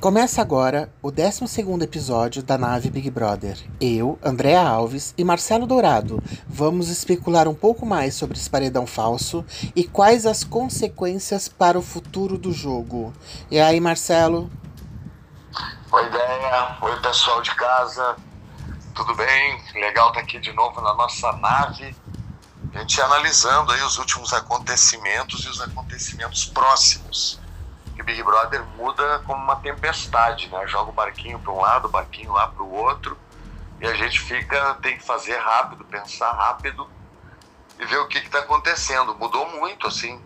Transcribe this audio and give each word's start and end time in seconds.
Começa 0.00 0.40
agora 0.40 0.90
o 1.02 1.10
12 1.10 1.44
episódio 1.82 2.42
da 2.42 2.56
nave 2.56 2.88
Big 2.88 3.10
Brother. 3.10 3.58
Eu, 3.78 4.18
Andréa 4.24 4.66
Alves 4.66 5.12
e 5.18 5.22
Marcelo 5.22 5.66
Dourado 5.66 6.22
vamos 6.48 6.88
especular 6.88 7.46
um 7.46 7.54
pouco 7.54 7.84
mais 7.84 8.14
sobre 8.14 8.38
esse 8.38 8.48
paredão 8.48 8.86
falso 8.86 9.44
e 9.76 9.86
quais 9.86 10.24
as 10.24 10.42
consequências 10.42 11.48
para 11.48 11.78
o 11.78 11.82
futuro 11.82 12.38
do 12.38 12.50
jogo. 12.50 13.12
E 13.50 13.60
aí, 13.60 13.78
Marcelo? 13.78 14.50
Oi, 15.92 16.06
ideia. 16.06 16.78
Oi, 16.80 17.00
pessoal 17.02 17.42
de 17.42 17.54
casa. 17.54 18.16
Tudo 18.94 19.14
bem? 19.14 19.62
Legal 19.74 20.08
estar 20.08 20.20
aqui 20.20 20.38
de 20.40 20.54
novo 20.54 20.80
na 20.80 20.94
nossa 20.94 21.30
nave. 21.32 21.94
A 22.72 22.78
gente 22.78 22.98
analisando 23.02 23.70
aí 23.70 23.82
os 23.82 23.98
últimos 23.98 24.32
acontecimentos 24.32 25.44
e 25.44 25.48
os 25.50 25.60
acontecimentos 25.60 26.46
próximos 26.46 27.39
que 28.00 28.02
Big 28.02 28.22
Brother 28.22 28.64
muda 28.76 29.22
como 29.26 29.42
uma 29.42 29.56
tempestade, 29.56 30.48
né? 30.48 30.66
Joga 30.66 30.90
o 30.90 30.92
barquinho 30.92 31.38
para 31.38 31.52
um 31.52 31.60
lado, 31.60 31.86
o 31.86 31.90
barquinho 31.90 32.32
lá 32.32 32.48
para 32.48 32.62
o 32.62 32.72
outro, 32.72 33.16
e 33.78 33.86
a 33.86 33.94
gente 33.94 34.18
fica 34.20 34.74
tem 34.82 34.96
que 34.96 35.04
fazer 35.04 35.36
rápido, 35.36 35.84
pensar 35.84 36.32
rápido 36.32 36.88
e 37.78 37.84
ver 37.84 37.98
o 37.98 38.08
que 38.08 38.18
está 38.18 38.38
acontecendo. 38.38 39.14
Mudou 39.14 39.46
muito, 39.50 39.86
assim, 39.86 40.20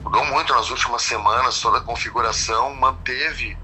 mudou 0.00 0.24
muito 0.24 0.54
nas 0.54 0.70
últimas 0.70 1.02
semanas. 1.02 1.60
Toda 1.60 1.78
a 1.78 1.80
configuração 1.82 2.74
manteve 2.74 3.56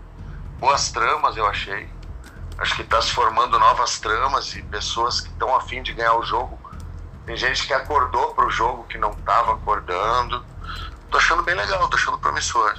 boas 0.58 0.90
tramas, 0.90 1.36
eu 1.36 1.46
achei. 1.46 1.88
Acho 2.58 2.76
que 2.76 2.82
está 2.82 3.00
se 3.00 3.10
formando 3.10 3.58
novas 3.58 3.98
tramas 3.98 4.54
e 4.54 4.62
pessoas 4.62 5.20
que 5.20 5.28
estão 5.28 5.54
afim 5.56 5.82
de 5.82 5.94
ganhar 5.94 6.14
o 6.14 6.22
jogo. 6.22 6.58
Tem 7.24 7.36
gente 7.36 7.66
que 7.66 7.72
acordou 7.72 8.34
para 8.34 8.46
o 8.46 8.50
jogo 8.50 8.84
que 8.84 8.98
não 8.98 9.12
estava 9.12 9.54
acordando. 9.54 10.44
Tô 11.10 11.16
achando 11.16 11.42
bem 11.42 11.54
legal, 11.54 11.88
tô 11.88 11.96
achando 11.96 12.18
promissor 12.18 12.74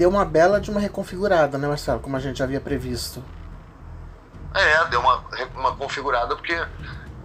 deu 0.00 0.08
uma 0.08 0.24
bela 0.24 0.58
de 0.58 0.70
uma 0.70 0.80
reconfigurada, 0.80 1.58
né, 1.58 1.68
Marcelo? 1.68 2.00
Como 2.00 2.16
a 2.16 2.20
gente 2.20 2.42
havia 2.42 2.58
previsto. 2.58 3.22
É, 4.54 4.82
deu 4.86 4.98
uma, 4.98 5.22
uma 5.54 5.76
configurada, 5.76 6.34
porque 6.34 6.58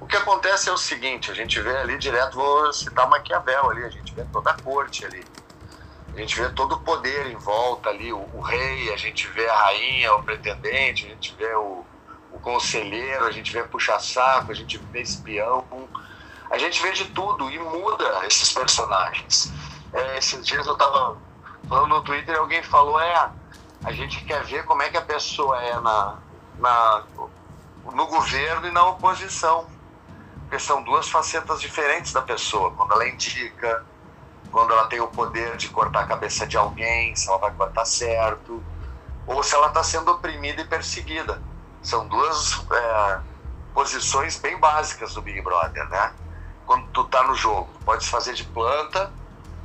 o 0.01 0.05
que 0.05 0.17
acontece 0.17 0.67
é 0.67 0.73
o 0.73 0.77
seguinte, 0.77 1.31
a 1.31 1.33
gente 1.33 1.57
vê 1.61 1.73
ali 1.77 1.97
direto, 1.97 2.35
vou 2.35 2.73
citar 2.73 3.09
Maquiavel 3.09 3.69
ali, 3.69 3.85
a 3.85 3.89
gente 3.89 4.13
vê 4.13 4.25
toda 4.25 4.49
a 4.51 4.61
corte 4.61 5.05
ali. 5.05 5.23
A 6.13 6.19
gente 6.19 6.35
vê 6.35 6.49
todo 6.49 6.75
o 6.75 6.79
poder 6.81 7.27
em 7.27 7.37
volta 7.37 7.89
ali, 7.89 8.11
o, 8.11 8.29
o 8.33 8.41
rei, 8.41 8.93
a 8.93 8.97
gente 8.97 9.25
vê 9.29 9.47
a 9.47 9.55
rainha, 9.55 10.13
o 10.13 10.23
pretendente, 10.23 11.05
a 11.05 11.09
gente 11.11 11.33
vê 11.39 11.55
o, 11.55 11.85
o 12.33 12.39
conselheiro, 12.41 13.23
a 13.23 13.31
gente 13.31 13.53
vê 13.53 13.63
puxa-saco, 13.63 14.51
a 14.51 14.55
gente 14.55 14.77
vê 14.91 15.01
espião, 15.01 15.63
a 16.51 16.57
gente 16.57 16.81
vê 16.81 16.91
de 16.91 17.05
tudo 17.05 17.49
e 17.49 17.57
muda 17.57 18.25
esses 18.27 18.51
personagens. 18.51 19.49
É, 19.93 20.17
esses 20.17 20.45
dias 20.45 20.67
eu 20.67 20.75
tava 20.75 21.17
falando 21.67 21.89
no 21.89 22.02
Twitter, 22.02 22.38
alguém 22.38 22.63
falou, 22.63 22.99
é, 22.99 23.31
a 23.83 23.91
gente 23.91 24.23
quer 24.25 24.44
ver 24.44 24.66
como 24.66 24.81
é 24.81 24.89
que 24.89 24.97
a 24.97 25.02
pessoa 25.02 25.61
é 25.61 25.80
na, 25.80 26.17
na, 26.57 27.03
no 27.94 28.07
governo 28.07 28.67
e 28.67 28.72
na 28.72 28.85
oposição. 28.88 29.67
Porque 30.41 30.59
são 30.59 30.83
duas 30.83 31.09
facetas 31.09 31.59
diferentes 31.59 32.13
da 32.13 32.22
pessoa. 32.22 32.72
Quando 32.72 32.91
ela 32.94 33.07
indica, 33.07 33.83
quando 34.52 34.72
ela 34.72 34.88
tem 34.88 34.99
o 34.99 35.07
poder 35.07 35.57
de 35.57 35.69
cortar 35.69 36.02
a 36.02 36.07
cabeça 36.07 36.45
de 36.45 36.55
alguém, 36.55 37.16
se 37.16 37.27
ela 37.27 37.38
vai 37.38 37.52
cortar 37.52 37.85
certo, 37.85 38.63
ou 39.25 39.41
se 39.41 39.55
ela 39.55 39.67
está 39.67 39.83
sendo 39.83 40.11
oprimida 40.11 40.61
e 40.61 40.66
perseguida. 40.66 41.41
São 41.81 42.07
duas 42.07 42.63
é, 42.72 43.19
posições 43.73 44.38
bem 44.38 44.57
básicas 44.59 45.13
do 45.13 45.22
Big 45.22 45.41
Brother, 45.41 45.88
né? 45.89 46.13
Quando 46.66 46.88
tu 46.88 47.03
tá 47.05 47.23
no 47.23 47.35
jogo, 47.35 47.69
pode 47.83 48.07
fazer 48.07 48.33
de 48.33 48.44
planta 48.44 49.11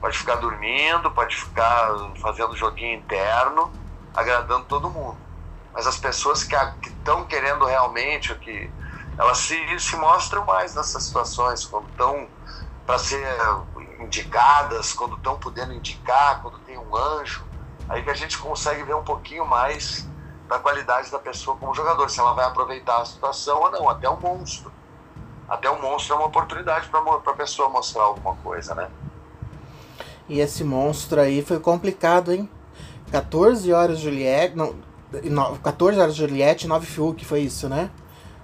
pode 0.00 0.16
ficar 0.16 0.36
dormindo, 0.36 1.10
pode 1.10 1.36
ficar 1.36 1.90
fazendo 2.20 2.56
joguinho 2.56 2.98
interno, 2.98 3.70
agradando 4.14 4.64
todo 4.64 4.90
mundo. 4.90 5.18
Mas 5.72 5.86
as 5.86 5.98
pessoas 5.98 6.42
que 6.42 6.56
estão 6.86 7.24
que 7.24 7.36
querendo 7.36 7.64
realmente, 7.64 8.34
que 8.36 8.70
elas 9.18 9.38
se, 9.38 9.78
se 9.78 9.96
mostram 9.96 10.44
mais 10.44 10.74
nessas 10.74 11.04
situações, 11.04 11.64
quando 11.66 11.88
estão 11.88 12.28
para 12.86 12.98
ser 12.98 13.24
indicadas, 14.00 14.92
quando 14.92 15.14
estão 15.16 15.36
podendo 15.36 15.72
indicar, 15.72 16.40
quando 16.42 16.58
tem 16.60 16.76
um 16.76 16.96
anjo, 16.96 17.44
aí 17.88 18.02
que 18.02 18.10
a 18.10 18.14
gente 18.14 18.36
consegue 18.38 18.82
ver 18.82 18.94
um 18.94 19.04
pouquinho 19.04 19.46
mais 19.46 20.08
da 20.48 20.58
qualidade 20.58 21.10
da 21.10 21.18
pessoa 21.18 21.56
como 21.56 21.74
jogador, 21.74 22.10
se 22.10 22.18
ela 22.18 22.34
vai 22.34 22.44
aproveitar 22.46 23.00
a 23.00 23.04
situação 23.04 23.60
ou 23.60 23.70
não, 23.70 23.88
até 23.88 24.08
o 24.08 24.16
monstro. 24.16 24.72
Até 25.48 25.70
o 25.70 25.80
monstro 25.80 26.14
é 26.14 26.18
uma 26.18 26.26
oportunidade 26.26 26.88
para 26.88 27.00
a 27.00 27.36
pessoa 27.36 27.68
mostrar 27.68 28.02
alguma 28.02 28.34
coisa, 28.36 28.74
né? 28.74 28.90
E 30.30 30.38
esse 30.38 30.62
monstro 30.62 31.20
aí 31.20 31.42
foi 31.44 31.58
complicado, 31.58 32.32
hein? 32.32 32.48
14 33.10 33.72
horas 33.72 33.98
Juliette. 33.98 34.54
Não, 35.24 35.56
14 35.56 35.98
horas 35.98 36.14
Juliette 36.14 36.66
e 36.66 36.68
9 36.68 36.86
Fiuk, 36.86 37.24
foi 37.24 37.40
isso, 37.40 37.68
né? 37.68 37.90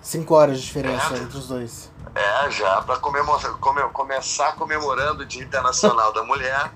5 0.03 0.35
horas 0.35 0.59
de 0.59 0.67
diferença 0.67 1.15
é, 1.15 1.19
entre 1.19 1.39
os 1.39 1.47
dois. 1.47 1.93
É, 2.13 2.51
já 2.51 2.83
para 2.83 2.97
come, 2.99 3.23
começar 3.93 4.57
comemorando 4.57 5.23
o 5.23 5.27
Dia 5.27 5.45
Internacional 5.45 6.13
da 6.13 6.25
Mulher, 6.25 6.73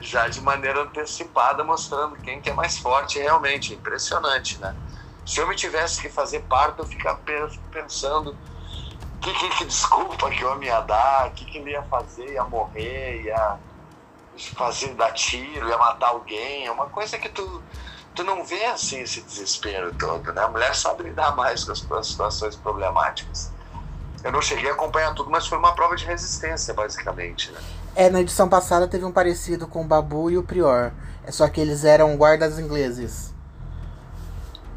já 0.00 0.26
de 0.26 0.40
maneira 0.40 0.82
antecipada, 0.82 1.62
mostrando 1.62 2.16
quem 2.16 2.40
que 2.40 2.50
é 2.50 2.52
mais 2.52 2.76
forte 2.78 3.20
realmente. 3.20 3.74
Impressionante, 3.74 4.58
né? 4.58 4.74
Se 5.24 5.38
eu 5.38 5.46
me 5.46 5.54
tivesse 5.54 6.02
que 6.02 6.08
fazer 6.08 6.40
parto, 6.48 6.82
eu 6.82 6.86
ficava 6.86 7.20
pensando 7.70 8.36
que, 9.20 9.32
que, 9.34 9.50
que 9.50 9.64
desculpa 9.66 10.28
que 10.30 10.42
eu 10.42 10.60
ia 10.64 10.80
dar, 10.80 11.28
o 11.28 11.30
que, 11.30 11.44
que 11.44 11.58
ele 11.58 11.70
ia 11.70 11.82
fazer, 11.84 12.32
ia 12.32 12.42
morrer, 12.42 13.22
ia 13.22 13.56
fazer 14.36 14.94
dar 14.94 15.12
tiro, 15.12 15.68
ia 15.68 15.78
matar 15.78 16.08
alguém, 16.08 16.66
é 16.66 16.70
uma 16.70 16.86
coisa 16.86 17.18
que 17.18 17.28
tu, 17.28 17.62
tu 18.14 18.24
não 18.24 18.44
vê 18.44 18.64
assim 18.66 19.00
esse 19.00 19.20
desespero 19.22 19.94
todo, 19.94 20.32
né? 20.32 20.42
A 20.42 20.48
mulher 20.48 20.74
sabe 20.74 21.04
lidar 21.04 21.34
mais 21.36 21.64
com 21.64 21.72
as, 21.72 21.80
com 21.80 21.94
as 21.94 22.06
situações 22.06 22.56
problemáticas. 22.56 23.50
Eu 24.24 24.30
não 24.30 24.40
cheguei 24.40 24.70
a 24.70 24.74
acompanhar 24.74 25.14
tudo, 25.14 25.30
mas 25.30 25.46
foi 25.46 25.58
uma 25.58 25.74
prova 25.74 25.96
de 25.96 26.04
resistência, 26.04 26.72
basicamente, 26.72 27.50
né? 27.50 27.60
É, 27.94 28.08
na 28.08 28.20
edição 28.20 28.48
passada 28.48 28.88
teve 28.88 29.04
um 29.04 29.12
parecido 29.12 29.66
com 29.66 29.82
o 29.82 29.84
Babu 29.84 30.30
e 30.30 30.38
o 30.38 30.42
Prior. 30.42 30.92
É 31.24 31.30
só 31.30 31.48
que 31.48 31.60
eles 31.60 31.84
eram 31.84 32.16
guardas 32.16 32.58
ingleses. 32.58 33.32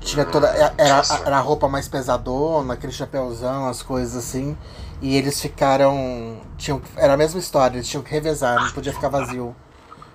Tinha 0.01 0.25
toda. 0.25 0.51
Hum, 0.51 0.73
era, 0.77 1.01
era 1.25 1.37
a 1.37 1.39
roupa 1.39 1.67
mais 1.67 1.87
pesadona, 1.87 2.73
aquele 2.73 2.91
chapéuzão, 2.91 3.67
as 3.67 3.81
coisas 3.81 4.15
assim. 4.15 4.57
E 5.01 5.15
eles 5.17 5.41
ficaram. 5.41 6.41
Tinham, 6.57 6.81
era 6.95 7.13
a 7.13 7.17
mesma 7.17 7.39
história, 7.39 7.77
eles 7.77 7.87
tinham 7.87 8.03
que 8.03 8.11
revezar, 8.11 8.61
não 8.61 8.71
podia 8.71 8.93
ficar 8.93 9.09
vazio. 9.09 9.55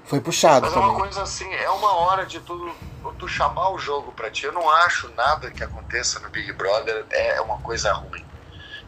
Foi 0.04 0.20
puxado 0.20 0.62
Mas 0.62 0.74
também. 0.74 0.88
é 0.88 0.92
uma 0.92 1.00
coisa 1.00 1.22
assim, 1.22 1.54
é 1.54 1.70
uma 1.70 1.94
hora 1.94 2.26
de 2.26 2.40
tu, 2.40 2.74
tu 3.16 3.28
chamar 3.28 3.70
o 3.70 3.78
jogo 3.78 4.10
pra 4.12 4.30
ti. 4.30 4.44
Eu 4.44 4.52
não 4.52 4.68
acho 4.68 5.08
nada 5.10 5.50
que 5.50 5.62
aconteça 5.62 6.18
no 6.18 6.28
Big 6.30 6.52
Brother 6.52 7.06
é 7.10 7.40
uma 7.40 7.58
coisa 7.58 7.92
ruim. 7.92 8.24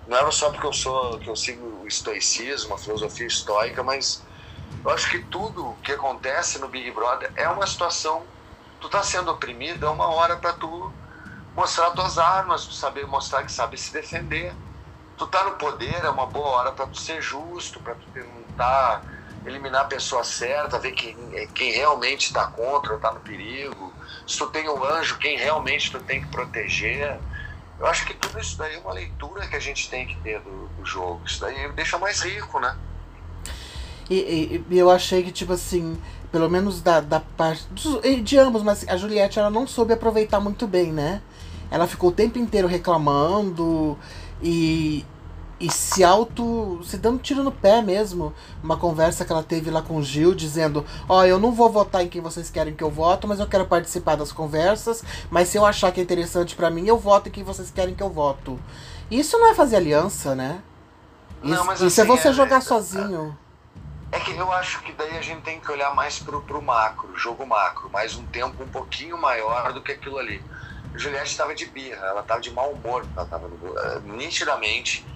Não 0.09 0.17
é 0.17 0.31
só 0.33 0.51
porque 0.51 0.67
eu 0.67 0.73
sou 0.73 1.19
que 1.21 1.29
eu 1.29 1.37
sigo 1.37 1.65
o 1.85 1.87
estoicismo, 1.87 2.75
a 2.75 2.79
filosofia 2.79 3.27
estoica, 3.27 3.85
mas 3.85 4.23
eu 4.85 4.91
acho 4.91 5.09
que 5.11 5.21
tudo 5.21 5.77
que 5.85 5.93
acontece 5.93 6.59
no 6.59 6.67
Big 6.67 6.91
Brother 6.91 7.31
é 7.37 7.49
uma 7.49 7.67
situação. 7.67 8.25
Tu 8.81 8.89
tá 8.89 9.03
sendo 9.05 9.31
oprimido, 9.31 9.87
é 9.87 9.91
uma 9.91 10.09
hora 10.09 10.37
para 10.37 10.55
tu 10.55 10.93
mostrar 11.55 11.93
tuas 11.93 12.19
armas, 12.19 12.67
tu 12.67 12.75
saber 12.75 13.07
mostrar 13.07 13.45
que 13.45 13.53
sabe 13.53 13.79
se 13.79 13.93
defender 13.93 14.53
tu 15.23 15.27
tá 15.29 15.45
no 15.45 15.53
poder, 15.53 16.05
é 16.05 16.11
uma 16.11 16.27
boa 16.27 16.49
hora 16.49 16.73
para 16.73 16.87
tu 16.87 16.99
ser 16.99 17.23
justo, 17.23 17.79
para 17.81 17.95
tu 17.95 18.05
tentar 18.13 19.03
eliminar 19.47 19.83
a 19.83 19.85
pessoa 19.85 20.25
certa, 20.25 20.79
ver 20.79 20.93
quem, 20.93 21.17
quem 21.55 21.73
realmente 21.73 22.27
está 22.27 22.47
contra 22.47 22.91
ou 22.91 22.97
está 22.97 23.13
no 23.13 23.21
perigo. 23.21 23.93
Se 24.27 24.39
tu 24.39 24.47
tem 24.49 24.69
o 24.69 24.85
anjo, 24.85 25.19
quem 25.19 25.39
realmente 25.39 25.93
tu 25.93 26.01
tem 26.01 26.23
que 26.23 26.29
proteger. 26.29 27.19
Eu 27.79 27.87
acho 27.87 28.05
que 28.05 28.15
tudo 28.15 28.39
isso 28.41 28.59
daí 28.59 28.75
é 28.75 28.79
uma 28.79 28.93
leitura 28.93 29.47
que 29.47 29.55
a 29.55 29.61
gente 29.61 29.89
tem 29.89 30.07
que 30.07 30.17
ter 30.21 30.41
do, 30.41 30.69
do 30.69 30.85
jogo. 30.85 31.21
Isso 31.25 31.41
daí 31.41 31.71
deixa 31.73 31.99
mais 31.99 32.21
rico, 32.21 32.59
né? 32.59 32.77
E, 34.11 34.65
e, 34.69 34.79
eu 34.79 34.91
achei 34.91 35.23
que, 35.23 35.31
tipo 35.31 35.53
assim, 35.53 36.01
pelo 36.31 36.51
menos 36.51 36.83
da, 36.83 37.01
da 37.01 37.21
parte. 37.21 37.65
De 38.23 38.39
ambos, 38.39 38.63
mas 38.63 38.87
a 38.89 38.97
Juliette 38.97 39.39
ela 39.39 39.51
não 39.51 39.67
soube 39.67 39.93
aproveitar 39.93 40.41
muito 40.41 40.67
bem, 40.67 40.93
né? 40.93 41.23
Ela 41.73 41.87
ficou 41.87 42.11
o 42.11 42.13
tempo 42.13 42.39
inteiro 42.39 42.69
reclamando 42.69 43.99
e, 44.43 45.07
e 45.59 45.73
se 45.73 46.05
auto. 46.05 46.79
se 46.85 46.99
dando 46.99 47.19
tiro 47.19 47.43
no 47.43 47.51
pé 47.51 47.81
mesmo. 47.81 48.35
Uma 48.63 48.77
conversa 48.77 49.25
que 49.25 49.33
ela 49.33 49.43
teve 49.43 49.71
lá 49.71 49.81
com 49.81 49.97
o 49.97 50.03
Gil, 50.03 50.35
dizendo: 50.35 50.85
Ó, 51.09 51.21
oh, 51.21 51.25
eu 51.25 51.41
não 51.41 51.51
vou 51.51 51.71
votar 51.71 52.05
em 52.05 52.09
quem 52.11 52.21
vocês 52.21 52.51
querem 52.51 52.75
que 52.75 52.85
eu 52.85 52.91
voto, 52.91 53.27
mas 53.27 53.41
eu 53.41 53.47
quero 53.47 53.65
participar 53.65 54.17
das 54.17 54.31
conversas. 54.31 55.03
Mas 55.31 55.49
se 55.49 55.57
eu 55.57 55.65
achar 55.65 55.91
que 55.91 55.99
é 55.99 56.03
interessante 56.03 56.55
para 56.55 56.69
mim, 56.69 56.87
eu 56.87 56.99
voto 56.99 57.31
em 57.31 57.33
quem 57.33 57.43
vocês 57.43 57.71
querem 57.71 57.95
que 57.95 58.03
eu 58.03 58.11
voto. 58.11 58.61
Isso 59.11 59.39
não 59.39 59.49
é 59.49 59.55
fazer 59.55 59.77
aliança, 59.77 60.35
né? 60.35 60.61
Isso, 61.43 61.65
não, 61.65 61.73
isso 61.73 61.85
é 61.85 61.87
assim, 61.87 62.01
é 62.03 62.05
você 62.05 62.29
é, 62.29 62.33
jogar 62.35 62.59
é, 62.59 62.61
sozinho. 62.61 63.39
É 64.13 64.21
que 64.21 64.37
eu 64.37 64.53
acho 64.53 64.83
que 64.83 64.93
daí 64.93 65.17
a 65.17 65.23
gente 65.23 65.41
tem 65.41 65.59
que 65.59 65.73
olhar 65.73 65.95
mais 65.95 66.19
pro, 66.19 66.43
pro 66.43 66.61
macro, 66.61 67.17
jogo 67.17 67.47
macro, 67.47 67.89
mais 67.89 68.15
um 68.15 68.27
tempo 68.27 68.63
um 68.63 68.69
pouquinho 68.69 69.17
maior 69.17 69.73
do 69.73 69.81
que 69.81 69.93
aquilo 69.93 70.19
ali. 70.19 70.45
Juliette 70.95 71.31
estava 71.31 71.55
de 71.55 71.67
birra, 71.67 72.07
ela 72.07 72.21
estava 72.21 72.41
de 72.41 72.51
mau 72.51 72.71
humor, 72.71 73.07
ela 73.15 73.25
estava 73.25 73.47
uh, 73.47 74.01
nitidamente. 74.05 75.07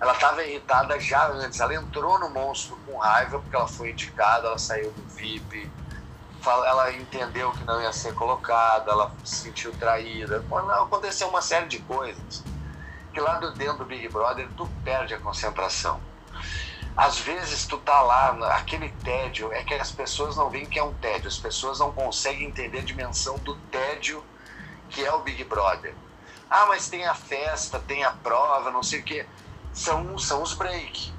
Ela 0.00 0.12
estava 0.12 0.44
irritada 0.44 0.98
já 1.00 1.28
antes. 1.28 1.58
Ela 1.60 1.74
entrou 1.74 2.18
no 2.18 2.30
monstro 2.30 2.78
com 2.86 2.98
raiva 2.98 3.38
porque 3.40 3.56
ela 3.56 3.66
foi 3.66 3.90
indicada, 3.90 4.46
ela 4.46 4.58
saiu 4.58 4.92
do 4.92 5.02
VIP. 5.14 5.70
ela 6.46 6.92
entendeu 6.92 7.50
que 7.52 7.64
não 7.64 7.80
ia 7.80 7.92
ser 7.92 8.14
colocada, 8.14 8.90
ela 8.92 9.12
se 9.24 9.44
sentiu 9.44 9.72
traída. 9.72 10.44
Aconteceu 10.82 11.28
uma 11.28 11.42
série 11.42 11.66
de 11.66 11.80
coisas 11.80 12.44
que 13.12 13.20
lá 13.20 13.40
dentro 13.56 13.78
do 13.78 13.84
Big 13.84 14.08
Brother 14.08 14.48
tu 14.56 14.68
perde 14.84 15.14
a 15.14 15.18
concentração. 15.18 16.00
Às 16.96 17.18
vezes 17.18 17.66
tu 17.66 17.78
tá 17.78 18.00
lá, 18.00 18.56
aquele 18.56 18.90
tédio, 19.04 19.52
é 19.52 19.62
que 19.62 19.74
as 19.74 19.90
pessoas 19.90 20.36
não 20.36 20.50
veem 20.50 20.66
que 20.66 20.78
é 20.78 20.82
um 20.82 20.92
tédio, 20.94 21.28
as 21.28 21.38
pessoas 21.38 21.78
não 21.78 21.92
conseguem 21.92 22.48
entender 22.48 22.78
a 22.78 22.82
dimensão 22.82 23.38
do 23.38 23.54
tédio 23.70 24.22
que 24.88 25.04
é 25.04 25.12
o 25.12 25.22
Big 25.22 25.44
Brother. 25.44 25.94
Ah, 26.50 26.66
mas 26.66 26.88
tem 26.88 27.06
a 27.06 27.14
festa, 27.14 27.78
tem 27.78 28.04
a 28.04 28.10
prova, 28.10 28.70
não 28.70 28.82
sei 28.82 29.00
o 29.00 29.04
quê. 29.04 29.26
São, 29.72 30.18
são 30.18 30.42
os 30.42 30.54
break. 30.54 31.12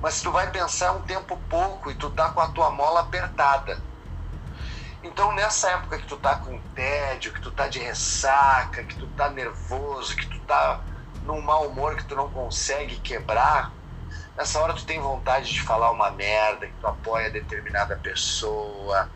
Mas 0.00 0.22
tu 0.22 0.30
vai 0.30 0.50
pensar 0.50 0.92
um 0.92 1.02
tempo 1.02 1.36
pouco 1.48 1.90
e 1.90 1.94
tu 1.94 2.10
tá 2.10 2.30
com 2.30 2.40
a 2.40 2.48
tua 2.48 2.70
mola 2.70 3.00
apertada. 3.00 3.80
Então 5.02 5.32
nessa 5.34 5.70
época 5.70 5.98
que 5.98 6.06
tu 6.06 6.16
tá 6.16 6.36
com 6.36 6.58
tédio, 6.74 7.32
que 7.32 7.40
tu 7.40 7.50
tá 7.50 7.66
de 7.66 7.80
ressaca, 7.80 8.84
que 8.84 8.96
tu 8.96 9.08
tá 9.08 9.28
nervoso, 9.30 10.14
que 10.14 10.26
tu 10.26 10.38
tá 10.40 10.84
num 11.22 11.40
mau 11.40 11.68
humor 11.68 11.96
que 11.96 12.04
tu 12.04 12.14
não 12.14 12.28
consegue 12.28 12.96
quebrar, 13.00 13.72
nessa 14.36 14.60
hora 14.60 14.74
tu 14.74 14.84
tem 14.84 15.00
vontade 15.00 15.52
de 15.52 15.62
falar 15.62 15.90
uma 15.90 16.10
merda, 16.10 16.66
que 16.66 16.74
tu 16.74 16.86
apoia 16.86 17.30
determinada 17.30 17.96
pessoa, 17.96 19.10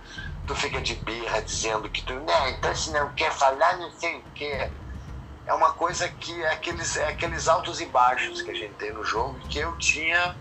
tu 0.46 0.54
fica 0.54 0.80
de 0.80 0.94
birra 0.94 1.42
dizendo 1.42 1.90
que 1.90 2.02
tu, 2.02 2.14
não, 2.14 2.48
então 2.48 2.74
se 2.74 2.90
não 2.92 3.12
quer 3.12 3.32
falar, 3.32 3.76
não 3.78 3.90
sei 3.90 4.16
o 4.16 4.24
quê. 4.34 4.70
É 5.44 5.54
uma 5.54 5.72
coisa 5.72 6.08
que 6.08 6.42
é 6.42 6.52
aqueles, 6.52 6.96
é 6.96 7.08
aqueles 7.08 7.48
altos 7.48 7.80
e 7.80 7.86
baixos 7.86 8.42
que 8.42 8.50
a 8.50 8.54
gente 8.54 8.74
tem 8.74 8.92
no 8.92 9.04
jogo 9.04 9.38
que 9.48 9.58
eu 9.58 9.76
tinha, 9.78 10.36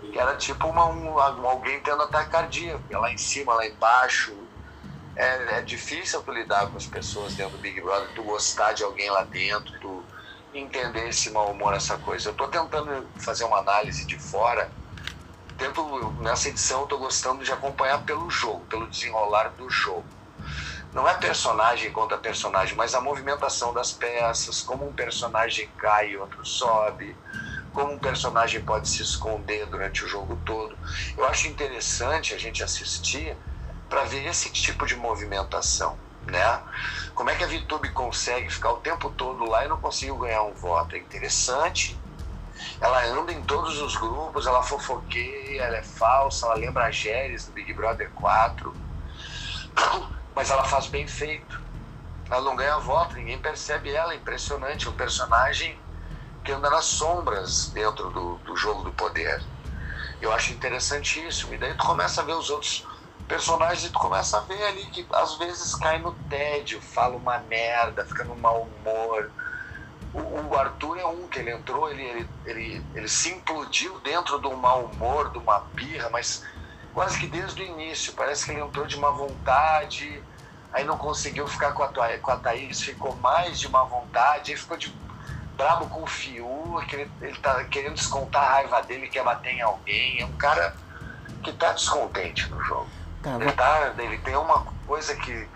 que 0.00 0.18
era 0.18 0.36
tipo 0.36 0.66
uma, 0.68 0.86
um, 0.86 1.18
alguém 1.46 1.80
tendo 1.80 2.02
ataque 2.02 2.30
cardíaco, 2.30 2.84
lá 2.90 3.12
em 3.12 3.18
cima, 3.18 3.54
lá 3.54 3.66
embaixo. 3.66 4.36
É, 5.16 5.58
é 5.58 5.62
difícil 5.62 6.22
tu 6.22 6.30
lidar 6.30 6.68
com 6.68 6.76
as 6.76 6.86
pessoas 6.86 7.34
dentro 7.34 7.56
do 7.56 7.58
Big 7.58 7.80
Brother, 7.80 8.08
tu 8.14 8.22
gostar 8.22 8.72
de 8.72 8.84
alguém 8.84 9.10
lá 9.10 9.24
dentro, 9.24 9.72
tu 9.80 10.04
entender 10.54 11.08
esse 11.08 11.30
mau 11.30 11.50
humor, 11.50 11.74
essa 11.74 11.98
coisa. 11.98 12.30
Eu 12.30 12.34
tô 12.34 12.46
tentando 12.48 13.10
fazer 13.18 13.44
uma 13.44 13.58
análise 13.58 14.06
de 14.06 14.18
fora 14.18 14.72
tento, 15.58 16.14
nessa 16.20 16.48
edição 16.48 16.82
eu 16.82 16.86
tô 16.86 16.96
gostando 16.96 17.44
de 17.44 17.52
acompanhar 17.52 18.02
pelo 18.04 18.30
jogo, 18.30 18.64
pelo 18.66 18.86
desenrolar 18.86 19.48
do 19.50 19.68
jogo. 19.68 20.06
Não 20.94 21.06
é 21.06 21.12
personagem 21.14 21.92
contra 21.92 22.16
personagem, 22.16 22.74
mas 22.74 22.94
a 22.94 23.00
movimentação 23.00 23.74
das 23.74 23.92
peças, 23.92 24.62
como 24.62 24.88
um 24.88 24.92
personagem 24.92 25.68
cai 25.76 26.12
e 26.12 26.16
outro 26.16 26.46
sobe, 26.46 27.14
como 27.74 27.92
um 27.92 27.98
personagem 27.98 28.62
pode 28.62 28.88
se 28.88 29.02
esconder 29.02 29.66
durante 29.66 30.04
o 30.04 30.08
jogo 30.08 30.40
todo. 30.46 30.78
Eu 31.16 31.26
acho 31.26 31.48
interessante 31.48 32.32
a 32.32 32.38
gente 32.38 32.62
assistir 32.62 33.36
para 33.90 34.04
ver 34.04 34.26
esse 34.26 34.50
tipo 34.50 34.86
de 34.86 34.96
movimentação. 34.96 35.98
Né? 36.26 36.62
Como 37.14 37.30
é 37.30 37.34
que 37.34 37.44
a 37.44 37.46
VTube 37.46 37.90
consegue 37.90 38.50
ficar 38.50 38.72
o 38.72 38.76
tempo 38.78 39.10
todo 39.10 39.44
lá 39.44 39.64
e 39.64 39.68
não 39.68 39.78
conseguiu 39.78 40.16
ganhar 40.16 40.42
um 40.42 40.52
voto? 40.52 40.94
É 40.94 40.98
interessante, 40.98 41.98
ela 42.80 43.04
anda 43.06 43.32
em 43.32 43.42
todos 43.42 43.80
os 43.80 43.96
grupos, 43.96 44.46
ela 44.46 44.62
fofoqueia, 44.62 45.62
ela 45.62 45.78
é 45.78 45.82
falsa, 45.82 46.46
ela 46.46 46.54
lembra 46.54 46.84
a 46.84 46.90
Géres 46.90 47.46
do 47.46 47.52
Big 47.52 47.72
Brother 47.72 48.10
4. 48.14 48.74
Mas 50.34 50.50
ela 50.50 50.64
faz 50.64 50.86
bem 50.86 51.06
feito. 51.06 51.60
Ela 52.30 52.42
não 52.42 52.54
ganha 52.54 52.78
voto, 52.78 53.16
ninguém 53.16 53.38
percebe 53.38 53.90
ela, 53.90 54.12
é 54.12 54.16
impressionante. 54.16 54.88
Um 54.88 54.92
personagem 54.92 55.78
que 56.44 56.52
anda 56.52 56.70
nas 56.70 56.84
sombras 56.84 57.70
dentro 57.70 58.10
do, 58.10 58.36
do 58.38 58.56
jogo 58.56 58.84
do 58.84 58.92
poder. 58.92 59.42
Eu 60.20 60.32
acho 60.32 60.52
interessantíssimo. 60.52 61.54
E 61.54 61.58
daí 61.58 61.74
tu 61.74 61.84
começa 61.84 62.20
a 62.20 62.24
ver 62.24 62.34
os 62.34 62.48
outros 62.48 62.86
personagens 63.26 63.84
e 63.84 63.90
tu 63.90 63.98
começa 63.98 64.38
a 64.38 64.40
ver 64.40 64.62
ali 64.64 64.86
que 64.86 65.04
às 65.12 65.36
vezes 65.36 65.74
cai 65.74 65.98
no 65.98 66.12
tédio, 66.30 66.80
fala 66.80 67.16
uma 67.16 67.38
merda, 67.40 68.04
fica 68.04 68.24
no 68.24 68.36
mau 68.36 68.62
humor 68.62 69.30
o, 70.12 70.20
o, 70.20 70.58
Arthur 70.58 70.98
é 70.98 71.06
um 71.06 71.28
que 71.28 71.38
ele 71.38 71.50
entrou, 71.50 71.90
ele, 71.90 72.02
ele, 72.02 72.30
ele, 72.46 72.86
ele 72.94 73.08
se 73.08 73.30
implodiu 73.30 73.98
dentro 74.00 74.40
de 74.40 74.46
um 74.46 74.56
mau 74.56 74.84
humor, 74.84 75.30
de 75.30 75.38
uma 75.38 75.60
birra, 75.74 76.08
mas 76.10 76.44
quase 76.94 77.18
que 77.18 77.26
desde 77.26 77.62
o 77.62 77.64
início. 77.64 78.12
Parece 78.14 78.44
que 78.44 78.52
ele 78.52 78.60
entrou 78.60 78.86
de 78.86 78.98
má 78.98 79.10
vontade, 79.10 80.22
aí 80.72 80.84
não 80.84 80.96
conseguiu 80.96 81.46
ficar 81.46 81.72
com 81.72 81.82
a, 81.82 81.88
com 81.88 82.30
a 82.30 82.36
Thaís, 82.36 82.80
ficou 82.80 83.14
mais 83.16 83.60
de 83.60 83.68
má 83.68 83.84
vontade, 83.84 84.52
aí 84.52 84.56
ficou 84.56 84.76
de 84.76 84.94
brabo 85.56 85.88
com 85.88 86.02
o 86.02 86.06
Fiu, 86.06 86.46
que 86.88 86.96
ele, 86.96 87.10
ele 87.20 87.38
tá 87.38 87.64
querendo 87.64 87.94
descontar 87.94 88.42
a 88.42 88.52
raiva 88.54 88.82
dele, 88.82 89.08
quer 89.08 89.24
bater 89.24 89.52
em 89.52 89.60
alguém. 89.60 90.20
É 90.20 90.24
um 90.24 90.36
cara 90.36 90.74
que 91.42 91.52
tá 91.52 91.72
descontente 91.72 92.48
no 92.48 92.62
jogo. 92.62 92.88
Tá, 93.22 93.34
ele, 93.34 93.52
tá, 93.52 93.94
ele 93.98 94.18
tem 94.18 94.36
uma 94.36 94.64
coisa 94.86 95.14
que 95.16 95.48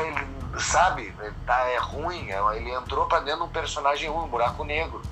ele 0.00 0.60
sabe, 0.60 1.14
ele 1.20 1.34
tá, 1.46 1.58
é 1.68 1.78
ruim, 1.78 2.30
é, 2.30 2.56
ele 2.56 2.70
entrou 2.70 3.06
para 3.06 3.20
dentro 3.20 3.40
de 3.40 3.46
um 3.46 3.52
personagem 3.52 4.08
ruim, 4.08 4.24
um 4.24 4.28
buraco 4.28 4.64
negro. 4.64 5.02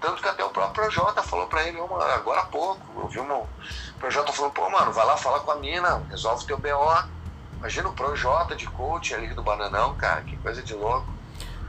Tanto 0.00 0.20
que 0.20 0.28
até 0.28 0.44
o 0.44 0.50
próprio 0.50 0.74
Projota 0.74 1.22
falou 1.22 1.46
para 1.46 1.62
ele, 1.62 1.78
agora 1.80 2.40
há 2.40 2.46
pouco, 2.46 2.80
eu 3.00 3.08
vi 3.08 3.20
um, 3.20 3.32
o 3.32 3.48
Projota 4.00 4.32
falou, 4.32 4.50
pô, 4.50 4.68
mano, 4.68 4.92
vai 4.92 5.06
lá 5.06 5.16
falar 5.16 5.40
com 5.40 5.52
a 5.52 5.56
mina, 5.56 6.02
resolve 6.10 6.44
teu 6.44 6.58
BO. 6.58 7.04
Imagina 7.58 7.88
o 7.88 7.92
Projota 7.92 8.56
de 8.56 8.66
coach 8.66 9.14
ali 9.14 9.28
do 9.28 9.42
Bananão, 9.42 9.94
cara, 9.94 10.22
que 10.22 10.36
coisa 10.38 10.60
de 10.60 10.74
louco. 10.74 11.06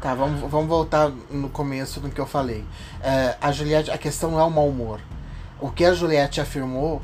Tá, 0.02 0.16
vamos, 0.16 0.42
vamos 0.50 0.68
voltar 0.68 1.10
no 1.30 1.48
começo 1.50 2.00
do 2.00 2.10
que 2.10 2.20
eu 2.20 2.26
falei. 2.26 2.66
É, 3.02 3.38
a 3.40 3.52
Juliette, 3.52 3.92
a 3.92 3.98
questão 3.98 4.32
não 4.32 4.40
é 4.40 4.44
o 4.44 4.50
mau 4.50 4.68
humor. 4.68 5.00
O 5.62 5.72
que 5.72 5.86
a 5.86 5.94
Juliette 5.94 6.42
afirmou 6.42 7.02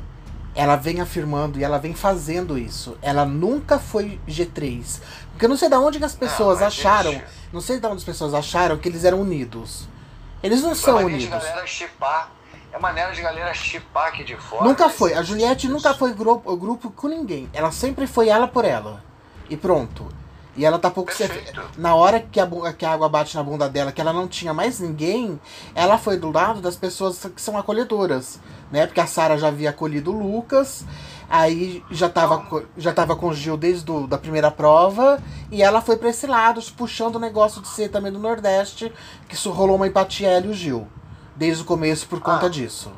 ela 0.54 0.76
vem 0.76 1.00
afirmando 1.00 1.58
e 1.58 1.64
ela 1.64 1.78
vem 1.78 1.94
fazendo 1.94 2.58
isso. 2.58 2.96
Ela 3.00 3.24
nunca 3.24 3.78
foi 3.78 4.20
G3. 4.28 5.00
Porque 5.40 5.46
eu 5.46 5.48
não 5.48 5.56
sei 5.56 5.70
de 5.70 5.74
onde 5.74 6.04
as 6.04 6.14
pessoas 6.14 6.60
não, 6.60 6.66
acharam. 6.66 7.12
Gente... 7.12 7.24
Não 7.50 7.60
sei 7.62 7.80
de 7.80 7.86
onde 7.86 7.96
as 7.96 8.04
pessoas 8.04 8.34
acharam 8.34 8.76
que 8.76 8.86
eles 8.86 9.04
eram 9.06 9.22
unidos. 9.22 9.88
Eles 10.42 10.60
não 10.60 10.74
são 10.74 10.98
unidos. 10.98 11.22
De 11.22 11.28
galera 11.30 11.66
chipar. 11.66 12.30
É 12.70 12.78
maneira 12.78 13.10
de 13.12 13.22
galera 13.22 13.54
chipar 13.54 14.08
aqui 14.08 14.22
de 14.22 14.36
fora. 14.36 14.64
Nunca 14.64 14.90
foi. 14.90 15.14
A 15.14 15.22
Juliette 15.22 15.66
nunca 15.66 15.94
foi 15.94 16.12
grupo, 16.12 16.54
grupo 16.58 16.90
com 16.90 17.08
ninguém. 17.08 17.48
Ela 17.54 17.72
sempre 17.72 18.06
foi 18.06 18.28
ela 18.28 18.46
por 18.46 18.66
ela. 18.66 19.02
E 19.48 19.56
pronto. 19.56 20.08
E 20.54 20.62
ela 20.62 20.78
tá 20.78 20.90
pouco. 20.90 21.10
Perfeito. 21.10 21.62
Na 21.78 21.94
hora 21.94 22.20
que 22.20 22.38
a, 22.38 22.46
que 22.76 22.84
a 22.84 22.92
água 22.92 23.08
bate 23.08 23.34
na 23.34 23.42
bunda 23.42 23.66
dela, 23.66 23.92
que 23.92 24.00
ela 24.02 24.12
não 24.12 24.28
tinha 24.28 24.52
mais 24.52 24.78
ninguém, 24.78 25.40
ela 25.74 25.96
foi 25.96 26.18
do 26.18 26.30
lado 26.30 26.60
das 26.60 26.76
pessoas 26.76 27.18
que 27.34 27.40
são 27.40 27.56
acolhedoras 27.56 28.38
né? 28.70 28.86
Porque 28.86 29.00
a 29.00 29.06
Sara 29.06 29.36
já 29.36 29.48
havia 29.48 29.70
acolhido 29.70 30.12
o 30.12 30.18
Lucas, 30.18 30.84
aí 31.30 31.84
já 31.92 32.08
tava, 32.08 32.44
já 32.76 32.92
tava 32.92 33.14
com 33.14 33.28
o 33.28 33.34
Gil 33.34 33.56
desde 33.56 33.84
do, 33.84 34.08
da 34.08 34.18
primeira 34.18 34.50
prova, 34.50 35.22
e 35.48 35.62
ela 35.62 35.80
foi 35.80 35.96
para 35.96 36.10
esse 36.10 36.26
lado, 36.26 36.60
puxando 36.76 37.14
o 37.14 37.18
negócio 37.20 37.62
de 37.62 37.68
ser 37.68 37.88
também 37.88 38.10
do 38.10 38.18
Nordeste, 38.18 38.92
que 39.28 39.36
isso 39.36 39.52
rolou 39.52 39.76
uma 39.76 39.86
empatia 39.86 40.28
ela 40.28 40.46
e 40.46 40.48
o 40.48 40.52
Gil, 40.54 40.88
desde 41.36 41.62
o 41.62 41.64
começo 41.64 42.08
por 42.08 42.20
conta 42.20 42.46
ah. 42.46 42.48
disso. 42.50 42.90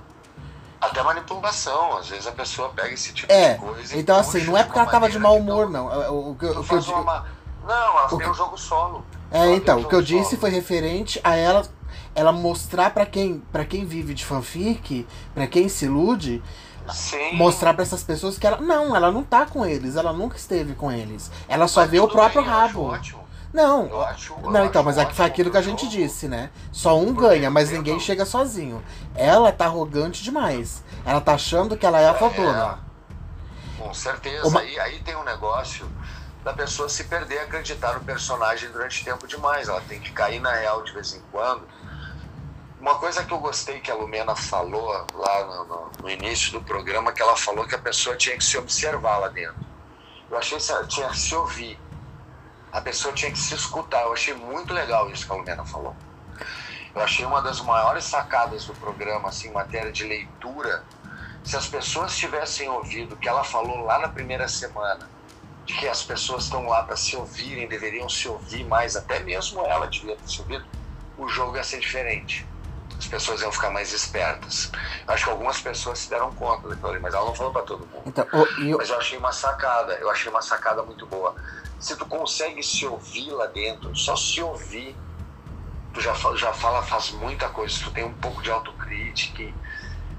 Até 0.80 1.02
manipulação, 1.02 1.98
às 1.98 2.08
vezes 2.08 2.26
a 2.26 2.32
pessoa 2.32 2.70
pega 2.70 2.92
esse 2.92 3.12
tipo 3.12 3.30
é, 3.30 3.54
de 3.54 3.60
coisa. 3.60 3.96
Então, 3.96 4.16
assim, 4.16 4.42
não 4.44 4.56
é 4.56 4.64
porque 4.64 4.78
ela 4.78 4.90
tava 4.90 5.08
de 5.08 5.18
mau 5.18 5.36
humor, 5.36 5.70
não. 5.70 5.86
O, 5.86 6.12
o, 6.12 6.30
o, 6.30 6.34
que 6.36 6.46
eu, 6.46 6.60
uma... 7.00 7.26
Não, 7.64 7.98
ela 7.98 8.12
o 8.12 8.18
tem 8.18 8.28
um 8.28 8.34
jogo 8.34 8.58
solo. 8.58 9.04
É, 9.30 9.54
então, 9.54 9.78
um 9.78 9.82
o 9.82 9.88
que 9.88 9.94
eu 9.94 10.02
disse 10.02 10.36
foi 10.36 10.50
referente 10.50 11.20
a 11.22 11.36
ela 11.36 11.62
ela 12.14 12.32
mostrar 12.32 12.90
para 12.90 13.06
quem 13.06 13.42
para 13.52 13.64
quem 13.64 13.84
vive 13.84 14.12
de 14.12 14.24
fanfic, 14.24 15.06
para 15.34 15.46
quem 15.46 15.68
se 15.68 15.86
ilude, 15.86 16.42
Sim. 16.90 17.36
mostrar 17.36 17.74
para 17.74 17.82
essas 17.82 18.02
pessoas 18.02 18.38
que 18.38 18.46
ela 18.46 18.60
não, 18.60 18.94
ela 18.94 19.10
não 19.10 19.22
tá 19.22 19.46
com 19.46 19.64
eles, 19.64 19.96
ela 19.96 20.12
nunca 20.12 20.36
esteve 20.36 20.74
com 20.74 20.90
eles. 20.90 21.30
Ela 21.48 21.68
só 21.68 21.82
mas 21.82 21.90
vê 21.90 22.00
o 22.00 22.08
próprio 22.08 22.42
bem, 22.42 22.50
rabo. 22.50 22.98
Não, 23.52 23.86
eu 23.86 24.02
acho, 24.02 24.34
eu 24.42 24.50
não, 24.50 24.64
então, 24.64 24.82
mas 24.82 24.96
aqui 24.96 25.14
foi 25.14 25.26
aquilo 25.26 25.50
que 25.50 25.58
a 25.58 25.62
gente 25.62 25.86
disse, 25.86 26.26
né? 26.26 26.50
Só 26.72 26.98
um 26.98 27.12
ganha, 27.12 27.50
mas 27.50 27.70
ninguém 27.70 28.00
chega 28.00 28.24
sozinho. 28.24 28.82
Ela 29.14 29.52
tá 29.52 29.66
arrogante 29.66 30.22
demais. 30.22 30.82
Ela 31.04 31.20
tá 31.20 31.34
achando 31.34 31.76
que 31.76 31.84
ela 31.84 32.00
é 32.00 32.08
a 32.08 32.14
fodona. 32.14 32.78
É, 33.78 33.82
com 33.82 33.92
certeza. 33.92 34.48
Uma... 34.48 34.64
E 34.64 34.80
aí 34.80 35.00
tem 35.00 35.14
um 35.16 35.24
negócio 35.24 35.86
da 36.42 36.54
pessoa 36.54 36.88
se 36.88 37.04
perder 37.04 37.40
acreditar 37.40 37.92
no 37.92 38.00
personagem 38.00 38.70
durante 38.70 39.04
tempo 39.04 39.26
demais. 39.26 39.68
Ela 39.68 39.82
tem 39.82 40.00
que 40.00 40.12
cair 40.12 40.40
na 40.40 40.52
real 40.52 40.82
de 40.82 40.92
vez 40.92 41.14
em 41.14 41.20
quando 41.30 41.62
uma 42.82 42.96
coisa 42.96 43.24
que 43.24 43.32
eu 43.32 43.38
gostei 43.38 43.78
que 43.78 43.92
a 43.92 43.94
Lumena 43.94 44.34
falou 44.34 45.06
lá 45.14 45.46
no, 45.46 45.64
no, 45.66 45.92
no, 46.02 46.10
início 46.10 46.50
do 46.50 46.60
programa, 46.60 47.12
que 47.12 47.22
ela 47.22 47.36
falou 47.36 47.64
que 47.64 47.76
a 47.76 47.78
pessoa 47.78 48.16
tinha 48.16 48.36
que 48.36 48.42
se 48.42 48.58
observar 48.58 49.18
lá 49.18 49.28
dentro. 49.28 49.64
Eu 50.28 50.36
achei 50.36 50.58
que 50.58 50.72
ela 50.72 50.84
tinha 50.88 51.08
que 51.08 51.16
se 51.16 51.32
ouvir. 51.32 51.78
A 52.72 52.80
pessoa 52.80 53.14
tinha 53.14 53.30
que 53.30 53.38
se 53.38 53.54
escutar. 53.54 54.02
Eu 54.02 54.12
achei 54.12 54.34
muito 54.34 54.74
legal 54.74 55.08
isso 55.08 55.24
que 55.24 55.30
a 55.30 55.36
Lumena 55.36 55.64
falou. 55.64 55.94
Eu 56.92 57.00
achei 57.02 57.24
uma 57.24 57.40
das 57.40 57.60
maiores 57.60 58.02
sacadas 58.02 58.64
do 58.64 58.74
programa, 58.74 59.28
assim, 59.28 59.46
em 59.48 59.52
matéria 59.52 59.92
de 59.92 60.02
leitura. 60.02 60.82
Se 61.44 61.56
as 61.56 61.68
pessoas 61.68 62.16
tivessem 62.16 62.68
ouvido 62.68 63.14
o 63.14 63.16
que 63.16 63.28
ela 63.28 63.44
falou 63.44 63.84
lá 63.84 64.00
na 64.00 64.08
primeira 64.08 64.48
semana, 64.48 65.08
de 65.64 65.74
que 65.74 65.86
as 65.86 66.02
pessoas 66.02 66.44
estão 66.44 66.66
lá 66.66 66.82
para 66.82 66.96
se 66.96 67.14
ouvirem, 67.14 67.68
deveriam 67.68 68.08
se 68.08 68.26
ouvir 68.26 68.64
mais, 68.64 68.96
até 68.96 69.20
mesmo 69.20 69.64
ela 69.64 69.86
devia 69.86 70.16
ter 70.16 70.28
se 70.28 70.40
ouvido, 70.40 70.66
o 71.16 71.28
jogo 71.28 71.56
ia 71.56 71.62
ser 71.62 71.78
diferente 71.78 72.44
as 73.02 73.08
pessoas 73.08 73.42
iam 73.42 73.50
ficar 73.50 73.70
mais 73.70 73.92
espertas. 73.92 74.70
Acho 75.08 75.24
que 75.24 75.30
algumas 75.30 75.60
pessoas 75.60 75.98
se 75.98 76.08
deram 76.08 76.32
conta 76.32 76.68
daquilo 76.68 76.88
ali, 76.88 77.00
mas 77.00 77.12
ela 77.12 77.24
não 77.24 77.34
falou 77.34 77.52
para 77.52 77.62
todo 77.62 77.80
mundo. 77.86 78.04
Então, 78.06 78.24
eu... 78.32 78.78
Mas 78.78 78.90
eu 78.90 78.96
achei 78.96 79.18
uma 79.18 79.32
sacada, 79.32 79.94
eu 79.94 80.08
achei 80.08 80.30
uma 80.30 80.40
sacada 80.40 80.82
muito 80.84 81.04
boa. 81.06 81.34
Se 81.80 81.96
tu 81.96 82.06
consegue 82.06 82.62
se 82.62 82.86
ouvir 82.86 83.32
lá 83.32 83.46
dentro, 83.46 83.94
só 83.96 84.14
se 84.14 84.40
ouvir, 84.40 84.96
tu 85.92 86.00
já, 86.00 86.14
já 86.36 86.52
fala, 86.52 86.80
faz 86.82 87.10
muita 87.10 87.48
coisa. 87.48 87.74
Se 87.74 87.82
tu 87.82 87.90
tem 87.90 88.04
um 88.04 88.14
pouco 88.14 88.40
de 88.40 88.52
autocrítica, 88.52 89.52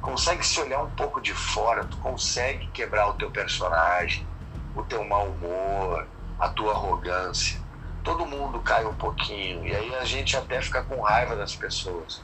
consegue 0.01 0.45
se 0.45 0.59
olhar 0.59 0.81
um 0.81 0.91
pouco 0.91 1.21
de 1.21 1.33
fora, 1.33 1.85
tu 1.85 1.95
consegue 1.97 2.67
quebrar 2.67 3.07
o 3.07 3.13
teu 3.13 3.31
personagem, 3.31 4.27
o 4.75 4.83
teu 4.83 5.05
mau 5.05 5.27
humor, 5.27 6.05
a 6.37 6.49
tua 6.49 6.73
arrogância. 6.73 7.61
Todo 8.03 8.25
mundo 8.25 8.59
cai 8.59 8.83
um 8.83 8.93
pouquinho 8.93 9.65
e 9.65 9.73
aí 9.73 9.95
a 9.95 10.03
gente 10.03 10.35
até 10.35 10.61
fica 10.61 10.83
com 10.83 10.99
raiva 10.99 11.37
das 11.37 11.55
pessoas 11.55 12.21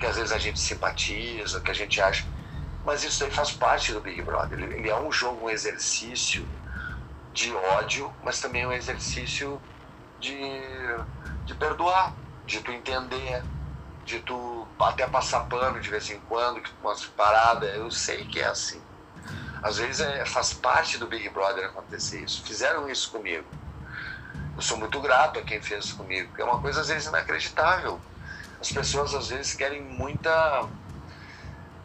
que 0.00 0.06
às 0.06 0.16
vezes 0.16 0.32
a 0.32 0.38
gente 0.38 0.58
simpatiza, 0.58 1.60
que 1.60 1.70
a 1.70 1.74
gente 1.74 2.00
acha. 2.00 2.24
Mas 2.86 3.04
isso 3.04 3.22
aí 3.22 3.30
faz 3.30 3.52
parte 3.52 3.92
do 3.92 4.00
Big 4.00 4.22
Brother. 4.22 4.58
Ele, 4.58 4.88
é 4.88 4.98
um 4.98 5.12
jogo, 5.12 5.44
um 5.44 5.50
exercício 5.50 6.48
de 7.34 7.54
ódio, 7.54 8.10
mas 8.24 8.40
também 8.40 8.66
um 8.66 8.72
exercício 8.72 9.60
de, 10.18 10.40
de 11.44 11.54
perdoar, 11.54 12.14
de 12.46 12.60
tu 12.60 12.72
entender, 12.72 13.42
de 14.06 14.18
tu 14.20 14.66
até 14.80 15.06
passar 15.06 15.40
pano 15.40 15.78
de 15.78 15.90
vez 15.90 16.08
em 16.10 16.18
quando, 16.20 16.62
que 16.62 16.72
umas 16.82 17.04
paradas. 17.04 17.68
Eu 17.76 17.90
sei 17.90 18.24
que 18.24 18.40
é 18.40 18.46
assim. 18.46 18.80
Às 19.62 19.76
vezes 19.76 20.00
é, 20.00 20.24
faz 20.24 20.54
parte 20.54 20.96
do 20.96 21.06
Big 21.06 21.28
Brother 21.28 21.66
acontecer 21.66 22.22
isso. 22.22 22.42
Fizeram 22.42 22.88
isso 22.88 23.10
comigo. 23.10 23.44
Eu 24.56 24.62
sou 24.62 24.78
muito 24.78 24.98
grato 25.00 25.38
a 25.38 25.42
quem 25.42 25.60
fez 25.60 25.84
isso 25.84 25.96
comigo, 25.96 26.28
porque 26.28 26.40
é 26.40 26.44
uma 26.46 26.58
coisa 26.58 26.80
às 26.80 26.88
vezes 26.88 27.06
inacreditável 27.06 28.00
as 28.60 28.70
pessoas 28.70 29.14
às 29.14 29.28
vezes 29.28 29.54
querem 29.54 29.82
muita 29.82 30.68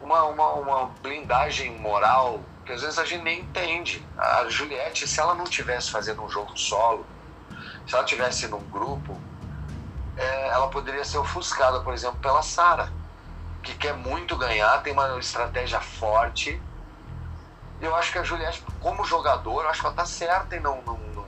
uma, 0.00 0.24
uma, 0.24 0.52
uma 0.54 0.86
blindagem 1.02 1.78
moral 1.78 2.40
que 2.64 2.72
às 2.72 2.82
vezes 2.82 2.98
a 2.98 3.04
gente 3.04 3.22
nem 3.22 3.40
entende. 3.40 4.04
A 4.18 4.48
Juliette, 4.48 5.06
se 5.06 5.20
ela 5.20 5.34
não 5.36 5.44
tivesse 5.44 5.90
fazendo 5.90 6.22
um 6.22 6.28
jogo 6.28 6.58
solo, 6.58 7.06
se 7.86 7.94
ela 7.94 8.04
tivesse 8.04 8.48
num 8.48 8.62
grupo, 8.70 9.16
é, 10.16 10.48
ela 10.48 10.66
poderia 10.66 11.04
ser 11.04 11.18
ofuscada, 11.18 11.80
por 11.80 11.94
exemplo, 11.94 12.18
pela 12.18 12.42
Sara, 12.42 12.92
que 13.62 13.72
quer 13.74 13.94
muito 13.94 14.36
ganhar, 14.36 14.82
tem 14.82 14.92
uma 14.92 15.16
estratégia 15.18 15.80
forte. 15.80 16.60
Eu 17.80 17.94
acho 17.94 18.10
que 18.10 18.18
a 18.18 18.24
Juliette, 18.24 18.64
como 18.80 19.04
jogador, 19.04 19.62
eu 19.62 19.68
acho 19.68 19.80
que 19.80 19.86
ela 19.86 19.94
tá 19.94 20.04
certa 20.04 20.56
em 20.56 20.60
não, 20.60 20.82
não, 20.82 20.98
não 20.98 21.26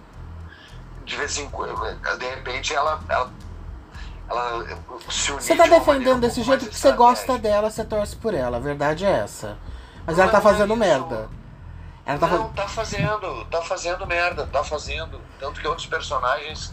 de 1.04 1.16
vez 1.16 1.38
em 1.38 1.48
quando, 1.48 1.74
de 2.18 2.26
repente 2.26 2.74
ela, 2.74 3.00
ela 3.08 3.32
ela 4.28 4.64
se 5.08 5.32
Você 5.32 5.56
tá 5.56 5.66
defendendo 5.66 6.20
desse 6.20 6.42
jeito 6.42 6.64
porque 6.64 6.76
você 6.76 6.92
gosta 6.92 7.38
dela, 7.38 7.70
você 7.70 7.84
torce 7.84 8.14
por 8.16 8.34
ela. 8.34 8.58
A 8.58 8.60
verdade 8.60 9.04
é 9.04 9.10
essa. 9.10 9.56
Mas 10.06 10.16
não, 10.16 10.24
ela 10.24 10.32
tá 10.32 10.40
fazendo 10.40 10.76
merda. 10.76 11.28
Ela 12.04 12.18
tá 12.18 12.26
não, 12.26 12.52
tá 12.52 12.68
fazendo, 12.68 13.44
tá 13.46 13.62
fazendo 13.62 14.06
merda, 14.06 14.46
tá 14.46 14.64
fazendo. 14.64 15.20
Tanto 15.38 15.60
que 15.60 15.68
outros 15.68 15.86
personagens 15.86 16.72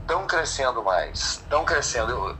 estão 0.00 0.26
crescendo 0.26 0.82
mais, 0.82 1.18
estão 1.34 1.64
crescendo. 1.64 2.10
Eu, 2.10 2.36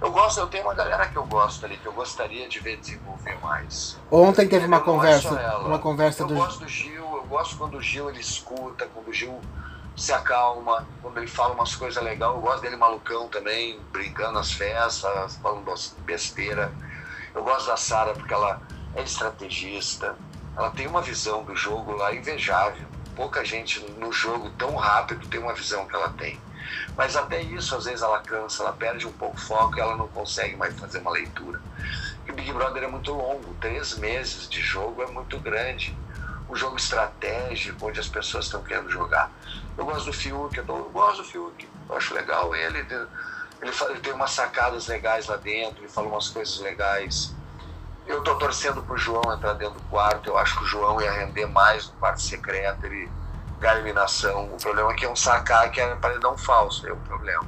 eu 0.00 0.10
gosto, 0.10 0.40
eu 0.40 0.46
tenho 0.46 0.64
uma 0.64 0.74
galera 0.74 1.06
que 1.08 1.16
eu 1.16 1.24
gosto 1.24 1.64
ali, 1.64 1.76
que 1.76 1.86
eu 1.86 1.92
gostaria 1.92 2.48
de 2.48 2.60
ver 2.60 2.78
desenvolver 2.78 3.38
mais. 3.40 3.98
Ontem 4.10 4.48
teve 4.48 4.66
uma 4.66 4.80
conversa, 4.80 5.30
uma 5.60 5.78
conversa 5.78 6.22
eu 6.22 6.28
do. 6.28 6.34
Eu 6.34 6.38
gosto 6.38 6.60
do 6.60 6.68
Gil, 6.68 7.16
eu 7.16 7.24
gosto 7.24 7.56
quando 7.56 7.76
o 7.76 7.82
Gil 7.82 8.10
ele 8.10 8.20
escuta, 8.20 8.88
quando 8.92 9.08
o 9.08 9.12
Gil 9.12 9.38
se 9.96 10.12
acalma, 10.12 10.86
quando 11.00 11.18
ele 11.18 11.26
fala 11.26 11.54
umas 11.54 11.74
coisas 11.74 12.02
legais. 12.02 12.32
Eu 12.32 12.40
gosto 12.40 12.62
dele 12.62 12.76
malucão 12.76 13.28
também, 13.28 13.80
brincando 13.92 14.32
nas 14.32 14.52
festas, 14.52 15.36
falando 15.36 15.64
besteira. 16.00 16.72
Eu 17.34 17.42
gosto 17.42 17.66
da 17.66 17.76
Sara 17.76 18.12
porque 18.12 18.32
ela 18.32 18.60
é 18.94 19.02
estrategista, 19.02 20.16
ela 20.56 20.70
tem 20.70 20.86
uma 20.86 21.00
visão 21.00 21.42
do 21.44 21.56
jogo 21.56 21.92
lá 21.92 22.14
invejável. 22.14 22.86
Pouca 23.16 23.44
gente 23.44 23.80
no 23.98 24.12
jogo 24.12 24.50
tão 24.50 24.74
rápido 24.76 25.26
tem 25.28 25.40
uma 25.40 25.54
visão 25.54 25.86
que 25.86 25.94
ela 25.94 26.10
tem. 26.10 26.38
Mas 26.96 27.16
até 27.16 27.40
isso, 27.40 27.76
às 27.76 27.84
vezes, 27.84 28.02
ela 28.02 28.20
cansa, 28.20 28.62
ela 28.62 28.72
perde 28.72 29.06
um 29.06 29.12
pouco 29.12 29.36
o 29.36 29.40
foco 29.40 29.76
e 29.76 29.80
ela 29.80 29.96
não 29.96 30.08
consegue 30.08 30.56
mais 30.56 30.78
fazer 30.78 30.98
uma 30.98 31.10
leitura. 31.10 31.60
E 32.26 32.30
o 32.30 32.34
Big 32.34 32.52
Brother 32.52 32.84
é 32.84 32.86
muito 32.86 33.12
longo, 33.12 33.54
três 33.60 33.96
meses 33.98 34.48
de 34.48 34.60
jogo 34.60 35.02
é 35.02 35.06
muito 35.06 35.38
grande. 35.38 35.96
Um 36.48 36.54
jogo 36.54 36.76
estratégico, 36.76 37.86
onde 37.86 37.98
as 37.98 38.08
pessoas 38.08 38.44
estão 38.44 38.62
querendo 38.62 38.90
jogar. 38.90 39.30
Eu 39.76 39.84
gosto 39.84 40.06
do 40.06 40.12
Fiuk, 40.12 40.56
eu, 40.56 40.64
eu 40.68 40.90
gosto 40.92 41.18
do 41.18 41.24
Fiuk, 41.24 41.68
eu 41.88 41.96
acho 41.96 42.14
legal 42.14 42.54
ele. 42.54 42.78
Ele, 42.78 43.72
ele 43.90 44.00
tem 44.00 44.12
umas 44.12 44.30
sacadas 44.32 44.86
legais 44.88 45.26
lá 45.26 45.36
dentro, 45.36 45.80
ele 45.80 45.88
fala 45.88 46.08
umas 46.08 46.28
coisas 46.28 46.58
legais. 46.60 47.34
Eu 48.06 48.22
tô 48.22 48.34
torcendo 48.34 48.82
pro 48.82 48.96
João 48.96 49.32
entrar 49.32 49.52
dentro 49.54 49.74
do 49.74 49.88
quarto, 49.88 50.28
eu 50.28 50.36
acho 50.36 50.58
que 50.58 50.64
o 50.64 50.66
João 50.66 51.00
ia 51.00 51.12
render 51.12 51.46
mais 51.46 51.86
no 51.88 51.94
quarto 51.94 52.20
secreto, 52.20 52.84
ele 52.84 53.08
ganha 53.60 53.74
eliminação. 53.74 54.46
O 54.46 54.56
problema 54.60 54.90
é 54.92 54.94
que 54.94 55.04
é 55.04 55.08
um 55.08 55.14
sacar 55.14 55.70
que 55.70 55.80
é 55.80 55.94
paredão 55.94 56.36
falso, 56.36 56.86
é 56.86 56.92
o 56.92 56.96
problema. 56.96 57.44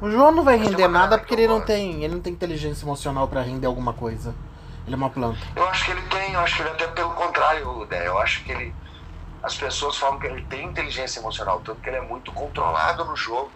O 0.00 0.10
João 0.10 0.32
não 0.32 0.44
vai 0.44 0.56
render 0.56 0.88
nada 0.88 1.18
porque 1.18 1.34
ele 1.34 1.48
não, 1.48 1.60
tem, 1.60 2.04
ele 2.04 2.14
não 2.14 2.20
tem 2.20 2.32
inteligência 2.32 2.84
emocional 2.84 3.26
para 3.26 3.42
render 3.42 3.66
alguma 3.66 3.92
coisa. 3.92 4.34
Ele 4.86 4.94
é 4.94 4.96
uma 4.96 5.10
planta. 5.10 5.38
Eu 5.54 5.68
acho 5.68 5.84
que 5.84 5.90
ele 5.90 6.02
tem, 6.02 6.32
eu 6.32 6.40
acho 6.40 6.56
que 6.56 6.62
ele 6.62 6.70
até 6.70 6.86
pelo 6.88 7.10
contrário, 7.10 7.84
Dé. 7.86 8.06
Eu 8.06 8.18
acho 8.18 8.44
que 8.44 8.52
ele 8.52 8.74
as 9.42 9.56
pessoas 9.56 9.96
falam 9.96 10.18
que 10.18 10.26
ele 10.26 10.42
tem 10.44 10.66
inteligência 10.66 11.20
emocional, 11.20 11.60
tanto 11.64 11.80
que 11.80 11.88
ele 11.88 11.96
é 11.96 12.00
muito 12.00 12.32
controlado 12.32 13.04
no 13.04 13.16
jogo. 13.16 13.50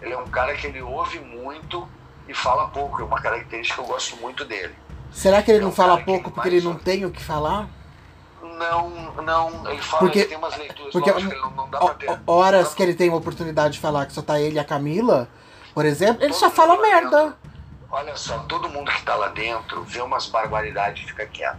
Ele 0.00 0.12
é 0.12 0.18
um 0.18 0.28
cara 0.28 0.54
que 0.54 0.66
ele 0.66 0.80
ouve 0.80 1.18
muito 1.18 1.88
e 2.28 2.34
fala 2.34 2.68
pouco, 2.68 3.00
é 3.00 3.04
uma 3.04 3.20
característica 3.20 3.82
que 3.82 3.88
eu 3.88 3.92
gosto 3.92 4.16
muito 4.16 4.44
dele. 4.44 4.74
Será 5.10 5.42
que 5.42 5.50
ele, 5.50 5.58
ele 5.58 5.64
não 5.64 5.70
é 5.70 5.72
um 5.72 5.74
fala 5.74 6.00
pouco 6.00 6.30
porque 6.30 6.48
ele 6.48 6.60
não 6.60 6.74
tem 6.74 7.04
o 7.04 7.10
que 7.10 7.22
falar? 7.22 7.68
Não, 8.40 9.12
não, 9.22 9.70
ele 9.70 9.80
fala 9.80 10.00
porque, 10.00 10.20
ele 10.20 10.28
tem 10.28 10.38
umas 10.38 10.56
leituras, 10.56 10.92
porque 10.92 11.10
lógico, 11.10 11.32
ele 11.32 11.40
não, 11.40 11.50
não 11.52 11.70
dá 11.70 11.78
pra 11.78 11.94
ter. 11.94 12.20
Horas 12.26 12.74
que 12.74 12.82
ele 12.82 12.94
tem 12.94 13.10
a 13.10 13.14
oportunidade 13.14 13.74
de 13.74 13.80
falar 13.80 14.06
que 14.06 14.12
só 14.12 14.22
tá 14.22 14.40
ele 14.40 14.56
e 14.56 14.58
a 14.58 14.64
Camila, 14.64 15.28
por 15.74 15.84
exemplo, 15.84 16.22
ele 16.22 16.32
todo 16.32 16.40
só 16.40 16.50
fala 16.50 16.80
merda. 16.80 17.22
Dentro, 17.24 17.38
olha 17.90 18.16
só, 18.16 18.38
todo 18.40 18.68
mundo 18.68 18.90
que 18.90 19.02
tá 19.02 19.14
lá 19.14 19.28
dentro 19.28 19.82
vê 19.82 20.00
umas 20.00 20.26
barbaridades 20.26 21.04
e 21.04 21.06
fica 21.06 21.26
quieto. 21.26 21.58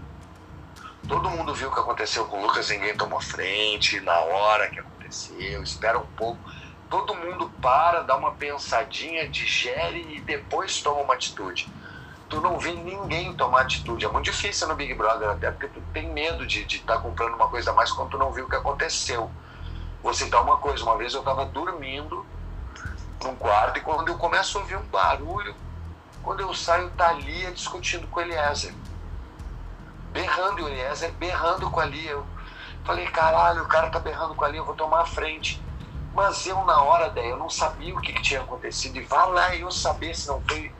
Todo 1.09 1.27
mundo 1.31 1.55
viu 1.55 1.69
o 1.69 1.73
que 1.73 1.79
aconteceu 1.79 2.23
com 2.25 2.37
o 2.37 2.43
Lucas, 2.43 2.69
ninguém 2.69 2.95
tomou 2.95 3.19
frente 3.19 3.99
na 4.01 4.15
hora 4.19 4.69
que 4.69 4.79
aconteceu, 4.79 5.63
espera 5.63 5.97
um 5.97 6.05
pouco. 6.05 6.39
Todo 6.87 7.15
mundo 7.15 7.51
para, 7.59 8.03
dá 8.03 8.15
uma 8.15 8.33
pensadinha, 8.33 9.27
digere 9.27 10.17
e 10.17 10.21
depois 10.21 10.83
toma 10.83 11.01
uma 11.01 11.15
atitude. 11.15 11.67
Tu 12.29 12.39
não 12.39 12.59
vê 12.59 12.73
ninguém 12.73 13.33
tomar 13.33 13.61
atitude. 13.61 14.05
É 14.05 14.07
muito 14.07 14.25
difícil 14.25 14.67
no 14.67 14.75
Big 14.75 14.93
Brother, 14.93 15.29
até 15.29 15.49
porque 15.49 15.67
tu 15.69 15.81
tem 15.91 16.13
medo 16.13 16.45
de 16.45 16.61
estar 16.61 16.97
tá 16.97 16.99
comprando 16.99 17.33
uma 17.33 17.47
coisa 17.47 17.71
a 17.71 17.73
mais 17.73 17.91
quando 17.91 18.11
tu 18.11 18.17
não 18.19 18.31
viu 18.31 18.45
o 18.45 18.49
que 18.49 18.55
aconteceu. 18.55 19.31
Vou 20.03 20.13
citar 20.13 20.43
uma 20.43 20.57
coisa: 20.57 20.83
uma 20.83 20.95
vez 20.95 21.15
eu 21.15 21.21
estava 21.21 21.43
dormindo 21.45 22.23
num 23.23 23.35
quarto 23.35 23.79
e 23.79 23.81
quando 23.81 24.09
eu 24.09 24.17
começo 24.19 24.59
a 24.59 24.61
ouvir 24.61 24.75
um 24.75 24.85
barulho, 24.85 25.55
quando 26.21 26.41
eu 26.41 26.53
saio, 26.53 26.91
tá 26.91 27.09
ali 27.09 27.51
discutindo 27.51 28.05
com 28.05 28.21
Eliezer 28.21 28.75
berrando, 30.19 30.65
o 30.65 30.67
Eliezer 30.67 31.11
berrando 31.13 31.69
com 31.71 31.79
a 31.79 31.85
Lia. 31.85 32.11
Eu 32.11 32.25
falei, 32.83 33.07
caralho, 33.07 33.63
o 33.63 33.67
cara 33.67 33.89
tá 33.89 33.99
berrando 33.99 34.35
com 34.35 34.43
a 34.43 34.49
Lia, 34.49 34.59
eu 34.59 34.65
vou 34.65 34.75
tomar 34.75 35.01
a 35.01 35.05
frente. 35.05 35.61
Mas 36.13 36.45
eu, 36.45 36.65
na 36.65 36.81
hora, 36.81 37.09
daí, 37.09 37.29
eu 37.29 37.37
não 37.37 37.49
sabia 37.49 37.95
o 37.95 38.01
que, 38.01 38.11
que 38.11 38.21
tinha 38.21 38.41
acontecido. 38.41 38.97
E 38.97 39.01
vá 39.01 39.25
lá 39.25 39.55
eu 39.55 39.71
saber 39.71 40.13
se 40.15 40.27
não 40.27 40.41
foi. 40.41 40.71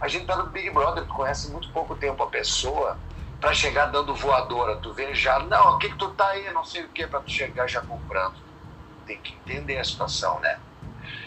A 0.00 0.08
gente 0.08 0.26
tá 0.26 0.36
no 0.36 0.46
Big 0.46 0.70
Brother, 0.70 1.04
tu 1.04 1.14
conhece 1.14 1.50
muito 1.50 1.70
pouco 1.72 1.94
tempo 1.94 2.22
a 2.22 2.26
pessoa 2.26 2.98
para 3.40 3.54
chegar 3.54 3.86
dando 3.86 4.14
voadora. 4.14 4.76
Tu 4.76 4.92
vê 4.92 5.14
já, 5.14 5.38
não, 5.40 5.74
o 5.74 5.78
que, 5.78 5.90
que 5.90 5.98
tu 5.98 6.08
tá 6.10 6.26
aí, 6.28 6.50
não 6.52 6.64
sei 6.64 6.84
o 6.84 6.88
que, 6.88 7.06
para 7.06 7.20
tu 7.20 7.30
chegar 7.30 7.68
já 7.68 7.80
comprando. 7.82 8.36
Tem 9.06 9.18
que 9.18 9.34
entender 9.34 9.78
a 9.78 9.84
situação, 9.84 10.40
né? 10.40 10.58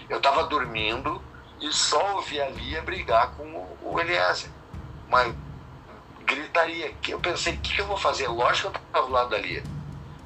Eu 0.10 0.20
tava 0.20 0.44
dormindo 0.44 1.22
e 1.60 1.72
só 1.72 2.16
ouvi 2.16 2.42
a 2.42 2.50
Lia 2.50 2.82
brigar 2.82 3.32
com 3.36 3.78
o 3.82 4.00
Eliezer. 4.00 4.50
Mas 5.08 5.36
gritaria. 6.35 6.91
Que 7.01 7.11
eu 7.11 7.19
pensei, 7.19 7.53
o 7.53 7.57
que, 7.57 7.75
que, 7.75 7.81
eu 7.81 7.85
vou 7.85 7.97
fazer? 7.97 8.27
Lógico 8.27 8.71
que 8.71 8.77
eu 8.77 8.83
estava 8.88 9.07
do 9.07 9.11
lado 9.13 9.29
dali. 9.29 9.63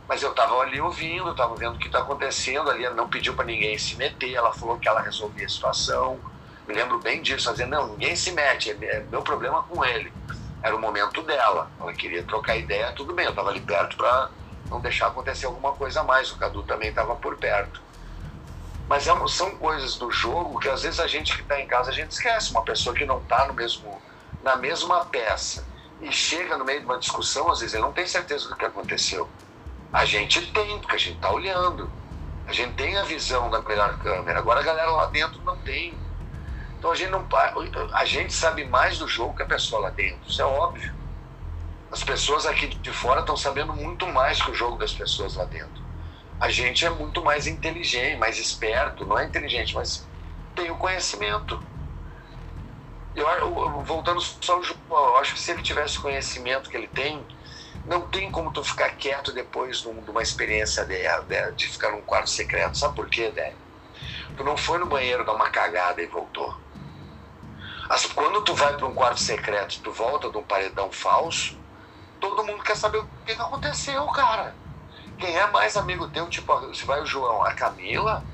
Mas 0.07 0.21
eu 0.21 0.31
estava 0.31 0.55
ali 0.59 0.79
ouvindo, 0.79 1.31
estava 1.31 1.55
vendo 1.55 1.75
o 1.75 1.79
que 1.79 1.87
está 1.87 1.99
acontecendo 1.99 2.69
ali. 2.69 2.85
Ela 2.85 2.95
não 2.95 3.09
pediu 3.09 3.33
para 3.33 3.45
ninguém 3.45 3.77
se 3.77 3.95
meter, 3.95 4.33
ela 4.33 4.53
falou 4.53 4.77
que 4.77 4.87
ela 4.87 5.01
resolvia 5.01 5.45
a 5.45 5.49
situação. 5.49 6.19
Me 6.67 6.73
lembro 6.73 6.99
bem 6.99 7.21
disso, 7.21 7.51
dizendo, 7.51 7.71
não, 7.71 7.87
ninguém 7.89 8.15
se 8.15 8.31
mete, 8.31 8.71
é, 8.71 8.85
é 8.85 8.99
meu 9.09 9.21
problema 9.21 9.63
com 9.63 9.83
ele. 9.83 10.11
Era 10.61 10.75
o 10.75 10.79
momento 10.79 11.21
dela. 11.21 11.69
Ela 11.79 11.93
queria 11.93 12.23
trocar 12.23 12.55
ideia, 12.55 12.91
tudo 12.93 13.13
bem, 13.13 13.25
eu 13.25 13.31
estava 13.31 13.49
ali 13.49 13.59
perto 13.59 13.97
para 13.97 14.29
não 14.69 14.79
deixar 14.79 15.07
acontecer 15.07 15.45
alguma 15.45 15.73
coisa 15.73 16.01
a 16.01 16.03
mais. 16.03 16.31
O 16.31 16.37
Cadu 16.37 16.63
também 16.63 16.89
estava 16.89 17.15
por 17.15 17.37
perto. 17.37 17.81
Mas 18.87 19.07
é, 19.07 19.27
são 19.27 19.57
coisas 19.57 19.95
do 19.95 20.11
jogo 20.11 20.59
que 20.59 20.69
às 20.69 20.83
vezes 20.83 20.99
a 20.99 21.07
gente 21.07 21.35
que 21.35 21.41
está 21.41 21.59
em 21.59 21.67
casa, 21.67 21.89
a 21.89 21.93
gente 21.93 22.11
esquece. 22.11 22.51
Uma 22.51 22.61
pessoa 22.63 22.95
que 22.95 23.05
não 23.05 23.19
está 23.19 23.47
no 23.47 23.53
mesmo, 23.53 23.99
na 24.43 24.55
mesma 24.55 25.05
peça 25.05 25.65
e 26.01 26.11
chega 26.11 26.57
no 26.57 26.65
meio 26.65 26.81
de 26.81 26.85
uma 26.85 26.99
discussão, 26.99 27.51
às 27.51 27.59
vezes 27.59 27.73
ele 27.73 27.83
não 27.83 27.93
tem 27.93 28.05
certeza 28.05 28.49
do 28.49 28.55
que 28.55 28.65
aconteceu. 28.65 29.29
A 29.91 30.03
gente 30.05 30.51
tem, 30.51 30.79
porque 30.79 30.95
a 30.95 30.99
gente 30.99 31.15
está 31.15 31.31
olhando. 31.31 31.89
A 32.47 32.53
gente 32.53 32.73
tem 32.73 32.97
a 32.97 33.03
visão 33.03 33.49
da 33.49 33.61
melhor 33.61 33.97
câmera. 33.99 34.39
Agora 34.39 34.59
a 34.59 34.63
galera 34.63 34.91
lá 34.91 35.05
dentro 35.07 35.41
não 35.43 35.57
tem. 35.57 35.97
Então 36.77 36.91
a 36.91 36.95
gente 36.95 37.09
não 37.09 37.27
a 37.93 38.05
gente 38.05 38.33
sabe 38.33 38.65
mais 38.65 38.99
do 38.99 39.07
jogo 39.07 39.35
que 39.35 39.41
a 39.41 39.47
pessoa 39.47 39.81
lá 39.81 39.89
dentro, 39.89 40.29
isso 40.29 40.41
é 40.41 40.45
óbvio. 40.45 40.93
As 41.91 42.03
pessoas 42.03 42.45
aqui 42.45 42.67
de 42.67 42.91
fora 42.91 43.21
estão 43.21 43.37
sabendo 43.37 43.73
muito 43.73 44.05
mais 44.07 44.41
que 44.41 44.51
o 44.51 44.53
jogo 44.53 44.77
das 44.77 44.93
pessoas 44.93 45.35
lá 45.35 45.45
dentro. 45.45 45.83
A 46.39 46.49
gente 46.49 46.85
é 46.85 46.89
muito 46.89 47.23
mais 47.23 47.47
inteligente, 47.47 48.19
mais 48.19 48.37
esperto, 48.37 49.05
não 49.05 49.17
é 49.17 49.25
inteligente, 49.25 49.73
mas 49.73 50.07
tem 50.53 50.69
o 50.69 50.75
conhecimento. 50.75 51.59
Eu, 53.15 53.27
eu 53.29 53.83
voltando 53.83 54.19
só 54.19 54.55
ao 54.55 54.63
João, 54.63 54.77
eu 54.89 55.17
acho 55.17 55.33
que 55.33 55.39
se 55.39 55.51
ele 55.51 55.61
tivesse 55.61 55.97
o 55.97 56.01
conhecimento 56.01 56.69
que 56.69 56.75
ele 56.75 56.87
tem, 56.87 57.25
não 57.85 58.01
tem 58.09 58.29
como 58.29 58.51
tu 58.51 58.63
ficar 58.63 58.89
quieto 58.91 59.31
depois 59.31 59.81
de 59.81 59.87
uma 59.87 60.21
experiência 60.21 60.85
de, 60.85 60.97
de 61.55 61.67
ficar 61.67 61.91
num 61.91 62.01
quarto 62.01 62.29
secreto. 62.29 62.77
Sabe 62.77 62.95
por 62.95 63.09
quê, 63.09 63.31
Dé? 63.31 63.55
Tu 64.35 64.43
não 64.43 64.57
foi 64.57 64.77
no 64.79 64.87
banheiro 64.87 65.25
dar 65.25 65.33
uma 65.33 65.49
cagada 65.49 66.01
e 66.01 66.07
voltou. 66.07 66.53
As, 67.89 68.05
quando 68.07 68.43
tu 68.43 68.53
vai 68.55 68.75
para 68.75 68.87
um 68.87 68.93
quarto 68.93 69.19
secreto, 69.19 69.79
tu 69.81 69.91
volta 69.93 70.29
de 70.29 70.37
um 70.37 70.43
paredão 70.43 70.91
falso, 70.91 71.63
todo 72.19 72.43
mundo 72.43 72.63
quer 72.63 72.75
saber 72.75 72.97
o 72.97 73.07
que 73.23 73.31
aconteceu, 73.33 74.05
cara. 74.07 74.57
Quem 75.17 75.37
é 75.37 75.47
mais 75.47 75.77
amigo 75.77 76.09
teu, 76.09 76.27
tipo, 76.29 76.73
se 76.73 76.85
vai 76.85 77.01
o 77.01 77.05
João, 77.05 77.43
a 77.43 77.53
Camila, 77.53 78.27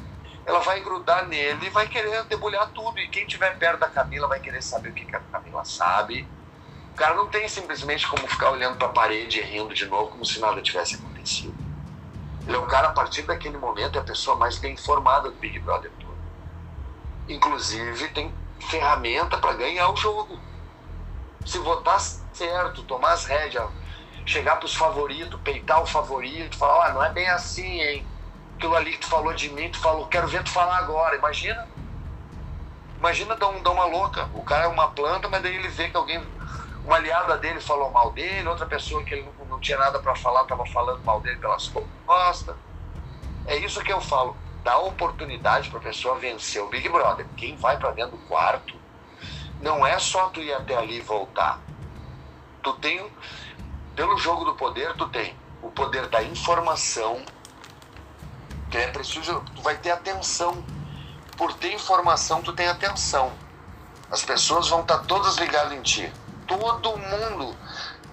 ela 0.46 0.60
vai 0.60 0.82
grudar 0.82 1.28
nele 1.28 1.68
e 1.68 1.70
vai 1.70 1.88
querer 1.88 2.24
debulhar 2.26 2.70
tudo. 2.72 3.00
E 3.00 3.08
quem 3.08 3.24
estiver 3.24 3.58
perto 3.58 3.80
da 3.80 3.90
Camila 3.90 4.28
vai 4.28 4.40
querer 4.40 4.62
saber 4.62 4.90
o 4.90 4.94
que, 4.94 5.16
a 5.16 5.20
Camila 5.20 5.64
sabe. 5.64 6.28
O 6.92 6.96
cara 6.96 7.16
não 7.16 7.28
tem 7.28 7.48
simplesmente 7.48 8.08
como 8.08 8.28
ficar 8.28 8.52
olhando 8.52 8.78
para 8.78 8.88
a 8.88 8.92
parede 8.92 9.40
e 9.40 9.44
rindo 9.44 9.74
de 9.74 9.86
novo 9.86 10.12
como 10.12 10.26
se 10.26 10.40
nada 10.40 10.62
tivesse 10.62 10.96
acontecido. 10.96 11.56
Ele 12.46 12.56
é 12.56 12.60
o 12.60 12.66
cara, 12.66 12.90
a 12.90 12.92
partir 12.92 13.22
daquele 13.22 13.58
momento, 13.58 13.98
é 13.98 14.02
a 14.02 14.04
pessoa 14.04 14.36
mais 14.36 14.58
bem 14.58 14.74
informada 14.74 15.30
do 15.30 15.38
Big 15.38 15.60
Brother 15.60 15.92
todo. 16.00 16.18
Inclusive, 17.30 18.10
tem 18.10 18.34
ferramenta 18.70 19.38
para 19.38 19.54
ganhar 19.54 19.90
o 19.90 19.96
jogo. 19.96 20.40
Se 21.46 21.58
votar 21.60 22.00
certo, 22.00 22.84
tomar 22.84 23.14
as 23.14 23.26
rédeas, 23.26 23.70
chegar 24.26 24.58
para 24.58 24.66
os 24.66 24.76
favoritos, 24.76 25.40
peitar 25.42 25.82
o 25.82 25.86
favorito, 25.86 26.58
falar: 26.58 26.88
ah, 26.88 26.94
não 26.94 27.04
é 27.04 27.12
bem 27.12 27.30
assim, 27.30 27.82
hein? 27.82 28.11
Aquilo 28.62 28.76
ali 28.76 28.92
que 28.92 29.00
tu 29.00 29.08
falou 29.08 29.34
de 29.34 29.50
mim, 29.50 29.72
tu 29.72 29.80
falou, 29.80 30.06
quero 30.06 30.28
ver 30.28 30.44
tu 30.44 30.52
falar 30.52 30.78
agora. 30.78 31.16
Imagina. 31.16 31.68
Imagina 33.00 33.36
dar, 33.36 33.48
um, 33.48 33.64
dar 33.64 33.72
uma 33.72 33.86
louca. 33.86 34.30
O 34.36 34.44
cara 34.44 34.66
é 34.66 34.68
uma 34.68 34.92
planta, 34.92 35.28
mas 35.28 35.42
daí 35.42 35.56
ele 35.56 35.68
vê 35.68 35.90
que 35.90 35.98
alguém, 35.98 36.24
uma 36.86 36.98
aliada 36.98 37.40
dele 37.40 37.60
falou 37.60 37.90
mal 37.90 38.12
dele, 38.12 38.48
outra 38.48 38.68
pessoa 38.68 39.04
que 39.04 39.16
ele 39.16 39.28
não, 39.40 39.46
não 39.46 39.60
tinha 39.60 39.80
nada 39.80 39.98
para 39.98 40.16
falar 40.16 40.44
estava 40.44 40.64
falando 40.68 41.04
mal 41.04 41.20
dele 41.22 41.38
pelas 41.38 41.72
costas. 42.06 42.56
É 43.48 43.56
isso 43.56 43.82
que 43.82 43.92
eu 43.92 44.00
falo 44.00 44.38
dá 44.64 44.78
oportunidade 44.78 45.70
para 45.70 45.80
a 45.80 45.82
pessoa 45.82 46.20
vencer 46.20 46.62
o 46.62 46.68
Big 46.68 46.88
Brother. 46.88 47.26
Quem 47.36 47.56
vai 47.56 47.78
para 47.80 47.92
dentro 47.92 48.12
do 48.12 48.28
quarto, 48.28 48.76
não 49.60 49.84
é 49.84 49.98
só 49.98 50.30
tu 50.30 50.40
ir 50.40 50.54
até 50.54 50.76
ali 50.76 50.98
e 50.98 51.02
voltar. 51.02 51.60
Tu 52.62 52.74
tem, 52.74 53.12
pelo 53.96 54.18
jogo 54.18 54.46
do 54.46 54.54
poder, 54.54 54.94
tu 54.96 55.08
tem 55.10 55.36
o 55.64 55.72
poder 55.72 56.08
da 56.10 56.22
informação, 56.22 57.26
que 58.72 58.78
é 58.78 58.88
preciso, 58.88 59.44
tu 59.54 59.62
vai 59.62 59.78
ter 59.78 59.92
atenção. 59.92 60.64
Por 61.38 61.54
ter 61.54 61.74
informação, 61.74 62.42
tu 62.42 62.54
tem 62.54 62.68
atenção. 62.68 63.32
As 64.10 64.24
pessoas 64.24 64.70
vão 64.70 64.82
estar 64.82 65.00
tá 65.00 65.04
todas 65.04 65.38
ligadas 65.38 65.74
em 65.74 65.82
ti. 65.82 66.12
Todo 66.48 66.98
mundo. 66.98 67.56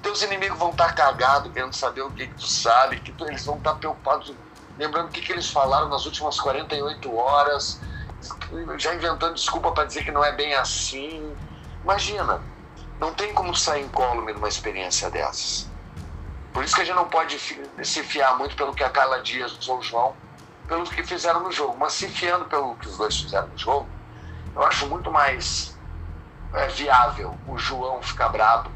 Teus 0.02 0.22
inimigos 0.22 0.58
vão 0.58 0.70
estar 0.70 0.88
tá 0.88 0.92
cagados, 0.92 1.52
querendo 1.52 1.74
saber 1.74 2.02
o 2.02 2.10
que, 2.10 2.26
que 2.26 2.34
tu 2.34 2.46
sabe, 2.46 3.00
que 3.00 3.12
tu, 3.12 3.26
eles 3.26 3.44
vão 3.44 3.56
estar 3.56 3.72
tá 3.72 3.76
preocupados 3.76 4.34
lembrando 4.76 5.08
o 5.08 5.10
que, 5.10 5.20
que 5.20 5.32
eles 5.32 5.50
falaram 5.50 5.88
nas 5.88 6.06
últimas 6.06 6.38
48 6.38 7.14
horas, 7.16 7.80
já 8.78 8.94
inventando 8.94 9.34
desculpa 9.34 9.72
para 9.72 9.84
dizer 9.84 10.04
que 10.04 10.12
não 10.12 10.24
é 10.24 10.32
bem 10.32 10.54
assim. 10.54 11.36
Imagina, 11.82 12.40
não 13.00 13.12
tem 13.12 13.34
como 13.34 13.54
sair 13.54 13.84
incólume 13.84 14.32
numa 14.32 14.48
experiência 14.48 15.10
dessas. 15.10 15.68
Por 16.52 16.64
isso 16.64 16.74
que 16.74 16.82
a 16.82 16.84
gente 16.84 16.94
não 16.94 17.08
pode 17.08 17.38
se 17.38 18.02
fiar 18.04 18.38
muito 18.38 18.56
pelo 18.56 18.72
que 18.72 18.82
a 18.82 18.90
Carla 18.90 19.20
Dias 19.20 19.68
ou 19.68 19.78
o 19.78 19.82
João, 19.82 20.14
pelo 20.68 20.84
que 20.84 21.02
fizeram 21.02 21.40
no 21.40 21.50
jogo. 21.50 21.76
Mas 21.78 21.94
se 21.94 22.08
fiando 22.08 22.44
pelo 22.44 22.76
que 22.76 22.86
os 22.86 22.96
dois 22.96 23.18
fizeram 23.20 23.48
no 23.48 23.58
jogo, 23.58 23.88
eu 24.54 24.62
acho 24.62 24.86
muito 24.86 25.10
mais 25.10 25.76
é, 26.52 26.68
viável 26.68 27.36
o 27.46 27.58
João 27.58 28.00
ficar 28.02 28.28
brabo, 28.28 28.70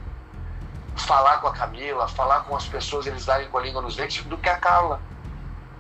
falar 0.97 1.39
com 1.39 1.47
a 1.47 1.53
Camila, 1.53 2.09
falar 2.09 2.41
com 2.41 2.57
as 2.57 2.67
pessoas, 2.67 3.07
eles 3.07 3.25
darem 3.25 3.49
com 3.49 3.59
a 3.59 3.63
língua 3.63 3.81
nos 3.81 3.95
dentes, 3.95 4.25
do 4.25 4.37
que 4.37 4.49
a 4.49 4.57
Carla 4.57 5.01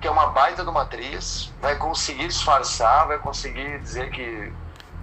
que 0.02 0.08
é 0.08 0.10
uma 0.10 0.26
baita 0.26 0.64
de 0.64 0.68
uma 0.68 0.82
atriz, 0.82 1.52
vai 1.60 1.76
conseguir 1.76 2.26
disfarçar, 2.26 3.06
vai 3.06 3.18
conseguir 3.18 3.78
dizer 3.78 4.10
que 4.10 4.52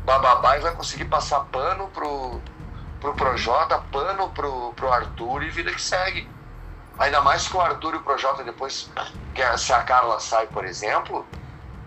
bababá 0.04 0.58
e 0.58 0.60
vai 0.60 0.76
conseguir 0.76 1.06
passar 1.06 1.40
pano 1.46 1.88
pro, 1.88 2.42
pro 3.00 3.14
Projota, 3.14 3.80
pano 3.94 4.30
pro, 4.32 4.74
pro 4.74 4.92
Arthur 4.92 5.44
e 5.44 5.50
vida 5.50 5.72
que 5.72 5.82
segue. 5.82 6.30
Ainda 7.00 7.22
mais 7.22 7.48
que 7.48 7.56
o 7.56 7.62
Arthur 7.62 7.94
e 7.94 7.98
o 7.98 8.04
Projota 8.04 8.44
depois, 8.44 8.90
que 9.34 9.58
se 9.58 9.72
a 9.72 9.82
Carla 9.84 10.20
sai, 10.20 10.48
por 10.48 10.66
exemplo, 10.66 11.26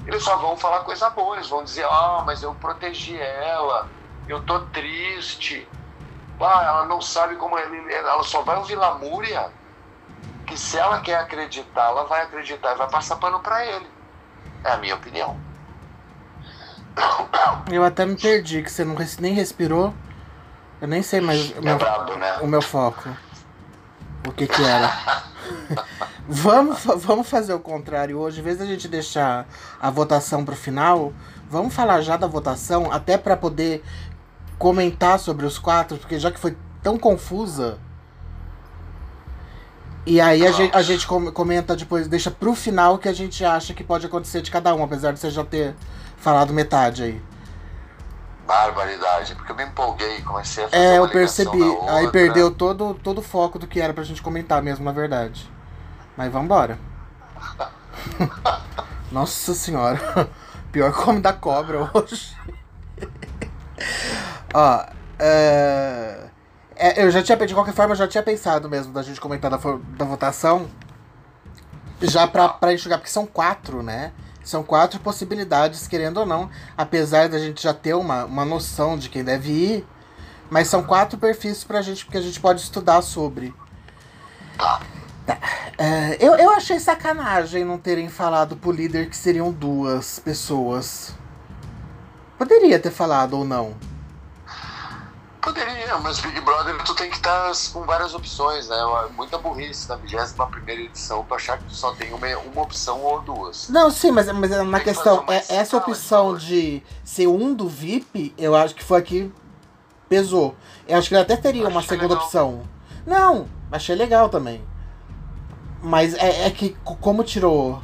eles 0.07 0.23
só 0.23 0.37
vão 0.37 0.57
falar 0.57 0.81
coisa 0.81 1.11
boa, 1.11 1.37
eles 1.37 1.49
vão 1.49 1.63
dizer, 1.63 1.85
ah, 1.85 2.23
mas 2.25 2.43
eu 2.43 2.55
protegi 2.55 3.21
ela, 3.21 3.89
eu 4.27 4.43
tô 4.43 4.61
triste, 4.67 5.69
ah, 6.41 6.65
ela 6.65 6.87
não 6.87 7.03
sabe 7.03 7.37
como 7.37 7.59
ele, 7.59 7.93
ela 7.93 8.23
só 8.23 8.41
vai 8.41 8.57
ouvir 8.57 8.75
lamúria 8.75 9.51
que 10.47 10.59
se 10.59 10.79
ela 10.79 11.01
quer 11.01 11.17
acreditar, 11.17 11.89
ela 11.89 12.05
vai 12.05 12.23
acreditar 12.23 12.73
e 12.73 12.79
vai 12.79 12.89
passar 12.89 13.17
pano 13.17 13.39
para 13.41 13.65
ele. 13.65 13.87
É 14.65 14.73
a 14.73 14.77
minha 14.79 14.95
opinião. 14.95 15.37
Eu 17.71 17.85
até 17.85 18.05
me 18.05 18.17
perdi, 18.17 18.63
que 18.63 18.71
você 18.71 18.85
não 18.85 18.97
nem 19.21 19.35
respirou. 19.35 19.95
Eu 20.81 20.89
nem 20.89 21.03
sei 21.03 21.21
mais 21.21 21.51
o 21.57 21.63
meu, 21.63 21.75
é 21.75 21.79
brabo, 21.79 22.17
né? 22.17 22.39
o 22.39 22.47
meu 22.47 22.61
foco. 22.61 23.09
O 24.27 24.33
que 24.33 24.47
que 24.47 24.63
era. 24.63 25.25
vamos, 26.29 26.79
vamos 26.97 27.29
fazer 27.29 27.55
o 27.55 27.61
contrário 27.61 28.19
hoje. 28.19 28.41
Em 28.41 28.43
vez 28.43 28.59
da 28.59 28.67
gente 28.67 28.89
deixar 28.89 29.47
a 29.81 29.91
votação 29.91 30.45
pro 30.45 30.57
final, 30.57 31.13
vamos 31.51 31.75
falar 31.75 32.01
já 32.01 32.17
da 32.17 32.27
votação, 32.27 32.93
até 32.93 33.19
para 33.19 33.37
poder 33.37 33.83
comentar 34.59 35.19
sobre 35.19 35.45
os 35.45 35.59
quatro, 35.59 35.99
porque 35.99 36.19
já 36.19 36.31
que 36.31 36.39
foi 36.39 36.57
tão 36.83 36.97
confusa 36.97 37.79
e 40.05 40.21
aí 40.21 40.45
a 40.45 40.51
gente, 40.51 40.77
a 40.77 40.83
gente 40.83 41.07
comenta 41.07 41.77
depois, 41.77 42.09
deixa 42.09 42.29
pro 42.29 42.55
final 42.57 42.95
o 42.95 42.99
que 42.99 43.09
a 43.09 43.13
gente 43.13 43.45
acha 43.45 43.73
que 43.73 43.85
pode 43.85 44.05
acontecer 44.05 44.43
de 44.43 44.51
cada 44.51 44.75
um, 44.75 44.83
apesar 44.83 45.13
de 45.13 45.21
você 45.21 45.31
já 45.31 45.45
ter 45.45 45.77
falado 46.17 46.53
metade 46.53 47.05
aí. 47.05 47.23
Barbaridade, 48.47 49.35
porque 49.35 49.53
eu 49.53 49.57
me 49.57 49.65
empolguei 49.65 50.19
e 50.19 50.23
comecei 50.23 50.65
a 50.65 50.69
fazer 50.69 50.83
É, 50.83 50.99
eu 50.99 51.09
percebi. 51.09 51.61
Aí 51.89 52.11
perdeu 52.11 52.51
todo, 52.51 52.95
todo 52.95 53.19
o 53.19 53.23
foco 53.23 53.59
do 53.59 53.67
que 53.67 53.81
era 53.81 53.95
pra 53.95 54.05
gente 54.05 54.21
comentar 54.21 54.63
mesmo, 54.63 54.85
na 54.85 54.93
verdade. 54.93 55.51
Mas 56.17 56.33
vambora. 56.33 56.79
Nossa 59.11 59.55
senhora. 59.55 60.29
Pior 60.71 60.93
come 60.93 61.21
da 61.21 61.33
cobra 61.33 61.91
hoje. 61.95 62.37
Ó, 64.55 64.87
é... 65.19 66.29
É, 66.75 67.05
eu 67.05 67.11
já 67.11 67.23
tinha, 67.23 67.37
de 67.47 67.55
qualquer 67.55 67.75
forma, 67.75 67.93
eu 67.93 67.97
já 67.97 68.09
tinha 68.09 68.23
pensado 68.23 68.69
mesmo 68.69 68.93
da 68.93 69.03
gente 69.03 69.21
comentar 69.21 69.51
da, 69.51 69.57
da 69.57 70.05
votação. 70.05 70.69
Já 72.01 72.27
pra, 72.27 72.49
pra 72.49 72.73
enxugar, 72.73 72.99
porque 72.99 73.11
são 73.11 73.25
quatro, 73.25 73.83
né? 73.83 74.13
São 74.45 74.63
quatro 74.63 75.01
possibilidades, 75.01 75.87
querendo 75.87 76.19
ou 76.19 76.27
não. 76.27 76.51
Apesar 76.77 77.29
da 77.29 77.39
gente 77.39 77.63
já 77.63 77.73
ter 77.73 77.95
uma, 77.95 78.25
uma 78.25 78.45
noção 78.45 78.99
de 78.99 79.09
quem 79.09 79.23
deve 79.23 79.51
ir. 79.51 79.87
Mas 80.51 80.69
são 80.69 80.83
quatro 80.83 81.19
perfis 81.19 81.65
pra 81.65 81.81
gente, 81.81 82.05
porque 82.05 82.19
a 82.19 82.23
gente 82.23 82.39
pode 82.41 82.61
estudar 82.61 83.01
sobre. 83.03 83.55
Tá. 84.59 84.81
É, 85.79 86.17
eu, 86.21 86.35
eu 86.35 86.51
achei 86.51 86.79
sacanagem 86.79 87.65
não 87.65 87.79
terem 87.79 88.09
falado 88.09 88.57
pro 88.57 88.71
líder 88.71 89.09
que 89.09 89.17
seriam 89.17 89.51
duas 89.51 90.19
pessoas. 90.19 91.15
Poderia 92.37 92.79
ter 92.79 92.91
falado 92.91 93.39
ou 93.39 93.45
não. 93.45 93.75
Poderia, 95.43 95.99
mas 95.99 96.21
Big 96.21 96.41
Brother 96.41 96.81
tu 96.85 96.95
tem 96.95 97.11
que 97.11 97.17
estar 97.17 97.51
com 97.73 97.83
várias 97.83 98.15
opções, 98.15 98.69
né? 98.69 98.77
Muita 99.17 99.39
burrice 99.39 99.89
na 99.89 99.97
21 99.97 100.47
primeira 100.51 100.83
edição 100.83 101.25
tu 101.25 101.35
achar 101.35 101.59
que 101.59 101.65
tu 101.65 101.75
só 101.75 101.93
tem 101.95 102.13
uma, 102.13 102.29
uma 102.39 102.63
opção 102.63 103.03
ou 103.03 103.21
duas. 103.21 103.69
Não, 103.69 103.91
sim, 103.91 104.13
mas, 104.13 104.31
mas 104.31 104.51
na 104.65 104.79
questão, 104.79 105.25
é, 105.29 105.43
essa 105.49 105.77
opção 105.77 106.37
de 106.37 106.81
ser 107.03 107.27
um 107.27 107.53
do 107.53 107.69
VIP, 107.69 108.33
eu 108.39 108.55
acho 108.55 108.75
que 108.75 108.85
foi 108.85 109.01
aqui 109.01 109.33
pesou. 110.13 110.55
Eu 110.87 110.99
acho 110.99 111.09
que 111.09 111.15
ele 111.15 111.23
até 111.23 111.37
teria 111.37 111.63
acho 111.63 111.71
uma 111.71 111.83
segunda 111.83 112.09
legal. 112.09 112.25
opção. 112.25 112.63
Não, 113.07 113.49
achei 113.71 113.97
legal 113.97 114.29
também. 114.29 114.63
Mas 115.83 116.15
é, 116.15 116.47
é 116.47 116.51
que 116.51 116.77
como 116.85 117.25
tirou. 117.25 117.83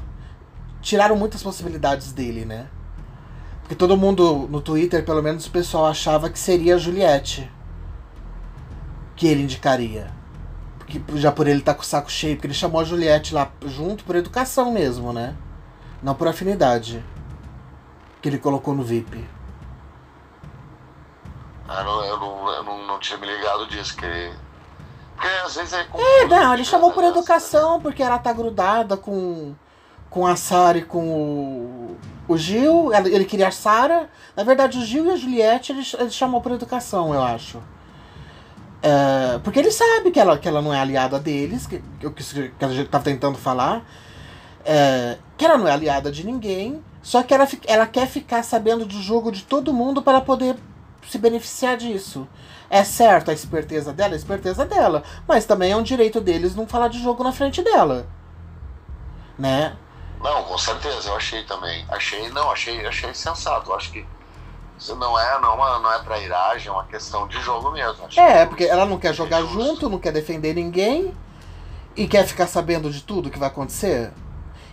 Tiraram 0.81 1.17
muitas 1.17 1.43
possibilidades 1.43 2.13
dele, 2.13 2.45
né? 2.45 2.69
Porque 3.69 3.77
todo 3.77 3.99
mundo 3.99 4.49
no 4.49 4.63
Twitter, 4.63 5.05
pelo 5.05 5.23
menos 5.23 5.45
o 5.45 5.51
pessoal 5.51 5.85
achava 5.85 6.31
que 6.31 6.39
seria 6.39 6.77
a 6.77 6.79
Juliette 6.79 7.53
que 9.15 9.27
ele 9.27 9.43
indicaria. 9.43 10.11
Porque, 10.79 11.03
já 11.17 11.31
por 11.31 11.47
ele 11.47 11.59
estar 11.59 11.75
tá 11.75 11.77
com 11.77 11.83
o 11.83 11.87
saco 11.87 12.11
cheio, 12.11 12.35
porque 12.35 12.47
ele 12.47 12.55
chamou 12.55 12.81
a 12.81 12.85
Juliette 12.85 13.35
lá 13.35 13.53
junto 13.67 14.05
por 14.05 14.17
educação 14.17 14.73
mesmo, 14.73 15.13
né? 15.13 15.37
Não 16.03 16.15
por 16.15 16.27
afinidade. 16.29 17.05
Que 18.23 18.31
ele 18.31 18.39
colocou 18.39 18.75
no 18.75 18.83
VIP. 18.83 19.23
Eu 21.69 21.85
não, 21.85 22.05
eu 22.07 22.19
não, 22.19 22.49
eu 22.49 22.63
não, 22.65 22.87
não 22.87 22.99
tinha 22.99 23.19
me 23.19 23.27
ligado 23.27 23.67
disso, 23.67 23.95
que. 23.95 24.33
Porque 25.15 25.29
às 25.45 25.55
vezes 25.55 25.75
é. 25.75 25.87
É, 25.93 26.27
não, 26.27 26.55
ele 26.55 26.65
chamou 26.65 26.91
por 26.91 27.05
educação, 27.05 27.83
porque 27.83 28.03
ela 28.03 28.19
tá 28.19 28.33
grudada 28.33 28.97
com, 28.97 29.55
com 30.09 30.27
a 30.27 30.37
Sara 30.37 30.79
e 30.79 30.85
com 30.87 31.07
o, 31.07 31.99
o 32.29 32.37
Gil. 32.37 32.93
Ele 32.95 33.25
queria 33.25 33.49
a 33.49 33.51
Sara. 33.51 34.09
Na 34.37 34.45
verdade, 34.45 34.79
o 34.79 34.85
Gil 34.85 35.07
e 35.07 35.11
a 35.11 35.17
Juliette 35.17 35.73
ele, 35.73 35.83
ele 35.99 36.11
chamou 36.11 36.41
por 36.41 36.53
educação, 36.53 37.13
eu 37.13 37.23
acho. 37.23 37.61
É, 38.81 39.39
porque 39.43 39.59
ele 39.59 39.73
sabe 39.73 40.11
que 40.11 40.21
ela, 40.21 40.39
que 40.39 40.47
ela 40.47 40.63
não 40.63 40.73
é 40.73 40.79
aliada 40.79 41.19
deles, 41.19 41.67
que, 41.67 41.83
que, 42.01 42.51
que 42.51 42.65
a 42.65 42.69
gente 42.69 42.89
tava 42.89 43.03
tentando 43.03 43.37
falar. 43.37 43.83
É, 44.65 45.17
que 45.37 45.45
ela 45.45 45.57
não 45.57 45.67
é 45.67 45.73
aliada 45.73 46.13
de 46.13 46.25
ninguém. 46.25 46.83
Só 47.03 47.23
que 47.23 47.33
ela, 47.33 47.49
ela 47.67 47.87
quer 47.87 48.07
ficar 48.07 48.43
sabendo 48.43 48.85
do 48.85 49.01
jogo 49.01 49.33
de 49.33 49.43
todo 49.43 49.73
mundo 49.73 50.03
para 50.03 50.21
poder 50.21 50.57
se 51.09 51.17
beneficiar 51.19 51.77
disso. 51.77 52.29
É 52.71 52.85
certo 52.85 53.31
a 53.31 53.35
esperteza 53.35 53.93
dela, 53.93 54.13
a 54.13 54.17
esperteza 54.17 54.67
dela. 54.67 55.03
Mas 55.27 55.47
também 55.47 55.73
é 55.73 55.77
um 55.77 55.83
direito 55.83 56.21
deles 56.21 56.55
não 56.55 56.67
falar 56.67 56.89
de 56.89 57.01
jogo 57.01 57.25
na 57.25 57.33
frente 57.33 57.63
dela. 57.63 58.07
Né? 59.39 59.75
Não, 60.21 60.45
com 60.45 60.59
certeza, 60.59 61.09
eu 61.09 61.17
achei 61.17 61.45
também. 61.45 61.85
Achei, 61.89 62.29
não, 62.31 62.51
achei, 62.51 62.85
achei 62.87 63.15
sensato. 63.15 63.73
Acho 63.73 63.93
que 63.93 64.07
isso 64.79 64.95
não 64.97 65.19
é, 65.19 65.41
não, 65.41 65.55
é, 65.55 65.81
não 65.81 65.93
é 65.93 65.99
trairagem, 66.01 66.69
é 66.69 66.73
uma 66.73 66.85
questão 66.85 67.27
de 67.27 67.41
jogo 67.41 67.71
mesmo. 67.73 68.07
Acho 68.07 68.21
é, 68.21 68.47
porque 68.47 68.65
ela 68.65 68.87
não 68.87 68.99
quer 68.99 69.13
jogar 69.13 69.43
junto, 69.43 69.89
não 69.89 69.99
quer 69.99 70.13
defender 70.13 70.55
ninguém 70.55 71.15
e 71.97 72.07
quer 72.07 72.27
ficar 72.27 72.47
sabendo 72.47 72.91
de 72.91 73.03
tudo 73.03 73.31
que 73.31 73.39
vai 73.39 73.49
acontecer. 73.49 74.13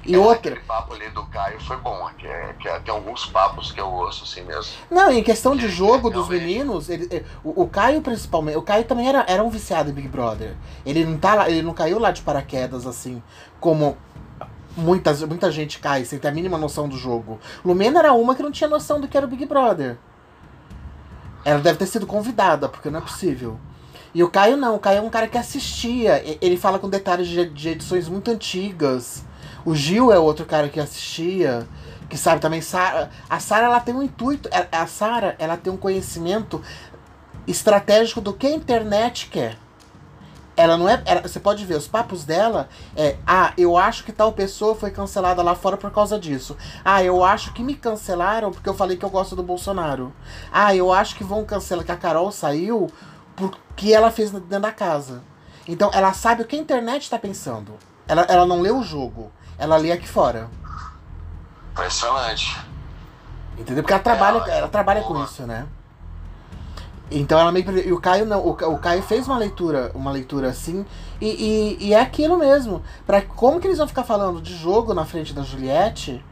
E 0.05 0.13
é, 0.13 0.17
outra. 0.19 0.51
Aquele 0.51 0.65
papo 0.67 0.93
ali 0.93 1.09
do 1.09 1.25
Caio 1.25 1.59
foi 1.59 1.77
bom, 1.77 2.07
que, 2.17 2.27
é, 2.27 2.53
que 2.59 2.67
é, 2.67 2.79
tem 2.79 2.93
alguns 2.93 3.25
papos 3.25 3.71
que 3.71 3.79
eu 3.79 3.87
ouço 3.87 4.23
assim 4.23 4.43
mesmo. 4.43 4.71
Não, 4.91 5.11
em 5.11 5.23
questão 5.23 5.55
de 5.55 5.67
jogo 5.67 6.11
dos 6.11 6.29
meninos, 6.29 6.89
ele, 6.89 7.07
é, 7.11 7.23
o, 7.43 7.63
o, 7.63 7.67
Caio 7.67 8.01
principalmente. 8.01 8.57
O 8.57 8.61
Caio 8.61 8.83
também 8.83 9.09
era, 9.09 9.25
era 9.27 9.43
um 9.43 9.49
viciado 9.49 9.89
em 9.89 9.93
Big 9.93 10.07
Brother. 10.07 10.55
Ele 10.85 11.03
não, 11.03 11.17
tá 11.17 11.33
lá, 11.33 11.49
ele 11.49 11.63
não 11.63 11.73
caiu 11.73 11.97
lá 11.97 12.11
de 12.11 12.21
paraquedas, 12.21 12.85
assim, 12.85 13.23
como 13.59 13.97
muitas, 14.75 15.21
muita 15.23 15.51
gente 15.51 15.79
cai 15.79 16.05
sem 16.05 16.19
ter 16.19 16.27
a 16.27 16.31
mínima 16.31 16.57
noção 16.57 16.87
do 16.87 16.97
jogo. 16.97 17.39
Lumena 17.63 17.99
era 17.99 18.13
uma 18.13 18.35
que 18.35 18.43
não 18.43 18.51
tinha 18.51 18.69
noção 18.69 18.99
do 18.99 19.07
que 19.07 19.17
era 19.17 19.25
o 19.25 19.29
Big 19.29 19.45
Brother. 19.45 19.97
Ela 21.43 21.59
deve 21.59 21.77
ter 21.77 21.85
sido 21.85 22.07
convidada, 22.07 22.67
porque 22.67 22.89
não 22.89 22.99
é 22.99 23.01
possível. 23.01 23.59
E 24.13 24.23
o 24.23 24.29
Caio 24.29 24.55
não, 24.55 24.75
o 24.75 24.79
Caio 24.79 24.99
é 24.99 25.01
um 25.01 25.09
cara 25.09 25.27
que 25.27 25.37
assistia. 25.37 26.23
Ele 26.41 26.57
fala 26.57 26.79
com 26.79 26.89
detalhes 26.89 27.27
de, 27.27 27.49
de 27.49 27.69
edições 27.69 28.07
muito 28.07 28.31
antigas. 28.31 29.23
O 29.65 29.75
Gil 29.75 30.11
é 30.11 30.17
outro 30.17 30.45
cara 30.45 30.69
que 30.69 30.79
assistia, 30.79 31.67
que 32.09 32.17
sabe 32.17 32.39
também. 32.39 32.61
a 33.29 33.39
Sara 33.39 33.65
ela 33.65 33.79
tem 33.79 33.93
um 33.93 34.01
intuito. 34.01 34.49
A 34.71 34.87
Sara 34.87 35.35
ela 35.37 35.57
tem 35.57 35.71
um 35.71 35.77
conhecimento 35.77 36.61
estratégico 37.45 38.21
do 38.21 38.33
que 38.33 38.47
a 38.47 38.51
internet 38.51 39.27
quer. 39.29 39.57
Ela 40.57 40.77
não 40.77 40.87
é. 40.87 41.01
Ela, 41.05 41.21
você 41.21 41.39
pode 41.39 41.65
ver, 41.65 41.75
os 41.75 41.87
papos 41.87 42.23
dela 42.23 42.69
é. 42.95 43.17
Ah, 43.27 43.53
eu 43.57 43.77
acho 43.77 44.03
que 44.03 44.11
tal 44.11 44.31
pessoa 44.31 44.75
foi 44.75 44.89
cancelada 44.91 45.41
lá 45.41 45.53
fora 45.55 45.75
por 45.75 45.91
causa 45.91 46.19
disso. 46.19 46.55
Ah, 46.83 47.03
eu 47.03 47.23
acho 47.23 47.53
que 47.53 47.61
me 47.61 47.75
cancelaram 47.75 48.51
porque 48.51 48.69
eu 48.69 48.73
falei 48.73 48.95
que 48.95 49.03
eu 49.03 49.09
gosto 49.09 49.35
do 49.35 49.43
Bolsonaro. 49.43 50.13
Ah, 50.51 50.73
eu 50.75 50.93
acho 50.93 51.15
que 51.15 51.23
vão 51.23 51.43
cancelar, 51.43 51.85
que 51.85 51.91
a 51.91 51.97
Carol 51.97 52.31
saiu 52.31 52.89
porque 53.35 53.91
ela 53.93 54.11
fez 54.11 54.31
dentro 54.31 54.47
da 54.47 54.71
casa. 54.71 55.21
Então 55.67 55.89
ela 55.93 56.13
sabe 56.13 56.43
o 56.43 56.45
que 56.45 56.55
a 56.55 56.59
internet 56.59 57.03
está 57.03 57.19
pensando. 57.19 57.73
Ela, 58.07 58.21
ela 58.23 58.45
não 58.45 58.61
lê 58.61 58.71
o 58.71 58.83
jogo. 58.83 59.31
Ela 59.57 59.77
lê 59.77 59.91
aqui 59.91 60.07
fora. 60.07 60.49
Impressionante. 61.71 62.57
Entendeu? 63.57 63.83
Porque 63.83 63.93
ela 63.93 64.03
trabalha, 64.03 64.37
ela, 64.37 64.51
ela 64.51 64.67
trabalha 64.67 65.01
com 65.01 65.21
isso, 65.23 65.43
né? 65.43 65.65
Então 67.11 67.39
ela 67.39 67.51
meio 67.51 67.87
e 67.87 67.93
o 67.93 67.99
Caio 67.99 68.25
não, 68.25 68.39
o, 68.39 68.51
o 68.51 68.79
Caio 68.79 69.03
fez 69.03 69.27
uma 69.27 69.37
leitura, 69.37 69.91
uma 69.93 70.11
leitura 70.11 70.49
assim, 70.49 70.85
e, 71.21 71.27
e, 71.79 71.87
e, 71.87 71.93
é 71.93 72.01
aquilo 72.01 72.37
mesmo. 72.37 72.81
Para 73.05 73.21
como 73.21 73.59
que 73.59 73.67
eles 73.67 73.77
vão 73.77 73.87
ficar 73.87 74.03
falando 74.03 74.41
de 74.41 74.55
jogo 74.55 74.93
na 74.93 75.05
frente 75.05 75.33
da 75.33 75.43
Juliette? 75.43 76.23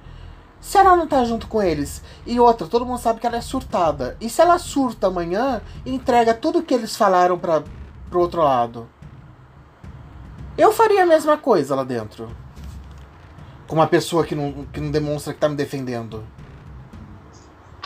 Se 0.59 0.77
ela 0.77 0.95
não 0.95 1.05
tá 1.05 1.23
junto 1.25 1.47
com 1.47 1.61
eles. 1.61 2.01
E 2.25 2.39
outra, 2.39 2.67
todo 2.67 2.85
mundo 2.85 2.99
sabe 2.99 3.19
que 3.19 3.27
ela 3.27 3.37
é 3.37 3.41
surtada. 3.41 4.17
E 4.19 4.29
se 4.29 4.41
ela 4.41 4.57
surta 4.57 5.07
amanhã 5.07 5.61
e 5.85 5.93
entrega 5.93 6.33
tudo 6.33 6.63
que 6.63 6.73
eles 6.73 6.95
falaram 6.95 7.37
para 7.37 7.63
pro 8.09 8.21
outro 8.21 8.41
lado? 8.41 8.87
Eu 10.57 10.71
faria 10.71 11.03
a 11.03 11.05
mesma 11.05 11.37
coisa 11.37 11.75
lá 11.75 11.83
dentro 11.83 12.29
com 13.67 13.75
uma 13.75 13.87
pessoa 13.87 14.23
que 14.23 14.35
não, 14.35 14.65
que 14.65 14.79
não 14.79 14.91
demonstra 14.91 15.33
que 15.33 15.39
tá 15.39 15.49
me 15.49 15.55
defendendo. 15.55 16.23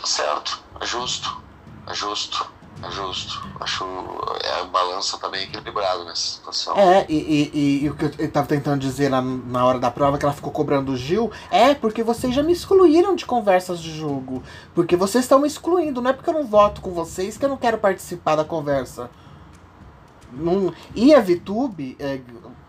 Certo, 0.04 0.62
é 0.78 0.84
justo, 0.84 1.42
é 1.86 1.94
justo, 1.94 2.50
justo. 2.90 3.46
Acho 3.60 3.84
é 4.42 4.60
a 4.60 4.64
balança 4.64 5.18
também 5.18 5.42
equilibrado 5.44 6.04
nessa 6.04 6.36
situação. 6.36 6.76
É, 6.76 7.04
e, 7.08 7.14
e, 7.14 7.50
e, 7.52 7.84
e 7.84 7.90
o 7.90 7.94
que 7.94 8.22
eu 8.22 8.30
tava 8.30 8.46
tentando 8.46 8.80
dizer 8.80 9.10
na, 9.10 9.20
na 9.20 9.64
hora 9.64 9.78
da 9.78 9.90
prova, 9.90 10.18
que 10.18 10.24
ela 10.24 10.34
ficou 10.34 10.52
cobrando 10.52 10.92
o 10.92 10.96
Gil, 10.96 11.30
é 11.50 11.74
porque 11.74 12.02
vocês 12.02 12.34
já 12.34 12.42
me 12.42 12.52
excluíram 12.52 13.14
de 13.14 13.26
conversas 13.26 13.80
de 13.80 13.96
jogo. 13.96 14.42
Porque 14.74 14.96
vocês 14.96 15.24
estão 15.24 15.38
me 15.38 15.48
excluindo, 15.48 16.00
não 16.00 16.10
é 16.10 16.12
porque 16.12 16.30
eu 16.30 16.34
não 16.34 16.46
voto 16.46 16.80
com 16.80 16.90
vocês 16.92 17.36
que 17.36 17.44
eu 17.44 17.48
não 17.48 17.56
quero 17.56 17.78
participar 17.78 18.36
da 18.36 18.44
conversa. 18.44 19.10
Não... 20.32 20.72
E 20.94 21.14
a 21.14 21.20
VTube, 21.20 21.96
é, 21.98 22.20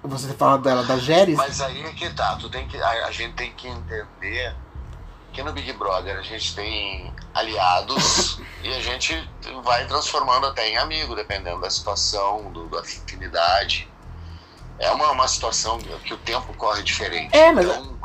você 0.03 0.33
fala 0.33 0.57
dela, 0.57 0.83
da 0.83 0.97
Geres. 0.97 1.35
Mas 1.35 1.61
aí 1.61 1.81
é 1.81 1.91
que 1.91 2.09
tá, 2.11 2.35
tu 2.35 2.49
tem 2.49 2.67
que, 2.67 2.77
a, 2.77 3.07
a, 3.07 3.11
gente 3.11 3.33
tem 3.33 3.51
que 3.53 3.67
entender 3.67 4.55
que 5.39 5.43
no 5.43 5.53
Big 5.53 5.71
Brother 5.73 6.17
a 6.17 6.21
gente 6.21 6.53
tem 6.53 7.13
aliados 7.33 8.41
e 8.61 8.73
a 8.73 8.81
gente 8.81 9.15
vai 9.63 9.85
transformando 9.87 10.47
até 10.47 10.67
em 10.67 10.77
amigo, 10.77 11.15
dependendo 11.15 11.61
da 11.61 11.69
situação, 11.69 12.51
do, 12.51 12.67
da 12.67 12.81
afinidade. 12.81 13.89
É 14.77 14.91
uma, 14.91 15.11
uma 15.11 15.27
situação 15.27 15.79
que 15.79 16.13
o 16.13 16.17
tempo 16.17 16.53
corre 16.55 16.83
diferente. 16.83 17.35
É, 17.35 17.51
mas... 17.53 17.65
Então, 17.65 17.97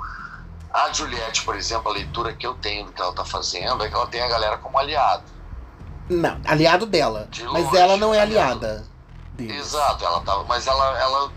a 0.72 0.92
Juliette, 0.92 1.42
por 1.42 1.56
exemplo, 1.56 1.90
a 1.90 1.94
leitura 1.94 2.32
que 2.32 2.46
eu 2.46 2.54
tenho 2.54 2.86
do 2.86 2.92
que 2.92 3.00
ela 3.00 3.12
tá 3.12 3.24
fazendo 3.24 3.82
é 3.84 3.88
que 3.88 3.94
ela 3.94 4.06
tem 4.06 4.22
a 4.22 4.28
galera 4.28 4.58
como 4.58 4.78
aliado. 4.78 5.24
Não, 6.08 6.40
aliado 6.44 6.86
dela. 6.86 7.26
De 7.30 7.44
mas 7.44 7.64
longe, 7.64 7.76
ela 7.76 7.96
não 7.96 8.14
é 8.14 8.20
aliada. 8.20 8.84
Exato, 9.38 10.04
ela 10.04 10.20
tava, 10.20 10.44
mas 10.44 10.66
ela, 10.66 11.00
ela 11.00 11.32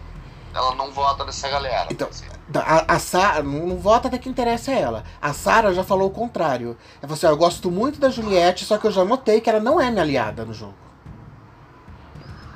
ela 0.53 0.75
não 0.75 0.91
vota 0.91 1.23
nessa 1.23 1.47
galera. 1.49 1.87
Então, 1.91 2.09
a, 2.53 2.95
a 2.95 2.99
Sarah 2.99 3.43
não, 3.43 3.67
não 3.67 3.77
vota 3.77 4.07
até 4.07 4.17
que 4.17 4.29
interessa 4.29 4.71
a 4.71 4.75
ela. 4.75 5.03
A 5.21 5.33
Sarah 5.33 5.73
já 5.73 5.83
falou 5.83 6.07
o 6.07 6.11
contrário. 6.11 6.77
É 7.01 7.07
você, 7.07 7.25
assim, 7.25 7.33
eu 7.33 7.37
gosto 7.37 7.69
muito 7.69 7.99
da 7.99 8.09
Juliette, 8.09 8.65
só 8.65 8.77
que 8.77 8.87
eu 8.87 8.91
já 8.91 9.03
notei 9.03 9.41
que 9.41 9.49
ela 9.49 9.59
não 9.59 9.81
é 9.81 9.89
minha 9.91 10.03
aliada 10.03 10.45
no 10.45 10.53
jogo. 10.53 10.75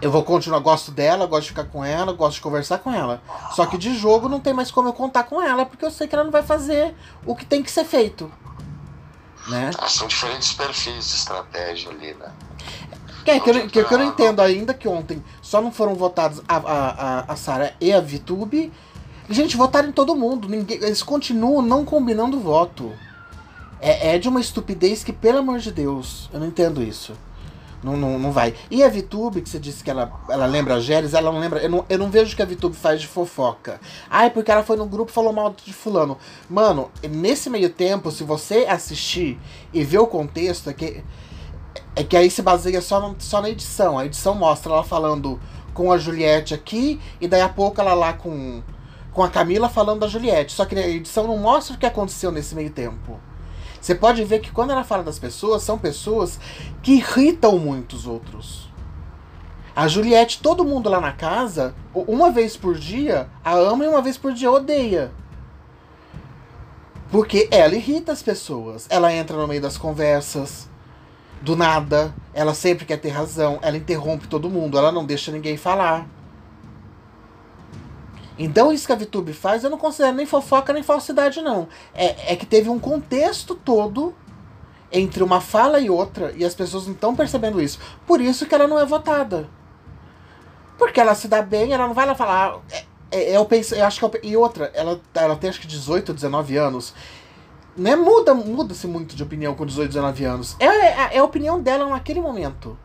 Eu 0.02 0.10
vou 0.10 0.24
continuar, 0.24 0.60
gosto 0.60 0.92
dela, 0.92 1.28
gosto 1.28 1.44
de 1.44 1.50
ficar 1.50 1.66
com 1.66 1.86
ela, 1.86 2.12
gosto 2.14 2.36
de 2.36 2.42
conversar 2.42 2.80
com 2.80 2.92
ela. 2.92 3.22
Só 3.56 3.68
que 3.68 3.78
de 3.78 3.96
jogo 3.96 4.28
não 4.28 4.40
tem 4.40 4.54
mais 4.54 4.72
como 4.72 4.90
eu 4.90 4.94
contar 4.94 5.26
com 5.26 5.40
ela, 5.42 5.64
porque 5.64 5.86
eu 5.86 5.92
sei 5.92 6.08
que 6.08 6.16
ela 6.16 6.24
não 6.24 6.32
vai 6.32 6.42
fazer 6.42 6.96
o 7.24 7.36
que 7.36 7.46
tem 7.46 7.62
que 7.62 7.70
ser 7.70 7.84
feito. 7.84 8.32
Né? 9.48 9.70
Ah, 9.78 9.88
são 9.88 10.08
diferentes 10.08 10.54
perfis 10.54 11.08
de 11.10 11.16
estratégia 11.16 11.92
ali, 11.92 12.14
né? 12.16 12.32
Que, 13.24 13.32
é, 13.32 13.40
que, 13.40 13.50
eu, 13.50 13.68
que, 13.68 13.80
eu 13.80 13.98
não 14.00 14.06
entendo 14.06 14.40
ainda 14.42 14.74
que 14.74 14.88
ontem 14.88 15.24
só 15.42 15.62
não 15.62 15.72
foram 15.72 15.94
votados 15.94 16.42
a, 16.48 16.58
a, 16.58 16.90
a, 16.90 17.34
a 17.34 17.36
Sara 17.36 17.76
e 17.80 17.94
a 17.94 18.02
Vitube. 18.02 18.72
Gente, 19.32 19.58
votaram 19.58 19.90
em 19.90 19.94
todo 19.94 20.16
mundo. 20.16 20.48
Ninguém, 20.48 20.78
eles 20.78 21.02
continuam 21.02 21.62
não 21.62 21.86
combinando 21.86 22.40
voto. 22.40 22.92
É, 23.80 24.16
é 24.16 24.20
de 24.20 24.30
uma 24.30 24.40
estupidez 24.40 25.04
que, 25.04 25.12
pelo 25.12 25.40
amor 25.40 25.60
de 25.60 25.72
Deus, 25.72 26.30
eu 26.32 26.40
não 26.40 26.48
entendo 26.48 26.84
isso. 26.84 27.14
Não, 27.84 27.98
não, 27.98 28.20
não 28.20 28.32
vai. 28.32 28.54
E 28.70 28.84
a 28.84 28.90
Vitube, 28.90 29.42
que 29.42 29.50
você 29.50 29.58
disse 29.58 29.84
que 29.84 29.90
ela, 29.90 30.12
ela 30.30 30.46
lembra 30.46 30.76
a 30.76 30.80
Géres, 30.80 31.16
ela 31.16 31.32
não 31.32 31.40
lembra. 31.40 31.60
Eu 31.62 31.70
não, 31.70 31.86
eu 31.90 31.98
não 31.98 32.12
vejo 32.12 32.36
que 32.36 32.42
a 32.42 32.46
Vitube 32.46 32.76
faz 32.76 33.02
de 33.02 33.08
fofoca. 33.08 33.82
Ai, 34.10 34.30
porque 34.30 34.52
ela 34.52 34.64
foi 34.64 34.78
no 34.78 34.86
grupo 34.86 35.10
e 35.10 35.14
falou 35.14 35.34
mal 35.34 35.52
de 35.52 35.74
fulano. 35.74 36.18
Mano, 36.48 36.92
nesse 37.10 37.50
meio 37.50 37.70
tempo, 37.72 38.12
se 38.12 38.24
você 38.24 38.68
assistir 38.70 39.40
e 39.74 39.84
ver 39.84 39.98
o 39.98 40.06
contexto, 40.08 40.70
é 40.70 40.74
que 40.74 41.04
é 41.96 42.04
que 42.04 42.16
aí 42.16 42.30
se 42.30 42.42
baseia 42.42 42.82
só, 42.82 43.00
no, 43.00 43.16
só 43.20 43.42
na 43.42 43.50
edição. 43.50 43.98
A 43.98 44.06
edição 44.06 44.36
mostra 44.36 44.72
ela 44.72 44.84
falando 44.84 45.40
com 45.74 45.92
a 45.92 45.98
Juliette 45.98 46.54
aqui, 46.54 47.00
e 47.20 47.28
daí 47.28 47.42
a 47.42 47.50
pouco 47.50 47.80
ela 47.82 47.94
lá 47.94 48.14
com, 48.14 48.62
com 49.14 49.24
a 49.24 49.30
Camila 49.30 49.70
falando 49.70 50.02
da 50.02 50.08
Juliette. 50.08 50.54
Só 50.54 50.66
que 50.66 50.76
a 50.76 50.88
edição 50.88 51.28
não 51.28 51.38
mostra 51.38 51.76
o 51.76 51.80
que 51.80 51.86
aconteceu 51.86 52.32
nesse 52.32 52.56
meio 52.56 52.70
tempo. 52.70 53.20
Você 53.80 53.96
pode 53.96 54.24
ver 54.24 54.40
que 54.40 54.52
quando 54.52 54.72
ela 54.72 54.84
fala 54.84 55.04
das 55.04 55.18
pessoas, 55.18 55.64
são 55.64 55.78
pessoas 55.78 56.40
que 56.84 56.94
irritam 56.94 57.58
muito 57.58 57.96
os 57.96 58.06
outros. 58.06 58.70
A 59.76 59.88
Juliette, 59.88 60.42
todo 60.42 60.66
mundo 60.66 60.90
lá 60.90 61.00
na 61.00 61.14
casa, 61.14 61.74
uma 61.94 62.30
vez 62.30 62.56
por 62.56 62.78
dia, 62.78 63.30
a 63.44 63.54
ama 63.54 63.86
e 63.86 63.88
uma 63.88 64.02
vez 64.02 64.18
por 64.18 64.34
dia 64.34 64.52
odeia. 64.52 65.12
Porque 67.10 67.48
ela 67.50 67.76
irrita 67.76 68.12
as 68.12 68.22
pessoas. 68.22 68.86
Ela 68.90 69.14
entra 69.14 69.36
no 69.36 69.48
meio 69.48 69.62
das 69.62 69.78
conversas 69.78 70.70
do 71.42 71.56
nada, 71.56 72.14
ela 72.34 72.54
sempre 72.54 72.86
quer 72.86 72.98
ter 72.98 73.10
razão, 73.10 73.58
ela 73.64 73.76
interrompe 73.76 74.28
todo 74.28 74.50
mundo, 74.50 74.78
ela 74.78 74.92
não 74.92 75.04
deixa 75.04 75.32
ninguém 75.32 75.58
falar. 75.58 76.08
Então 78.38 78.72
isso 78.72 78.88
que 78.88 78.94
a 78.94 78.96
VTube 78.96 79.34
faz, 79.34 79.64
eu 79.64 79.70
não 79.70 79.78
considero 79.78 80.16
nem 80.16 80.26
fofoca 80.26 80.74
nem 80.74 80.84
falsidade, 80.84 81.42
não. 81.42 81.68
É, 81.94 82.34
é 82.34 82.36
que 82.36 82.46
teve 82.46 82.70
um 82.70 82.80
contexto 82.80 83.56
todo 83.56 84.16
entre 84.92 85.24
uma 85.24 85.40
fala 85.40 85.80
e 85.80 85.90
outra 85.90 86.34
e 86.36 86.44
as 86.44 86.54
pessoas 86.54 86.86
não 86.86 86.94
estão 86.94 87.16
percebendo 87.16 87.62
isso. 87.62 87.80
Por 88.06 88.20
isso 88.20 88.46
que 88.46 88.54
ela 88.54 88.68
não 88.68 88.80
é 88.80 88.86
votada. 88.86 89.50
Porque 90.78 91.00
ela 91.00 91.14
se 91.14 91.28
dá 91.28 91.42
bem, 91.42 91.74
ela 91.74 91.88
não 91.88 91.94
vai 91.94 92.06
lá 92.06 92.16
falar. 92.16 92.60
É, 92.72 92.84
é, 93.12 93.38
eu, 93.38 93.46
penso, 93.46 93.76
eu 93.76 93.86
acho 93.86 94.00
que. 94.00 94.06
Eu, 94.06 94.22
e 94.24 94.38
outra, 94.38 94.72
ela, 94.74 95.00
ela 95.14 95.36
tem 95.36 95.50
acho 95.50 95.62
que 95.62 95.68
18, 95.68 96.14
19 96.14 96.58
anos. 96.58 96.94
Né, 97.78 97.96
muda, 97.96 98.34
muda-se 98.34 98.86
muito 98.86 99.16
de 99.16 99.24
opinião 99.24 99.56
com 99.56 99.66
18, 99.66 99.90
19 99.90 100.26
anos. 100.26 100.56
É, 100.60 100.66
é, 100.66 101.10
é 101.14 101.20
a 101.20 101.24
opinião 101.24 101.62
dela 101.62 101.88
naquele 101.88 102.20
momento. 102.20 102.78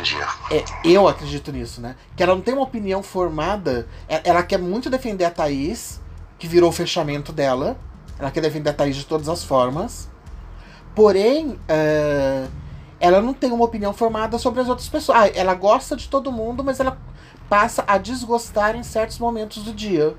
Entendi. 0.00 0.16
É, 0.50 0.64
eu 0.84 1.08
acredito 1.08 1.52
nisso, 1.52 1.80
né? 1.80 1.96
Que 2.16 2.22
ela 2.22 2.34
não 2.34 2.40
tem 2.42 2.54
uma 2.54 2.62
opinião 2.62 3.02
formada. 3.02 3.88
é, 4.08 4.20
Ela 4.24 4.42
quer 4.42 4.58
muito 4.58 4.88
defender 4.88 5.24
a 5.24 5.30
Thaís, 5.30 6.00
que 6.38 6.46
virou 6.46 6.70
o 6.70 6.72
fechamento 6.72 7.32
dela. 7.32 7.76
Ela 8.18 8.30
quer 8.30 8.40
defender 8.40 8.70
a 8.70 8.72
Thaís 8.72 8.96
de 8.96 9.04
todas 9.06 9.28
as 9.28 9.44
formas. 9.44 10.08
Porém, 10.94 11.58
é, 11.68 12.46
ela 12.98 13.20
não 13.20 13.32
tem 13.32 13.52
uma 13.52 13.64
opinião 13.64 13.92
formada 13.92 14.38
sobre 14.38 14.60
as 14.60 14.68
outras 14.68 14.88
pessoas. 14.88 15.18
Ah, 15.18 15.28
ela 15.28 15.54
gosta 15.54 15.94
de 15.94 16.08
todo 16.08 16.32
mundo, 16.32 16.64
mas 16.64 16.80
ela 16.80 16.98
passa 17.48 17.84
a 17.86 17.96
desgostar 17.98 18.76
em 18.76 18.82
certos 18.82 19.18
momentos 19.18 19.62
do 19.62 19.72
dia. 19.72 20.16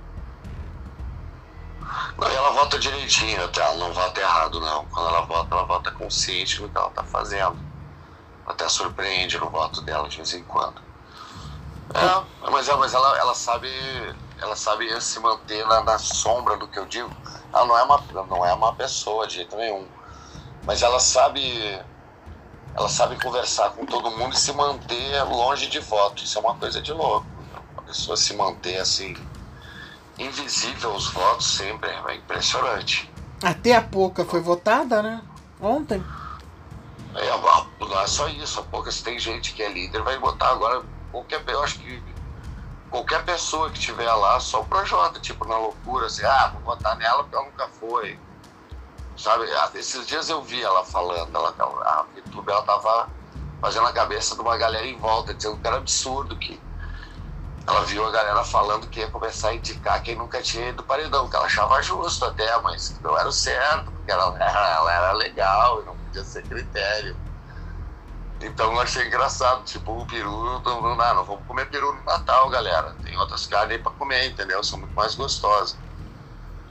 Não, 2.17 2.27
ela 2.27 2.51
vota 2.51 2.77
direitinho, 2.77 3.43
até 3.43 3.61
ela 3.61 3.75
não 3.75 3.93
vota 3.93 4.19
errado, 4.19 4.59
não. 4.59 4.85
Quando 4.85 5.09
ela 5.09 5.21
vota, 5.21 5.55
ela 5.55 5.63
vota 5.65 5.91
consciente 5.91 6.61
no 6.61 6.69
que 6.69 6.77
ela 6.77 6.89
tá 6.89 7.03
fazendo. 7.03 7.68
Até 8.49 8.67
surpreende 8.67 9.37
no 9.37 9.47
voto 9.47 9.79
dela 9.81 10.09
de 10.09 10.17
vez 10.17 10.33
em 10.33 10.43
quando. 10.43 10.81
É, 11.93 12.49
mas, 12.49 12.67
é, 12.67 12.75
mas 12.75 12.93
ela, 12.95 13.17
ela 13.19 13.35
sabe. 13.35 13.69
Ela 14.41 14.55
sabe 14.55 15.01
se 15.01 15.19
manter 15.19 15.65
na, 15.67 15.83
na 15.83 15.99
sombra 15.99 16.57
do 16.57 16.67
que 16.67 16.79
eu 16.79 16.85
digo. 16.87 17.11
Ela 17.53 17.65
não 17.65 17.77
é 17.77 17.83
uma, 17.83 18.03
não 18.27 18.45
é 18.45 18.53
uma 18.53 18.73
pessoa 18.73 19.27
de 19.27 19.35
jeito 19.35 19.55
nenhum. 19.55 19.85
Mas 20.65 20.81
ela 20.81 20.99
sabe. 20.99 21.79
Ela 22.75 22.89
sabe 22.89 23.21
conversar 23.21 23.69
com 23.71 23.85
todo 23.85 24.09
mundo 24.11 24.33
e 24.33 24.39
se 24.39 24.51
manter 24.53 25.23
longe 25.23 25.67
de 25.67 25.79
voto. 25.79 26.23
Isso 26.23 26.37
é 26.37 26.41
uma 26.41 26.55
coisa 26.55 26.81
de 26.81 26.91
louco. 26.91 27.27
A 27.77 27.81
pessoa 27.83 28.17
se 28.17 28.35
manter 28.35 28.77
assim, 28.77 29.15
invisível 30.17 30.91
aos 30.91 31.07
votos 31.11 31.55
sempre 31.55 31.89
é 31.89 32.15
impressionante. 32.15 33.11
Até 33.43 33.75
a 33.75 33.81
pouca 33.81 34.25
foi 34.25 34.41
votada, 34.41 35.01
né? 35.01 35.21
Ontem. 35.61 36.03
É, 37.15 37.85
não 37.85 37.99
é 38.01 38.07
só 38.07 38.27
isso, 38.27 38.59
a 38.59 38.63
poucas 38.63 39.01
tem 39.01 39.17
gente 39.17 39.53
que 39.53 39.63
é 39.63 39.69
líder, 39.69 40.01
vai 40.03 40.17
botar 40.19 40.49
agora 40.49 40.83
qualquer, 41.11 41.43
eu 41.47 41.63
acho 41.63 41.79
que 41.79 42.03
qualquer 42.89 43.23
pessoa 43.25 43.69
que 43.71 43.79
tiver 43.79 44.11
lá, 44.13 44.39
só 44.39 44.61
o 44.61 44.65
Projota, 44.65 45.19
tipo, 45.19 45.45
na 45.47 45.57
loucura, 45.57 46.05
assim, 46.05 46.23
ah, 46.23 46.51
vou 46.53 46.61
votar 46.61 46.95
nela 46.97 47.23
porque 47.23 47.35
ela 47.35 47.45
nunca 47.45 47.67
foi. 47.67 48.19
Sabe, 49.17 49.51
Ah, 49.53 49.69
esses 49.75 50.07
dias 50.07 50.29
eu 50.29 50.41
vi 50.41 50.61
ela 50.61 50.83
falando, 50.85 51.35
ela, 51.35 51.53
a 51.59 52.05
YouTube, 52.15 52.49
ela 52.49 52.63
tava 52.63 53.09
fazendo 53.61 53.87
a 53.87 53.93
cabeça 53.93 54.35
de 54.35 54.41
uma 54.41 54.57
galera 54.57 54.85
em 54.85 54.97
volta, 54.97 55.33
dizendo 55.33 55.57
que 55.57 55.67
era 55.67 55.77
absurdo 55.77 56.37
que 56.37 56.59
ela 57.67 57.83
viu 57.85 58.05
a 58.05 58.11
galera 58.11 58.43
falando 58.43 58.87
que 58.87 58.99
ia 59.01 59.09
começar 59.09 59.49
a 59.49 59.53
indicar 59.55 60.01
quem 60.01 60.15
nunca 60.15 60.41
tinha 60.41 60.69
ido 60.69 60.77
do 60.77 60.83
paredão, 60.83 61.29
que 61.29 61.35
ela 61.35 61.45
achava 61.45 61.81
justo 61.83 62.25
até, 62.25 62.59
mas 62.61 62.89
que 62.89 63.03
não 63.03 63.17
era 63.17 63.27
o 63.27 63.31
certo, 63.31 63.91
porque 63.91 64.11
ela, 64.11 64.35
ela 64.39 64.91
era 64.91 65.11
legal 65.11 65.81
e 65.81 65.85
não 65.85 65.98
podia 66.09 66.23
ser 66.23 66.43
critério. 66.43 67.15
Então 68.41 68.73
eu 68.73 68.79
achei 68.79 69.05
engraçado, 69.05 69.63
tipo, 69.65 69.91
o 69.91 70.05
peru, 70.05 70.31
não, 70.31 70.81
não, 70.81 70.95
não, 70.95 71.25
vamos 71.25 71.45
comer 71.45 71.69
peru 71.69 71.93
no 71.93 72.03
Natal, 72.03 72.49
galera. 72.49 72.95
Tem 73.03 73.15
outras 73.17 73.45
carnes 73.45 73.77
aí 73.77 73.83
pra 73.83 73.91
comer, 73.91 74.29
entendeu? 74.29 74.63
São 74.63 74.79
muito 74.79 74.93
mais 74.93 75.15
gostosas. 75.15 75.77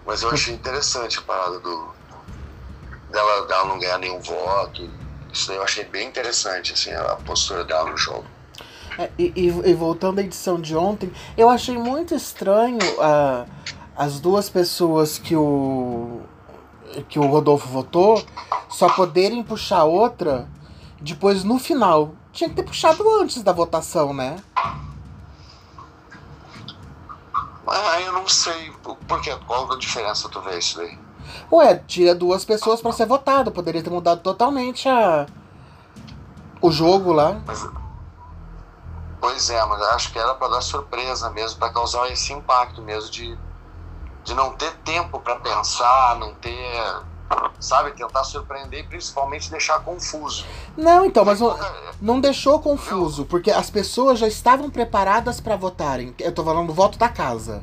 Mas 0.06 0.22
eu 0.22 0.30
achei 0.30 0.54
interessante 0.54 1.18
a 1.18 1.22
parada 1.22 1.58
do. 1.60 1.88
dela, 3.10 3.46
dela 3.46 3.64
não 3.66 3.78
ganhar 3.78 3.98
nenhum 3.98 4.20
voto. 4.20 4.88
Isso 5.30 5.52
eu 5.52 5.62
achei 5.62 5.84
bem 5.84 6.08
interessante, 6.08 6.72
assim, 6.72 6.90
a 6.92 7.16
postura 7.16 7.64
dela 7.64 7.90
no 7.90 7.96
jogo. 7.98 8.24
É, 8.98 9.10
e, 9.18 9.32
e- 9.36 9.74
voltando 9.74 10.18
à 10.18 10.22
edição 10.22 10.58
de 10.58 10.74
ontem, 10.74 11.12
eu 11.36 11.50
achei 11.50 11.76
muito 11.76 12.14
estranho 12.14 12.78
ah, 12.98 13.44
as 13.94 14.18
duas 14.18 14.48
pessoas 14.48 15.18
que 15.18 15.36
o 15.36 16.22
que 17.08 17.18
o 17.18 17.26
Rodolfo 17.26 17.68
votou 17.68 18.24
só 18.68 18.88
poderem 18.90 19.42
puxar 19.42 19.84
outra 19.84 20.48
depois 21.00 21.44
no 21.44 21.58
final. 21.58 22.12
Tinha 22.32 22.50
que 22.50 22.56
ter 22.56 22.62
puxado 22.62 23.02
antes 23.20 23.42
da 23.42 23.52
votação, 23.52 24.12
né? 24.12 24.36
Ah, 27.66 28.00
eu 28.00 28.12
não 28.12 28.26
sei. 28.28 28.70
Por 28.82 29.20
quê? 29.20 29.36
Qual 29.46 29.70
a 29.72 29.76
diferença 29.76 30.28
tu 30.28 30.40
vê 30.40 30.58
isso 30.58 30.78
daí? 30.78 30.98
Ué, 31.52 31.76
tira 31.86 32.14
duas 32.14 32.44
pessoas 32.44 32.80
pra 32.80 32.92
ser 32.92 33.06
votado. 33.06 33.50
Poderia 33.50 33.82
ter 33.82 33.90
mudado 33.90 34.20
totalmente 34.20 34.88
a 34.88 35.26
o 36.60 36.70
jogo 36.70 37.12
lá. 37.12 37.40
Mas, 37.46 37.68
pois 39.20 39.50
é, 39.50 39.64
mas 39.66 39.80
acho 39.82 40.12
que 40.12 40.18
era 40.18 40.34
pra 40.34 40.48
dar 40.48 40.60
surpresa 40.60 41.30
mesmo, 41.30 41.58
pra 41.58 41.70
causar 41.70 42.10
esse 42.10 42.32
impacto 42.32 42.82
mesmo 42.82 43.10
de, 43.10 43.38
de 44.28 44.34
não 44.34 44.52
ter 44.52 44.70
tempo 44.84 45.18
pra 45.20 45.36
pensar, 45.36 46.16
não 46.18 46.34
ter. 46.34 46.56
Sabe, 47.60 47.90
tentar 47.92 48.24
surpreender 48.24 48.80
e 48.80 48.82
principalmente 48.84 49.50
deixar 49.50 49.80
confuso. 49.80 50.46
Não, 50.76 51.04
então, 51.04 51.24
mas 51.24 51.40
não, 51.40 51.58
não 52.00 52.20
deixou 52.20 52.58
confuso, 52.58 53.26
porque 53.26 53.50
as 53.50 53.68
pessoas 53.68 54.18
já 54.18 54.26
estavam 54.26 54.70
preparadas 54.70 55.38
pra 55.38 55.56
votarem. 55.56 56.14
Eu 56.18 56.32
tô 56.32 56.42
falando 56.42 56.68
do 56.68 56.72
voto 56.72 56.98
da 56.98 57.08
casa. 57.08 57.62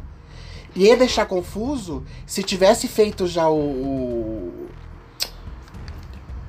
E 0.75 0.86
ia 0.86 0.97
deixar 0.97 1.25
confuso 1.25 2.04
se 2.28 2.43
tivesse 2.43 2.88
feito 2.88 3.25
já 3.25 3.47
o. 3.47 3.58
o... 3.58 4.67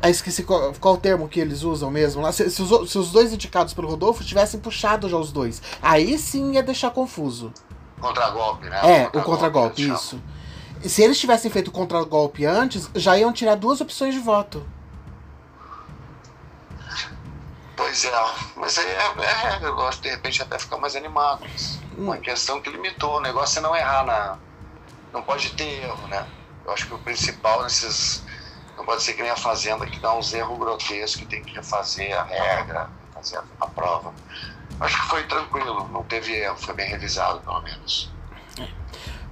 Ah, 0.02 0.10
esqueci 0.10 0.42
qual, 0.42 0.74
qual 0.78 0.94
o 0.94 0.98
termo 0.98 1.28
que 1.28 1.40
eles 1.40 1.62
usam 1.62 1.90
mesmo 1.90 2.20
lá. 2.20 2.32
Se, 2.32 2.50
se 2.50 2.60
os, 2.60 2.90
se 2.90 2.98
os 2.98 3.12
dois 3.12 3.32
indicados 3.32 3.72
pelo 3.72 3.88
Rodolfo 3.88 4.24
tivessem 4.24 4.60
puxado 4.60 5.08
já 5.08 5.16
os 5.16 5.32
dois. 5.32 5.62
Aí 5.80 6.18
sim 6.18 6.52
ia 6.52 6.62
deixar 6.62 6.90
confuso. 6.90 7.52
Contragolpe, 8.00 8.68
né? 8.68 8.80
É, 8.82 9.18
o 9.18 9.22
contragolpe, 9.22 9.82
chamam. 9.82 9.96
isso. 9.96 10.22
Se 10.84 11.02
eles 11.02 11.18
tivessem 11.18 11.50
feito 11.50 11.68
o 11.68 11.72
contragolpe 11.72 12.44
antes, 12.44 12.90
já 12.94 13.16
iam 13.18 13.32
tirar 13.32 13.54
duas 13.54 13.80
opções 13.80 14.14
de 14.14 14.20
voto. 14.20 14.66
Pois 17.76 18.04
é, 18.04 18.10
mas 18.56 18.78
aí 18.78 18.86
é, 18.86 19.14
é 19.22 19.50
regra, 19.50 19.68
eu 19.68 19.74
gosto 19.74 20.02
de 20.02 20.08
repente 20.08 20.42
até 20.42 20.58
ficar 20.58 20.78
mais 20.78 20.96
animado. 20.96 21.46
Uma 21.96 22.16
questão 22.18 22.60
que 22.60 22.70
limitou, 22.70 23.16
o 23.16 23.20
negócio 23.20 23.58
é 23.58 23.62
não 23.62 23.76
errar 23.76 24.04
na. 24.04 24.38
Não 25.12 25.22
pode 25.22 25.50
ter 25.54 25.82
erro, 25.82 26.08
né? 26.08 26.26
Eu 26.64 26.72
acho 26.72 26.86
que 26.86 26.94
o 26.94 26.98
principal 26.98 27.62
nesses. 27.62 28.22
Não 28.76 28.84
pode 28.84 29.02
ser 29.02 29.14
que 29.14 29.22
nem 29.22 29.30
a 29.30 29.36
Fazenda 29.36 29.86
que 29.86 29.98
dá 29.98 30.14
uns 30.14 30.32
erros 30.34 30.58
grotescos, 30.58 31.16
que 31.16 31.26
tem 31.26 31.42
que 31.42 31.54
refazer 31.54 32.18
a 32.18 32.22
regra, 32.24 32.90
fazer 33.14 33.38
a, 33.38 33.44
a 33.60 33.66
prova. 33.66 34.12
Acho 34.80 35.02
que 35.02 35.08
foi 35.08 35.22
tranquilo, 35.24 35.88
não 35.92 36.02
teve 36.02 36.34
erro, 36.34 36.56
foi 36.56 36.74
bem 36.74 36.88
revisado 36.88 37.40
pelo 37.40 37.60
menos. 37.62 38.10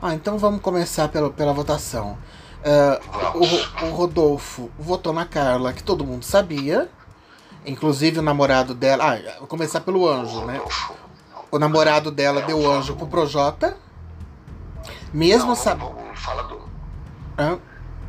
Ah, 0.00 0.14
então 0.14 0.38
vamos 0.38 0.60
começar 0.60 1.08
pela, 1.08 1.30
pela 1.30 1.52
votação. 1.52 2.18
Vamos. 2.62 3.62
o, 3.80 3.86
o 3.86 3.90
Rodolfo 3.90 4.70
votou 4.78 5.12
na 5.12 5.26
Carla, 5.26 5.72
que 5.72 5.82
todo 5.82 6.04
mundo 6.04 6.24
sabia. 6.24 6.88
Inclusive 7.66 8.18
o 8.18 8.22
namorado 8.22 8.74
dela. 8.74 9.14
Ah, 9.14 9.38
vou 9.38 9.46
começar 9.46 9.80
pelo 9.80 10.08
anjo, 10.08 10.44
né? 10.44 10.58
Rodolfo. 10.58 10.94
O 11.50 11.58
namorado 11.58 12.10
dela 12.10 12.42
deu 12.42 12.58
o 12.58 12.70
anjo 12.70 12.96
pro 12.96 13.06
Projota. 13.06 13.76
Mesmo 15.12 15.54
sabendo. 15.54 15.94
falar 16.14 16.42
do. 16.42 16.68
Hã? 17.38 17.58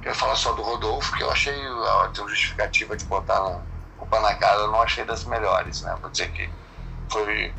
Quero 0.02 0.16
falar 0.16 0.36
só 0.36 0.52
do 0.54 0.62
Rodolfo, 0.62 1.16
que 1.16 1.24
eu 1.24 1.32
achei 1.32 1.54
a 1.54 2.10
justificativa 2.14 2.96
de 2.98 3.06
botar 3.06 3.62
culpa 3.98 4.20
na 4.20 4.36
cara, 4.36 4.62
eu 4.62 4.72
não 4.72 4.82
achei 4.82 5.04
das 5.04 5.26
melhores, 5.26 5.82
né? 5.82 5.96
Vou 6.02 6.10
dizer 6.10 6.32
que 6.32 6.50
foi. 7.10 7.54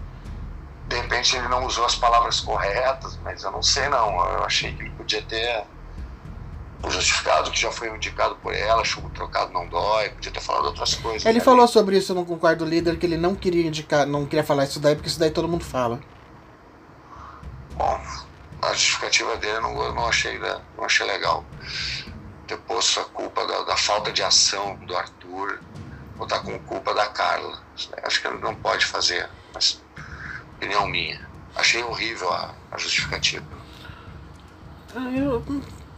De 0.88 0.96
repente 0.96 1.36
ele 1.36 1.48
não 1.48 1.66
usou 1.66 1.84
as 1.84 1.96
palavras 1.96 2.40
corretas, 2.40 3.18
mas 3.24 3.42
eu 3.42 3.50
não 3.50 3.62
sei 3.62 3.88
não. 3.88 4.08
Eu 4.30 4.44
achei 4.44 4.72
que 4.72 4.82
ele 4.82 4.90
podia 4.90 5.22
ter 5.22 5.64
o 6.82 6.90
justificado 6.90 7.50
que 7.50 7.60
já 7.60 7.70
foi 7.72 7.88
indicado 7.94 8.36
por 8.36 8.54
ela, 8.54 8.84
chumbo 8.84 9.08
trocado 9.10 9.52
não 9.52 9.66
dói, 9.66 10.10
podia 10.10 10.30
ter 10.30 10.40
falado 10.40 10.66
outras 10.66 10.94
coisas. 10.94 11.24
Ele 11.24 11.38
né? 11.38 11.44
falou 11.44 11.66
sobre 11.66 11.96
isso 11.96 12.14
no 12.14 12.24
quarto 12.38 12.64
líder, 12.64 12.98
que 12.98 13.06
ele 13.06 13.16
não 13.16 13.34
queria 13.34 13.66
indicar, 13.66 14.06
não 14.06 14.26
queria 14.26 14.44
falar 14.44 14.64
isso 14.64 14.78
daí, 14.78 14.94
porque 14.94 15.08
isso 15.08 15.18
daí 15.18 15.30
todo 15.30 15.48
mundo 15.48 15.64
fala. 15.64 16.00
Bom, 17.74 18.00
a 18.62 18.72
justificativa 18.72 19.36
dele 19.36 19.56
eu 19.56 19.62
não, 19.62 19.82
eu 19.82 19.94
não 19.94 20.06
achei, 20.06 20.38
né? 20.38 20.60
não 20.76 20.84
achei 20.84 21.06
legal. 21.06 21.44
Ter 22.46 22.58
posto 22.58 23.00
a 23.00 23.04
culpa 23.04 23.44
da, 23.46 23.62
da 23.62 23.76
falta 23.76 24.12
de 24.12 24.22
ação 24.22 24.76
do 24.86 24.96
Arthur, 24.96 25.60
botar 26.16 26.40
com 26.40 26.58
culpa 26.60 26.94
da 26.94 27.06
Carla. 27.06 27.65
Acho 28.02 28.20
que 28.20 28.28
ele 28.28 28.38
não 28.38 28.54
pode 28.54 28.86
fazer, 28.86 29.28
mas 29.54 29.82
opinião 30.56 30.86
minha. 30.88 31.20
Achei 31.54 31.82
horrível 31.82 32.32
a, 32.32 32.54
a 32.70 32.78
justificativa. 32.78 33.46
Ah, 34.94 35.10
eu- 35.10 35.44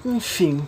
enfim. 0.04 0.66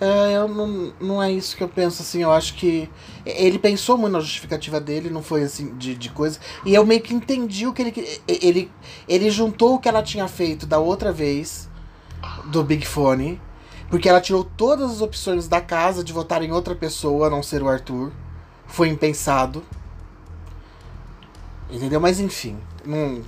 É, 0.00 0.36
eu 0.36 0.48
não, 0.48 0.94
não 1.00 1.22
é 1.22 1.32
isso 1.32 1.56
que 1.56 1.62
eu 1.62 1.68
penso, 1.68 2.02
assim, 2.02 2.22
eu 2.22 2.32
acho 2.32 2.54
que 2.54 2.90
ele 3.24 3.58
pensou 3.58 3.98
muito 3.98 4.14
na 4.14 4.20
justificativa 4.20 4.80
dele, 4.80 5.10
não 5.10 5.22
foi 5.22 5.44
assim, 5.44 5.76
de, 5.76 5.94
de 5.94 6.10
coisa, 6.10 6.40
e 6.64 6.74
eu 6.74 6.86
meio 6.86 7.02
que 7.02 7.14
entendi 7.14 7.66
o 7.66 7.72
que 7.74 7.82
ele, 7.82 8.22
ele 8.28 8.72
ele 9.08 9.30
juntou 9.30 9.74
o 9.74 9.78
que 9.80 9.88
ela 9.88 10.02
tinha 10.02 10.28
feito 10.28 10.66
da 10.66 10.78
outra 10.78 11.12
vez, 11.12 11.68
do 12.46 12.64
Big 12.64 12.86
Fone, 12.86 13.40
Porque 13.90 14.08
ela 14.08 14.20
tirou 14.20 14.44
todas 14.44 14.90
as 14.92 15.00
opções 15.02 15.48
da 15.48 15.60
casa 15.60 16.04
de 16.04 16.12
votar 16.12 16.42
em 16.42 16.52
outra 16.52 16.74
pessoa, 16.74 17.28
a 17.28 17.30
não 17.30 17.42
ser 17.42 17.62
o 17.62 17.68
Arthur. 17.68 18.12
Foi 18.66 18.88
impensado. 18.88 19.64
Entendeu? 21.70 22.00
Mas 22.00 22.20
enfim. 22.20 22.58
Não. 22.84 23.22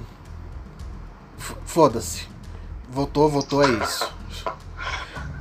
Foda-se. 1.65 2.29
Votou, 2.89 3.29
votou, 3.29 3.65
é 3.65 3.71
isso. 3.71 4.13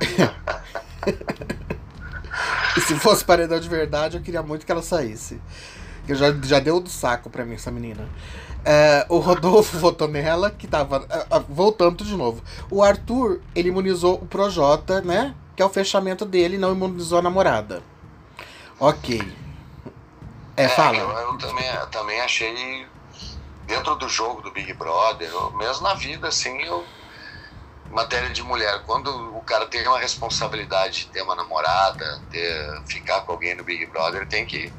e 2.76 2.80
se 2.80 2.94
fosse 2.96 3.24
paredão 3.24 3.60
de 3.60 3.68
verdade, 3.68 4.16
eu 4.16 4.22
queria 4.22 4.42
muito 4.42 4.64
que 4.64 4.72
ela 4.72 4.82
saísse. 4.82 5.40
Eu 6.08 6.16
já, 6.16 6.32
já 6.42 6.58
deu 6.58 6.80
do 6.80 6.88
saco 6.88 7.30
pra 7.30 7.44
mim, 7.44 7.54
essa 7.54 7.70
menina. 7.70 8.08
É, 8.64 9.06
o 9.08 9.18
Rodolfo 9.18 9.76
votou 9.78 10.08
nela, 10.08 10.50
que 10.50 10.66
tava. 10.66 11.00
Uh, 11.00 11.36
uh, 11.36 11.44
voltando 11.48 12.04
de 12.04 12.16
novo. 12.16 12.42
O 12.70 12.82
Arthur, 12.82 13.40
ele 13.54 13.68
imunizou 13.68 14.14
o 14.14 14.26
Projota, 14.26 15.00
né? 15.00 15.34
Que 15.54 15.62
é 15.62 15.66
o 15.66 15.70
fechamento 15.70 16.24
dele, 16.24 16.58
não 16.58 16.72
imunizou 16.72 17.18
a 17.18 17.22
namorada. 17.22 17.82
Ok. 18.78 19.20
É, 20.56 20.68
fala. 20.68 20.98
Eu, 20.98 21.10
eu 21.10 21.38
também, 21.38 21.64
também 21.90 22.20
achei. 22.20 22.86
Dentro 23.66 23.94
do 23.96 24.08
jogo 24.08 24.42
do 24.42 24.50
Big 24.50 24.72
Brother, 24.74 25.30
mesmo 25.54 25.82
na 25.82 25.94
vida, 25.94 26.28
assim, 26.28 26.60
eu. 26.62 26.86
Matéria 27.90 28.30
de 28.30 28.42
mulher, 28.42 28.82
quando 28.86 29.36
o 29.36 29.42
cara 29.42 29.66
tem 29.66 29.86
uma 29.86 29.98
responsabilidade 29.98 31.00
de 31.00 31.06
ter 31.08 31.20
uma 31.20 31.34
namorada, 31.34 32.22
ter, 32.30 32.82
ficar 32.86 33.20
com 33.20 33.32
alguém 33.32 33.54
no 33.54 33.64
Big 33.64 33.84
Brother, 33.86 34.26
tem 34.26 34.46
que 34.46 34.72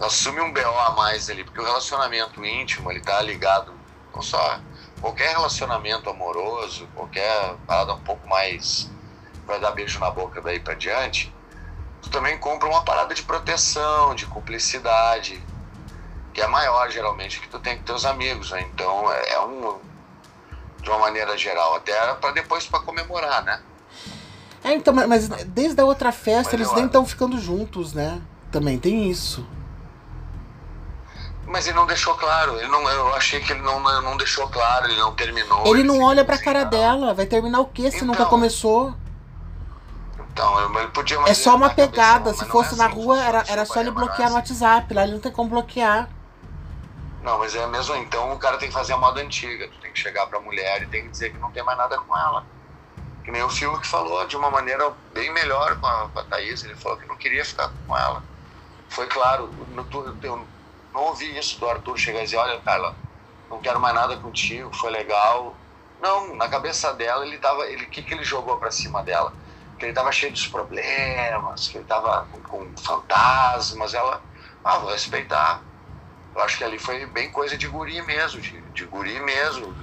assume 0.00 0.40
um 0.40 0.52
BO 0.52 0.60
a 0.60 0.92
mais 0.92 1.28
ali, 1.28 1.42
porque 1.44 1.60
o 1.60 1.64
relacionamento 1.64 2.44
íntimo, 2.44 2.90
ele 2.90 3.00
tá 3.00 3.20
ligado, 3.22 3.74
não 4.14 4.22
só 4.22 4.60
qualquer 5.00 5.30
relacionamento 5.30 6.08
amoroso, 6.08 6.88
qualquer 6.94 7.56
parada 7.66 7.94
um 7.94 8.00
pouco 8.00 8.28
mais 8.28 8.90
vai 9.44 9.58
dar 9.60 9.72
beijo 9.72 9.98
na 9.98 10.10
boca 10.10 10.40
daí 10.40 10.60
para 10.60 10.74
diante, 10.74 11.34
tu 12.00 12.08
também 12.10 12.38
compra 12.38 12.68
uma 12.68 12.82
parada 12.82 13.14
de 13.14 13.22
proteção, 13.22 14.14
de 14.14 14.26
cumplicidade, 14.26 15.44
que 16.32 16.40
é 16.40 16.46
maior 16.46 16.90
geralmente 16.90 17.40
que 17.40 17.48
tu 17.48 17.58
tem 17.58 17.76
com 17.78 17.84
teus 17.84 18.04
amigos, 18.04 18.50
né? 18.50 18.62
Então 18.72 19.10
é, 19.12 19.34
é 19.34 19.40
um 19.40 19.78
de 20.82 20.90
uma 20.90 20.98
maneira 20.98 21.36
geral, 21.36 21.76
até 21.76 21.92
para 22.14 22.32
depois 22.32 22.66
para 22.66 22.80
comemorar, 22.80 23.44
né? 23.44 23.60
É, 24.64 24.74
então, 24.74 24.92
mas 24.94 25.28
desde 25.28 25.80
a 25.80 25.84
outra 25.84 26.12
festa 26.12 26.52
mas 26.52 26.54
eles 26.54 26.72
nem 26.72 26.86
estão 26.86 27.04
ficando 27.04 27.38
juntos, 27.38 27.92
né? 27.92 28.20
Também 28.50 28.78
tem 28.78 29.10
isso. 29.10 29.46
Mas 31.46 31.66
ele 31.66 31.76
não 31.76 31.86
deixou 31.86 32.14
claro. 32.14 32.56
Ele 32.58 32.68
não, 32.68 32.88
eu 32.88 33.14
achei 33.14 33.40
que 33.40 33.52
ele 33.52 33.62
não, 33.62 33.80
não 33.80 34.16
deixou 34.16 34.48
claro, 34.48 34.86
ele 34.86 34.98
não 34.98 35.12
terminou. 35.14 35.66
Ele, 35.66 35.80
ele 35.80 35.82
não 35.82 36.00
olha 36.00 36.24
pra 36.24 36.38
cara 36.38 36.64
dela. 36.64 37.12
Vai 37.12 37.26
terminar 37.26 37.60
o 37.60 37.66
quê 37.66 37.90
se 37.90 37.96
então, 37.96 38.08
nunca 38.08 38.24
começou? 38.26 38.94
Então, 40.32 40.78
ele 40.78 40.88
podia 40.88 41.18
É 41.26 41.34
só 41.34 41.56
uma 41.56 41.70
pegada. 41.70 42.24
Cabeção, 42.32 42.46
se 42.46 42.50
fosse 42.50 42.74
é 42.74 42.76
na 42.78 42.86
assim, 42.86 42.94
rua, 42.94 43.20
era, 43.20 43.44
era 43.48 43.64
só 43.66 43.80
ele 43.80 43.90
bloquear 43.90 44.30
no 44.30 44.36
WhatsApp. 44.36 44.94
Lá 44.94 45.02
ele 45.02 45.12
não 45.12 45.20
tem 45.20 45.32
como 45.32 45.50
bloquear. 45.50 46.08
Não, 47.22 47.38
mas 47.38 47.54
é 47.54 47.66
mesmo. 47.66 47.94
Então 47.96 48.32
o 48.32 48.38
cara 48.38 48.58
tem 48.58 48.68
que 48.68 48.74
fazer 48.74 48.92
a 48.94 48.96
moda 48.98 49.20
antiga. 49.20 49.68
Tu 49.68 49.80
tem 49.80 49.92
que 49.92 49.98
chegar 49.98 50.26
pra 50.26 50.40
mulher 50.40 50.82
e 50.82 50.88
tem 50.88 51.04
que 51.04 51.10
dizer 51.10 51.30
que 51.32 51.38
não 51.38 51.52
tem 51.52 51.62
mais 51.62 51.78
nada 51.78 51.98
com 51.98 52.16
ela. 52.16 52.46
Que 53.24 53.30
nem 53.30 53.42
o 53.42 53.50
filme 53.50 53.78
que 53.80 53.86
falou 53.86 54.26
de 54.26 54.36
uma 54.36 54.50
maneira 54.50 54.90
bem 55.12 55.32
melhor 55.32 55.76
com 55.78 55.86
a, 55.86 56.08
com 56.10 56.18
a 56.20 56.24
Thaís. 56.24 56.64
Ele 56.64 56.74
falou 56.76 56.98
que 56.98 57.06
não 57.06 57.16
queria 57.16 57.44
ficar 57.44 57.68
com 57.86 57.96
ela. 57.96 58.24
Foi 58.88 59.06
claro. 59.08 59.48
No, 59.68 59.88
eu, 60.22 60.48
não 60.94 61.02
ouvi 61.04 61.38
isso 61.38 61.58
do 61.60 61.68
Arthur 61.68 61.96
chegar 61.98 62.20
e 62.20 62.24
dizer, 62.24 62.36
olha, 62.36 62.60
Carla, 62.60 62.98
não 63.50 63.60
quero 63.60 63.80
mais 63.80 63.94
nada 63.94 64.16
contigo, 64.18 64.74
foi 64.74 64.90
legal. 64.90 65.62
Não, 66.00 66.34
na 66.36 66.48
cabeça 66.48 66.92
dela, 66.94 67.26
ele 67.26 67.38
tava. 67.38 67.66
Ele, 67.68 67.84
o 67.84 67.90
que, 67.90 68.02
que 68.02 68.14
ele 68.14 68.24
jogou 68.24 68.58
para 68.58 68.70
cima 68.70 69.02
dela? 69.04 69.36
Que 69.78 69.86
ele 69.86 69.92
tava 69.94 70.12
cheio 70.12 70.32
de 70.32 70.48
problemas, 70.50 71.68
que 71.68 71.78
ele 71.78 71.84
tava 71.86 72.26
com, 72.30 72.42
com 72.42 72.74
fantasmas. 72.78 73.94
Ela, 73.94 74.22
ah, 74.64 74.78
vou 74.78 74.90
respeitar. 74.90 75.64
Eu 76.34 76.42
acho 76.42 76.58
que 76.58 76.64
ali 76.64 76.78
foi 76.78 77.04
bem 77.06 77.30
coisa 77.30 77.56
de 77.56 77.66
guri 77.68 78.00
mesmo, 78.02 78.40
de, 78.40 78.60
de 78.74 78.84
guri 78.84 79.20
mesmo, 79.20 79.74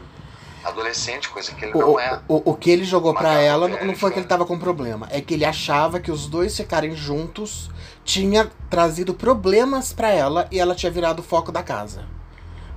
adolescente, 0.64 1.30
coisa 1.30 1.54
que 1.54 1.66
ele 1.66 1.74
o, 1.74 1.80
não 1.80 2.00
é. 2.00 2.22
O, 2.28 2.52
o 2.52 2.56
que 2.56 2.70
ele 2.72 2.84
jogou 2.84 3.14
para 3.14 3.34
ela 3.40 3.68
não, 3.68 3.86
não 3.86 3.96
foi 3.96 4.12
que 4.12 4.20
ele 4.20 4.28
tava 4.28 4.46
com 4.46 4.58
problema, 4.58 5.08
é 5.12 5.22
que 5.22 5.34
ele 5.34 5.46
achava 5.46 6.00
que 6.00 6.12
os 6.12 6.28
dois 6.28 6.56
ficarem 6.56 6.96
juntos 6.96 7.70
tinha 8.04 8.50
trazido 8.70 9.14
problemas 9.14 9.94
para 9.94 10.10
ela 10.10 10.48
e 10.52 10.60
ela 10.60 10.74
tinha 10.74 10.92
virado 10.92 11.20
o 11.20 11.24
foco 11.24 11.52
da 11.52 11.62
casa. 11.62 12.06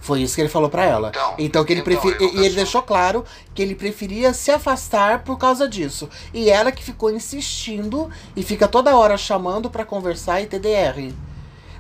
Foi 0.03 0.21
isso 0.21 0.35
que 0.35 0.41
ele 0.41 0.49
falou 0.49 0.69
para 0.69 0.85
ela. 0.85 1.11
Então, 1.11 1.35
então 1.39 1.65
que 1.65 1.73
ele 1.73 1.81
então, 1.81 2.01
prefere, 2.01 2.37
e 2.37 2.45
ele 2.45 2.57
deixou 2.57 2.83
claro 2.83 3.25
que 3.55 3.63
ele 3.63 3.77
preferia 3.77 4.35
se 4.35 4.51
afastar 4.51 5.23
por 5.23 5.39
causa 5.39 5.69
disso. 5.69 6.09
E 6.35 6.51
ela 6.51 6.73
que 6.73 6.83
ficou 6.83 7.09
insistindo 7.09 8.11
e 8.35 8.43
fica 8.43 8.67
toda 8.67 8.97
hora 8.97 9.17
chamando 9.17 9.71
para 9.71 9.85
conversar 9.85 10.43
e 10.43 10.47
TDR. 10.47 11.15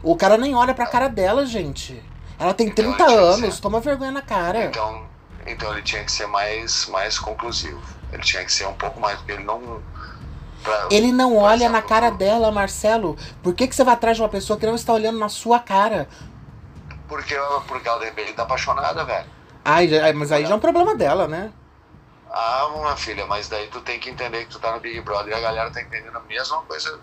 O 0.03 0.17
cara 0.17 0.37
nem 0.37 0.55
olha 0.55 0.75
pra 0.75 0.87
cara 0.87 1.09
dela, 1.09 1.47
gente. 1.47 2.03
Ela 2.38 2.53
tem 2.53 2.69
então, 2.69 2.93
30 2.93 3.05
anos, 3.05 3.61
toma 3.61 3.81
vergonha 3.81 4.11
na 4.11 4.23
cara. 4.23 4.65
Então, 4.65 5.07
então 5.47 5.73
ele 5.73 5.83
tinha 5.83 6.03
que 6.05 6.11
ser 6.11 6.27
mais, 6.27 6.87
mais 6.87 7.19
conclusivo. 7.19 7.81
Ele 8.12 8.23
tinha 8.23 8.45
que 8.45 8.53
ser 8.53 8.67
um 8.67 8.75
pouco 8.75 8.99
mais. 8.99 9.19
Ele 9.29 9.45
não 9.45 9.81
Pra, 10.62 10.88
ele 10.91 11.12
não 11.12 11.37
olha 11.37 11.69
na 11.69 11.83
cara 11.83 12.11
dela, 12.11 12.53
Marcelo. 12.53 13.17
Por 13.43 13.55
que, 13.55 13.67
que 13.67 13.75
você 13.75 13.83
vai 13.83 13.95
atrás 13.95 14.17
de 14.17 14.23
uma 14.23 14.29
pessoa 14.29 14.59
que 14.59 14.67
não 14.67 14.75
está 14.75 14.93
olhando 14.93 15.19
na 15.19 15.29
sua 15.29 15.59
cara? 15.59 16.09
Porque, 17.09 17.35
porque 17.67 17.88
ela 17.88 17.99
de 17.99 18.05
repente 18.07 18.33
tá 18.33 18.45
apaixonada, 18.45 19.05
velho. 19.05 19.27
Ai, 19.65 20.12
mas 20.12 20.33
aí 20.33 20.45
já 20.45 20.53
é 20.53 20.55
um 20.55 20.61
problema 20.61 20.95
dela, 20.95 21.27
né? 21.27 21.53
Ah, 22.31 22.71
minha 22.75 22.97
filha, 22.97 23.27
mas 23.27 23.49
daí 23.49 23.67
tu 23.69 23.81
tem 23.81 24.01
que 24.01 24.09
entender 24.09 24.45
que 24.45 24.51
tu 24.51 24.59
tá 24.59 24.73
no 24.73 24.81
Big 24.81 25.01
Brother 25.03 25.33
e 25.33 25.37
a 25.37 25.41
galera 25.41 25.71
tá 25.71 25.83
entendendo 25.83 26.17
a 26.17 26.21
mesma 26.21 26.62
coisa. 26.62 26.99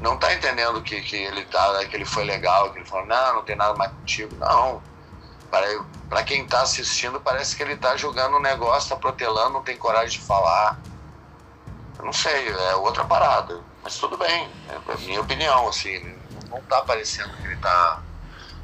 Não 0.00 0.16
tá 0.16 0.32
entendendo 0.32 0.80
que, 0.82 1.00
que 1.02 1.16
ele 1.16 1.44
tá, 1.44 1.84
que 1.84 1.94
ele 1.94 2.06
foi 2.06 2.24
legal, 2.24 2.72
que 2.72 2.78
ele 2.78 2.86
falou, 2.86 3.06
não, 3.06 3.34
não 3.34 3.42
tem 3.42 3.54
nada 3.54 3.74
mais 3.74 3.92
contigo. 3.92 4.34
Não. 4.36 4.82
Para, 5.50 6.22
quem 6.22 6.46
tá 6.46 6.62
assistindo, 6.62 7.20
parece 7.20 7.54
que 7.54 7.62
ele 7.62 7.76
tá 7.76 7.96
jogando 7.96 8.36
um 8.36 8.40
negócio, 8.40 8.88
tá 8.88 8.96
protelando, 8.96 9.50
não 9.50 9.62
tem 9.62 9.76
coragem 9.76 10.18
de 10.18 10.24
falar. 10.24 10.80
Eu 11.98 12.04
não 12.04 12.12
sei, 12.12 12.48
é 12.48 12.76
outra 12.76 13.04
parada. 13.04 13.60
Mas 13.82 13.98
tudo 13.98 14.16
bem, 14.16 14.48
é 14.68 14.92
a 14.92 14.96
minha 14.98 15.20
opinião, 15.20 15.68
assim. 15.68 16.16
Não 16.48 16.62
tá 16.62 16.80
parecendo 16.82 17.36
que 17.36 17.46
ele 17.46 17.56
tá. 17.56 18.02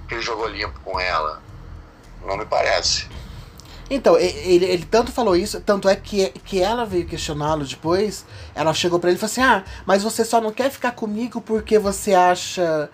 que 0.09 0.15
ele 0.15 0.23
jogou 0.23 0.47
limpo 0.47 0.81
com 0.81 0.99
ela. 0.99 1.43
Não 2.23 2.37
me 2.37 2.47
parece. 2.47 3.09
Então, 3.89 4.17
ele, 4.19 4.65
ele 4.65 4.85
tanto 4.85 5.13
falou 5.13 5.37
isso, 5.37 5.61
tanto 5.61 5.89
é 5.89 5.95
que, 5.95 6.31
que 6.45 6.61
ela 6.61 6.85
veio 6.85 7.07
questioná-lo 7.07 7.65
depois. 7.65 8.25
Ela 8.55 8.75
chegou 8.75 8.99
para 8.99 9.11
ele 9.11 9.17
e 9.17 9.21
falou 9.21 9.31
assim: 9.31 9.43
Ah, 9.43 9.65
mas 9.87 10.03
você 10.03 10.25
só 10.25 10.41
não 10.41 10.53
quer 10.53 10.71
ficar 10.71 10.93
comigo 10.93 11.41
porque 11.41 11.79
você 11.79 12.13
acha 12.13 12.91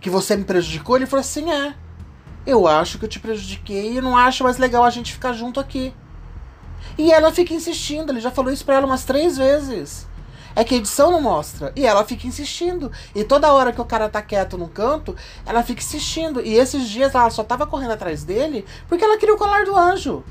que 0.00 0.08
você 0.08 0.36
me 0.36 0.44
prejudicou? 0.44 0.96
Ele 0.96 1.06
falou 1.06 1.20
assim: 1.20 1.50
É, 1.50 1.74
eu 2.46 2.66
acho 2.66 2.98
que 2.98 3.04
eu 3.04 3.08
te 3.08 3.18
prejudiquei 3.18 3.96
e 3.96 4.00
não 4.00 4.16
acho 4.16 4.44
mais 4.44 4.56
legal 4.56 4.84
a 4.84 4.90
gente 4.90 5.12
ficar 5.12 5.32
junto 5.32 5.58
aqui. 5.58 5.92
E 6.96 7.12
ela 7.12 7.32
fica 7.32 7.52
insistindo, 7.52 8.12
ele 8.12 8.20
já 8.20 8.30
falou 8.30 8.52
isso 8.52 8.64
pra 8.64 8.76
ela 8.76 8.86
umas 8.86 9.04
três 9.04 9.36
vezes. 9.36 10.06
É 10.54 10.64
que 10.64 10.74
a 10.74 10.78
edição 10.78 11.10
não 11.10 11.20
mostra. 11.20 11.70
E 11.76 11.84
ela 11.84 12.02
fica 12.04 12.26
insistindo. 12.26 12.90
E 13.14 13.22
toda 13.24 13.52
hora 13.52 13.72
que 13.72 13.80
o 13.80 13.84
cara 13.84 14.08
tá 14.08 14.22
quieto 14.22 14.56
no 14.56 14.68
canto, 14.68 15.14
ela 15.44 15.62
fica 15.62 15.82
insistindo. 15.82 16.40
E 16.40 16.54
esses 16.54 16.88
dias 16.88 17.14
ela 17.14 17.28
só 17.28 17.44
tava 17.44 17.66
correndo 17.66 17.90
atrás 17.90 18.24
dele 18.24 18.64
porque 18.88 19.04
ela 19.04 19.18
queria 19.18 19.34
o 19.34 19.38
colar 19.38 19.66
do 19.66 19.76
anjo. 19.76 20.24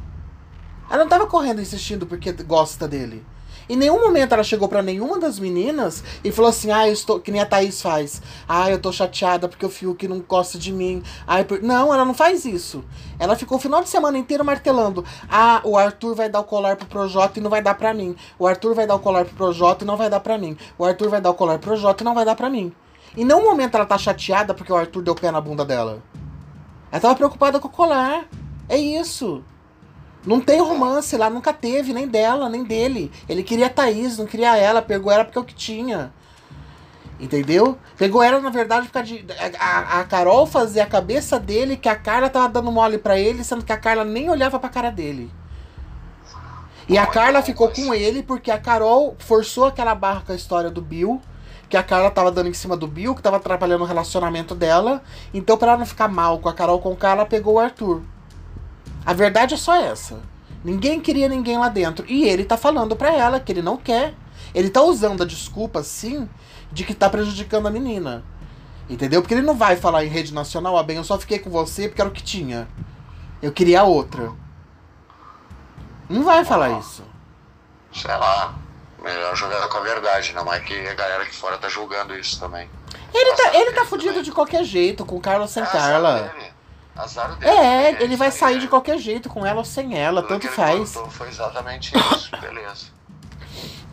Ela 0.90 1.04
não 1.04 1.10
tava 1.10 1.28
correndo 1.28 1.62
insistindo 1.62 2.06
porque 2.06 2.32
gosta 2.32 2.88
dele. 2.88 3.26
Em 3.68 3.76
nenhum 3.76 4.00
momento 4.00 4.32
ela 4.34 4.44
chegou 4.44 4.68
para 4.68 4.84
nenhuma 4.84 5.20
das 5.20 5.40
meninas 5.40 6.04
e 6.24 6.32
falou 6.32 6.50
assim: 6.50 6.72
ah, 6.72 6.88
eu 6.88 6.94
estou. 6.94 7.20
Que 7.20 7.32
nem 7.32 7.42
a 7.42 7.46
Thaís 7.46 7.82
faz. 7.82 8.22
Ah, 8.48 8.70
eu 8.70 8.80
tô 8.80 8.92
chateada 8.92 9.48
porque 9.48 9.66
o 9.66 9.70
Fiuk 9.70 10.08
não 10.08 10.20
gosta 10.20 10.60
de 10.60 10.72
mim. 10.72 11.02
Ai, 11.26 11.44
por... 11.44 11.62
Não, 11.64 11.92
ela 11.92 12.06
não 12.06 12.14
faz 12.14 12.46
isso. 12.46 12.84
Ela 13.18 13.36
ficou 13.36 13.58
o 13.58 13.62
final 13.62 13.82
de 13.82 13.90
semana 13.90 14.18
inteiro 14.18 14.46
martelando. 14.46 15.04
Ah, 15.28 15.62
o 15.64 15.76
Arthur 15.78 16.14
vai 16.14 16.30
dar 16.30 16.42
o 16.42 16.44
colar 16.44 16.76
pro 16.76 16.86
Projota 16.86 17.40
e 17.40 17.42
não 17.42 17.50
vai 17.50 17.62
dar 17.62 17.74
pra 17.74 17.92
mim. 17.92 18.16
O 18.38 18.46
Arthur 18.46 18.76
vai 18.76 18.86
dar 18.86 18.96
o 18.96 19.00
colar 19.00 19.26
pro 19.26 19.36
Projota 19.36 19.84
e 19.84 19.88
não 19.88 19.98
vai 19.98 20.10
dar 20.10 20.20
pra 20.20 20.38
mim. 20.38 20.56
O 20.78 20.86
Arthur 20.86 21.10
vai 21.10 21.22
dar 21.22 21.32
o 21.32 21.34
colar 21.34 21.58
pro 21.58 21.68
Projota 21.68 22.04
e 22.04 22.06
não 22.06 22.14
vai 22.14 22.26
dar 22.26 22.36
pra 22.36 22.50
mim. 22.52 22.72
Em 23.18 23.26
nenhum 23.26 23.44
momento 23.44 23.76
ela 23.76 23.86
tá 23.86 23.98
chateada 23.98 24.54
porque 24.54 24.72
o 24.72 24.76
Arthur 24.76 25.02
deu 25.02 25.16
pé 25.16 25.32
na 25.32 25.42
bunda 25.42 25.66
dela. 25.66 26.04
Ela 26.92 27.02
tava 27.02 27.16
preocupada 27.16 27.60
com 27.60 27.68
o 27.68 27.72
colar. 27.72 28.26
É 28.70 28.78
isso. 28.78 29.44
Não 30.26 30.42
tem 30.42 30.60
romance 30.60 31.16
lá, 31.16 31.30
nunca 31.30 31.54
teve, 31.54 31.94
nem 31.94 32.08
dela, 32.08 32.50
nem 32.50 32.64
dele. 32.64 33.12
Ele 33.30 33.44
queria 33.44 33.68
a 33.68 33.70
Thaís, 33.70 34.18
não 34.18 34.26
queria 34.26 34.58
ela, 34.58 34.82
pegou 34.82 35.12
ela 35.12 35.24
porque 35.24 35.38
é 35.38 35.42
o 35.42 35.46
que 35.46 35.54
tinha. 35.54 36.12
Entendeu? 37.20 37.78
Pegou 37.98 38.22
ela, 38.22 38.42
na 38.42 38.50
verdade, 38.50 38.90
porque 38.90 39.04
de, 39.04 39.26
a, 39.60 40.00
a 40.00 40.04
Carol 40.04 40.46
fazia 40.46 40.84
a 40.84 40.88
cabeça 40.88 41.40
dele 41.40 41.78
que 41.78 41.88
a 41.88 41.96
Carla 41.96 42.30
tava 42.30 42.50
dando 42.50 42.72
mole 42.72 42.98
para 42.98 43.18
ele, 43.18 43.44
sendo 43.44 43.64
que 43.64 43.72
a 43.72 43.78
Carla 43.78 44.04
nem 44.04 44.30
olhava 44.30 44.60
pra 44.60 44.68
cara 44.70 44.90
dele. 44.90 45.32
E 46.90 46.98
a 46.98 47.06
Carla 47.06 47.42
ficou 47.42 47.70
com 47.70 47.94
ele 47.94 48.22
porque 48.22 48.52
a 48.52 48.60
Carol 48.60 49.16
forçou 49.20 49.66
aquela 49.66 49.96
barra 49.96 50.22
com 50.26 50.32
a 50.32 50.36
história 50.36 50.70
do 50.70 50.82
Bill. 50.82 51.22
Que 51.68 51.78
a 51.78 51.82
Carla 51.82 52.12
tava 52.12 52.32
dando 52.32 52.48
em 52.48 52.54
cima 52.54 52.78
do 52.78 52.86
Bill, 52.86 53.16
que 53.16 53.24
tava 53.24 53.38
atrapalhando 53.38 53.84
o 53.84 53.88
relacionamento 53.88 54.54
dela. 54.54 55.02
Então, 55.34 55.58
pra 55.58 55.70
ela 55.70 55.80
não 55.80 55.86
ficar 55.86 56.08
mal 56.08 56.38
com 56.38 56.48
a 56.48 56.54
Carol 56.54 56.80
com 56.80 56.92
o 56.92 56.96
cara, 56.96 57.22
ela 57.22 57.26
pegou 57.26 57.56
o 57.56 57.60
Arthur. 57.60 58.04
A 59.06 59.14
verdade 59.14 59.54
é 59.54 59.58
só 59.58 59.76
essa. 59.76 60.20
Ninguém 60.64 61.00
queria 61.00 61.30
ninguém 61.30 61.58
lá 61.58 61.70
dentro. 61.70 62.06
E 62.10 62.28
ele 62.28 62.44
tá 62.44 62.58
falando 62.58 62.96
pra 62.96 63.14
ela 63.14 63.40
que 63.40 63.52
ele 63.52 63.62
não 63.62 63.78
quer. 63.78 64.16
Ele 64.54 64.70
tá 64.70 64.82
usando 64.82 65.22
a 65.22 65.26
desculpa, 65.26 65.84
sim, 65.84 66.28
de 66.72 66.84
que 66.84 66.94
tá 66.94 67.10
prejudicando 67.10 67.68
a 67.68 67.72
menina. 67.72 68.24
Entendeu? 68.90 69.22
Porque 69.22 69.34
ele 69.34 69.42
não 69.42 69.56
vai 69.56 69.76
falar 69.76 70.06
em 70.06 70.10
rede 70.10 70.34
nacional, 70.34 70.78
ah, 70.78 70.84
bem, 70.84 70.98
eu 70.98 71.04
só 71.04 71.20
fiquei 71.20 71.40
com 71.40 71.50
você 71.50 71.88
porque 71.88 72.02
era 72.02 72.10
o 72.10 72.14
que 72.14 72.24
tinha. 72.24 72.68
Eu 73.42 73.52
queria 73.52 73.84
outra. 73.84 74.32
Não 76.10 76.24
vai 76.24 76.46
falar 76.46 76.80
isso. 76.80 77.04
Sei 77.94 78.12
lá. 78.12 78.56
Melhor 79.02 79.36
jogar 79.36 79.68
com 79.68 79.78
a 79.78 79.82
verdade, 79.82 80.34
não 80.34 80.52
é 80.52 80.60
que 80.60 80.74
a 80.88 80.94
galera 80.96 81.24
aqui 81.24 81.36
fora 81.36 81.58
tá 81.60 81.70
julgando 81.70 82.18
isso 82.18 82.40
também. 82.40 82.68
Ele 83.14 83.36
tá, 83.36 83.56
ele 83.56 83.72
tá 83.72 83.86
fudido 83.86 84.10
também. 84.10 84.24
de 84.24 84.32
qualquer 84.32 84.64
jeito, 84.64 85.06
com 85.06 85.20
Carla 85.22 85.48
sem 85.48 85.62
azar 85.62 85.74
Carla. 85.74 86.22
dele. 86.22 86.45
Azar 86.96 87.36
dele. 87.36 87.52
É, 87.52 88.04
ele 88.04 88.16
vai 88.16 88.30
aí, 88.30 88.34
sair 88.34 88.60
de 88.60 88.68
qualquer 88.68 88.98
jeito, 88.98 89.30
com 89.30 89.46
ela 89.46 89.60
ou 89.60 89.66
sem 89.66 89.98
ela, 89.98 90.22
Tudo 90.22 90.40
tanto 90.40 90.48
faz. 90.48 90.94
Foi 91.10 91.28
exatamente 91.28 91.94
isso, 91.98 92.32
beleza. 92.40 92.96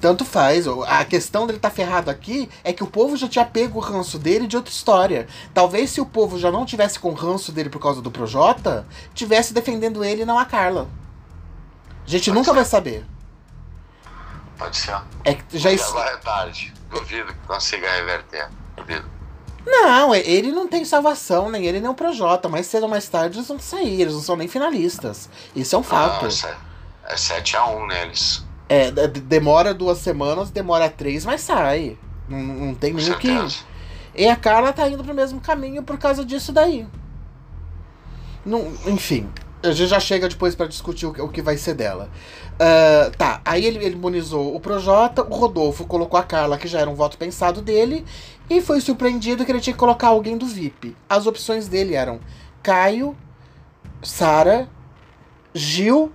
Tanto 0.00 0.24
faz. 0.24 0.66
A 0.66 1.04
questão 1.04 1.46
dele 1.46 1.60
tá 1.60 1.70
ferrado 1.70 2.10
aqui 2.10 2.50
é 2.64 2.72
que 2.72 2.82
o 2.82 2.88
povo 2.88 3.16
já 3.16 3.28
tinha 3.28 3.44
pego 3.44 3.78
o 3.78 3.80
ranço 3.80 4.18
dele 4.18 4.48
de 4.48 4.56
outra 4.56 4.72
história. 4.72 5.28
Talvez 5.54 5.90
se 5.90 6.00
o 6.00 6.06
povo 6.06 6.38
já 6.40 6.50
não 6.50 6.66
tivesse 6.66 6.98
com 6.98 7.10
o 7.10 7.14
ranço 7.14 7.52
dele 7.52 7.70
por 7.70 7.80
causa 7.80 8.02
do 8.02 8.10
Projota, 8.10 8.84
tivesse 9.14 9.54
defendendo 9.54 10.04
ele 10.04 10.22
e 10.22 10.24
não 10.24 10.38
a 10.38 10.44
Carla. 10.44 10.88
A 12.04 12.10
gente 12.10 12.30
Pode 12.30 12.36
nunca 12.36 12.50
ser. 12.50 12.56
vai 12.56 12.64
saber. 12.64 13.06
Pode 14.58 14.76
ser. 14.76 15.00
É 15.24 15.34
que 15.34 15.56
já 15.56 15.70
isso... 15.70 15.88
Agora 15.90 16.10
é 16.10 16.16
tarde. 16.16 16.74
Duvido 16.90 17.32
que 17.32 17.46
consiga 17.46 17.88
reverter. 17.92 18.48
Duvido. 18.76 19.08
Não, 19.64 20.12
é- 20.14 20.20
ele 20.20 20.50
não 20.50 20.66
tem 20.66 20.84
salvação, 20.84 21.50
nem 21.50 21.66
ele 21.66 21.80
nem 21.80 21.88
o 21.88 21.94
Projota. 21.94 22.48
Mais 22.48 22.66
cedo 22.66 22.84
ou 22.84 22.88
mais 22.88 23.08
tarde 23.08 23.38
eles 23.38 23.48
vão 23.48 23.58
sair, 23.58 24.00
eles 24.00 24.14
não 24.14 24.20
são 24.22 24.36
nem 24.36 24.48
finalistas. 24.48 25.28
Isso 25.54 25.76
é 25.76 25.78
um 25.78 25.82
fato. 25.82 26.26
Isso 26.26 26.46
é, 26.46 26.56
é 27.08 27.14
7x1 27.14 27.86
neles. 27.86 28.44
É, 28.68 28.90
demora 28.90 29.74
duas 29.74 29.98
semanas, 29.98 30.50
demora 30.50 30.88
três, 30.88 31.24
mas 31.24 31.42
sai. 31.42 31.98
Não, 32.28 32.38
não 32.38 32.74
tem 32.74 32.92
nem 32.92 33.10
o 33.10 33.18
que. 33.18 33.28
E 34.14 34.26
a 34.28 34.36
Carla 34.36 34.72
tá 34.72 34.88
indo 34.88 35.02
pro 35.04 35.14
mesmo 35.14 35.40
caminho 35.40 35.82
por 35.82 35.98
causa 35.98 36.24
disso 36.24 36.52
daí. 36.52 36.86
Não, 38.44 38.72
enfim, 38.86 39.28
a 39.62 39.70
gente 39.70 39.88
já 39.88 40.00
chega 40.00 40.28
depois 40.28 40.54
pra 40.54 40.66
discutir 40.66 41.06
o 41.06 41.12
que, 41.12 41.20
o 41.20 41.28
que 41.28 41.40
vai 41.40 41.56
ser 41.56 41.74
dela. 41.74 42.10
Ah, 42.58 43.10
tá, 43.16 43.40
aí 43.44 43.64
ele, 43.64 43.84
ele 43.84 43.94
imunizou 43.94 44.54
o 44.54 44.60
Projota, 44.60 45.22
o 45.22 45.34
Rodolfo 45.34 45.84
colocou 45.84 46.18
a 46.18 46.22
Carla, 46.22 46.58
que 46.58 46.68
já 46.68 46.80
era 46.80 46.90
um 46.90 46.94
voto 46.94 47.16
pensado 47.16 47.62
dele, 47.62 48.04
e 48.48 48.60
foi 48.60 48.80
surpreendido 48.80 49.44
que 49.44 49.52
ele 49.52 49.60
tinha 49.60 49.74
que 49.74 49.78
colocar 49.78 50.08
alguém 50.08 50.36
do 50.36 50.46
VIP. 50.46 50.96
As 51.08 51.26
opções 51.26 51.68
dele 51.68 51.94
eram 51.94 52.20
Caio, 52.62 53.16
Sara, 54.02 54.68
Gil 55.54 56.12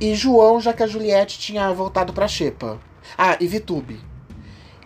e 0.00 0.14
João, 0.14 0.60
já 0.60 0.72
que 0.72 0.82
a 0.82 0.86
Juliette 0.86 1.38
tinha 1.38 1.72
voltado 1.72 2.12
pra 2.12 2.28
Xepa. 2.28 2.78
Ah, 3.16 3.36
e 3.40 3.46
Vitube. 3.46 4.00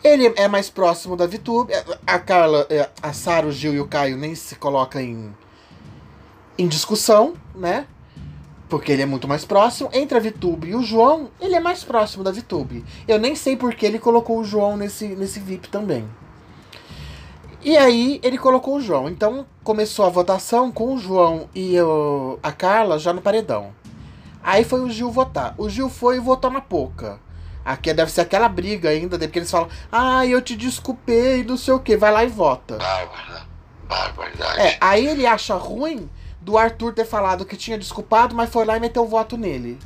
Ele 0.03 0.33
é 0.37 0.49
mais 0.49 0.69
próximo 0.69 1.17
da 1.17 1.27
Vitube. 1.27 1.73
A 2.07 2.19
Carla, 2.19 2.67
é, 2.69 2.89
a 3.03 3.13
Sara, 3.13 3.47
o 3.47 3.53
Gil 3.53 3.75
e 3.75 3.81
o 3.81 3.87
Caio 3.87 4.17
nem 4.17 4.35
se 4.35 4.57
coloca 4.57 5.01
em, 5.01 5.35
em 6.59 6.67
discussão, 6.67 7.35
né? 7.55 7.87
Porque 8.69 8.91
ele 8.91 9.03
é 9.03 9.07
muito 9.07 9.29
mais 9.29 9.45
próximo. 9.45 9.91
Entre 9.93 10.17
a 10.17 10.21
Vitube 10.21 10.71
e 10.71 10.75
o 10.75 10.83
João, 10.83 11.31
ele 11.41 11.55
é 11.55 11.61
mais 11.61 11.85
próximo 11.85 12.25
da 12.25 12.33
Vitube. 12.33 12.85
Eu 13.07 13.19
nem 13.19 13.37
sei 13.37 13.57
por 13.57 13.75
que 13.75 13.87
ele 13.87 13.99
colocou 13.99 14.39
o 14.39 14.45
João 14.45 14.77
nesse, 14.77 15.09
nesse 15.09 15.39
VIP 15.39 15.69
também. 15.69 16.09
E 17.63 17.77
aí 17.77 18.21
ele 18.23 18.39
colocou 18.39 18.77
o 18.77 18.81
João. 18.81 19.09
Então 19.09 19.47
começou 19.63 20.05
a 20.05 20.09
votação 20.09 20.71
com 20.73 20.95
o 20.95 20.99
João 20.99 21.49
e 21.55 21.81
o- 21.81 22.39
a 22.43 22.51
Carla 22.53 22.99
já 22.99 23.13
no 23.13 23.23
paredão. 23.23 23.73
Aí 24.43 24.65
foi 24.65 24.81
o 24.81 24.91
Gil 24.91 25.11
votar. 25.11 25.55
O 25.57 25.69
Gil 25.69 25.89
foi 25.89 26.17
e 26.17 26.21
votou 26.21 26.51
na 26.51 26.61
Poca. 26.61 27.21
Aqui 27.65 27.95
deve 27.95 28.11
ser 28.11 28.23
aquela 28.23 28.49
briga 28.49 28.89
ainda, 28.89 29.17
porque 29.17 29.39
eles 29.39 29.51
falam, 29.51 29.69
ah, 29.93 30.27
eu 30.27 30.43
te 30.43 30.57
desculpei, 30.57 31.45
não 31.45 31.57
sei 31.57 31.73
o 31.73 31.79
que, 31.79 31.97
vai 31.97 32.11
lá 32.11 32.25
e 32.25 32.29
vota. 32.29 32.77
Bárbara. 32.77 33.47
Barbaridade. 33.89 34.61
É, 34.61 34.79
aí 34.81 35.07
ele 35.07 35.25
acha 35.27 35.55
ruim 35.55 36.11
do 36.41 36.59
Arthur 36.59 36.93
ter 36.93 37.05
falado 37.05 37.45
que 37.45 37.57
tinha 37.57 37.79
desculpado, 37.79 38.35
mas 38.35 38.51
foi 38.51 38.65
lá 38.65 38.77
e 38.77 38.81
meteu 38.81 39.05
o 39.05 39.09
voto 39.09 39.37
nele. 39.37 39.79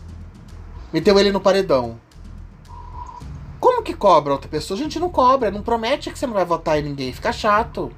Meteu 0.91 1.19
ele 1.19 1.31
no 1.31 1.41
paredão. 1.41 2.01
Como 3.59 3.83
que 3.83 3.95
cobra 3.95 4.33
outra 4.33 4.49
pessoa? 4.49 4.79
A 4.79 4.83
gente 4.83 4.99
não 4.99 5.09
cobra, 5.09 5.51
não 5.51 5.63
promete 5.63 6.11
que 6.11 6.19
você 6.19 6.27
não 6.27 6.35
vai 6.35 6.45
votar 6.45 6.79
em 6.79 6.83
ninguém, 6.83 7.13
fica 7.13 7.33
chato. 7.33 7.93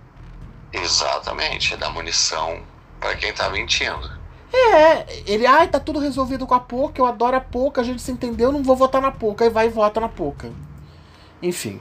Exatamente. 0.73 1.75
É 1.75 1.77
dar 1.77 1.91
munição 1.91 2.61
pra 3.01 3.15
quem 3.17 3.33
tá 3.33 3.51
mentindo. 3.51 4.19
É, 4.53 5.23
ele, 5.27 5.47
ai, 5.47 5.69
tá 5.69 5.79
tudo 5.79 5.99
resolvido 5.99 6.47
com 6.47 6.55
a 6.55 6.61
Poca, 6.61 7.01
eu 7.01 7.07
adoro 7.07 7.37
a 7.37 7.41
Poca, 7.41 7.83
a 7.83 7.85
gente 7.85 8.01
se 8.01 8.11
entendeu, 8.11 8.51
não 8.51 8.63
vou 8.63 8.77
votar 8.77 9.01
na 9.01 9.11
Poca. 9.11 9.45
Aí 9.45 9.51
vai 9.51 9.67
e 9.67 9.71
vota 9.71 10.01
na 10.01 10.09
Poca. 10.09 10.51
Enfim. 11.43 11.81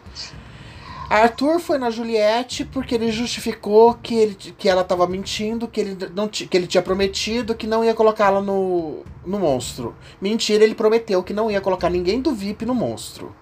Arthur 1.10 1.62
foi 1.62 1.78
na 1.78 1.90
Juliette 1.90 2.66
porque 2.66 2.94
ele 2.94 3.10
justificou 3.12 3.94
que, 3.94 4.14
ele, 4.14 4.36
que 4.36 4.68
ela 4.68 4.84
tava 4.84 5.08
mentindo, 5.08 5.66
que 5.66 5.80
ele, 5.80 5.98
não, 6.14 6.28
que 6.28 6.50
ele 6.52 6.68
tinha 6.68 6.84
prometido 6.84 7.56
que 7.56 7.66
não 7.66 7.84
ia 7.84 7.94
colocá-la 7.94 8.42
no, 8.42 9.06
no 9.26 9.40
monstro. 9.40 9.96
Mentira, 10.20 10.66
ele 10.66 10.76
prometeu 10.76 11.24
que 11.24 11.34
não 11.34 11.50
ia 11.50 11.62
colocar 11.62 11.90
ninguém 11.90 12.22
do 12.22 12.34
VIP 12.34 12.66
no 12.66 12.76
monstro. 12.76 13.34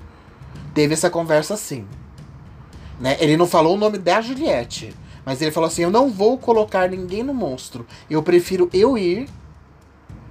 Teve 0.76 0.94
essa 0.94 1.10
conversa 1.10 1.56
assim. 1.56 1.88
Né? 3.00 3.18
Ele 3.20 3.36
não 3.36 3.48
falou 3.48 3.76
o 3.76 3.80
nome 3.80 3.98
da 3.98 4.22
Juliette. 4.22 4.94
Mas 5.26 5.42
ele 5.42 5.50
falou 5.50 5.68
assim: 5.68 5.82
Eu 5.82 5.90
não 5.90 6.12
vou 6.12 6.38
colocar 6.38 6.90
ninguém 6.90 7.24
no 7.24 7.34
monstro. 7.34 7.88
Eu 8.08 8.22
prefiro 8.22 8.70
eu 8.72 8.96
ir 8.98 9.28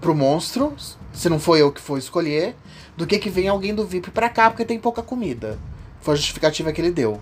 pro 0.01 0.14
monstro, 0.14 0.74
se 1.12 1.30
não 1.30 1.40
foi 1.40 1.62
eu 1.62 1.72
que 1.72 1.80
for 1.80 1.97
escolher, 1.97 2.55
do 2.95 3.07
que 3.07 3.18
que 3.18 3.30
venha 3.30 3.51
alguém 3.51 3.74
do 3.74 3.86
VIP 3.86 4.11
pra 4.11 4.28
cá, 4.28 4.51
porque 4.51 4.64
tem 4.64 4.78
pouca 4.78 5.03
comida. 5.03 5.59
Foi 6.01 6.12
a 6.12 6.16
justificativa 6.16 6.72
que 6.72 6.80
ele 6.80 6.90
deu. 6.90 7.18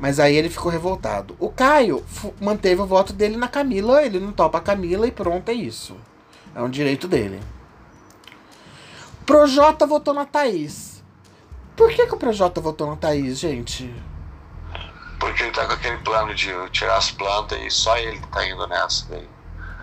Mas 0.00 0.18
aí 0.18 0.34
ele 0.34 0.48
ficou 0.48 0.72
revoltado. 0.72 1.36
O 1.38 1.50
Caio 1.50 2.02
manteve 2.40 2.80
o 2.80 2.86
voto 2.86 3.12
dele 3.12 3.36
na 3.36 3.48
Camila, 3.48 4.02
ele 4.02 4.18
não 4.18 4.32
topa 4.32 4.58
a 4.58 4.62
Camila 4.62 5.06
e 5.06 5.12
pronto, 5.12 5.48
é 5.50 5.52
isso. 5.52 5.94
É 6.54 6.62
um 6.62 6.70
direito 6.70 7.06
dele. 7.06 7.38
Projota 9.26 9.86
votou 9.86 10.14
na 10.14 10.24
Thaís. 10.24 10.93
Por 11.84 11.92
que, 11.92 12.06
que 12.06 12.14
o 12.14 12.16
Projota 12.16 12.62
votou 12.62 12.88
na 12.88 12.96
Thaís, 12.96 13.38
gente? 13.38 13.94
Porque 15.20 15.42
ele 15.42 15.52
tá 15.52 15.66
com 15.66 15.74
aquele 15.74 15.98
plano 15.98 16.34
de 16.34 16.50
tirar 16.70 16.96
as 16.96 17.10
plantas 17.10 17.60
e 17.60 17.70
só 17.70 17.94
ele 17.98 18.18
tá 18.32 18.48
indo 18.48 18.66
nessa 18.66 19.04
daí. 19.10 19.28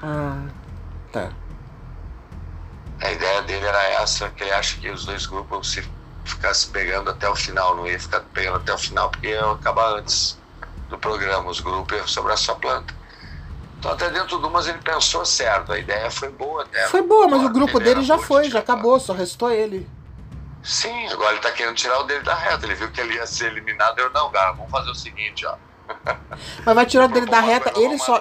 Ah, 0.01 0.47
tá. 1.11 1.29
A 3.03 3.11
ideia 3.11 3.43
dele 3.43 3.63
era 3.63 3.83
essa, 4.01 4.29
que 4.29 4.43
ele 4.43 4.51
acha 4.51 4.79
que 4.79 4.89
os 4.89 5.05
dois 5.05 5.27
grupos 5.27 5.73
se 5.73 5.87
ficassem 6.25 6.71
pegando 6.71 7.11
até 7.11 7.29
o 7.29 7.35
final, 7.35 7.75
não 7.75 7.85
ia 7.85 7.99
ficar 7.99 8.21
pegando 8.33 8.57
até 8.57 8.73
o 8.73 8.79
final, 8.79 9.11
porque 9.11 9.27
ia 9.27 9.51
acabar 9.51 9.99
antes 9.99 10.39
do 10.89 10.97
programa, 10.97 11.51
os 11.51 11.59
grupos 11.59 11.95
iam 11.95 12.07
sobrar 12.07 12.37
só 12.39 12.55
planta. 12.55 12.95
Então 13.77 13.91
até 13.91 14.09
dentro 14.09 14.39
de 14.39 14.45
umas 14.47 14.67
ele 14.67 14.79
pensou 14.79 15.23
certo, 15.23 15.71
a 15.71 15.77
ideia 15.77 16.09
foi 16.09 16.29
boa 16.29 16.63
até. 16.63 16.87
Foi 16.87 17.03
boa, 17.03 17.27
mas 17.27 17.43
o 17.43 17.49
grupo 17.49 17.77
ele 17.77 17.85
dele 17.85 18.01
já 18.01 18.17
foi, 18.17 18.49
já 18.49 18.57
acabou, 18.57 18.99
só 18.99 19.13
restou 19.13 19.51
ele. 19.51 19.87
Sim, 20.63 21.07
agora 21.07 21.33
ele 21.33 21.41
tá 21.41 21.51
querendo 21.51 21.75
tirar 21.75 21.99
o 21.99 22.03
dele 22.03 22.23
da 22.23 22.35
reta, 22.35 22.65
ele 22.65 22.75
viu 22.75 22.91
que 22.91 23.01
ele 23.01 23.15
ia 23.15 23.25
ser 23.25 23.47
eliminado, 23.47 23.97
eu 23.99 24.11
não, 24.11 24.29
cara, 24.29 24.51
vamos 24.51 24.69
fazer 24.69 24.91
o 24.91 24.95
seguinte, 24.95 25.45
ó. 25.45 25.55
Mas 26.65 26.75
vai 26.75 26.85
tirar 26.85 27.05
o 27.05 27.07
dele 27.07 27.25
da 27.25 27.39
reta, 27.39 27.73
ele 27.75 27.97
só. 27.97 28.19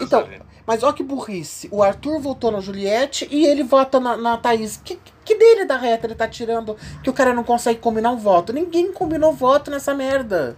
Então, 0.00 0.20
ali. 0.20 0.42
mas 0.66 0.82
ó 0.82 0.92
que 0.92 1.02
burrice. 1.02 1.68
O 1.70 1.82
Arthur 1.82 2.18
votou 2.18 2.50
na 2.50 2.60
Juliette 2.60 3.28
e 3.30 3.46
ele 3.46 3.62
vota 3.62 4.00
na, 4.00 4.16
na 4.16 4.36
Thaís. 4.36 4.80
Que, 4.82 4.98
que 5.24 5.36
dele 5.36 5.64
da 5.64 5.76
reta 5.76 6.06
ele 6.06 6.16
tá 6.16 6.26
tirando 6.26 6.76
que 7.02 7.10
o 7.10 7.12
cara 7.12 7.32
não 7.32 7.44
consegue 7.44 7.78
combinar 7.78 8.10
um 8.10 8.16
voto? 8.16 8.52
Ninguém 8.52 8.92
combinou 8.92 9.32
voto 9.32 9.70
nessa 9.70 9.94
merda. 9.94 10.56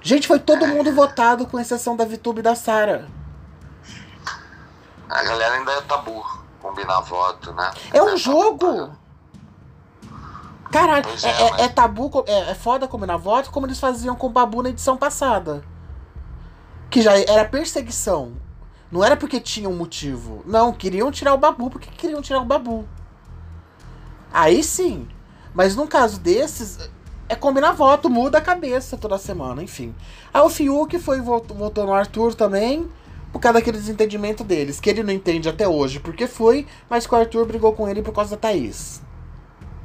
Gente, 0.00 0.26
foi 0.26 0.38
todo 0.38 0.66
mundo 0.66 0.92
votado, 0.92 1.46
com 1.46 1.58
exceção 1.58 1.96
da 1.96 2.04
Vitube 2.04 2.40
e 2.40 2.42
da 2.42 2.54
Sara. 2.54 3.08
A 5.08 5.22
galera 5.22 5.54
ainda 5.54 5.72
é 5.72 5.80
tabu 5.82 6.24
combinar 6.60 7.00
voto, 7.00 7.52
né? 7.52 7.70
É 7.92 8.02
um 8.02 8.16
jogo! 8.16 8.96
Caralho, 10.70 11.06
é, 11.22 11.26
é, 11.28 11.46
é- 11.46 11.50
mas- 11.50 11.60
é 11.60 11.68
tabu, 11.68 12.24
é, 12.26 12.50
é 12.50 12.54
foda 12.54 12.88
combinar 12.88 13.16
voto 13.16 13.50
como 13.50 13.66
eles 13.66 13.78
faziam 13.80 14.16
com 14.16 14.26
o 14.26 14.30
Babu 14.30 14.62
na 14.62 14.70
edição 14.70 14.96
passada. 14.96 15.62
Que 16.90 17.02
já 17.02 17.18
era 17.18 17.44
perseguição. 17.44 18.32
Não 18.90 19.02
era 19.04 19.16
porque 19.16 19.40
tinha 19.40 19.68
um 19.68 19.76
motivo. 19.76 20.42
Não, 20.46 20.72
queriam 20.72 21.10
tirar 21.10 21.34
o 21.34 21.38
Babu 21.38 21.70
porque 21.70 21.90
queriam 21.90 22.22
tirar 22.22 22.40
o 22.40 22.44
Babu. 22.44 22.86
Aí 24.32 24.62
sim. 24.62 25.08
Mas 25.54 25.74
num 25.74 25.86
caso 25.86 26.20
desses, 26.20 26.90
é 27.28 27.34
combinar 27.34 27.72
voto, 27.72 28.10
muda 28.10 28.38
a 28.38 28.42
cabeça 28.42 28.96
toda 28.96 29.18
semana, 29.18 29.62
enfim. 29.62 29.94
Aí 30.32 30.42
o 30.42 30.50
Fiuk 30.50 30.98
foi 30.98 31.20
votou, 31.20 31.56
votou 31.56 31.86
no 31.86 31.94
Arthur 31.94 32.34
também, 32.34 32.88
por 33.32 33.40
causa 33.40 33.54
daquele 33.58 33.78
desentendimento 33.78 34.44
deles, 34.44 34.78
que 34.78 34.90
ele 34.90 35.02
não 35.02 35.12
entende 35.12 35.48
até 35.48 35.66
hoje 35.66 35.98
porque 36.00 36.26
foi, 36.26 36.66
mas 36.90 37.06
que 37.06 37.14
o 37.14 37.18
Arthur 37.18 37.46
brigou 37.46 37.72
com 37.72 37.88
ele 37.88 38.02
por 38.02 38.12
causa 38.12 38.32
da 38.32 38.36
Thaís. 38.36 39.00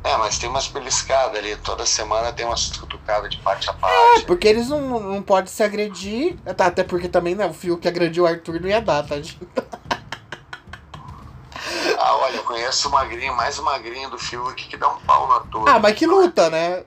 É, 0.03 0.17
mas 0.17 0.39
tem 0.39 0.49
umas 0.49 0.67
beliscadas 0.67 1.37
ali, 1.37 1.55
toda 1.57 1.85
semana 1.85 2.33
tem 2.33 2.45
umas 2.45 2.75
cutucadas 2.75 3.29
de 3.29 3.37
parte 3.37 3.69
a 3.69 3.73
parte. 3.73 4.25
Porque 4.25 4.47
eles 4.47 4.67
não, 4.67 4.99
não 4.99 5.21
podem 5.21 5.51
se 5.51 5.61
agredir. 5.61 6.37
Tá, 6.57 6.65
até 6.67 6.83
porque 6.83 7.07
também, 7.07 7.35
né? 7.35 7.45
O 7.45 7.53
Fiuk 7.53 7.87
agrediu 7.87 8.23
o 8.23 8.27
Arthur 8.27 8.59
não 8.59 8.67
ia 8.67 8.81
dar, 8.81 9.03
tá? 9.03 9.15
Ah, 12.03 12.15
olha, 12.17 12.37
eu 12.37 12.43
conheço 12.43 12.89
o 12.89 12.91
magrinho, 12.91 13.35
mais 13.35 13.59
magrinho 13.59 14.09
do 14.09 14.17
Fiuk 14.17 14.67
que 14.67 14.75
dá 14.75 14.89
um 14.89 14.99
pau 15.01 15.27
na 15.27 15.39
toa. 15.41 15.69
Ah, 15.69 15.79
mas 15.79 15.95
que 15.95 16.07
luta, 16.07 16.49
né? 16.49 16.83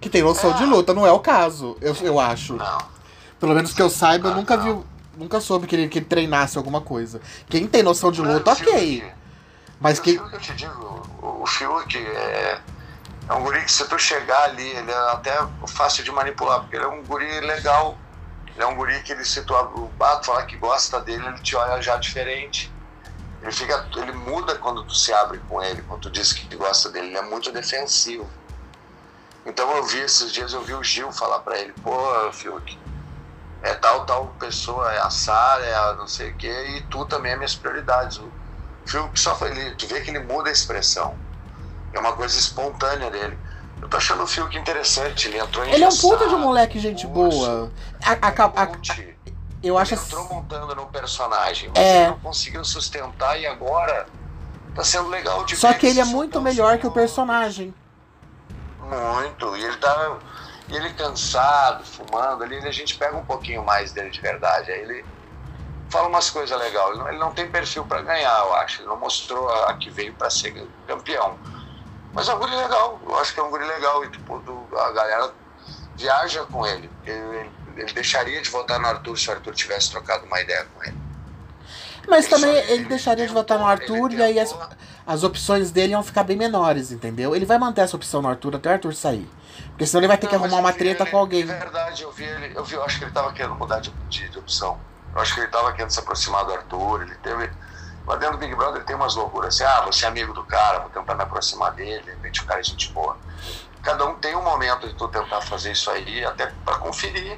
Que 0.00 0.08
tem 0.08 0.22
noção 0.22 0.52
é. 0.52 0.54
de 0.54 0.64
luta, 0.64 0.94
não 0.94 1.04
é 1.04 1.10
o 1.10 1.18
caso, 1.18 1.76
eu, 1.80 1.94
eu 2.02 2.20
acho. 2.20 2.54
Não. 2.54 2.78
Pelo 3.40 3.52
menos 3.52 3.74
que 3.74 3.82
eu 3.82 3.90
saiba, 3.90 4.28
eu 4.28 4.34
nunca 4.36 4.56
vi. 4.56 4.76
Nunca 5.16 5.40
soube 5.40 5.66
que 5.66 5.74
ele, 5.74 5.88
que 5.88 5.98
ele 5.98 6.06
treinasse 6.06 6.56
alguma 6.56 6.80
coisa. 6.80 7.20
Quem 7.48 7.66
tem 7.66 7.82
noção 7.82 8.12
de 8.12 8.22
luta, 8.22 8.52
ok. 8.52 9.04
Mas 9.80 9.98
que. 9.98 10.18
O 10.18 10.28
que 10.28 10.36
eu 10.36 10.40
te 10.40 10.54
digo, 10.54 11.02
o 11.22 11.46
Fiuk 11.46 11.96
é. 11.96 12.60
É 13.28 13.34
um 13.34 13.42
guri 13.42 13.62
que 13.62 13.70
se 13.70 13.86
tu 13.86 13.98
chegar 13.98 14.44
ali, 14.44 14.66
ele 14.66 14.90
é 14.90 15.12
até 15.12 15.36
fácil 15.66 16.02
de 16.02 16.10
manipular, 16.10 16.60
porque 16.60 16.76
ele 16.76 16.84
é 16.86 16.88
um 16.88 17.04
guri 17.04 17.40
legal. 17.40 17.98
Ele 18.54 18.62
é 18.62 18.66
um 18.66 18.74
guri 18.74 19.02
que 19.02 19.12
ele, 19.12 19.22
se 19.22 19.42
tu 19.42 19.54
ah, 19.54 20.22
falar 20.22 20.46
que 20.46 20.56
gosta 20.56 20.98
dele, 20.98 21.26
ele 21.26 21.38
te 21.40 21.54
olha 21.54 21.80
já 21.82 21.98
diferente. 21.98 22.72
Ele, 23.42 23.52
fica, 23.52 23.86
ele 23.96 24.12
muda 24.12 24.56
quando 24.56 24.82
tu 24.82 24.94
se 24.94 25.12
abre 25.12 25.38
com 25.46 25.62
ele, 25.62 25.82
quando 25.82 26.00
tu 26.00 26.10
diz 26.10 26.32
que 26.32 26.56
gosta 26.56 26.88
dele. 26.88 27.08
Ele 27.08 27.18
é 27.18 27.22
muito 27.22 27.52
defensivo. 27.52 28.26
Então 29.44 29.70
eu 29.76 29.84
vi 29.84 29.98
esses 30.00 30.32
dias, 30.32 30.52
eu 30.54 30.62
vi 30.62 30.74
o 30.74 30.82
Gil 30.82 31.12
falar 31.12 31.40
para 31.40 31.58
ele, 31.58 31.72
pô, 31.82 32.32
Fiuk, 32.32 32.78
é 33.62 33.74
tal, 33.74 34.04
tal 34.04 34.26
pessoa, 34.38 34.92
é 34.92 35.00
a 35.00 35.10
Sara, 35.10 35.64
é 35.64 35.74
a 35.74 35.92
não 35.94 36.06
sei 36.06 36.30
o 36.30 36.36
quê, 36.36 36.76
e 36.76 36.82
tu 36.82 37.04
também 37.06 37.32
é 37.32 37.36
minhas 37.36 37.54
prioridades. 37.54 38.18
O 38.18 38.30
Fiuk 38.88 39.18
só 39.20 39.34
foi 39.36 39.50
ele, 39.50 39.74
tu 39.76 39.86
vê 39.86 40.00
que 40.00 40.10
ele 40.10 40.20
muda 40.20 40.48
a 40.48 40.52
expressão. 40.52 41.14
É 41.92 41.98
uma 41.98 42.12
coisa 42.12 42.38
espontânea 42.38 43.10
dele. 43.10 43.38
Eu 43.80 43.88
tô 43.88 43.96
achando 43.96 44.22
o 44.22 44.26
Fiuk 44.26 44.56
interessante, 44.56 45.28
ele 45.28 45.38
entrou 45.38 45.64
em 45.64 45.72
Ele 45.72 45.84
é 45.84 45.88
um 45.88 45.96
puta 45.96 46.28
de 46.28 46.34
moleque, 46.34 46.78
gente 46.78 47.06
boa. 47.06 47.70
A, 48.02 48.12
a, 48.12 48.28
a, 48.28 48.64
a, 48.64 48.68
eu 49.62 49.76
acho 49.76 49.94
ele 49.94 50.00
entrou 50.00 50.24
montando 50.28 50.74
no 50.74 50.86
personagem, 50.86 51.68
mas 51.74 51.78
é... 51.78 52.02
ele 52.02 52.10
não 52.10 52.18
conseguiu 52.20 52.64
sustentar 52.64 53.38
e 53.38 53.46
agora 53.46 54.06
tá 54.74 54.84
sendo 54.84 55.08
legal 55.08 55.44
de 55.44 55.56
Só 55.56 55.72
que 55.74 55.86
ele 55.86 56.00
é 56.00 56.04
muito 56.04 56.40
melhor 56.40 56.78
que 56.78 56.86
o 56.86 56.90
personagem. 56.90 57.74
Muito. 58.80 59.56
E 59.56 59.64
ele 59.64 59.76
tá. 59.76 60.18
E 60.68 60.76
ele 60.76 60.92
cansado, 60.94 61.84
fumando 61.84 62.44
ali, 62.44 62.56
a 62.58 62.70
gente 62.70 62.96
pega 62.96 63.16
um 63.16 63.24
pouquinho 63.24 63.64
mais 63.64 63.92
dele 63.92 64.10
de 64.10 64.20
verdade. 64.20 64.70
Aí 64.70 64.80
ele 64.80 65.04
fala 65.88 66.08
umas 66.08 66.30
coisas 66.30 66.58
legais. 66.58 66.90
Ele 66.90 66.98
não, 66.98 67.08
ele 67.08 67.18
não 67.18 67.32
tem 67.32 67.50
perfil 67.50 67.84
para 67.84 68.02
ganhar, 68.02 68.38
eu 68.40 68.54
acho. 68.54 68.80
Ele 68.80 68.88
não 68.88 68.96
mostrou 68.96 69.48
a, 69.48 69.70
a 69.70 69.74
que 69.74 69.90
veio 69.90 70.12
para 70.14 70.30
ser 70.30 70.66
campeão. 70.86 71.38
Mas 72.12 72.28
é 72.28 72.34
um 72.34 72.38
guri 72.38 72.54
legal. 72.54 73.00
Eu 73.06 73.18
acho 73.18 73.34
que 73.34 73.40
é 73.40 73.42
um 73.42 73.50
guri 73.50 73.64
legal. 73.64 74.04
E 74.04 74.10
tipo, 74.10 74.38
do, 74.40 74.66
a 74.76 74.92
galera 74.92 75.32
viaja 75.96 76.44
com 76.44 76.66
ele. 76.66 76.90
Ele, 77.04 77.50
ele 77.76 77.92
deixaria 77.92 78.40
de 78.40 78.50
votar 78.50 78.78
no 78.80 78.86
Arthur 78.86 79.18
se 79.18 79.28
o 79.28 79.32
Arthur 79.32 79.54
tivesse 79.54 79.90
trocado 79.90 80.24
uma 80.26 80.40
ideia 80.40 80.66
com 80.74 80.84
ele. 80.84 80.96
Mas 82.08 82.24
ele 82.24 82.34
também 82.34 82.56
ele, 82.56 82.72
ele 82.72 82.84
deixaria 82.86 83.26
de 83.26 83.32
votar 83.32 83.58
no 83.58 83.66
Arthur 83.66 84.12
e 84.12 84.22
aí 84.22 84.40
as, 84.40 84.56
as 85.06 85.22
opções 85.22 85.70
dele 85.70 85.92
iam 85.92 86.02
ficar 86.02 86.22
bem 86.22 86.36
menores, 86.36 86.90
entendeu? 86.90 87.36
Ele 87.36 87.44
vai 87.44 87.58
manter 87.58 87.82
essa 87.82 87.96
opção 87.96 88.22
no 88.22 88.28
Arthur 88.28 88.56
até 88.56 88.70
o 88.70 88.72
Arthur 88.72 88.94
sair. 88.94 89.28
Porque 89.70 89.86
senão 89.86 90.00
ele 90.00 90.08
vai 90.08 90.16
ter 90.16 90.26
não, 90.26 90.30
que 90.30 90.36
arrumar 90.36 90.58
uma 90.58 90.72
treta 90.72 91.04
com 91.04 91.18
alguém. 91.18 91.42
É 91.42 91.46
verdade, 91.46 92.02
eu 92.02 92.10
vi 92.10 92.24
ele, 92.24 92.52
eu 92.54 92.64
vi, 92.64 92.74
eu 92.74 92.82
acho 92.82 92.98
que 92.98 93.04
ele 93.04 93.12
tava 93.12 93.32
querendo 93.32 93.54
mudar 93.54 93.80
de, 93.80 93.92
de, 94.08 94.38
opção. 94.38 94.78
Eu 95.18 95.22
acho 95.22 95.34
que 95.34 95.40
ele 95.40 95.48
tava 95.48 95.72
querendo 95.72 95.90
se 95.90 95.98
aproximar 95.98 96.44
do 96.44 96.52
Arthur, 96.52 97.02
ele 97.02 97.14
teve. 97.16 97.50
Lá 98.06 98.14
dentro 98.14 98.36
do 98.36 98.38
Big 98.38 98.54
Brother 98.54 98.84
tem 98.84 98.94
umas 98.94 99.16
loucuras 99.16 99.52
assim, 99.52 99.64
ah, 99.64 99.82
você 99.84 100.04
é 100.04 100.08
amigo 100.08 100.32
do 100.32 100.44
cara, 100.44 100.78
vou 100.78 100.90
tentar 100.90 101.16
me 101.16 101.24
aproximar 101.24 101.72
dele, 101.72 102.00
de 102.04 102.10
repente 102.10 102.40
o 102.40 102.46
cara 102.46 102.60
é 102.60 102.62
gente 102.62 102.92
boa. 102.92 103.18
Cada 103.82 104.06
um 104.06 104.14
tem 104.14 104.36
um 104.36 104.42
momento 104.42 104.86
de 104.86 104.94
tu 104.94 105.08
tentar 105.08 105.40
fazer 105.40 105.72
isso 105.72 105.90
aí, 105.90 106.24
até 106.24 106.46
para 106.64 106.76
conferir 106.76 107.36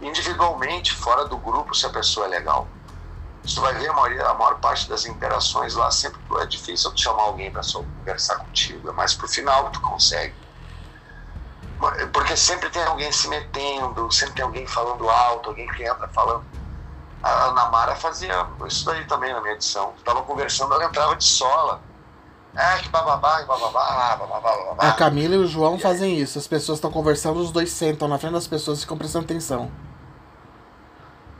individualmente, 0.00 0.92
fora 0.96 1.24
do 1.26 1.36
grupo, 1.36 1.76
se 1.76 1.86
a 1.86 1.90
pessoa 1.90 2.26
é 2.26 2.28
legal. 2.28 2.66
Você 3.44 3.60
vai 3.60 3.72
ver 3.74 3.88
a, 3.88 3.92
maioria, 3.92 4.26
a 4.26 4.34
maior 4.34 4.58
parte 4.58 4.88
das 4.88 5.06
interações 5.06 5.76
lá 5.76 5.92
sempre 5.92 6.20
é 6.40 6.46
difícil 6.46 6.90
tu 6.90 7.00
chamar 7.00 7.22
alguém 7.22 7.52
para 7.52 7.62
conversar 7.72 8.34
contigo, 8.38 8.90
é 8.90 8.92
mais 8.92 9.14
pro 9.14 9.28
final 9.28 9.66
que 9.66 9.74
tu 9.74 9.80
consegue. 9.80 10.34
Porque 12.12 12.36
sempre 12.36 12.68
tem 12.68 12.82
alguém 12.82 13.12
se 13.12 13.28
metendo, 13.28 14.10
sempre 14.10 14.34
tem 14.34 14.44
alguém 14.44 14.66
falando 14.66 15.08
alto, 15.08 15.50
alguém 15.50 15.68
que 15.68 15.84
entra 15.84 16.08
falando. 16.08 16.44
A 17.22 17.44
Ana 17.44 17.66
Mara 17.66 17.94
fazia 17.94 18.46
isso 18.66 18.84
daí 18.84 19.04
também 19.04 19.32
na 19.32 19.40
minha 19.40 19.54
edição. 19.54 19.92
Tava 20.04 20.22
conversando, 20.22 20.74
ela 20.74 20.86
entrava 20.86 21.14
de 21.14 21.24
sola. 21.24 21.80
É, 22.54 22.78
que 22.78 22.88
bababá, 22.90 23.40
que 23.40 23.46
bababá, 23.46 24.16
bababá, 24.16 24.40
bababá. 24.40 24.88
A 24.88 24.92
Camila 24.92 25.36
e 25.36 25.38
o 25.38 25.46
João 25.46 25.76
e 25.76 25.80
fazem 25.80 26.18
isso. 26.18 26.38
As 26.38 26.46
pessoas 26.46 26.78
estão 26.78 26.90
conversando, 26.90 27.40
os 27.40 27.50
dois 27.50 27.70
sentam 27.70 28.08
na 28.08 28.18
frente 28.18 28.34
das 28.34 28.46
pessoas 28.46 28.78
e 28.78 28.80
ficam 28.82 28.98
prestando 28.98 29.24
atenção. 29.24 29.70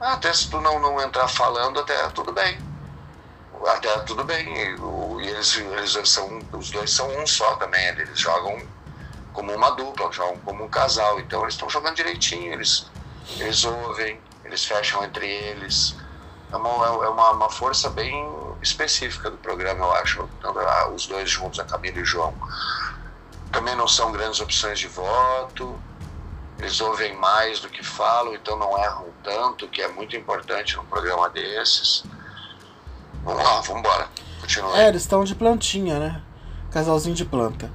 Até 0.00 0.32
se 0.32 0.50
tu 0.50 0.60
não, 0.60 0.80
não 0.80 1.00
entrar 1.00 1.28
falando, 1.28 1.80
até 1.80 2.08
tudo 2.08 2.32
bem. 2.32 2.58
Até 3.66 3.98
tudo 4.00 4.24
bem. 4.24 4.56
E, 4.56 4.74
o, 4.76 5.20
e 5.20 5.28
eles, 5.28 5.56
eles 5.56 6.08
são, 6.08 6.40
os 6.52 6.70
dois 6.70 6.90
são 6.90 7.08
um 7.20 7.26
só 7.26 7.56
também. 7.56 7.88
Eles 7.88 8.18
jogam 8.18 8.60
como 9.32 9.52
uma 9.52 9.70
dupla, 9.70 10.10
jogam 10.10 10.38
como 10.38 10.64
um 10.64 10.68
casal. 10.68 11.20
Então 11.20 11.42
eles 11.42 11.54
estão 11.54 11.68
jogando 11.68 11.96
direitinho, 11.96 12.54
eles, 12.54 12.86
eles 13.38 13.64
ouvem, 13.64 14.18
eles 14.52 14.64
fecham 14.64 15.02
entre 15.04 15.26
eles. 15.26 15.96
É 16.52 16.56
uma, 16.56 16.86
é 16.86 17.08
uma, 17.08 17.30
uma 17.30 17.50
força 17.50 17.88
bem 17.90 18.28
específica 18.60 19.30
do 19.30 19.36
programa, 19.38 19.84
eu 19.84 19.92
acho. 19.94 20.28
Os 20.94 21.06
dois 21.06 21.30
juntos, 21.30 21.58
a 21.58 21.64
Camila 21.64 21.98
e 21.98 22.02
o 22.02 22.04
João. 22.04 22.34
Também 23.50 23.74
não 23.74 23.88
são 23.88 24.12
grandes 24.12 24.40
opções 24.40 24.78
de 24.78 24.88
voto 24.88 25.78
eles 26.62 26.80
ouvem 26.80 27.16
mais 27.16 27.58
do 27.58 27.68
que 27.68 27.82
falam, 27.82 28.34
então 28.34 28.56
não 28.56 28.78
erram 28.78 29.06
tanto, 29.24 29.66
que 29.66 29.82
é 29.82 29.88
muito 29.88 30.16
importante 30.16 30.76
num 30.76 30.84
programa 30.84 31.28
desses. 31.28 32.04
Vamos 33.24 33.42
lá, 33.42 33.60
vamos 33.62 33.80
embora. 33.80 34.08
É, 34.76 34.88
eles 34.88 35.02
estão 35.02 35.24
de 35.24 35.34
plantinha, 35.34 35.98
né? 35.98 36.22
Casalzinho 36.70 37.16
de 37.16 37.24
planta. 37.24 37.70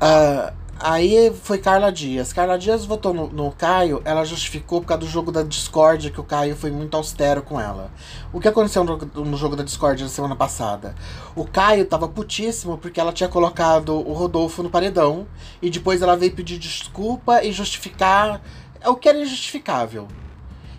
Uh, 0.00 0.52
Aí 0.78 1.32
foi 1.42 1.58
Carla 1.58 1.92
Dias. 1.92 2.32
Carla 2.32 2.58
Dias 2.58 2.84
votou 2.84 3.14
no, 3.14 3.28
no, 3.28 3.52
Caio, 3.52 4.02
ela 4.04 4.24
justificou 4.24 4.80
por 4.80 4.88
causa 4.88 5.00
do 5.00 5.06
jogo 5.06 5.30
da 5.30 5.42
Discord, 5.42 6.10
que 6.10 6.20
o 6.20 6.24
Caio 6.24 6.56
foi 6.56 6.70
muito 6.70 6.96
austero 6.96 7.42
com 7.42 7.60
ela. 7.60 7.90
O 8.32 8.40
que 8.40 8.48
aconteceu 8.48 8.82
no, 8.82 8.96
no 8.96 9.36
jogo 9.36 9.54
da 9.54 9.62
Discord 9.62 10.02
na 10.02 10.08
semana 10.08 10.34
passada? 10.34 10.94
O 11.36 11.44
Caio 11.44 11.86
tava 11.86 12.08
putíssimo 12.08 12.76
porque 12.76 13.00
ela 13.00 13.12
tinha 13.12 13.28
colocado 13.28 13.94
o 13.94 14.12
Rodolfo 14.12 14.62
no 14.62 14.70
paredão 14.70 15.26
e 15.62 15.70
depois 15.70 16.02
ela 16.02 16.16
veio 16.16 16.34
pedir 16.34 16.58
desculpa 16.58 17.42
e 17.44 17.52
justificar 17.52 18.42
é 18.80 18.88
o 18.88 18.96
que 18.96 19.08
era 19.08 19.18
injustificável. 19.18 20.08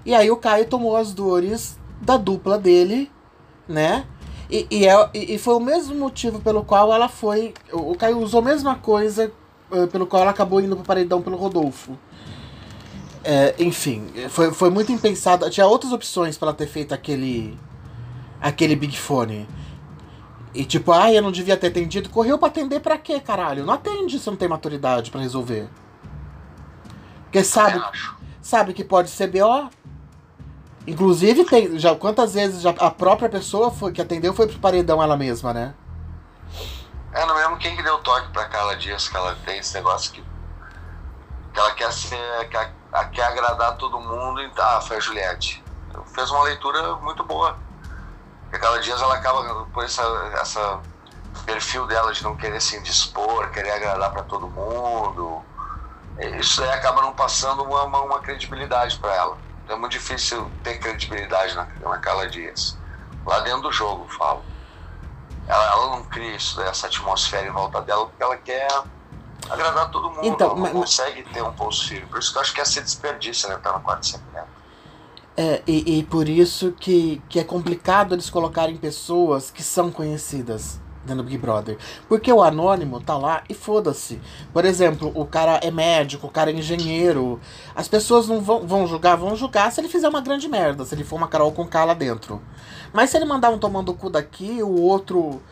E 0.05 0.13
aí 0.13 0.29
o 0.29 0.37
Caio 0.37 0.65
tomou 0.65 0.95
as 0.95 1.13
dores 1.13 1.79
da 2.01 2.17
dupla 2.17 2.59
dele, 2.59 3.09
né? 3.67 4.05
E, 4.47 4.67
e, 4.69 4.87
é, 4.87 5.09
e 5.13 5.39
foi 5.39 5.55
o 5.55 5.59
mesmo 5.59 5.95
motivo 5.95 6.39
pelo 6.39 6.63
qual 6.63 6.93
ela 6.93 7.09
foi. 7.09 7.53
O 7.71 7.95
Caio 7.95 8.19
usou 8.19 8.41
a 8.41 8.43
mesma 8.43 8.75
coisa 8.75 9.31
pelo 9.91 10.05
qual 10.05 10.21
ela 10.21 10.31
acabou 10.31 10.61
indo 10.61 10.75
pro 10.75 10.85
paredão 10.85 11.21
pelo 11.21 11.37
Rodolfo. 11.37 11.97
É, 13.23 13.55
enfim, 13.57 14.07
foi, 14.29 14.53
foi 14.53 14.69
muito 14.69 14.91
impensado. 14.91 15.49
Tinha 15.49 15.65
outras 15.65 15.91
opções 15.91 16.37
para 16.37 16.49
ela 16.49 16.57
ter 16.57 16.67
feito 16.67 16.93
aquele. 16.93 17.57
aquele 18.39 18.75
Big 18.75 18.95
Fone. 18.97 19.47
E 20.53 20.63
tipo, 20.63 20.91
ah, 20.91 21.11
eu 21.11 21.21
não 21.21 21.31
devia 21.31 21.57
ter 21.57 21.67
atendido. 21.67 22.09
Correu 22.09 22.37
pra 22.37 22.47
atender 22.47 22.79
pra 22.79 22.97
quê, 22.97 23.19
caralho? 23.19 23.65
Não 23.65 23.73
atende 23.73 24.19
se 24.19 24.27
não 24.29 24.37
tem 24.37 24.47
maturidade 24.47 25.11
para 25.11 25.21
resolver. 25.21 25.67
Porque 27.23 27.43
sabe, 27.43 27.83
sabe 28.41 28.73
que 28.73 28.83
pode 28.83 29.09
ser 29.09 29.27
BO. 29.27 29.69
Inclusive, 30.87 31.43
tem, 31.45 31.77
já, 31.79 31.95
quantas 31.95 32.35
vezes 32.35 32.61
já 32.61 32.69
a 32.69 32.91
própria 32.91 33.27
pessoa 33.27 33.71
foi, 33.71 33.91
que 33.91 34.01
atendeu 34.01 34.33
foi 34.33 34.47
pro 34.47 34.59
paredão 34.59 35.01
ela 35.01 35.17
mesma, 35.17 35.51
né? 35.51 35.73
É, 37.15 37.25
não 37.25 37.33
mesmo 37.33 37.57
quem 37.57 37.77
que 37.77 37.81
deu 37.81 37.97
toque 37.99 38.29
pra 38.33 38.43
Carla 38.49 38.75
Dias, 38.75 39.07
que 39.07 39.15
ela 39.15 39.33
tem 39.45 39.59
esse 39.59 39.73
negócio 39.73 40.11
que, 40.11 40.21
que 41.53 41.59
ela 41.59 41.71
quer 41.71 41.89
ser, 41.93 42.49
quer, 42.49 42.73
quer 43.13 43.23
agradar 43.23 43.77
todo 43.77 44.01
mundo, 44.01 44.41
e 44.41 44.49
tá, 44.49 44.81
foi 44.81 44.97
a 44.97 44.99
Juliette. 44.99 45.63
Fez 46.13 46.29
uma 46.29 46.43
leitura 46.43 46.97
muito 46.97 47.23
boa. 47.23 47.57
Porque 48.41 48.57
a 48.57 48.59
Carla 48.59 48.81
Dias, 48.81 49.01
ela 49.01 49.15
acaba, 49.15 49.65
por 49.67 49.85
essa, 49.85 50.03
essa 50.41 50.81
perfil 51.45 51.87
dela 51.87 52.11
de 52.11 52.21
não 52.21 52.35
querer 52.35 52.61
se 52.61 52.75
indispor, 52.75 53.49
querer 53.51 53.71
agradar 53.71 54.11
para 54.11 54.23
todo 54.23 54.49
mundo, 54.49 55.41
isso 56.37 56.61
aí 56.63 56.69
acaba 56.71 57.01
não 57.01 57.13
passando 57.13 57.63
uma, 57.63 57.83
uma, 57.83 58.01
uma 58.01 58.19
credibilidade 58.19 58.97
para 58.97 59.15
ela. 59.15 59.37
Então 59.63 59.77
é 59.77 59.79
muito 59.79 59.93
difícil 59.93 60.51
ter 60.61 60.79
credibilidade 60.79 61.55
na, 61.55 61.65
na 61.79 61.97
Carla 61.97 62.27
Dias. 62.27 62.77
Lá 63.25 63.39
dentro 63.39 63.61
do 63.61 63.71
jogo, 63.71 64.05
falo 64.09 64.43
ela, 65.47 65.71
ela 65.71 65.95
não 65.95 66.03
cria 66.03 66.35
isso, 66.35 66.59
essa 66.61 66.87
atmosfera 66.87 67.47
em 67.47 67.51
volta 67.51 67.81
dela, 67.81 68.05
porque 68.05 68.23
ela 68.23 68.37
quer 68.37 68.67
agradar 69.49 69.91
todo 69.91 70.09
mundo. 70.09 70.25
Então, 70.25 70.47
ela 70.47 70.55
não 70.55 70.63
mas, 70.63 70.71
consegue 70.71 71.23
ter 71.23 71.43
um 71.43 71.53
pulso 71.53 71.87
firme. 71.87 72.07
Por 72.07 72.19
isso 72.19 72.31
que 72.31 72.37
eu 72.37 72.41
acho 72.41 72.53
que 72.53 72.61
é 72.61 72.65
ser 72.65 72.81
desperdício, 72.81 73.47
né? 73.49 73.57
Tá 73.57 73.73
no 73.73 73.81
quarto 73.81 74.05
secreto. 74.05 74.47
É, 75.37 75.61
e, 75.67 75.99
e 75.99 76.03
por 76.03 76.29
isso 76.29 76.71
que, 76.79 77.21
que 77.27 77.39
é 77.39 77.43
complicado 77.43 78.15
eles 78.15 78.29
colocarem 78.29 78.77
pessoas 78.77 79.51
que 79.51 79.61
são 79.61 79.91
conhecidas 79.91 80.79
dentro 81.05 81.23
do 81.23 81.29
Big 81.29 81.37
Brother. 81.37 81.77
Porque 82.07 82.31
o 82.31 82.41
anônimo 82.41 82.99
tá 82.99 83.17
lá 83.17 83.43
e 83.47 83.53
foda-se. 83.53 84.19
Por 84.51 84.65
exemplo, 84.65 85.11
o 85.13 85.25
cara 85.25 85.59
é 85.61 85.69
médico, 85.69 86.27
o 86.27 86.31
cara 86.31 86.51
é 86.51 86.53
engenheiro. 86.53 87.39
As 87.75 87.87
pessoas 87.87 88.27
não 88.27 88.41
vão, 88.41 88.65
vão 88.65 88.87
julgar, 88.87 89.15
vão 89.15 89.35
julgar 89.35 89.71
se 89.71 89.79
ele 89.79 89.87
fizer 89.87 90.09
uma 90.09 90.21
grande 90.21 90.47
merda, 90.47 90.83
se 90.85 90.95
ele 90.95 91.03
for 91.03 91.15
uma 91.17 91.27
Carol 91.27 91.51
com 91.51 91.67
K 91.67 91.85
lá 91.85 91.93
dentro. 91.93 92.41
Mas 92.95 93.09
se 93.09 93.17
ele 93.17 93.25
mandar 93.25 93.49
um 93.49 93.59
tomando 93.59 93.89
o 93.91 93.93
cu 93.93 94.09
daqui, 94.09 94.63
o 94.63 94.81
outro 94.81 95.43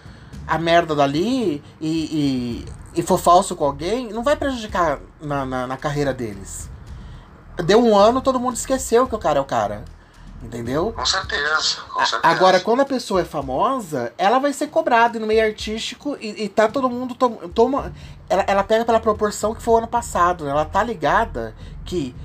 a 0.47 0.57
merda 0.57 0.95
dali 0.95 1.61
e, 1.81 2.65
e, 2.95 3.01
e 3.01 3.03
for 3.03 3.19
falso 3.19 3.53
com 3.53 3.65
alguém, 3.65 4.13
não 4.13 4.23
vai 4.23 4.37
prejudicar 4.37 4.99
na, 5.21 5.45
na, 5.45 5.67
na 5.67 5.75
carreira 5.75 6.13
deles. 6.13 6.69
Deu 7.65 7.83
um 7.83 7.97
ano, 7.97 8.21
todo 8.21 8.39
mundo 8.39 8.55
esqueceu 8.55 9.07
que 9.07 9.15
o 9.15 9.19
cara 9.19 9.39
é 9.39 9.41
o 9.41 9.45
cara. 9.45 9.83
Entendeu? 10.41 10.93
Com 10.93 11.05
certeza, 11.05 11.81
com 11.93 12.05
certeza. 12.05 12.33
Agora, 12.33 12.61
quando 12.61 12.79
a 12.81 12.85
pessoa 12.85 13.21
é 13.21 13.25
famosa, 13.25 14.13
ela 14.17 14.39
vai 14.39 14.53
ser 14.53 14.67
cobrada 14.67 15.19
no 15.19 15.27
meio 15.27 15.43
artístico 15.43 16.17
e, 16.21 16.45
e 16.45 16.49
tá 16.49 16.69
todo 16.69 16.89
mundo 16.89 17.13
to 17.13 17.49
toma. 17.53 17.93
Ela, 18.29 18.45
ela 18.47 18.63
pega 18.63 18.85
pela 18.85 18.99
proporção 19.01 19.53
que 19.53 19.61
foi 19.61 19.73
o 19.73 19.77
ano 19.79 19.87
passado. 19.87 20.45
Né? 20.45 20.51
Ela 20.51 20.65
tá 20.65 20.81
ligada 20.81 21.53
que 21.83 22.15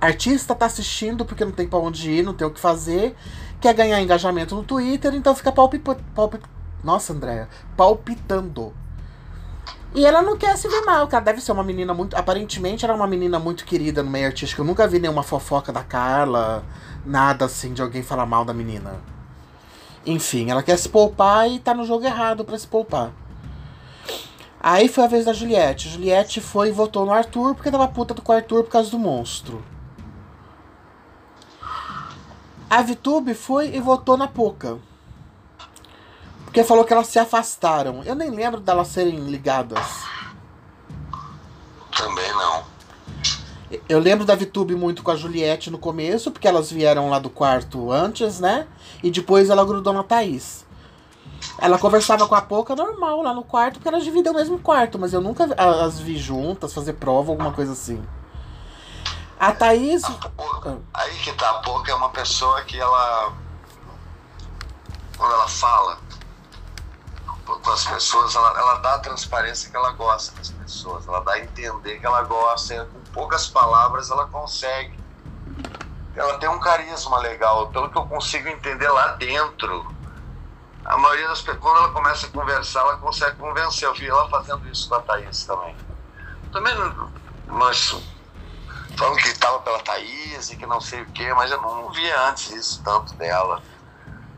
artista 0.00 0.54
tá 0.54 0.66
assistindo 0.66 1.24
porque 1.24 1.44
não 1.44 1.52
tem 1.52 1.68
pra 1.68 1.78
onde 1.78 2.10
ir, 2.10 2.22
não 2.22 2.34
tem 2.34 2.46
o 2.46 2.50
que 2.50 2.58
fazer, 2.58 3.14
quer 3.62 3.74
ganhar 3.74 4.02
engajamento 4.02 4.54
no 4.54 4.64
Twitter, 4.64 5.14
então 5.14 5.34
fica 5.34 5.52
palpitando. 5.52 6.02
Palpit 6.14 6.44
Nossa, 6.82 7.12
Andréia, 7.12 7.48
palpitando. 7.76 8.74
E 9.94 10.04
ela 10.04 10.22
não 10.22 10.36
quer 10.36 10.56
se 10.56 10.68
ver 10.68 10.82
mal, 10.82 11.06
cara. 11.06 11.24
Deve 11.24 11.40
ser 11.40 11.52
uma 11.52 11.62
menina 11.62 11.94
muito. 11.94 12.16
Aparentemente, 12.16 12.84
ela 12.84 12.94
é 12.94 12.96
uma 12.96 13.06
menina 13.06 13.38
muito 13.38 13.64
querida 13.64 14.02
no 14.02 14.10
meio 14.10 14.26
artístico. 14.26 14.62
Eu 14.62 14.66
nunca 14.66 14.88
vi 14.88 14.98
nenhuma 14.98 15.22
fofoca 15.22 15.70
da 15.72 15.84
Carla 15.84 16.64
nada 17.04 17.44
assim 17.44 17.72
de 17.72 17.82
alguém 17.82 18.02
falar 18.02 18.26
mal 18.26 18.44
da 18.44 18.54
menina. 18.54 19.00
Enfim, 20.04 20.50
ela 20.50 20.62
quer 20.62 20.76
se 20.76 20.88
poupar 20.88 21.48
e 21.48 21.58
tá 21.58 21.74
no 21.74 21.84
jogo 21.84 22.04
errado 22.04 22.44
para 22.44 22.58
se 22.58 22.66
poupar. 22.66 23.12
Aí 24.60 24.88
foi 24.88 25.04
a 25.04 25.08
vez 25.08 25.24
da 25.24 25.32
Juliette. 25.32 25.88
Juliette 25.88 26.40
foi 26.40 26.68
e 26.68 26.72
votou 26.72 27.04
no 27.04 27.12
Arthur 27.12 27.54
porque 27.54 27.70
tava 27.70 27.86
puta 27.88 28.14
com 28.14 28.32
o 28.32 28.34
Arthur 28.34 28.64
por 28.64 28.70
causa 28.70 28.90
do 28.90 28.98
monstro. 28.98 29.62
A 32.72 32.80
Vitube 32.80 33.34
foi 33.34 33.76
e 33.76 33.80
votou 33.80 34.16
na 34.16 34.26
Poca. 34.26 34.78
Porque 36.42 36.64
falou 36.64 36.86
que 36.86 36.92
elas 36.94 37.06
se 37.06 37.18
afastaram. 37.18 38.02
Eu 38.02 38.14
nem 38.14 38.30
lembro 38.30 38.62
delas 38.62 38.88
serem 38.88 39.18
ligadas. 39.26 40.06
Também 41.94 42.32
não. 42.32 42.64
Eu 43.86 43.98
lembro 43.98 44.24
da 44.24 44.34
Vitube 44.34 44.74
muito 44.74 45.02
com 45.02 45.10
a 45.10 45.16
Juliette 45.16 45.70
no 45.70 45.76
começo, 45.76 46.30
porque 46.30 46.48
elas 46.48 46.72
vieram 46.72 47.10
lá 47.10 47.18
do 47.18 47.28
quarto 47.28 47.92
antes, 47.92 48.40
né? 48.40 48.66
E 49.02 49.10
depois 49.10 49.50
ela 49.50 49.66
grudou 49.66 49.92
na 49.92 50.02
Thaís. 50.02 50.64
Ela 51.58 51.78
conversava 51.78 52.26
com 52.26 52.34
a 52.34 52.40
Poca 52.40 52.74
normal 52.74 53.20
lá 53.20 53.34
no 53.34 53.44
quarto, 53.44 53.74
porque 53.74 53.88
elas 53.88 54.02
dividem 54.02 54.32
o 54.32 54.34
mesmo 54.34 54.58
quarto, 54.58 54.98
mas 54.98 55.12
eu 55.12 55.20
nunca 55.20 55.44
as 55.58 56.00
vi 56.00 56.16
juntas, 56.16 56.72
fazer 56.72 56.94
prova, 56.94 57.32
alguma 57.32 57.52
coisa 57.52 57.72
assim. 57.72 58.02
A 59.38 59.52
Thaís. 59.52 60.04
A 60.04 60.41
aí 60.94 61.18
que 61.18 61.32
tá, 61.32 61.50
a 61.50 61.54
Poca 61.54 61.90
é 61.90 61.94
uma 61.94 62.10
pessoa 62.10 62.62
que 62.62 62.78
ela. 62.78 63.32
Quando 65.16 65.32
ela 65.32 65.48
fala, 65.48 65.98
com 67.44 67.70
as 67.70 67.84
pessoas, 67.84 68.34
ela, 68.34 68.58
ela 68.58 68.74
dá 68.76 68.94
a 68.94 68.98
transparência 68.98 69.70
que 69.70 69.76
ela 69.76 69.92
gosta 69.92 70.36
das 70.36 70.50
pessoas, 70.50 71.06
ela 71.06 71.20
dá 71.20 71.32
a 71.32 71.40
entender 71.40 71.98
que 71.98 72.06
ela 72.06 72.22
gosta, 72.22 72.86
com 72.86 73.00
poucas 73.12 73.48
palavras 73.48 74.10
ela 74.10 74.26
consegue. 74.26 74.98
Ela 76.14 76.38
tem 76.38 76.48
um 76.48 76.60
carisma 76.60 77.18
legal, 77.18 77.68
pelo 77.68 77.90
que 77.90 77.96
eu 77.96 78.06
consigo 78.06 78.48
entender 78.48 78.88
lá 78.88 79.08
dentro. 79.12 79.90
A 80.84 80.98
maioria 80.98 81.28
das 81.28 81.40
pessoas, 81.40 81.62
quando 81.62 81.76
ela 81.78 81.90
começa 81.90 82.26
a 82.26 82.30
conversar, 82.30 82.80
ela 82.80 82.96
consegue 82.98 83.36
convencer. 83.36 83.88
Eu 83.88 83.94
vi 83.94 84.08
ela 84.08 84.28
fazendo 84.28 84.68
isso 84.68 84.88
com 84.88 84.96
a 84.96 85.00
Thaís 85.00 85.44
também. 85.44 85.76
Também, 86.52 86.74
mas 87.46 87.96
falando 88.96 89.16
que 89.16 89.28
estava 89.28 89.58
pela 89.60 89.78
Thaís 89.80 90.50
e 90.50 90.56
que 90.56 90.66
não 90.66 90.80
sei 90.80 91.02
o 91.02 91.06
que, 91.06 91.32
mas 91.34 91.50
eu 91.50 91.60
não 91.60 91.90
via 91.90 92.28
antes 92.28 92.50
isso 92.50 92.82
tanto 92.84 93.14
dela 93.14 93.62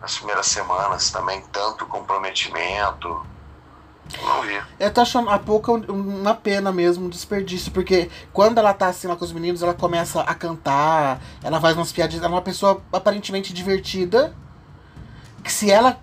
nas 0.00 0.16
primeiras 0.16 0.46
semanas 0.46 1.10
também 1.10 1.42
tanto 1.50 1.86
comprometimento. 1.86 3.24
Não 4.22 4.42
vi. 4.42 4.60
Eu 4.78 4.92
tô 4.92 5.00
achando 5.00 5.30
a 5.30 5.38
pouco 5.38 5.74
uma 5.90 6.34
pena 6.34 6.70
mesmo, 6.70 7.06
um 7.06 7.08
desperdício, 7.08 7.72
porque 7.72 8.10
quando 8.32 8.58
ela 8.58 8.74
tá 8.74 8.88
assim 8.88 9.06
lá 9.06 9.16
com 9.16 9.24
os 9.24 9.32
meninos, 9.32 9.62
ela 9.62 9.72
começa 9.72 10.20
a 10.20 10.34
cantar, 10.34 11.22
ela 11.42 11.58
faz 11.58 11.74
umas 11.74 11.90
piadinhas, 11.90 12.22
ela 12.22 12.34
é 12.34 12.36
uma 12.36 12.42
pessoa 12.42 12.82
aparentemente 12.92 13.52
divertida. 13.52 14.34
Que 15.42 15.52
se 15.52 15.70
ela. 15.70 15.98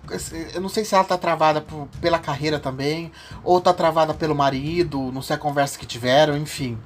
Eu 0.52 0.60
não 0.60 0.68
sei 0.68 0.84
se 0.84 0.94
ela 0.94 1.04
tá 1.04 1.16
travada 1.16 1.60
por, 1.60 1.88
pela 2.00 2.18
carreira 2.18 2.58
também, 2.58 3.12
ou 3.42 3.60
tá 3.60 3.72
travada 3.72 4.14
pelo 4.14 4.34
marido, 4.34 5.10
não 5.12 5.22
sei 5.22 5.36
a 5.36 5.38
conversa 5.38 5.78
que 5.78 5.86
tiveram, 5.86 6.36
enfim. 6.36 6.78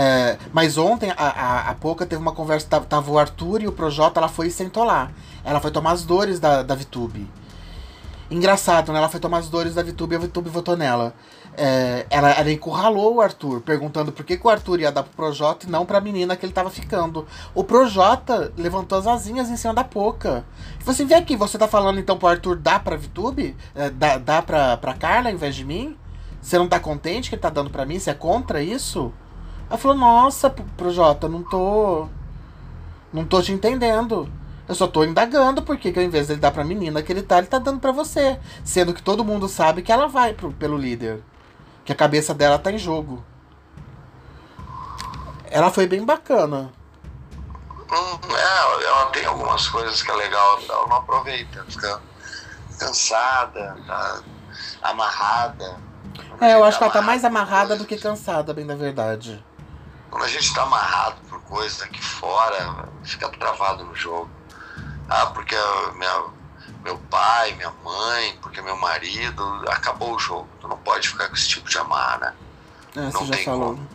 É, 0.00 0.38
mas 0.52 0.78
ontem 0.78 1.10
a, 1.10 1.16
a, 1.16 1.70
a 1.70 2.06
teve 2.06 2.22
uma 2.22 2.30
conversa, 2.30 2.68
tava, 2.68 2.84
tava 2.86 3.10
o 3.10 3.18
Arthur 3.18 3.62
e 3.62 3.66
o 3.66 3.72
Projota, 3.72 4.20
ela 4.20 4.28
foi 4.28 4.46
e 4.46 4.50
sentou 4.50 4.84
lá. 4.84 5.10
Ela 5.44 5.58
foi 5.58 5.72
tomar 5.72 5.90
as 5.90 6.04
dores 6.04 6.38
da, 6.38 6.62
da 6.62 6.76
Vitube. 6.76 7.28
Engraçado, 8.30 8.92
né? 8.92 8.98
Ela 8.98 9.08
foi 9.08 9.18
tomar 9.18 9.38
as 9.38 9.48
dores 9.48 9.74
da 9.74 9.82
Vitube 9.82 10.14
e 10.14 10.16
a 10.16 10.20
Vitube 10.20 10.50
votou 10.50 10.76
nela. 10.76 11.14
É, 11.56 12.06
ela, 12.10 12.30
ela 12.30 12.52
encurralou 12.52 13.16
o 13.16 13.20
Arthur, 13.20 13.60
perguntando 13.60 14.12
por 14.12 14.24
que, 14.24 14.36
que 14.36 14.46
o 14.46 14.50
Arthur 14.50 14.78
ia 14.78 14.92
dar 14.92 15.02
pro 15.02 15.14
Projota 15.14 15.66
e 15.66 15.68
não 15.68 15.84
pra 15.84 16.00
menina 16.00 16.36
que 16.36 16.46
ele 16.46 16.52
tava 16.52 16.70
ficando. 16.70 17.26
O 17.52 17.64
Projota 17.64 18.52
levantou 18.56 18.98
as 18.98 19.06
asinhas 19.08 19.50
em 19.50 19.56
cima 19.56 19.74
da 19.74 19.82
Poca. 19.82 20.44
Falou 20.78 20.92
assim: 20.92 21.06
vem 21.06 21.18
aqui, 21.18 21.34
você 21.34 21.58
tá 21.58 21.66
falando 21.66 21.98
então 21.98 22.16
pro 22.16 22.28
Arthur 22.28 22.54
dar 22.54 22.84
pra 22.84 22.94
Vitube? 22.96 23.56
É, 23.74 23.90
dá, 23.90 24.16
dá 24.16 24.42
pra, 24.42 24.76
pra 24.76 24.94
Carla 24.94 25.28
ao 25.28 25.34
invés 25.34 25.56
de 25.56 25.64
mim? 25.64 25.96
Você 26.40 26.56
não 26.56 26.68
tá 26.68 26.78
contente 26.78 27.30
que 27.30 27.34
ele 27.34 27.42
tá 27.42 27.50
dando 27.50 27.68
pra 27.68 27.84
mim? 27.84 27.98
Você 27.98 28.10
é 28.10 28.14
contra 28.14 28.62
isso? 28.62 29.12
Ela 29.68 29.78
falou: 29.78 29.96
Nossa, 29.96 30.50
Projota, 30.50 31.28
não 31.28 31.42
tô. 31.42 32.08
Não 33.12 33.24
tô 33.24 33.42
te 33.42 33.52
entendendo. 33.52 34.30
Eu 34.68 34.74
só 34.74 34.86
tô 34.86 35.02
indagando 35.02 35.62
porque 35.62 35.90
que 35.92 35.98
ao 35.98 36.04
invés 36.04 36.28
dele 36.28 36.40
dar 36.40 36.50
pra 36.50 36.62
menina 36.62 37.02
que 37.02 37.10
ele 37.10 37.22
tá, 37.22 37.38
ele 37.38 37.46
tá 37.46 37.58
dando 37.58 37.80
pra 37.80 37.90
você. 37.90 38.38
Sendo 38.62 38.92
que 38.92 39.02
todo 39.02 39.24
mundo 39.24 39.48
sabe 39.48 39.80
que 39.80 39.90
ela 39.90 40.06
vai 40.06 40.34
pro, 40.34 40.52
pelo 40.52 40.76
líder. 40.76 41.22
Que 41.84 41.92
a 41.92 41.96
cabeça 41.96 42.34
dela 42.34 42.58
tá 42.58 42.70
em 42.70 42.76
jogo. 42.76 43.24
Ela 45.46 45.70
foi 45.70 45.86
bem 45.86 46.04
bacana. 46.04 46.70
Hum, 47.90 48.18
é, 48.36 48.84
ela 48.84 49.06
tem 49.06 49.24
algumas 49.24 49.66
coisas 49.68 50.02
que 50.02 50.10
é 50.10 50.14
legal, 50.14 50.60
ela 50.68 50.86
não 50.86 50.96
aproveita, 50.98 51.64
fica 51.66 51.98
cansada, 52.78 53.78
tá 53.86 54.22
amarrada. 54.82 55.78
É, 56.38 56.52
eu 56.52 56.64
acho 56.64 56.76
que 56.76 56.84
ela 56.84 56.92
tá 56.92 57.00
mais 57.00 57.24
amarrada 57.24 57.76
do 57.76 57.86
que 57.86 57.96
cansada, 57.96 58.52
bem 58.52 58.66
da 58.66 58.74
verdade. 58.74 59.42
Quando 60.10 60.24
a 60.24 60.28
gente 60.28 60.52
tá 60.54 60.62
amarrado 60.62 61.16
por 61.28 61.40
coisas 61.42 61.82
aqui 61.82 62.02
fora, 62.02 62.88
fica 63.02 63.28
travado 63.28 63.84
no 63.84 63.94
jogo. 63.94 64.30
Ah, 65.08 65.26
porque 65.26 65.54
minha, 65.96 66.24
meu 66.82 66.98
pai, 67.10 67.54
minha 67.54 67.72
mãe, 67.84 68.38
porque 68.40 68.60
meu 68.60 68.76
marido, 68.76 69.64
acabou 69.68 70.14
o 70.14 70.18
jogo. 70.18 70.48
Tu 70.60 70.68
não 70.68 70.78
pode 70.78 71.08
ficar 71.08 71.28
com 71.28 71.34
esse 71.34 71.48
tipo 71.48 71.68
de 71.68 71.78
amar, 71.78 72.18
né? 72.20 72.34
É, 72.96 73.00
não 73.00 73.10
você 73.10 73.38
já 73.38 73.44
falou. 73.44 73.74
Como. 73.74 73.88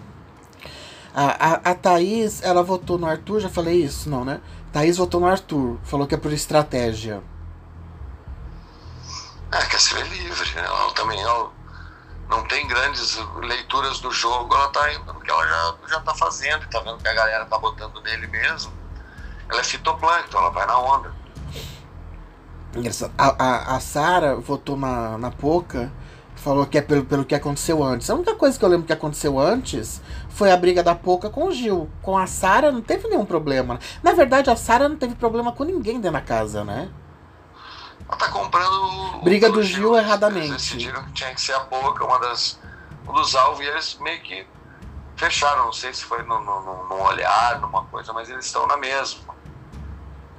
A, 1.16 1.26
a, 1.26 1.72
a 1.72 1.76
Thaís, 1.76 2.42
ela 2.42 2.64
votou 2.64 2.98
no 2.98 3.06
Arthur, 3.06 3.40
já 3.40 3.50
falei 3.50 3.84
isso, 3.84 4.10
não, 4.10 4.26
né? 4.26 4.42
Thaís 4.72 4.98
votou 4.98 5.22
no 5.22 5.28
Arthur, 5.28 5.78
falou 5.84 6.08
que 6.08 6.16
é 6.16 6.18
por 6.18 6.34
estratégia. 6.34 7.22
É, 9.52 9.66
quer 9.66 9.80
ser 9.80 10.04
livre, 10.08 10.56
né? 10.56 10.64
Ela 10.66 10.92
também 10.94 11.22
ela 11.22 11.52
não 12.34 12.44
tem 12.48 12.68
grandes 12.68 13.18
leituras 13.42 14.00
do 14.00 14.12
jogo, 14.12 14.54
ela 14.54 14.68
tá 14.70 14.94
indo, 14.94 15.14
porque 15.14 15.30
ela 15.30 15.48
já, 15.48 15.76
já 15.88 16.00
tá 16.02 16.14
fazendo 16.16 16.68
tá 16.70 16.80
vendo 16.80 16.98
que 16.98 17.08
a 17.08 17.14
galera 17.14 17.46
tá 17.46 17.58
botando 17.58 18.02
nele 18.02 18.28
mesmo 18.28 18.84
ela 19.50 19.62
é 19.62 19.64
fitoplâncton, 19.64 20.38
ela 20.38 20.50
vai 20.50 20.66
na 20.66 20.80
onda. 20.80 21.12
A, 23.18 23.28
a, 23.28 23.76
a 23.76 23.80
Sara 23.80 24.36
votou 24.36 24.76
na, 24.76 25.18
na 25.18 25.30
Poca, 25.30 25.92
falou 26.36 26.66
que 26.66 26.78
é 26.78 26.82
pelo, 26.82 27.06
pelo 27.06 27.24
que 27.24 27.36
aconteceu 27.36 27.84
antes. 27.84 28.10
A 28.10 28.16
única 28.16 28.36
coisa 28.36 28.58
que 28.58 28.66
eu 28.66 28.70
lembro 28.70 28.88
que 28.88 28.94
aconteceu 28.94 29.40
antes 29.40 30.02
foi 30.30 30.52
a 30.52 30.58
briga 30.58 30.82
da 30.82 30.96
Poca 30.96 31.30
com 31.30 31.48
o 31.48 31.52
Gil. 31.52 31.88
Com 32.02 32.18
a 32.18 32.26
Sara 32.26 32.72
não 32.72 32.82
teve 32.82 33.08
nenhum 33.08 33.26
problema. 33.26 33.80
Na 34.02 34.14
verdade, 34.14 34.50
a 34.50 34.56
Sara 34.56 34.90
não 34.90 34.96
teve 34.96 35.14
problema 35.14 35.52
com 35.52 35.64
ninguém 35.64 35.96
dentro 35.96 36.14
da 36.14 36.22
casa, 36.22 36.64
né? 36.64 36.90
Ela 38.08 38.18
tá 38.18 38.30
comprando. 38.30 39.22
Briga 39.24 39.50
do 39.50 39.64
Gil, 39.64 39.78
Gil 39.78 39.98
erradamente. 39.98 40.48
Eles 40.48 40.64
decidiram 40.64 41.04
que 41.06 41.14
tinha 41.14 41.34
que 41.34 41.42
ser 41.42 41.54
a 41.54 41.62
Poca, 41.62 42.06
uma 42.06 42.20
das, 42.20 42.60
um 43.08 43.14
dos 43.14 43.36
alvos, 43.36 43.60
e 43.62 43.68
eles 43.68 43.98
meio 44.00 44.22
que 44.22 44.46
fecharam. 45.16 45.66
Não 45.66 45.74
sei 45.74 45.94
se 45.94 46.04
foi 46.04 46.24
no 46.24 47.04
olhar, 47.04 47.60
numa 47.62 47.86
coisa, 47.86 48.12
mas 48.14 48.30
eles 48.30 48.46
estão 48.46 48.68
na 48.68 48.78
mesma 48.78 49.34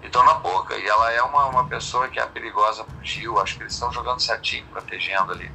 estão 0.07 0.25
na 0.25 0.35
boca. 0.35 0.77
E 0.77 0.87
ela 0.87 1.11
é 1.13 1.23
uma, 1.23 1.47
uma 1.47 1.65
pessoa 1.67 2.09
que 2.09 2.21
é 2.21 2.27
perigosa 2.27 2.85
pro 2.85 3.05
Gil. 3.05 3.39
Acho 3.41 3.57
que 3.57 3.63
eles 3.65 3.73
estão 3.73 3.93
jogando 3.93 4.21
certinho, 4.21 4.65
protegendo 4.71 5.33
ali. 5.33 5.51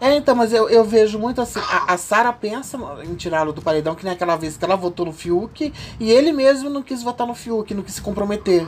É, 0.00 0.14
então, 0.16 0.34
mas 0.34 0.52
eu, 0.52 0.68
eu 0.70 0.82
vejo 0.82 1.18
muito 1.18 1.42
assim. 1.42 1.60
A, 1.60 1.92
a 1.92 1.98
Sara 1.98 2.32
pensa 2.32 2.78
em 3.04 3.14
tirá-lo 3.16 3.52
do 3.52 3.60
paredão, 3.60 3.94
que 3.94 4.04
nem 4.04 4.14
aquela 4.14 4.36
vez 4.36 4.56
que 4.56 4.64
ela 4.64 4.76
votou 4.76 5.04
no 5.04 5.12
Fiuk, 5.12 5.74
e 5.98 6.10
ele 6.10 6.32
mesmo 6.32 6.70
não 6.70 6.82
quis 6.82 7.02
votar 7.02 7.26
no 7.26 7.34
Fiuk, 7.34 7.74
não 7.74 7.82
quis 7.82 7.96
se 7.96 8.02
comprometer. 8.02 8.66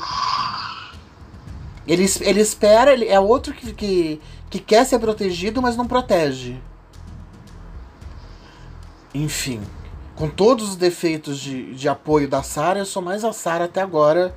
Ele, 1.87 2.07
ele 2.21 2.41
espera, 2.41 2.93
ele 2.93 3.07
é 3.09 3.19
outro 3.19 3.53
que, 3.53 3.73
que, 3.73 4.21
que 4.49 4.59
quer 4.59 4.85
ser 4.87 4.99
protegido, 4.99 5.61
mas 5.61 5.77
não 5.77 5.87
protege. 5.87 6.61
Enfim, 9.15 9.61
com 10.15 10.29
todos 10.29 10.71
os 10.71 10.77
defeitos 10.77 11.39
de, 11.39 11.75
de 11.75 11.89
apoio 11.89 12.29
da 12.29 12.43
Sara, 12.43 12.79
eu 12.79 12.87
sou 12.87 13.03
mais 13.03 13.25
a 13.25 13.33
Sara 13.33 13.65
até 13.65 13.81
agora 13.81 14.35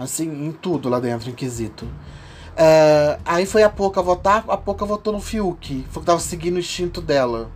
Assim, 0.00 0.46
em 0.46 0.50
tudo 0.50 0.88
lá 0.88 0.98
dentro, 0.98 1.28
em 1.28 1.34
quesito. 1.34 1.84
Uh, 1.84 3.20
aí 3.22 3.44
foi 3.44 3.62
a 3.62 3.68
Poca 3.68 4.00
votar, 4.00 4.42
a 4.48 4.56
Poca 4.56 4.86
votou 4.86 5.12
no 5.12 5.20
Fiuk. 5.20 5.86
Foi 5.90 6.00
que 6.00 6.06
tava 6.06 6.18
seguindo 6.18 6.56
o 6.56 6.58
instinto 6.58 7.02
dela. 7.02 7.50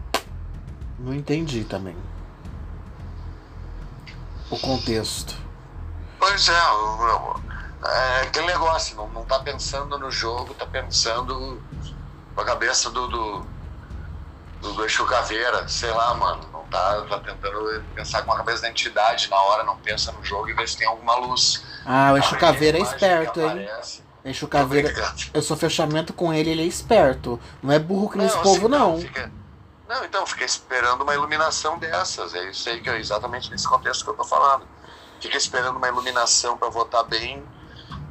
Não 0.99 1.15
entendi 1.15 1.65
também. 1.65 1.97
O 4.51 4.59
contexto. 4.59 5.35
Pois 6.19 6.47
é, 6.51 6.53
é 7.87 8.23
aquele 8.23 8.47
negócio, 8.47 8.97
não, 8.97 9.09
não 9.09 9.25
tá 9.25 9.39
pensando 9.41 9.99
no 9.99 10.11
jogo, 10.11 10.55
tá 10.55 10.67
pensando 10.67 11.63
com 12.35 12.41
a 12.41 12.45
cabeça 12.45 12.91
do, 12.91 13.07
do, 13.07 13.47
do, 14.61 14.73
do 14.73 14.85
Exu 14.85 15.05
Caveira, 15.07 15.69
sei 15.69 15.91
lá, 15.91 16.15
mano. 16.15 16.49
Não 16.53 16.65
tá, 16.65 17.03
tá 17.03 17.21
tentando 17.21 17.85
pensar 17.95 18.23
com 18.23 18.33
a 18.33 18.37
cabeça 18.37 18.63
da 18.63 18.71
entidade 18.71 19.29
na 19.29 19.37
hora, 19.37 19.65
não 19.65 19.77
pensa 19.79 20.13
no 20.13 20.25
jogo 20.25 20.49
e 20.49 20.55
vê 20.55 20.67
se 20.67 20.77
tem 20.77 20.87
alguma 20.87 21.17
luz. 21.17 21.65
Ah, 21.85 22.13
o 22.13 22.17
Exu 22.17 22.37
Caveira 22.37 22.79
é 22.79 22.81
esperto, 22.81 23.41
hein? 23.41 23.69
Exu 24.25 24.49
Caveira, 24.49 24.91
eu 25.35 25.43
sou 25.43 25.57
fechamento 25.57 26.15
com 26.15 26.33
ele, 26.33 26.51
ele 26.51 26.63
é 26.63 26.67
esperto. 26.67 27.39
Não 27.63 27.71
é 27.71 27.79
burro 27.79 28.09
que 28.09 28.17
nesse 28.17 28.39
povo, 28.39 28.67
assim, 28.67 28.69
não. 28.69 28.99
Fica, 28.99 29.31
não, 29.87 30.03
então, 30.03 30.27
fica 30.27 30.45
esperando 30.45 31.03
uma 31.03 31.15
iluminação 31.15 31.79
dessas. 31.79 32.35
É 32.35 32.51
isso 32.51 32.69
aí 32.69 32.81
que 32.81 32.89
é 32.89 32.99
exatamente 32.99 33.51
nesse 33.51 33.69
contexto 33.69 34.03
que 34.03 34.11
eu 34.11 34.15
tô 34.15 34.25
falando. 34.25 34.67
Fica 35.21 35.37
esperando 35.37 35.77
uma 35.77 35.89
iluminação 35.89 36.57
para 36.57 36.71
votar 36.71 37.05
bem. 37.05 37.45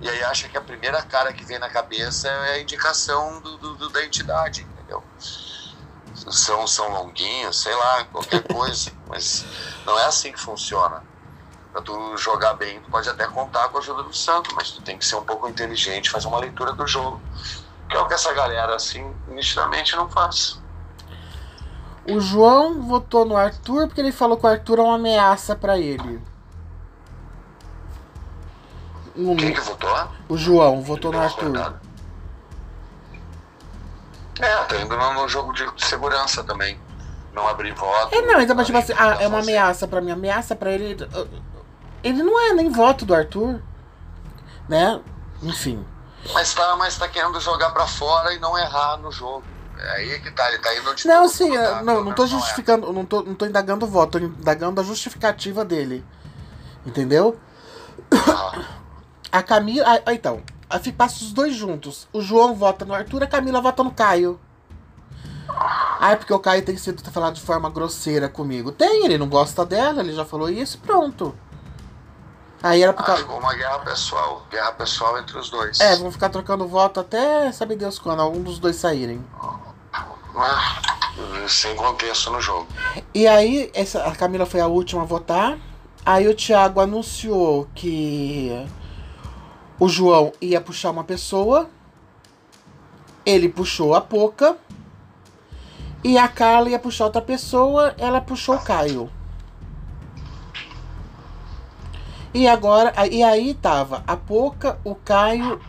E 0.03 0.09
aí 0.09 0.21
acha 0.23 0.49
que 0.49 0.57
a 0.57 0.61
primeira 0.61 1.01
cara 1.01 1.31
que 1.31 1.45
vem 1.45 1.57
na 1.57 1.69
cabeça 1.69 2.27
é 2.27 2.55
a 2.55 2.59
indicação 2.59 3.39
do, 3.39 3.57
do 3.75 3.89
da 3.89 4.03
entidade, 4.03 4.61
entendeu? 4.61 5.01
São, 5.17 6.67
são 6.67 6.89
longuinhos, 6.89 7.61
sei 7.61 7.73
lá, 7.73 8.03
qualquer 8.05 8.43
coisa. 8.43 8.91
mas 9.07 9.45
não 9.85 9.97
é 9.97 10.05
assim 10.05 10.33
que 10.33 10.39
funciona 10.39 11.01
para 11.71 11.81
tu 11.81 12.17
jogar 12.17 12.53
bem, 12.55 12.81
tu 12.81 12.91
pode 12.91 13.09
até 13.09 13.25
contar 13.27 13.69
com 13.69 13.77
a 13.77 13.79
ajuda 13.79 14.03
do 14.03 14.13
santo, 14.13 14.53
mas 14.55 14.71
tu 14.71 14.81
tem 14.81 14.97
que 14.97 15.05
ser 15.05 15.15
um 15.15 15.23
pouco 15.23 15.47
inteligente, 15.47 16.11
fazer 16.11 16.27
uma 16.27 16.39
leitura 16.39 16.73
do 16.73 16.85
jogo. 16.85 17.21
Que 17.89 17.95
é 17.95 17.99
o 17.99 18.07
que 18.07 18.13
essa 18.13 18.31
galera, 18.33 18.75
assim, 18.75 19.09
nitidamente 19.27 19.95
não 19.95 20.09
faz. 20.09 20.61
O 22.05 22.19
João 22.19 22.81
votou 22.81 23.25
no 23.25 23.37
Arthur 23.37 23.87
porque 23.87 24.01
ele 24.01 24.11
falou 24.11 24.37
que 24.37 24.45
o 24.45 24.49
Arthur 24.49 24.79
é 24.79 24.81
uma 24.81 24.95
ameaça 24.95 25.55
para 25.55 25.77
ele. 25.77 26.21
Um... 29.15 29.35
Quem 29.35 29.53
que 29.53 29.61
votou? 29.61 30.07
O 30.27 30.37
João 30.37 30.81
votou 30.81 31.11
no 31.11 31.19
Arthur. 31.19 31.75
É, 34.39 34.55
tá 34.63 34.75
indo 34.77 34.97
no 34.97 35.27
jogo 35.27 35.53
de 35.53 35.65
segurança 35.85 36.43
também. 36.43 36.79
Não 37.33 37.47
abrir 37.47 37.73
voto. 37.73 38.13
É, 38.13 38.21
não, 38.21 38.39
então, 38.41 38.63
tipo 38.63 38.77
assim, 38.77 38.93
ah, 38.97 39.17
é 39.19 39.27
uma 39.27 39.39
ameaça 39.39 39.87
para 39.87 40.01
mim. 40.01 40.11
Ameaça 40.11 40.55
para 40.55 40.71
ele. 40.71 40.97
Ele 42.03 42.21
não 42.21 42.39
é 42.39 42.53
nem 42.53 42.69
voto 42.69 43.05
do 43.05 43.13
Arthur. 43.13 43.61
Né? 44.67 44.99
Enfim. 45.41 45.85
Mas 46.33 46.53
tá, 46.53 46.75
mas 46.75 46.97
tá 46.97 47.07
querendo 47.07 47.39
jogar 47.39 47.71
para 47.71 47.87
fora 47.87 48.33
e 48.33 48.39
não 48.39 48.57
errar 48.57 48.97
no 48.97 49.11
jogo. 49.11 49.43
É 49.77 49.89
aí 49.97 50.19
que 50.21 50.31
tá, 50.31 50.47
ele 50.49 50.59
tá 50.59 50.75
indo 50.77 50.95
de 50.95 51.07
Não, 51.07 51.27
sim, 51.27 51.49
votar, 51.49 51.83
não, 51.83 52.03
não 52.03 52.13
tô 52.13 52.25
justificando, 52.25 52.93
não, 52.93 53.03
tô, 53.03 53.23
não 53.23 53.33
tô 53.33 53.45
indagando 53.45 53.85
o 53.85 53.89
voto, 53.89 54.19
tô 54.19 54.25
indagando 54.25 54.79
a 54.79 54.83
justificativa 54.83 55.65
dele. 55.65 56.05
Entendeu? 56.85 57.37
A 59.33 59.41
Camila. 59.41 59.99
Ah, 60.05 60.13
então, 60.13 60.43
passa 60.95 61.23
os 61.23 61.33
dois 61.33 61.55
juntos. 61.55 62.07
O 62.13 62.21
João 62.21 62.53
vota 62.53 62.85
no 62.85 62.93
Arthur, 62.93 63.23
a 63.23 63.27
Camila 63.27 63.59
vota 63.59 63.83
no 63.83 63.89
Caio. 63.89 64.39
Ah, 65.99 66.11
é 66.11 66.15
porque 66.15 66.31
o 66.31 66.37
Caio 66.37 66.63
tem 66.63 66.77
sido 66.77 67.03
falado 67.11 67.33
de 67.33 67.41
forma 67.41 67.67
grosseira 67.71 68.29
comigo. 68.29 68.71
Tem, 68.71 69.03
ele 69.03 69.17
não 69.17 69.27
gosta 69.27 69.65
dela, 69.65 70.01
ele 70.01 70.13
já 70.13 70.23
falou 70.23 70.51
isso 70.51 70.77
pronto. 70.77 71.35
Aí 72.61 72.83
era 72.83 72.93
por 72.93 73.03
causa. 73.03 73.25
Ah, 73.27 73.33
uma 73.33 73.55
guerra 73.55 73.79
pessoal. 73.79 74.45
Guerra 74.51 74.71
pessoal 74.73 75.17
entre 75.17 75.35
os 75.35 75.49
dois. 75.49 75.79
É, 75.79 75.95
vão 75.95 76.11
ficar 76.11 76.29
trocando 76.29 76.67
voto 76.67 76.99
até 76.99 77.51
sabe 77.51 77.75
Deus 77.75 77.97
quando, 77.97 78.21
algum 78.21 78.43
dos 78.43 78.59
dois 78.59 78.75
saírem. 78.75 79.19
Ah, 80.35 80.79
sem 81.49 81.75
contexto 81.75 82.29
no 82.29 82.39
jogo. 82.39 82.67
E 83.15 83.25
aí, 83.25 83.71
essa, 83.73 84.03
a 84.03 84.15
Camila 84.15 84.45
foi 84.45 84.59
a 84.59 84.67
última 84.67 85.01
a 85.01 85.05
votar. 85.05 85.57
Aí 86.05 86.27
o 86.27 86.35
Thiago 86.35 86.79
anunciou 86.79 87.67
que 87.73 88.67
o 89.79 89.89
João 89.89 90.31
ia 90.39 90.61
puxar 90.61 90.91
uma 90.91 91.03
pessoa. 91.03 91.69
Ele 93.25 93.49
puxou 93.49 93.95
a 93.95 94.01
Poca. 94.01 94.57
E 96.03 96.17
a 96.17 96.27
Carla 96.27 96.69
ia 96.69 96.79
puxar 96.79 97.05
outra 97.05 97.21
pessoa. 97.21 97.95
Ela 97.97 98.21
puxou 98.21 98.55
o 98.55 98.61
Caio. 98.61 99.09
E 102.33 102.47
agora, 102.47 102.93
e 103.07 103.21
aí 103.21 103.53
tava 103.53 104.03
a 104.07 104.17
Poca, 104.17 104.79
o 104.83 104.95
Caio. 104.95 105.61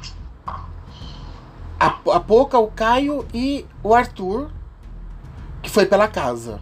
A, 1.78 1.86
a 1.86 2.20
Poca, 2.20 2.58
o 2.58 2.68
Caio 2.68 3.26
e 3.34 3.66
o 3.82 3.94
Arthur, 3.94 4.50
que 5.62 5.68
foi 5.68 5.84
pela 5.84 6.08
casa, 6.08 6.60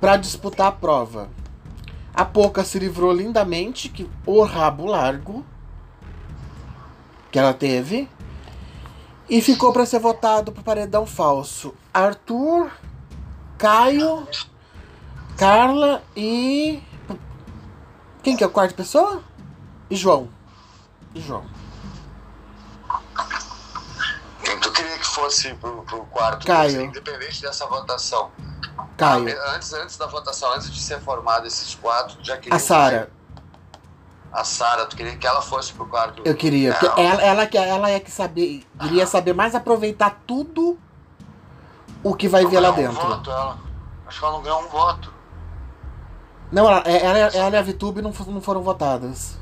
para 0.00 0.16
disputar 0.16 0.68
a 0.68 0.72
prova. 0.72 1.28
A 2.14 2.24
Poca 2.24 2.62
se 2.62 2.78
livrou 2.78 3.12
lindamente, 3.12 3.88
que 3.88 4.08
o 4.24 4.42
rabo 4.44 4.86
largo 4.86 5.44
que 7.30 7.38
ela 7.38 7.54
teve. 7.54 8.08
E 9.28 9.40
ficou 9.40 9.72
para 9.72 9.86
ser 9.86 10.00
votado 10.00 10.50
pro 10.50 10.62
paredão 10.62 11.06
falso. 11.06 11.74
Arthur, 11.94 12.70
Caio, 13.56 14.26
Carla 15.36 16.02
e 16.16 16.82
quem 18.22 18.36
que 18.36 18.44
é 18.44 18.46
o 18.46 18.50
quarto 18.50 18.74
pessoa? 18.74 19.22
E 19.88 19.96
João. 19.96 20.28
E 21.14 21.20
João. 21.20 21.44
Quem 24.44 24.58
tu 24.60 24.70
queria 24.72 24.98
que 24.98 25.06
fosse 25.06 25.54
pro, 25.54 25.82
pro 25.82 26.04
quarto? 26.06 26.46
Caio. 26.46 26.82
Independente 26.82 27.40
dessa 27.40 27.66
votação. 27.66 28.30
Caio. 28.96 29.34
Antes, 29.54 29.72
antes 29.72 29.96
da 29.96 30.06
votação, 30.06 30.52
antes 30.52 30.70
de 30.70 30.80
ser 30.80 31.00
formado 31.00 31.46
esses 31.46 31.74
quatro, 31.74 32.18
já 32.22 32.36
queria. 32.36 32.56
A 32.56 32.58
Sara. 32.58 33.10
A 34.32 34.44
Sara, 34.44 34.86
tu 34.86 34.96
queria 34.96 35.16
que 35.16 35.26
ela 35.26 35.42
fosse 35.42 35.72
pro 35.72 35.86
quarto? 35.86 36.22
Eu 36.24 36.36
queria. 36.36 36.72
Porque 36.74 37.00
ela, 37.00 37.22
ela, 37.22 37.42
ela 37.44 37.90
é 37.90 37.98
que 37.98 38.10
saber, 38.10 38.64
queria 38.78 39.06
saber 39.06 39.34
mais 39.34 39.54
aproveitar 39.54 40.22
tudo 40.26 40.78
o 42.02 42.14
que 42.14 42.28
vai 42.28 42.44
não 42.44 42.50
ver 42.50 42.60
lá 42.60 42.70
dentro. 42.70 42.92
Um 43.04 43.08
voto, 43.08 43.30
ela. 43.30 43.58
Acho 44.06 44.18
que 44.18 44.24
ela 44.24 44.34
não 44.34 44.42
ganhou 44.42 44.62
um 44.62 44.68
voto. 44.68 45.12
Não, 46.52 46.68
ela, 46.68 46.80
ela, 46.80 47.18
ela 47.18 47.56
e 47.56 47.58
a 47.58 47.62
VTube 47.62 48.02
não, 48.02 48.12
não 48.28 48.40
foram 48.40 48.62
votadas. 48.62 49.36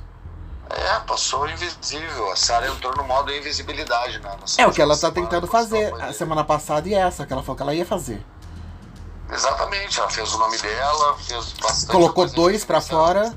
É, 0.71 1.01
passou 1.01 1.49
invisível. 1.49 2.31
A 2.31 2.37
Sarah 2.37 2.69
entrou 2.69 2.95
no 2.97 3.05
modo 3.05 3.33
invisibilidade, 3.33 4.21
né? 4.21 4.37
É 4.59 4.67
o 4.67 4.73
que 4.73 4.83
ela 4.83 4.97
tá 4.97 5.11
tentando 5.11 5.47
fazer 5.47 5.95
a 6.03 6.13
semana 6.13 6.45
passada 6.45 6.89
e 6.89 6.95
essa, 6.95 7.27
que 7.27 7.33
ela 7.33 7.43
falou 7.43 7.57
que 7.57 7.63
ela 7.63 7.75
ia 7.75 7.87
fazer. 7.87 8.25
Exatamente, 9.31 9.99
ela 10.01 10.11
fez 10.11 10.35
o 10.35 10.39
nome 10.39 10.59
dela, 10.59 11.17
fez 11.19 11.53
bastante. 11.53 11.93
Colocou 11.93 12.27
dois 12.27 12.65
para 12.65 12.81
fora. 12.81 13.35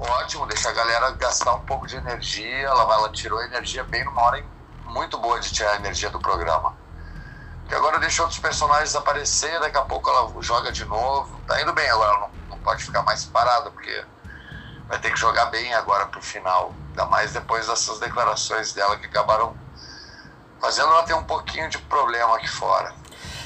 Ótimo, 0.00 0.46
deixa 0.46 0.70
a 0.70 0.72
galera 0.72 1.10
gastar 1.10 1.52
um 1.52 1.60
pouco 1.60 1.86
de 1.86 1.94
energia. 1.94 2.66
Ela, 2.66 2.94
ela 2.94 3.10
tirou 3.10 3.42
energia 3.42 3.84
bem 3.84 4.02
numa 4.02 4.22
hora 4.22 4.42
muito 4.86 5.18
boa 5.18 5.38
de 5.38 5.52
tirar 5.52 5.72
a 5.72 5.76
energia 5.76 6.08
do 6.08 6.18
programa. 6.18 6.74
E 7.70 7.74
agora 7.74 7.98
deixa 7.98 8.22
outros 8.22 8.40
personagens 8.40 8.96
aparecer, 8.96 9.60
daqui 9.60 9.76
a 9.76 9.82
pouco 9.82 10.08
ela 10.08 10.32
joga 10.40 10.72
de 10.72 10.86
novo. 10.86 11.38
Tá 11.46 11.60
indo 11.60 11.72
bem 11.74 11.88
agora, 11.90 12.16
ela 12.16 12.30
não 12.48 12.58
pode 12.58 12.82
ficar 12.82 13.02
mais 13.02 13.26
parado, 13.26 13.70
porque 13.72 14.04
vai 14.88 14.98
ter 14.98 15.12
que 15.12 15.20
jogar 15.20 15.46
bem 15.46 15.74
agora 15.74 16.06
pro 16.06 16.22
final. 16.22 16.72
Ainda 16.88 17.04
mais 17.04 17.34
depois 17.34 17.66
dessas 17.66 17.98
declarações 17.98 18.72
dela 18.72 18.96
que 18.96 19.04
acabaram 19.04 19.54
fazendo 20.58 20.88
ela 20.88 21.02
ter 21.02 21.14
um 21.14 21.24
pouquinho 21.24 21.68
de 21.68 21.76
problema 21.76 22.36
aqui 22.36 22.48
fora. 22.48 22.94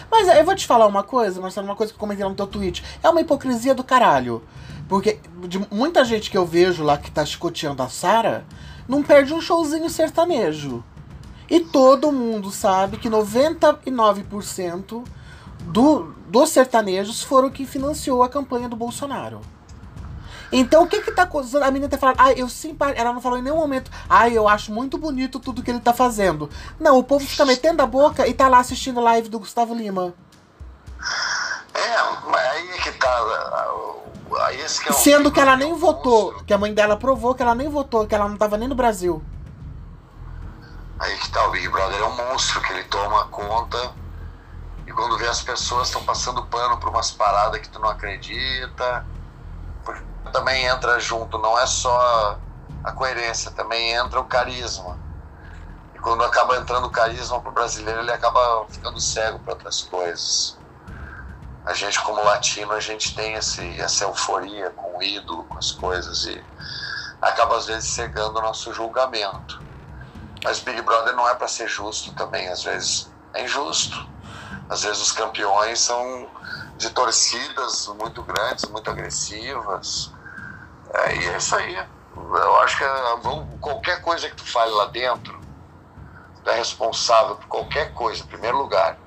Mas 0.08 0.28
eu 0.28 0.44
vou 0.44 0.54
te 0.54 0.68
falar 0.68 0.86
uma 0.86 1.02
coisa, 1.02 1.40
Marcelo, 1.40 1.66
uma 1.66 1.74
coisa 1.74 1.92
que 1.92 1.96
eu 1.96 2.00
comentei 2.00 2.24
no 2.24 2.34
teu 2.36 2.46
tweet. 2.46 2.84
É 3.02 3.10
uma 3.10 3.20
hipocrisia 3.20 3.74
do 3.74 3.82
caralho. 3.82 4.46
Porque 4.88 5.18
de 5.48 5.58
muita 5.70 6.04
gente 6.04 6.30
que 6.30 6.36
eu 6.36 6.46
vejo 6.46 6.82
lá 6.82 6.98
que 6.98 7.10
tá 7.10 7.24
chicoteando 7.24 7.82
a 7.82 7.88
Sara, 7.88 8.44
não 8.86 9.02
perde 9.02 9.32
um 9.32 9.40
showzinho 9.40 9.88
sertanejo. 9.88 10.84
E 11.48 11.60
todo 11.60 12.12
mundo 12.12 12.50
sabe 12.50 12.96
que 12.96 13.08
99% 13.08 15.04
do, 15.60 16.14
dos 16.28 16.50
sertanejos 16.50 17.22
foram 17.22 17.50
que 17.50 17.66
financiou 17.66 18.22
a 18.22 18.28
campanha 18.28 18.68
do 18.68 18.76
Bolsonaro. 18.76 19.40
Então 20.52 20.84
o 20.84 20.86
que 20.86 21.00
que 21.00 21.10
tá 21.10 21.28
A 21.62 21.70
menina 21.70 21.88
tá 21.88 21.98
falando, 21.98 22.20
ah, 22.20 22.32
eu 22.32 22.48
simpatizo. 22.48 23.00
Ela 23.00 23.12
não 23.12 23.20
falou 23.20 23.38
em 23.38 23.42
nenhum 23.42 23.56
momento, 23.56 23.90
ah, 24.08 24.28
eu 24.28 24.46
acho 24.46 24.72
muito 24.72 24.96
bonito 24.96 25.40
tudo 25.40 25.62
que 25.62 25.70
ele 25.70 25.80
tá 25.80 25.92
fazendo. 25.92 26.48
Não, 26.78 26.98
o 26.98 27.02
povo 27.02 27.26
fica 27.26 27.44
metendo 27.44 27.82
a 27.82 27.86
boca 27.86 28.26
e 28.26 28.32
tá 28.32 28.48
lá 28.48 28.58
assistindo 28.58 29.00
live 29.00 29.28
do 29.28 29.40
Gustavo 29.40 29.74
Lima. 29.74 30.14
É, 31.74 31.96
mas 32.30 32.46
aí 32.52 32.70
é 32.70 32.78
que 32.78 32.92
tá. 32.92 33.74
Que 34.82 34.88
é 34.88 34.92
Sendo 34.92 35.30
que 35.30 35.40
ela 35.40 35.56
nem 35.56 35.74
votou, 35.74 36.26
monstro. 36.26 36.44
que 36.44 36.52
a 36.52 36.58
mãe 36.58 36.72
dela 36.72 36.96
provou 36.96 37.34
que 37.34 37.42
ela 37.42 37.54
nem 37.54 37.68
votou, 37.68 38.06
que 38.06 38.14
ela 38.14 38.28
não 38.28 38.36
tava 38.36 38.56
nem 38.56 38.68
no 38.68 38.74
Brasil. 38.74 39.22
Aí 40.98 41.16
que 41.18 41.30
tá, 41.30 41.46
o 41.46 41.50
Big 41.50 41.68
Brother 41.68 42.00
é 42.00 42.04
um 42.04 42.16
monstro, 42.16 42.60
que 42.62 42.72
ele 42.72 42.84
toma 42.84 43.26
conta 43.26 43.92
e 44.86 44.92
quando 44.92 45.16
vê 45.16 45.26
as 45.26 45.40
pessoas 45.40 45.88
estão 45.88 46.04
passando 46.04 46.44
pano 46.46 46.78
por 46.78 46.90
umas 46.90 47.10
paradas 47.10 47.60
que 47.60 47.68
tu 47.68 47.78
não 47.78 47.88
acredita, 47.88 49.04
também 50.32 50.66
entra 50.66 50.98
junto, 51.00 51.38
não 51.38 51.58
é 51.58 51.66
só 51.66 52.38
a 52.82 52.92
coerência, 52.92 53.50
também 53.50 53.92
entra 53.92 54.20
o 54.20 54.24
carisma. 54.24 54.98
E 55.94 55.98
quando 55.98 56.22
acaba 56.22 56.56
entrando 56.56 56.90
carisma 56.90 57.40
pro 57.40 57.50
brasileiro, 57.50 58.00
ele 58.00 58.12
acaba 58.12 58.66
ficando 58.68 59.00
cego 59.00 59.38
para 59.38 59.54
outras 59.54 59.82
coisas. 59.82 60.58
A 61.64 61.72
gente, 61.72 62.00
como 62.02 62.22
latino, 62.22 62.72
a 62.72 62.80
gente 62.80 63.14
tem 63.14 63.34
esse, 63.34 63.80
essa 63.80 64.04
euforia 64.04 64.70
com 64.70 64.98
o 64.98 65.02
ídolo, 65.02 65.44
com 65.44 65.58
as 65.58 65.72
coisas, 65.72 66.24
e 66.24 66.44
acaba 67.22 67.56
às 67.56 67.66
vezes 67.66 67.88
cegando 67.90 68.38
o 68.38 68.42
nosso 68.42 68.72
julgamento. 68.74 69.62
Mas 70.44 70.60
Big 70.60 70.82
Brother 70.82 71.16
não 71.16 71.26
é 71.26 71.34
para 71.34 71.48
ser 71.48 71.66
justo 71.66 72.12
também, 72.12 72.48
às 72.48 72.62
vezes 72.62 73.10
é 73.32 73.42
injusto. 73.44 73.96
Às 74.68 74.82
vezes 74.82 75.02
os 75.02 75.12
campeões 75.12 75.80
são 75.80 76.30
de 76.76 76.90
torcidas 76.90 77.86
muito 77.98 78.22
grandes, 78.22 78.64
muito 78.66 78.90
agressivas. 78.90 80.12
É, 80.92 81.16
e 81.16 81.28
é 81.28 81.36
isso 81.36 81.56
aí. 81.56 81.76
Eu 82.16 82.56
acho 82.60 82.78
que 82.78 82.84
é, 82.84 82.88
qualquer 83.60 84.02
coisa 84.02 84.28
que 84.28 84.36
tu 84.36 84.44
fale 84.44 84.70
lá 84.72 84.86
dentro, 84.86 85.40
tu 86.42 86.50
é 86.50 86.54
responsável 86.54 87.36
por 87.36 87.46
qualquer 87.46 87.92
coisa, 87.94 88.22
em 88.22 88.26
primeiro 88.26 88.58
lugar. 88.58 89.03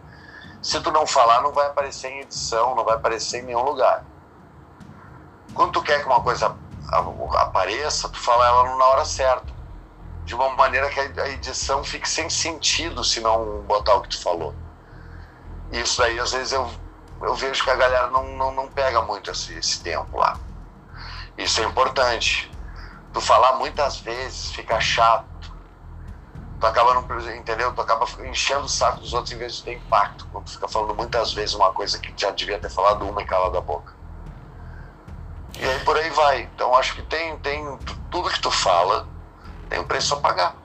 Se 0.61 0.79
tu 0.81 0.91
não 0.91 1.05
falar, 1.05 1.41
não 1.41 1.53
vai 1.53 1.67
aparecer 1.67 2.11
em 2.11 2.21
edição, 2.21 2.75
não 2.75 2.83
vai 2.83 2.95
aparecer 2.95 3.39
em 3.39 3.43
nenhum 3.43 3.63
lugar. 3.63 4.03
Quando 5.53 5.71
tu 5.71 5.81
quer 5.81 6.01
que 6.01 6.07
uma 6.07 6.21
coisa 6.21 6.55
apareça, 7.37 8.09
tu 8.09 8.19
fala 8.19 8.45
ela 8.45 8.75
na 8.75 8.85
hora 8.85 9.05
certa. 9.05 9.55
De 10.25 10.35
uma 10.35 10.49
maneira 10.49 10.89
que 10.89 10.99
a 10.99 11.29
edição 11.29 11.83
fique 11.83 12.07
sem 12.07 12.29
sentido 12.29 13.03
se 13.03 13.21
não 13.21 13.61
botar 13.61 13.95
o 13.95 14.01
que 14.01 14.09
tu 14.09 14.21
falou. 14.21 14.53
Isso 15.71 16.03
aí, 16.03 16.19
às 16.19 16.31
vezes, 16.31 16.51
eu, 16.51 16.69
eu 17.21 17.33
vejo 17.35 17.63
que 17.63 17.69
a 17.69 17.75
galera 17.75 18.07
não, 18.07 18.35
não, 18.35 18.51
não 18.51 18.67
pega 18.67 19.01
muito 19.01 19.31
esse, 19.31 19.53
esse 19.57 19.81
tempo 19.81 20.17
lá. 20.17 20.37
Isso 21.37 21.61
é 21.61 21.63
importante. 21.63 22.51
Tu 23.13 23.21
falar 23.21 23.53
muitas 23.53 23.97
vezes 23.97 24.51
fica 24.51 24.79
chato. 24.81 25.25
Tu 26.59 26.65
acaba 26.65 26.93
não, 26.95 27.35
entendeu? 27.35 27.71
Tu 27.73 27.81
acaba 27.81 28.05
enchendo 28.25 28.65
o 28.65 28.69
saco 28.69 28.99
dos 28.99 29.13
outros 29.13 29.31
em 29.31 29.37
vez 29.37 29.57
de 29.57 29.63
ter 29.63 29.73
impacto. 29.73 30.27
Quando 30.31 30.45
tu 30.45 30.51
fica 30.51 30.67
falando 30.67 30.95
muitas 30.95 31.33
vezes 31.33 31.53
uma 31.53 31.71
coisa 31.71 31.99
que 31.99 32.11
já 32.15 32.31
devia 32.31 32.57
ter 32.59 32.69
falado 32.69 33.07
uma 33.07 33.21
e 33.21 33.25
calado 33.25 33.57
a 33.57 33.61
boca. 33.61 33.93
E 35.59 35.63
aí 35.63 35.79
por 35.81 35.97
aí 35.97 36.09
vai. 36.09 36.49
Então 36.55 36.75
acho 36.75 36.95
que 36.95 37.01
tem, 37.03 37.37
tem 37.37 37.77
tudo 38.09 38.29
que 38.29 38.39
tu 38.39 38.49
fala 38.49 39.07
tem 39.69 39.79
um 39.79 39.83
preço 39.83 40.13
a 40.13 40.17
pagar. 40.17 40.55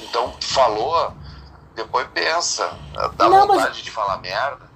Então 0.00 0.34
falou, 0.40 1.12
depois 1.74 2.06
pensa, 2.08 2.76
dá 3.14 3.28
não, 3.28 3.46
vontade 3.46 3.68
mas... 3.68 3.76
de 3.78 3.90
falar 3.90 4.18
merda. 4.18 4.67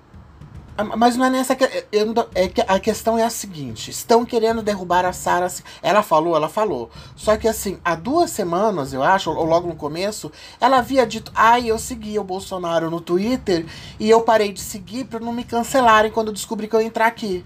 Ah, 0.76 0.84
mas 0.84 1.16
não 1.16 1.26
é 1.26 1.30
nessa 1.30 1.54
que. 1.54 1.64
é 1.64 2.48
que 2.48 2.62
a 2.66 2.80
questão 2.80 3.18
é 3.18 3.24
a 3.24 3.30
seguinte: 3.30 3.90
estão 3.90 4.24
querendo 4.24 4.62
derrubar 4.62 5.04
a 5.04 5.12
Sara. 5.12 5.46
Ela 5.82 6.02
falou, 6.02 6.34
ela 6.34 6.48
falou. 6.48 6.90
Só 7.14 7.36
que 7.36 7.46
assim, 7.46 7.78
há 7.84 7.94
duas 7.94 8.30
semanas, 8.30 8.92
eu 8.92 9.02
acho, 9.02 9.30
ou 9.30 9.44
logo 9.44 9.68
no 9.68 9.76
começo, 9.76 10.32
ela 10.60 10.78
havia 10.78 11.06
dito: 11.06 11.30
ai, 11.34 11.70
eu 11.70 11.78
segui 11.78 12.18
o 12.18 12.24
Bolsonaro 12.24 12.90
no 12.90 13.00
Twitter 13.00 13.66
e 14.00 14.08
eu 14.08 14.22
parei 14.22 14.52
de 14.52 14.60
seguir 14.60 15.04
para 15.04 15.20
não 15.20 15.32
me 15.32 15.44
cancelarem 15.44 16.10
quando 16.10 16.32
descobri 16.32 16.66
que 16.66 16.74
eu 16.74 16.80
ia 16.80 16.86
entrar 16.86 17.06
aqui. 17.06 17.44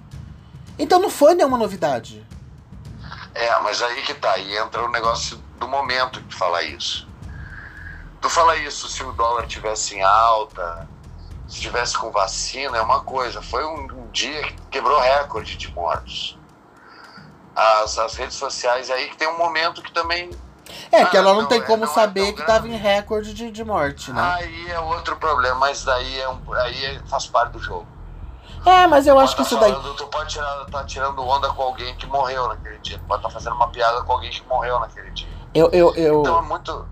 Então 0.79 1.01
não 1.01 1.11
foi 1.11 1.35
nenhuma 1.35 1.59
novidade. 1.59 2.25
É, 3.35 3.61
mas 3.61 3.83
aí 3.83 4.03
que 4.03 4.15
tá. 4.15 4.33
Aí 4.33 4.57
entra 4.57 4.85
o 4.85 4.91
negócio 4.91 5.43
do 5.59 5.67
momento 5.67 6.21
de 6.21 6.35
falar 6.35 6.63
isso. 6.63 7.09
Tu 8.21 8.31
fala 8.31 8.57
isso 8.57 8.89
se 8.89 9.03
o 9.03 9.13
dólar 9.13 9.47
tivesse 9.47 9.97
em 9.97 10.03
alta, 10.03 10.89
se 11.47 11.61
tivesse 11.61 11.97
com 11.97 12.11
vacina, 12.11 12.77
é 12.77 12.81
uma 12.81 13.01
coisa. 13.01 13.41
Foi 13.41 13.65
um, 13.65 13.85
um 13.85 14.11
dia 14.11 14.43
que 14.43 14.57
quebrou 14.71 15.01
recorde 15.01 15.57
de 15.57 15.73
mortos. 15.73 16.39
As, 17.55 17.99
as 17.99 18.15
redes 18.15 18.37
sociais 18.37 18.91
aí 18.91 19.09
que 19.09 19.17
tem 19.17 19.29
um 19.29 19.39
momento 19.39 19.81
que 19.83 19.93
também. 19.93 20.31
É, 20.91 21.03
ah, 21.03 21.07
que 21.07 21.17
ela 21.17 21.33
não, 21.33 21.43
não 21.43 21.49
tem 21.49 21.61
é, 21.61 21.63
como 21.63 21.85
não 21.85 21.91
é 21.91 21.95
saber 21.95 22.29
é 22.29 22.33
que 22.33 22.41
estava 22.41 22.69
em 22.69 22.77
recorde 22.77 23.33
de, 23.33 23.51
de 23.51 23.65
morte, 23.65 24.11
né? 24.11 24.21
Aí 24.21 24.71
é 24.71 24.81
outro 24.81 25.17
problema, 25.17 25.55
mas 25.57 25.85
daí 25.85 26.21
é 26.21 26.29
um, 26.29 26.41
aí 26.55 26.85
é, 26.85 27.01
faz 27.07 27.27
parte 27.27 27.53
do 27.53 27.61
jogo. 27.61 27.87
É, 28.67 28.85
mas 28.89 29.07
eu 29.07 29.17
acho 29.17 29.37
que 29.37 29.43
isso 29.43 29.57
falando, 29.57 29.81
daí. 29.81 29.97
Tu 29.97 30.07
pode 30.09 30.33
tirar, 30.33 30.65
tá 30.67 30.85
tirando 30.85 31.25
onda 31.25 31.49
com 31.53 31.63
alguém 31.63 31.95
que 31.95 32.07
morreu 32.07 32.49
naquele 32.49 32.79
dia. 32.79 32.99
Tu 32.99 33.05
pode 33.05 33.21
estar 33.21 33.29
tá 33.29 33.35
fazendo 33.35 33.55
uma 33.55 33.69
piada 33.69 34.03
com 34.03 34.13
alguém 34.13 34.29
que 34.29 34.45
morreu 34.49 34.81
naquele 34.81 35.11
dia. 35.13 35.29
Eu, 35.55 35.71
eu, 35.71 35.95
eu... 35.95 36.21
Então 36.21 36.39
é 36.39 36.43
muito, 36.43 36.87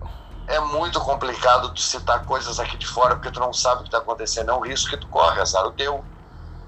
é 0.47 0.59
muito 0.59 0.99
complicado 0.99 1.73
tu 1.73 1.81
citar 1.81 2.23
coisas 2.25 2.59
aqui 2.59 2.77
de 2.77 2.85
fora 2.85 3.15
porque 3.15 3.31
tu 3.31 3.39
não 3.39 3.51
sabe 3.51 3.77
o 3.77 3.83
que 3.83 3.87
está 3.87 3.97
acontecendo. 3.97 4.51
É 4.51 4.53
um 4.53 4.61
risco 4.61 4.91
que 4.91 4.97
tu 4.97 5.07
corre, 5.07 5.41
azar 5.41 5.65
o 5.65 5.71
teu. 5.71 6.03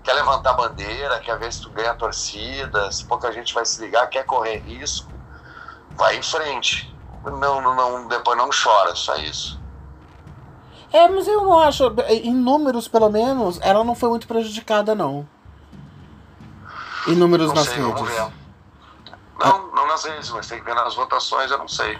Quer 0.03 0.13
levantar 0.13 0.53
bandeira, 0.53 1.19
quer 1.19 1.37
ver 1.37 1.51
se 1.51 1.61
tu 1.61 1.69
ganha 1.69 1.91
a 1.91 1.95
torcida, 1.95 2.91
se 2.91 3.05
pouca 3.05 3.31
gente 3.31 3.53
vai 3.53 3.65
se 3.65 3.81
ligar, 3.81 4.07
quer 4.07 4.23
correr 4.23 4.57
risco, 4.57 5.11
vai 5.91 6.17
em 6.17 6.23
frente. 6.23 6.95
Não, 7.25 7.61
não, 7.61 8.07
depois 8.07 8.37
não 8.37 8.49
chora, 8.49 8.95
só 8.95 9.15
isso. 9.17 9.59
É, 10.93 11.07
mas 11.09 11.27
eu 11.27 11.43
não 11.43 11.59
acho. 11.59 11.93
Em 12.07 12.33
números, 12.33 12.87
pelo 12.87 13.09
menos, 13.09 13.59
ela 13.61 13.83
não 13.83 13.93
foi 13.93 14.09
muito 14.09 14.27
prejudicada, 14.27 14.95
não. 14.95 15.27
Em 17.05 17.15
números 17.15 17.47
não 17.47 17.55
nas 17.55 17.67
sei, 17.67 17.83
redes. 17.83 18.17
Não, 19.39 19.71
não 19.75 19.87
nas 19.87 20.03
redes, 20.05 20.29
mas 20.31 20.47
tem 20.47 20.59
que 20.59 20.65
ver 20.65 20.73
nas 20.73 20.95
votações, 20.95 21.51
eu 21.51 21.57
não 21.57 21.67
sei. 21.67 21.99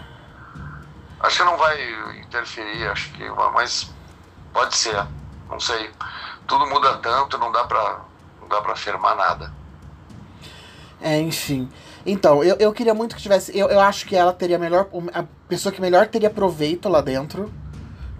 Acho 1.20 1.38
que 1.38 1.44
não 1.44 1.56
vai 1.56 2.20
interferir, 2.20 2.88
acho 2.88 3.12
que 3.12 3.28
mas 3.52 3.90
pode 4.52 4.76
ser, 4.76 5.06
não 5.48 5.58
sei. 5.58 5.90
Tudo 6.46 6.66
muda 6.66 6.96
tanto, 6.98 7.36
não 7.38 7.50
dá 7.52 7.64
pra, 7.64 8.00
não 8.40 8.48
dá 8.48 8.60
pra 8.60 8.72
afirmar 8.72 9.16
nada. 9.16 9.52
É, 11.00 11.20
enfim. 11.20 11.68
Então, 12.04 12.42
eu, 12.42 12.56
eu 12.58 12.72
queria 12.72 12.94
muito 12.94 13.14
que 13.14 13.22
tivesse. 13.22 13.56
Eu, 13.56 13.68
eu 13.68 13.80
acho 13.80 14.06
que 14.06 14.16
ela 14.16 14.32
teria 14.32 14.58
melhor. 14.58 14.88
A 15.12 15.24
pessoa 15.48 15.72
que 15.72 15.80
melhor 15.80 16.06
teria 16.06 16.30
proveito 16.30 16.88
lá 16.88 17.00
dentro 17.00 17.52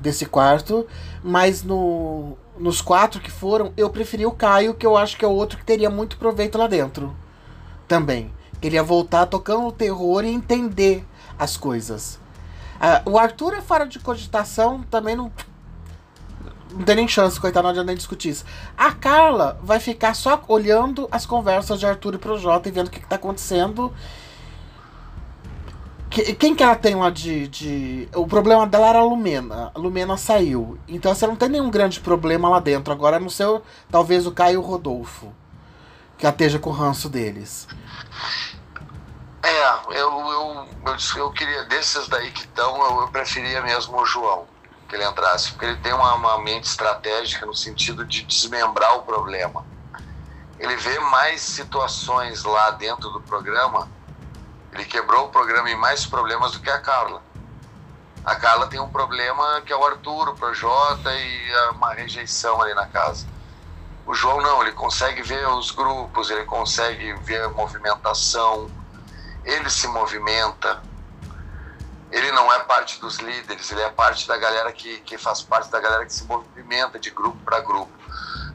desse 0.01 0.27
quarto. 0.27 0.87
Mas 1.23 1.63
no, 1.63 2.37
nos 2.59 2.81
quatro 2.81 3.21
que 3.21 3.31
foram, 3.31 3.73
eu 3.77 3.91
preferi 3.91 4.27
o 4.27 4.31
Caio, 4.31 4.75
que 4.75 4.87
eu 4.87 4.97
acho 4.97 5.17
que 5.17 5.25
é 5.25 5.29
o 5.29 5.33
outro 5.33 5.59
que 5.59 5.65
teria 5.65 5.91
muito 5.91 6.17
proveito 6.17 6.59
lá 6.59 6.67
dentro. 6.67 7.17
Também. 7.87 8.33
Ele 8.61 8.75
ia 8.75 8.83
voltar 8.83 9.27
tocando 9.27 9.67
o 9.67 9.73
terror 9.73 10.25
e 10.25 10.29
entender 10.29 11.05
as 11.39 11.57
coisas. 11.57 12.21
Uh, 12.79 13.11
o 13.11 13.19
Arthur 13.19 13.55
é 13.55 13.61
fora 13.61 13.87
de 13.87 13.99
cogitação, 13.99 14.83
também 14.91 15.17
não. 15.17 15.33
Não 16.71 16.85
tem 16.85 16.97
nem 16.97 17.09
chance, 17.09 17.41
coitado, 17.41 17.65
não 17.65 17.71
adianta 17.71 17.87
nem 17.87 17.97
discutir 17.97 18.29
isso. 18.29 18.45
A 18.77 18.93
Carla 18.93 19.59
vai 19.63 19.81
ficar 19.81 20.15
só 20.15 20.43
olhando 20.47 21.09
as 21.11 21.25
conversas 21.25 21.81
de 21.81 21.87
Arthur 21.87 22.15
e 22.15 22.19
Projota 22.19 22.69
e 22.69 22.73
vendo 22.73 22.89
o 22.89 22.91
que, 22.91 23.01
que 23.01 23.07
tá 23.07 23.17
acontecendo. 23.17 23.93
Que, 26.11 26.35
quem 26.35 26.55
que 26.55 26.63
ela 26.63 26.77
tem 26.77 26.95
lá 26.95 27.11
de, 27.11 27.49
de. 27.49 28.09
O 28.15 28.27
problema 28.27 28.67
dela 28.67 28.89
era 28.89 28.99
a 28.99 29.05
Lumena. 29.05 29.73
A 29.75 29.79
Lumena 29.79 30.17
saiu. 30.17 30.79
Então 30.87 31.15
você 31.15 31.27
não 31.27 31.37
tem 31.37 31.49
nenhum 31.49 31.71
grande 31.71 32.01
problema 32.01 32.49
lá 32.49 32.61
dentro. 32.61 32.93
Agora, 32.93 33.19
no 33.19 33.31
seu. 33.31 33.63
Talvez 33.91 34.27
o 34.27 34.33
Caio 34.33 34.61
Rodolfo. 34.61 35.33
Que 36.17 36.27
esteja 36.27 36.59
com 36.59 36.71
o 36.71 36.73
ranço 36.73 37.09
deles. 37.09 37.69
É, 39.43 39.99
eu, 39.99 40.11
eu, 40.11 40.69
eu, 40.85 40.97
eu 41.17 41.33
queria, 41.33 41.65
desses 41.65 42.09
daí 42.09 42.31
que 42.33 42.43
estão, 42.43 42.77
eu, 42.83 43.01
eu, 43.03 43.09
preferia 43.09 43.63
mesmo 43.63 43.97
o 43.97 44.05
João, 44.05 44.49
que 44.89 44.97
ele 44.97 45.05
entrasse, 45.05 45.53
porque 45.53 45.67
ele 45.67 45.77
tem 45.77 45.93
uma, 45.93 46.15
uma 46.15 46.39
mente 46.39 46.65
estratégica 46.65 47.47
no 47.47 47.55
sentido 47.55 48.05
de 48.05 48.23
desmembrar 48.23 48.97
o 48.97 49.03
problema. 49.03 49.65
Ele 50.59 50.77
vê 50.77 50.99
mais 50.99 51.41
situações 51.41 52.43
lá 52.43 52.73
dentro 52.73 53.11
do 53.11 53.21
programa, 53.21 53.89
ele 54.73 54.85
quebrou 54.85 55.27
o 55.27 55.31
programa 55.31 55.71
em 55.71 55.77
mais 55.77 56.05
problemas 56.05 56.53
do 56.53 56.61
que 56.61 56.71
a 56.71 56.81
Carla. 56.81 57.23
A 58.25 58.35
Carla 58.35 58.67
tem 58.67 58.81
um 58.81 58.91
problema 58.91 59.63
que 59.63 59.73
é 59.73 59.77
o 59.77 59.85
Arthur, 59.85 60.31
o 60.31 60.37
Projota 60.37 61.15
e 61.15 61.71
uma 61.71 61.95
rejeição 61.95 62.61
ali 62.61 62.75
na 62.75 62.87
casa. 62.87 63.25
O 64.05 64.13
João 64.15 64.41
não, 64.41 64.63
ele 64.63 64.73
consegue 64.73 65.23
ver 65.23 65.47
os 65.49 65.71
grupos, 65.71 66.29
ele 66.29 66.45
consegue 66.45 67.13
ver 67.25 67.45
a 67.45 67.51
movimentação, 67.51 68.71
ele 69.49 69.71
se 69.71 69.89
movimenta, 69.89 70.83
ele 72.13 72.31
não 72.33 72.53
é 72.53 72.59
parte 72.61 73.01
dos 73.01 73.17
líderes, 73.17 73.71
ele 73.73 73.81
é 73.81 73.89
parte 73.89 74.29
da 74.29 74.37
galera 74.37 74.71
que, 74.73 75.01
que 75.01 75.17
faz 75.17 75.41
parte 75.41 75.71
da 75.71 75.81
galera 75.81 76.05
que 76.05 76.13
se 76.13 76.25
movimenta 76.25 76.99
de 76.99 77.11
grupo 77.11 77.39
para 77.45 77.61
grupo. 77.61 77.91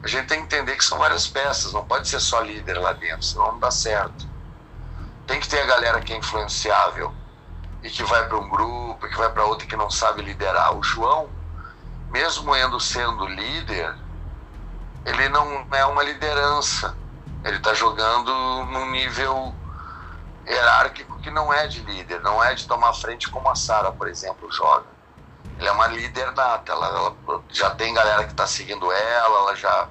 A 0.02 0.06
gente 0.06 0.28
tem 0.28 0.38
que 0.38 0.44
entender 0.44 0.76
que 0.76 0.84
são 0.84 0.98
várias 0.98 1.26
peças, 1.26 1.72
não 1.72 1.84
pode 1.84 2.08
ser 2.08 2.20
só 2.20 2.40
líder 2.40 2.78
lá 2.78 2.92
dentro, 2.92 3.24
senão 3.24 3.52
não 3.52 3.58
dá 3.58 3.72
certo. 3.72 4.28
Tem 5.26 5.40
que 5.40 5.48
ter 5.48 5.62
a 5.62 5.66
galera 5.66 6.00
que 6.00 6.12
é 6.12 6.16
influenciável 6.16 7.12
e 7.82 7.90
que 7.90 8.04
vai 8.04 8.28
para 8.28 8.38
um 8.38 8.48
grupo, 8.48 9.08
que 9.08 9.16
vai 9.16 9.30
para 9.32 9.44
outro 9.44 9.66
que 9.66 9.76
não 9.76 9.90
sabe 9.90 10.22
liderar. 10.22 10.76
O 10.76 10.82
João, 10.82 11.28
mesmo 12.10 12.54
indo 12.56 12.78
sendo 12.78 13.26
líder, 13.26 13.96
ele 15.04 15.28
não 15.28 15.66
é 15.72 15.84
uma 15.86 16.04
liderança. 16.04 16.96
Ele 17.42 17.56
está 17.56 17.74
jogando 17.74 18.32
num 18.66 18.90
nível 18.90 19.54
hierárquico 20.46 21.18
que 21.20 21.30
não 21.30 21.52
é 21.52 21.66
de 21.66 21.80
líder, 21.80 22.20
não 22.20 22.42
é 22.42 22.54
de 22.54 22.66
tomar 22.66 22.92
frente 22.94 23.28
como 23.30 23.48
a 23.48 23.54
Sara, 23.54 23.92
por 23.92 24.08
exemplo, 24.08 24.50
joga. 24.50 24.86
Ele 25.58 25.68
é 25.68 25.72
uma 25.72 25.86
líder 25.86 26.32
nata, 26.32 26.72
ela, 26.72 26.86
ela 26.86 27.44
já 27.50 27.70
tem 27.70 27.94
galera 27.94 28.24
que 28.24 28.32
está 28.32 28.46
seguindo 28.46 28.90
ela, 28.90 29.38
ela 29.38 29.56
já 29.56 29.88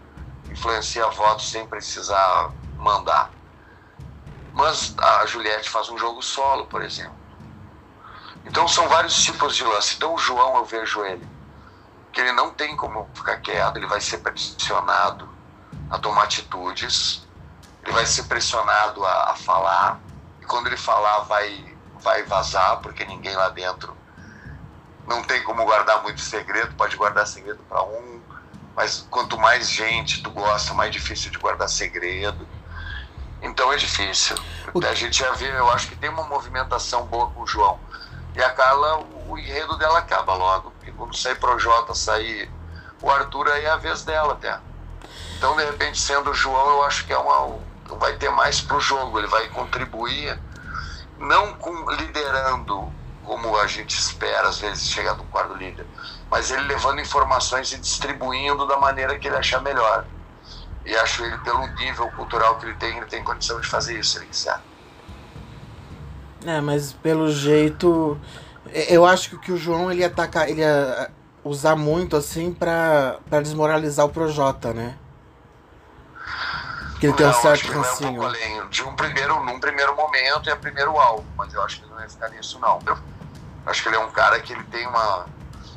influencia 0.49 1.07
votos 1.07 1.49
sem 1.49 1.65
precisar 1.65 2.51
mandar. 2.77 3.31
Mas 4.53 4.95
a 4.99 5.25
Juliette 5.25 5.69
faz 5.69 5.89
um 5.89 5.97
jogo 5.97 6.21
solo, 6.21 6.65
por 6.67 6.83
exemplo. 6.83 7.15
Então 8.45 8.67
são 8.67 8.87
vários 8.87 9.15
tipos 9.23 9.55
de 9.55 9.63
lance. 9.63 9.95
Então 9.95 10.13
o 10.13 10.17
João, 10.17 10.57
eu 10.57 10.65
vejo 10.65 11.03
ele 11.05 11.33
que 12.13 12.21
ele 12.21 12.31
não 12.31 12.51
tem 12.51 12.77
como 12.77 13.09
ficar 13.15 13.37
quieto, 13.37 13.77
ele 13.77 13.87
vai 13.87 13.99
ser 13.99 14.19
pressionado 14.19 15.27
a 15.89 15.97
tomar 15.97 16.23
atitudes, 16.23 17.27
ele 17.83 17.91
vai 17.91 18.05
ser 18.05 18.23
pressionado 18.23 19.03
a, 19.03 19.31
a 19.31 19.35
falar, 19.35 19.99
e 20.43 20.45
quando 20.45 20.67
ele 20.67 20.75
falar 20.75 21.21
vai, 21.21 21.73
vai 22.01 22.23
vazar, 22.23 22.81
porque 22.81 23.05
ninguém 23.05 23.33
lá 23.33 23.47
dentro 23.47 23.95
não 25.07 25.23
tem 25.23 25.41
como 25.43 25.63
guardar 25.63 26.03
muito 26.03 26.19
segredo, 26.19 26.75
pode 26.75 26.97
guardar 26.97 27.25
segredo 27.25 27.63
para 27.69 27.81
um, 27.81 28.21
mas 28.75 29.07
quanto 29.09 29.39
mais 29.39 29.69
gente 29.69 30.21
tu 30.21 30.29
gosta, 30.29 30.73
mais 30.73 30.91
difícil 30.91 31.31
de 31.31 31.37
guardar 31.37 31.69
segredo. 31.69 32.45
Então 33.41 33.71
é 33.71 33.77
difícil. 33.77 34.35
A 34.89 34.93
gente 34.93 35.19
já 35.19 35.31
vê, 35.31 35.49
eu 35.49 35.69
acho 35.71 35.87
que 35.87 35.95
tem 35.95 36.09
uma 36.09 36.23
movimentação 36.23 37.05
boa 37.05 37.29
com 37.31 37.41
o 37.41 37.47
João. 37.47 37.79
E 38.35 38.43
a 38.43 38.49
Carla, 38.49 38.99
o, 38.99 39.31
o 39.31 39.39
enredo 39.39 39.77
dela 39.77 39.99
acaba 39.99 40.33
logo. 40.33 40.71
Porque 40.71 40.91
quando 40.91 41.15
sair 41.15 41.35
Projota, 41.35 41.93
sair 41.93 42.49
o 43.01 43.09
Arthur, 43.09 43.49
aí 43.49 43.65
é 43.65 43.69
a 43.69 43.77
vez 43.77 44.03
dela 44.03 44.33
até. 44.33 44.59
Então, 45.37 45.55
de 45.55 45.63
repente, 45.65 45.99
sendo 45.99 46.31
o 46.31 46.33
João, 46.33 46.69
eu 46.69 46.83
acho 46.83 47.05
que 47.05 47.13
é 47.13 47.17
uma, 47.17 47.59
vai 47.97 48.15
ter 48.17 48.29
mais 48.29 48.61
pro 48.61 48.79
jogo. 48.79 49.19
Ele 49.19 49.27
vai 49.27 49.47
contribuir, 49.49 50.39
não 51.19 51.53
com 51.53 51.91
liderando 51.91 52.91
como 53.23 53.57
a 53.57 53.67
gente 53.67 53.97
espera, 53.97 54.49
às 54.49 54.59
vezes, 54.59 54.87
chegar 54.87 55.15
no 55.15 55.23
quarto 55.25 55.53
líder, 55.53 55.85
mas 56.29 56.51
ele 56.51 56.63
levando 56.63 56.99
informações 56.99 57.71
e 57.71 57.77
distribuindo 57.77 58.67
da 58.67 58.77
maneira 58.77 59.17
que 59.17 59.27
ele 59.27 59.37
achar 59.37 59.61
melhor. 59.61 60.05
E 60.85 60.93
acho 60.97 61.23
ele, 61.23 61.37
pelo 61.37 61.65
nível 61.75 62.11
cultural 62.11 62.57
que 62.57 62.65
ele 62.65 62.75
tem, 62.75 62.97
ele 62.97 63.05
tem 63.05 63.23
condição 63.23 63.59
de 63.61 63.67
fazer 63.67 63.97
isso, 63.97 64.11
se 64.11 64.17
ele 64.17 64.25
quiser. 64.25 64.59
É, 66.45 66.59
mas 66.59 66.91
pelo 66.91 67.31
jeito. 67.31 68.19
Eu 68.73 69.05
acho 69.05 69.37
que 69.39 69.51
o 69.51 69.57
João 69.57 69.91
ele 69.91 70.01
ia 70.01 70.07
atacar, 70.07 70.49
ele 70.49 70.61
ia 70.61 71.09
usar 71.43 71.75
muito 71.75 72.15
assim 72.15 72.53
pra 72.53 73.19
desmoralizar 73.41 74.05
o 74.05 74.09
Projota, 74.09 74.73
né? 74.73 74.95
Que 77.03 77.07
ele 77.07 77.17
tem 77.17 77.27
um 77.27 77.33
certo 77.33 77.69
rancinho. 77.69 78.21
Um 78.21 78.25
além. 78.25 78.69
De 78.69 78.81
um 78.81 78.95
primeiro, 78.95 79.43
num 79.43 79.59
primeiro 79.59 79.93
momento 79.93 80.49
é 80.49 80.55
primeiro 80.55 80.97
alvo, 80.97 81.25
mas 81.35 81.53
eu 81.53 81.61
acho 81.61 81.79
que 81.79 81.83
ele 81.83 81.91
não 81.91 82.01
ia 82.01 82.09
ficar 82.09 82.29
nisso 82.29 82.57
não. 82.61 82.79
Eu 82.85 82.97
acho 83.65 83.83
que 83.83 83.89
ele 83.89 83.97
é 83.97 83.99
um 83.99 84.09
cara 84.09 84.39
que 84.39 84.53
ele 84.53 84.63
tem 84.63 84.87
uma. 84.87 85.25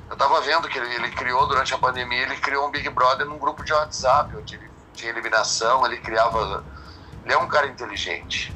Eu 0.09 0.17
tava 0.17 0.41
vendo 0.43 0.69
que 0.69 0.79
ele, 0.79 0.95
ele 0.95 1.11
criou 1.11 1.45
durante 1.49 1.75
a 1.75 1.79
pandemia, 1.79 2.23
ele 2.23 2.37
criou 2.37 2.69
um 2.69 2.71
Big 2.71 2.89
Brother 2.91 3.27
num 3.27 3.39
grupo 3.39 3.65
de 3.65 3.73
WhatsApp, 3.73 4.37
onde 4.37 4.55
ele 4.55 4.71
tinha 4.95 5.11
eliminação, 5.11 5.85
ele 5.85 5.97
criava. 5.97 6.63
Ele 7.25 7.35
é 7.35 7.39
um 7.39 7.49
cara 7.49 7.67
inteligente. 7.67 8.55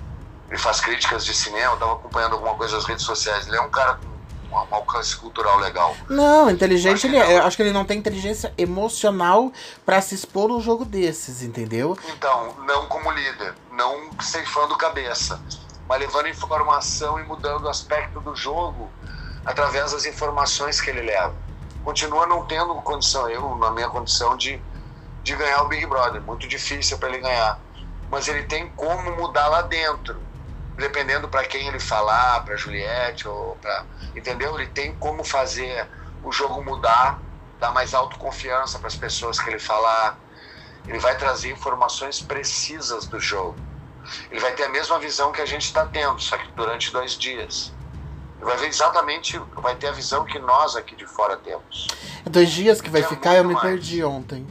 Ele 0.49 0.59
faz 0.59 0.81
críticas 0.81 1.25
de 1.25 1.35
cinema, 1.35 1.75
estava 1.75 1.95
acompanhando 1.95 2.35
alguma 2.35 2.55
coisa 2.55 2.77
nas 2.77 2.85
redes 2.85 3.05
sociais. 3.05 3.49
Ele 3.49 3.57
é 3.57 3.61
um 3.61 3.71
cara 3.71 3.95
com 3.95 4.10
um 4.51 4.75
alcance 4.75 5.17
cultural 5.17 5.59
legal. 5.59 5.97
Não, 6.09 6.51
inteligente 6.51 7.07
ele 7.07 7.17
é. 7.17 7.39
Eu 7.39 7.45
acho 7.45 7.57
que 7.57 7.63
ele 7.63 7.73
não 7.73 7.85
tem 7.85 7.99
inteligência 7.99 8.53
emocional 8.59 9.53
para 9.85 10.01
se 10.01 10.15
expor 10.15 10.49
num 10.49 10.61
jogo 10.61 10.85
desses, 10.85 11.43
entendeu? 11.43 11.97
Então, 12.13 12.55
não 12.67 12.87
como 12.87 13.11
líder, 13.11 13.55
não 13.73 14.11
ceifando 14.21 14.77
cabeça, 14.77 15.41
mas 15.89 16.01
levando 16.01 16.29
informação 16.29 17.19
e 17.19 17.25
mudando 17.25 17.65
o 17.65 17.69
aspecto 17.69 18.21
do 18.21 18.35
jogo 18.35 18.91
através 19.45 19.93
das 19.93 20.05
informações 20.05 20.81
que 20.81 20.91
ele 20.91 21.03
leva. 21.03 21.35
Continua 21.85 22.27
não 22.27 22.45
tendo 22.45 22.75
condição, 22.77 23.29
eu, 23.29 23.57
na 23.57 23.71
minha 23.71 23.89
condição, 23.89 24.37
de 24.37 24.61
de 25.23 25.37
ganhar 25.37 25.63
o 25.63 25.69
Big 25.69 25.87
Brother. 25.87 26.21
Muito 26.23 26.49
difícil 26.49 26.99
para 26.99 27.09
ele 27.11 27.19
ganhar. 27.19 27.59
Mas 28.11 28.29
ele 28.29 28.45
tem 28.45 28.69
como 28.71 29.17
mudar 29.17 29.49
lá 29.49 29.63
dentro. 29.63 30.21
Dependendo 30.81 31.29
para 31.29 31.45
quem 31.45 31.69
ele 31.69 31.79
falar, 31.79 32.43
para 32.43 32.57
Juliette 32.57 33.29
ou 33.29 33.57
para. 33.61 33.85
Entendeu? 34.17 34.59
Ele 34.59 34.67
tem 34.69 34.95
como 34.97 35.23
fazer 35.23 35.87
o 36.25 36.33
jogo 36.33 36.65
mudar, 36.65 37.21
dar 37.61 37.71
mais 37.71 37.93
autoconfiança 37.93 38.79
para 38.79 38.89
as 38.89 38.97
pessoas 38.97 39.39
que 39.39 39.49
ele 39.51 39.59
falar. 39.59 40.19
Ele 40.89 40.99
vai 40.99 41.17
trazer 41.19 41.53
informações 41.53 42.21
precisas 42.21 43.07
do 43.07 43.21
jogo. 43.21 43.57
Ele 44.31 44.41
vai 44.41 44.53
ter 44.55 44.65
a 44.65 44.69
mesma 44.71 44.99
visão 44.99 45.31
que 45.31 45.43
a 45.43 45.47
gente 45.47 45.67
está 45.67 45.85
tendo, 45.85 46.19
só 46.21 46.39
que 46.39 46.51
durante 46.53 46.91
dois 46.91 47.13
dias. 47.13 47.73
Ele 48.37 48.47
vai 48.47 48.57
ver 48.57 48.69
exatamente, 48.69 49.39
vai 49.57 49.77
ter 49.77 49.89
a 49.89 49.93
visão 49.93 50.25
que 50.25 50.39
nós 50.39 50.75
aqui 50.75 50.97
de 50.97 51.07
fora 51.07 51.37
temos. 51.37 51.89
É 52.25 52.31
dois 52.31 52.51
dias 52.51 52.81
que 52.81 52.89
vai 52.89 53.03
é 53.03 53.05
ficar, 53.05 53.37
eu 53.37 53.45
me 53.45 53.53
mais. 53.53 53.69
perdi 53.69 54.03
ontem. 54.03 54.47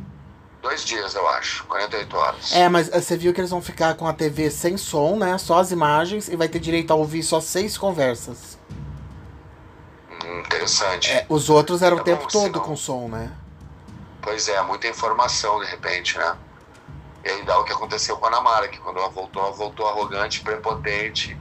Dois 0.70 0.86
dias, 0.86 1.16
eu 1.16 1.28
acho. 1.28 1.64
48 1.64 2.16
horas. 2.16 2.54
É, 2.54 2.70
mas 2.70 2.90
eh, 2.90 3.02
você 3.02 3.18
viu 3.18 3.34
que 3.34 3.42
eles 3.42 3.50
vão 3.50 3.60
ficar 3.60 3.96
com 3.96 4.08
a 4.08 4.14
TV 4.14 4.52
sem 4.52 4.78
som, 4.78 5.16
né? 5.16 5.36
Só 5.40 5.58
as 5.58 5.72
imagens 5.72 6.28
e 6.28 6.36
vai 6.36 6.48
ter 6.48 6.60
direito 6.60 6.92
a 6.92 6.96
ouvir 6.96 7.24
só 7.24 7.42
seis 7.42 7.76
conversas. 7.76 8.56
Hum, 10.12 10.42
interessante. 10.42 11.10
É, 11.10 11.26
os 11.28 11.50
outros 11.50 11.82
eram 11.82 11.98
o 11.98 12.04
tempo 12.04 12.22
bom, 12.22 12.30
todo 12.30 12.54
senão... 12.54 12.60
com 12.60 12.76
som, 12.76 13.08
né? 13.08 13.32
Pois 14.22 14.48
é, 14.48 14.62
muita 14.62 14.88
informação 14.88 15.60
de 15.60 15.66
repente, 15.66 16.16
né? 16.20 16.38
E 17.26 17.30
aí 17.30 17.44
dá 17.46 17.58
o 17.58 17.64
que 17.64 17.74
aconteceu 17.74 18.16
com 18.18 18.28
a 18.28 18.30
Namara, 18.30 18.68
que 18.68 18.78
quando 18.78 19.00
ela 19.00 19.10
voltou, 19.10 19.42
ela 19.42 19.52
voltou 19.52 19.88
arrogante, 19.88 20.42
prepotente 20.42 21.36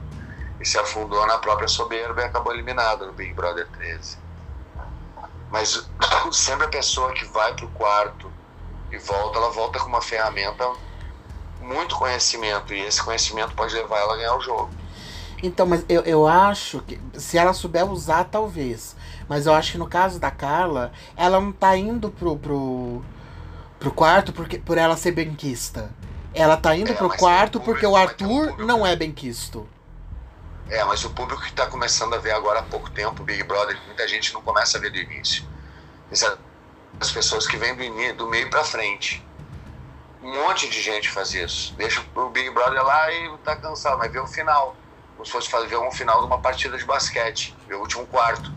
e 0.59 0.65
se 0.65 0.79
afundou 0.79 1.23
na 1.27 1.37
própria 1.37 1.67
soberba 1.67 2.21
e 2.21 2.25
acabou 2.25 2.51
eliminada 2.51 3.05
no 3.05 3.13
Big 3.13 3.31
Brother 3.33 3.67
13. 3.77 4.17
Mas 5.51 5.87
sempre 6.33 6.65
a 6.65 6.69
pessoa 6.69 7.13
que 7.13 7.25
vai 7.25 7.53
pro 7.53 7.67
quarto 7.67 8.38
e 8.91 8.97
volta, 8.97 9.37
ela 9.37 9.51
volta 9.51 9.79
com 9.79 9.87
uma 9.87 10.01
ferramenta, 10.01 10.69
muito 11.61 11.95
conhecimento, 11.95 12.73
e 12.73 12.81
esse 12.81 13.01
conhecimento 13.01 13.53
pode 13.55 13.73
levar 13.73 13.99
ela 13.99 14.13
a 14.13 14.17
ganhar 14.17 14.35
o 14.35 14.41
jogo. 14.41 14.69
Então, 15.41 15.65
mas 15.65 15.85
eu, 15.87 16.01
eu 16.01 16.27
acho 16.27 16.81
que 16.81 16.99
se 17.17 17.37
ela 17.37 17.53
souber 17.53 17.89
usar, 17.89 18.25
talvez. 18.25 18.95
Mas 19.27 19.45
eu 19.45 19.53
acho 19.53 19.73
que 19.73 19.77
no 19.77 19.87
caso 19.87 20.19
da 20.19 20.31
Carla, 20.31 20.91
ela 21.15 21.39
não 21.39 21.51
tá 21.51 21.77
indo 21.77 22.09
pro, 22.09 22.35
pro, 22.37 23.01
pro 23.79 23.91
quarto 23.91 24.33
porque, 24.33 24.57
por 24.57 24.77
ela 24.77 24.97
ser 24.97 25.11
benquista. 25.11 25.91
Ela 26.33 26.57
tá 26.57 26.75
indo 26.75 26.91
é, 26.91 26.95
pro 26.95 27.09
quarto 27.09 27.59
porque 27.59 27.85
o 27.85 27.95
Arthur 27.95 28.59
um 28.59 28.65
não 28.65 28.85
é 28.85 28.95
benquisto. 28.95 29.67
É, 30.69 30.83
mas 30.83 31.03
o 31.03 31.09
público 31.09 31.41
que 31.41 31.53
tá 31.53 31.65
começando 31.65 32.13
a 32.13 32.17
ver 32.17 32.31
agora 32.31 32.59
há 32.59 32.63
pouco 32.63 32.89
tempo, 32.91 33.23
Big 33.23 33.43
Brother, 33.43 33.77
muita 33.87 34.07
gente 34.07 34.33
não 34.33 34.41
começa 34.41 34.77
a 34.77 34.81
ver 34.81 34.91
do 34.91 34.97
início. 34.97 35.43
As 36.99 37.11
pessoas 37.11 37.47
que 37.47 37.57
vêm 37.57 37.75
do, 37.75 38.15
do 38.15 38.27
meio 38.27 38.49
para 38.49 38.63
frente. 38.63 39.25
Um 40.21 40.33
monte 40.33 40.69
de 40.69 40.81
gente 40.81 41.09
faz 41.09 41.33
isso. 41.33 41.73
Deixa 41.75 42.03
o 42.15 42.29
Big 42.29 42.49
Brother 42.49 42.83
lá 42.83 43.11
e 43.11 43.37
tá 43.39 43.55
cansado, 43.55 43.97
mas 43.97 44.11
vê 44.11 44.19
o 44.19 44.27
final. 44.27 44.75
Como 45.15 45.25
se 45.25 45.31
fosse 45.31 45.67
ver 45.67 45.77
um 45.77 45.91
final 45.91 46.19
de 46.19 46.27
uma 46.27 46.39
partida 46.39 46.77
de 46.77 46.85
basquete, 46.85 47.55
ver 47.67 47.75
o 47.75 47.79
último 47.79 48.05
quarto. 48.07 48.51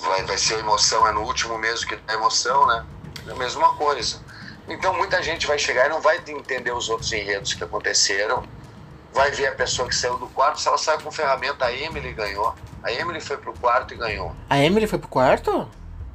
Vai, 0.00 0.22
vai 0.24 0.38
ser 0.38 0.58
emoção, 0.58 1.06
é 1.06 1.12
no 1.12 1.22
último 1.22 1.58
mesmo 1.58 1.86
que 1.86 1.96
dá 1.96 2.14
emoção, 2.14 2.66
né? 2.66 2.86
É 3.26 3.32
a 3.32 3.34
mesma 3.34 3.74
coisa. 3.74 4.20
Então 4.68 4.94
muita 4.94 5.22
gente 5.22 5.46
vai 5.46 5.58
chegar 5.58 5.86
e 5.86 5.88
não 5.88 6.00
vai 6.00 6.22
entender 6.26 6.72
os 6.72 6.88
outros 6.88 7.12
enredos 7.12 7.54
que 7.54 7.64
aconteceram. 7.64 8.44
Vai 9.12 9.30
ver 9.30 9.48
a 9.48 9.52
pessoa 9.52 9.86
que 9.88 9.94
saiu 9.94 10.16
do 10.16 10.26
quarto, 10.28 10.60
se 10.60 10.68
ela 10.68 10.78
sai 10.78 10.98
com 11.00 11.10
ferramenta, 11.10 11.66
a 11.66 11.72
Emily 11.72 12.12
ganhou. 12.12 12.54
A 12.82 12.90
Emily 12.90 13.20
foi 13.20 13.36
pro 13.36 13.52
quarto 13.52 13.92
e 13.92 13.96
ganhou. 13.96 14.34
A 14.48 14.58
Emily 14.58 14.86
foi 14.86 14.98
pro 14.98 15.08
quarto? 15.08 15.68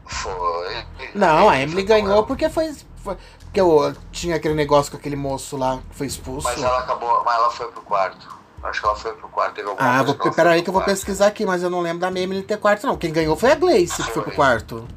Foi. 0.07 0.85
Não, 1.13 1.49
a 1.49 1.59
Emily 1.59 1.83
ganhou 1.83 2.25
porque 2.25 2.49
foi, 2.49 2.73
foi. 3.03 3.17
Porque 3.39 3.61
eu, 3.61 3.95
tinha 4.11 4.35
aquele 4.35 4.53
negócio 4.53 4.91
com 4.91 4.97
aquele 4.97 5.15
moço 5.15 5.57
lá 5.57 5.79
que 5.89 5.95
foi 5.95 6.07
expulso. 6.07 6.47
Mas 6.47 6.61
ela 6.61 6.79
acabou. 6.79 7.23
Mas 7.23 7.35
ela 7.35 7.49
foi 7.51 7.67
pro 7.71 7.81
quarto. 7.81 8.37
Acho 8.63 8.81
que 8.81 8.87
ela 8.87 8.95
foi 8.95 9.13
pro 9.13 9.27
quarto. 9.29 9.55
Teve 9.55 9.69
ah, 9.77 10.03
vou, 10.03 10.15
peraí 10.31 10.61
que 10.61 10.69
eu 10.69 10.73
vou 10.73 10.81
pesquisar 10.81 11.27
aqui, 11.27 11.45
mas 11.45 11.61
eu 11.61 11.69
não 11.69 11.79
lembro 11.79 11.99
da 11.99 12.07
Emily 12.19 12.41
ter 12.41 12.57
quarto, 12.57 12.87
não. 12.87 12.97
Quem 12.97 13.11
ganhou 13.11 13.35
foi 13.35 13.51
a 13.51 13.55
Gleice 13.55 14.03
que 14.03 14.11
foi 14.11 14.23
pro 14.23 14.31
quarto. 14.33 14.87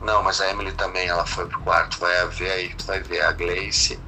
Não, 0.00 0.22
mas 0.22 0.40
a 0.40 0.50
Emily 0.50 0.72
também 0.72 1.08
ela 1.08 1.26
foi 1.26 1.46
pro 1.46 1.60
quarto. 1.60 1.98
Vai 1.98 2.26
ver 2.28 2.50
aí, 2.50 2.74
tu 2.74 2.84
vai 2.84 3.00
ver 3.00 3.22
a 3.22 3.32
Gleice. 3.32 3.98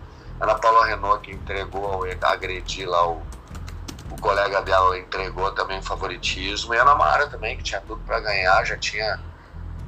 Ana 0.40 0.54
Paula 0.54 0.86
Renault 0.86 1.20
que 1.22 1.32
entregou, 1.32 2.04
agredir 2.22 2.88
lá 2.88 3.08
o, 3.08 3.22
o 4.10 4.20
colega 4.20 4.62
dela, 4.62 4.98
entregou 4.98 5.50
também 5.52 5.80
favoritismo. 5.82 6.74
E 6.74 6.78
a 6.78 6.82
Ana 6.82 6.94
Mara 6.94 7.26
também, 7.28 7.56
que 7.56 7.62
tinha 7.62 7.80
tudo 7.82 8.00
para 8.06 8.20
ganhar, 8.20 8.64
já 8.64 8.76
tinha 8.76 9.20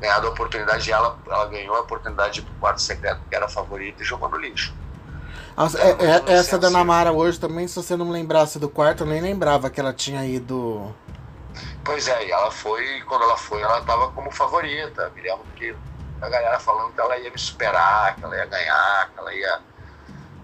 ganhado 0.03 0.27
a 0.27 0.31
oportunidade 0.31 0.91
ela, 0.91 1.17
ela 1.27 1.47
ganhou 1.47 1.77
a 1.77 1.81
oportunidade 1.81 2.35
de 2.35 2.41
ir 2.41 2.43
pro 2.43 2.55
quarto 2.57 2.83
secreto, 2.83 3.21
que 3.29 3.35
era 3.35 3.47
a 3.47 3.49
favorita, 3.49 4.03
e 4.03 4.05
jogou 4.05 4.29
no 4.29 4.37
lixo. 4.37 4.75
Nossa, 5.57 5.79
é, 5.79 5.91
é, 6.01 6.33
essa 6.33 6.59
da 6.59 6.69
Namara 6.69 7.13
hoje 7.13 7.39
também, 7.39 7.69
se 7.69 7.77
você 7.77 7.97
não 7.97 8.07
me 8.07 8.13
lembrasse 8.13 8.59
do 8.59 8.69
quarto, 8.69 9.05
eu 9.05 9.07
nem 9.07 9.21
lembrava 9.21 9.71
que 9.71 9.79
ela 9.79 9.93
tinha 9.93 10.27
ido. 10.27 10.93
Pois 11.85 12.09
é, 12.09 12.27
e 12.27 12.33
ela 12.33 12.51
foi, 12.51 13.03
quando 13.03 13.23
ela 13.23 13.37
foi, 13.37 13.61
ela 13.61 13.81
tava 13.83 14.09
como 14.13 14.31
favorita. 14.31 15.13
Me 15.15 15.23
lembro 15.23 15.45
que 15.55 15.75
a 16.21 16.29
galera 16.29 16.59
falando 16.59 16.93
que 16.93 17.01
ela 17.01 17.17
ia 17.19 17.31
me 17.31 17.39
superar, 17.39 18.17
que 18.17 18.25
ela 18.25 18.37
ia 18.37 18.47
ganhar, 18.47 19.11
que 19.11 19.21
ela 19.21 19.35
ia, 19.35 19.61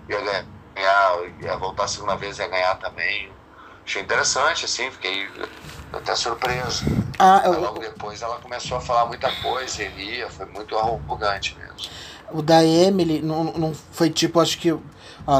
ia 0.08 0.20
ganhar, 0.20 1.18
ia 1.40 1.56
voltar 1.56 1.84
a 1.84 1.88
segunda 1.88 2.16
vez 2.16 2.38
e 2.38 2.42
ia 2.42 2.48
ganhar 2.48 2.74
também. 2.76 3.32
Achei 3.84 4.02
interessante, 4.02 4.66
assim, 4.66 4.90
fiquei 4.90 5.26
até 5.92 6.14
surpreso. 6.14 6.84
Ah, 7.18 7.42
eu... 7.44 7.60
logo 7.60 7.80
depois 7.80 8.22
ela 8.22 8.36
começou 8.36 8.76
a 8.76 8.80
falar 8.80 9.06
muita 9.06 9.30
coisa 9.42 9.82
e 9.82 9.88
ria, 9.88 10.28
foi 10.30 10.46
muito 10.46 10.76
arrogante 10.76 11.56
mesmo. 11.58 11.90
O 12.30 12.42
da 12.42 12.64
Emily 12.64 13.22
não, 13.22 13.44
não 13.44 13.74
foi 13.74 14.10
tipo, 14.10 14.38
acho 14.38 14.58
que 14.58 14.76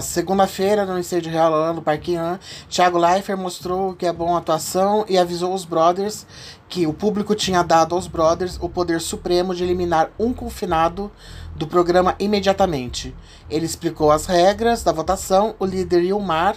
segunda-feira, 0.02 0.84
no 0.84 0.98
incêndio 0.98 1.30
real 1.30 1.50
lá 1.50 1.72
no 1.72 1.82
Parquinho, 1.82 2.20
né? 2.20 2.40
Thiago 2.68 2.98
Leifert 2.98 3.38
mostrou 3.38 3.94
que 3.94 4.06
é 4.06 4.12
bom 4.12 4.34
a 4.34 4.38
atuação 4.38 5.04
e 5.08 5.16
avisou 5.16 5.54
os 5.54 5.64
brothers 5.64 6.26
que 6.68 6.86
o 6.86 6.92
público 6.92 7.34
tinha 7.34 7.62
dado 7.62 7.94
aos 7.94 8.06
brothers 8.06 8.58
o 8.60 8.68
poder 8.68 9.00
supremo 9.00 9.54
de 9.54 9.64
eliminar 9.64 10.10
um 10.18 10.32
confinado 10.32 11.10
do 11.54 11.66
programa 11.66 12.14
imediatamente. 12.18 13.14
Ele 13.48 13.64
explicou 13.64 14.10
as 14.10 14.26
regras 14.26 14.82
da 14.82 14.92
votação, 14.92 15.54
o 15.58 15.64
líder 15.64 16.02
Ilmar 16.02 16.56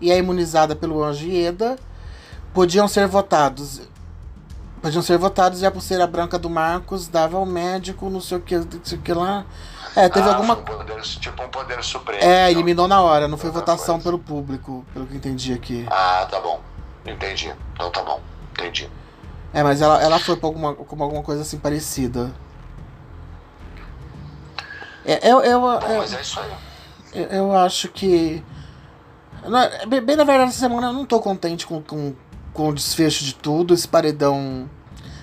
e 0.00 0.12
a 0.12 0.16
imunizada 0.16 0.76
pelo 0.76 1.02
Anjo 1.02 1.26
Ieda 1.26 1.76
podiam 2.58 2.88
ser 2.88 3.06
votados. 3.06 3.82
Podiam 4.82 5.00
ser 5.00 5.16
votados 5.16 5.62
e 5.62 5.66
a 5.66 5.70
pulseira 5.70 6.08
branca 6.08 6.36
do 6.36 6.50
Marcos 6.50 7.06
dava 7.06 7.36
ao 7.36 7.46
médico, 7.46 8.10
não 8.10 8.20
sei 8.20 8.38
o 8.38 8.40
que, 8.40 8.56
não 8.56 8.80
sei 8.82 8.98
o 8.98 9.00
que 9.00 9.12
lá. 9.12 9.46
É, 9.94 10.08
teve 10.08 10.28
ah, 10.28 10.34
alguma. 10.34 10.54
Um 10.54 10.64
poder, 10.64 11.00
tipo 11.02 11.40
um 11.40 11.48
poder 11.48 11.84
supremo. 11.84 12.20
É, 12.20 12.50
então. 12.50 12.60
eliminou 12.60 12.88
na 12.88 13.00
hora, 13.00 13.28
não 13.28 13.38
foi 13.38 13.52
votação 13.52 13.94
coisa. 13.94 14.02
pelo 14.02 14.18
público, 14.18 14.84
pelo 14.92 15.06
que 15.06 15.16
entendi 15.16 15.52
aqui. 15.52 15.86
Ah, 15.88 16.26
tá 16.28 16.40
bom. 16.40 16.60
Entendi. 17.06 17.54
Então 17.74 17.92
tá 17.92 18.02
bom. 18.02 18.20
Entendi. 18.50 18.90
É, 19.54 19.62
mas 19.62 19.80
ela, 19.80 20.02
ela 20.02 20.18
foi 20.18 20.34
com 20.34 20.48
alguma, 20.48 20.74
com 20.74 21.00
alguma 21.04 21.22
coisa 21.22 21.42
assim 21.42 21.58
parecida. 21.58 22.34
É, 25.04 25.30
eu, 25.30 25.40
eu, 25.42 25.60
bom, 25.60 25.74
eu, 25.74 25.98
mas 25.98 26.12
é 26.12 26.20
isso 26.20 26.40
aí. 26.40 26.50
Eu, 27.12 27.26
eu 27.26 27.56
acho 27.56 27.88
que. 27.88 28.42
Bem, 29.86 30.16
na 30.16 30.24
verdade, 30.24 30.50
essa 30.50 30.58
semana 30.58 30.88
eu 30.88 30.92
não 30.92 31.06
tô 31.06 31.20
contente 31.20 31.64
com, 31.64 31.80
com, 31.80 32.14
com 32.58 32.70
o 32.70 32.74
desfecho 32.74 33.24
de 33.24 33.36
tudo. 33.36 33.72
Esse 33.72 33.86
paredão 33.86 34.68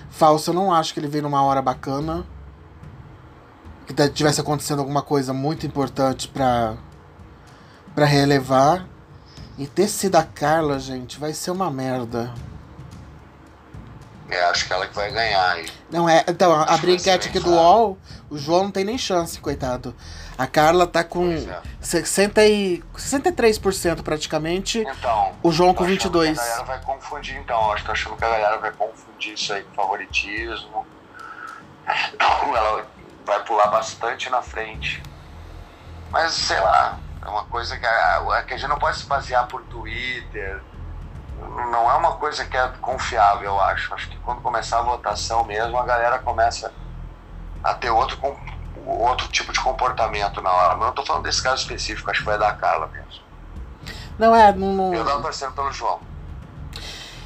falso, 0.08 0.48
eu 0.48 0.54
não 0.54 0.72
acho 0.72 0.94
que 0.94 1.00
ele 1.00 1.06
veio 1.06 1.24
numa 1.24 1.42
hora 1.42 1.60
bacana 1.60 2.24
que 3.86 4.08
tivesse 4.08 4.40
acontecendo 4.40 4.78
alguma 4.78 5.02
coisa 5.02 5.34
muito 5.34 5.66
importante 5.66 6.28
para 6.28 6.74
para 7.94 8.06
relevar. 8.06 8.86
E 9.58 9.66
ter 9.66 9.86
sido 9.88 10.16
a 10.16 10.22
Carla, 10.22 10.78
gente, 10.78 11.18
vai 11.18 11.34
ser 11.34 11.50
uma 11.50 11.70
merda. 11.70 12.32
É, 14.28 14.42
acho 14.46 14.66
que 14.66 14.72
ela 14.72 14.86
que 14.86 14.94
vai 14.94 15.10
ganhar 15.10 15.52
aí. 15.52 15.66
Não 15.90 16.08
é. 16.08 16.24
Então, 16.26 16.52
abri 16.52 16.94
enquete 16.94 17.28
aqui 17.28 17.38
do 17.38 17.50
UOL, 17.50 17.98
o 18.30 18.38
João 18.38 18.64
não 18.64 18.70
tem 18.70 18.84
nem 18.84 18.98
chance, 18.98 19.38
coitado. 19.40 19.94
A 20.38 20.46
Carla 20.46 20.86
tá 20.86 21.02
com 21.02 21.30
é. 21.32 21.62
60 21.80 22.44
e, 22.46 22.82
63% 22.94 24.02
praticamente. 24.02 24.80
Então. 24.80 25.32
O 25.42 25.50
João 25.50 25.72
com 25.72 25.84
22%. 25.84 26.32
a 26.32 26.34
galera 26.34 26.64
vai 26.64 26.80
confundir, 26.80 27.36
então. 27.36 27.72
Acho 27.72 27.82
que 27.82 27.86
tô 27.86 27.92
achando 27.92 28.16
que 28.16 28.24
a 28.24 28.28
galera 28.28 28.58
vai 28.58 28.72
confundir 28.72 29.32
isso 29.34 29.52
aí 29.52 29.62
com 29.62 29.74
favoritismo. 29.74 30.86
Ela 31.86 32.86
vai 33.24 33.42
pular 33.44 33.68
bastante 33.68 34.28
na 34.28 34.42
frente. 34.42 35.02
Mas, 36.10 36.32
sei 36.34 36.60
lá, 36.60 36.98
é 37.24 37.28
uma 37.28 37.44
coisa 37.44 37.76
que 37.76 37.86
a, 37.86 38.44
que 38.46 38.54
a 38.54 38.56
gente 38.56 38.68
não 38.68 38.78
pode 38.78 38.98
se 38.98 39.06
basear 39.06 39.46
por 39.48 39.62
Twitter. 39.64 40.62
Não 41.70 41.90
é 41.90 41.94
uma 41.94 42.16
coisa 42.16 42.44
que 42.44 42.56
é 42.56 42.68
confiável, 42.80 43.50
eu 43.50 43.60
acho. 43.60 43.92
Acho 43.94 44.08
que 44.08 44.18
quando 44.18 44.42
começar 44.42 44.78
a 44.78 44.82
votação 44.82 45.44
mesmo, 45.44 45.78
a 45.78 45.84
galera 45.84 46.18
começa 46.18 46.72
a 47.64 47.74
ter 47.74 47.90
outro, 47.90 48.18
outro 48.90 49.28
tipo 49.28 49.52
de 49.52 49.60
comportamento 49.60 50.40
na 50.40 50.50
hora. 50.50 50.76
Mas 50.76 50.86
não 50.86 50.94
tô 50.94 51.04
falando 51.04 51.24
desse 51.24 51.42
caso 51.42 51.62
específico, 51.62 52.10
acho 52.10 52.20
que 52.20 52.24
foi 52.24 52.38
da 52.38 52.52
Carla 52.52 52.86
mesmo. 52.88 53.24
Não 54.18 54.34
é, 54.34 54.52
não. 54.52 54.72
não... 54.74 54.94
Eu 54.94 55.04
tava 55.04 55.22
torcendo 55.22 55.52
pelo 55.52 55.72
João. 55.72 56.00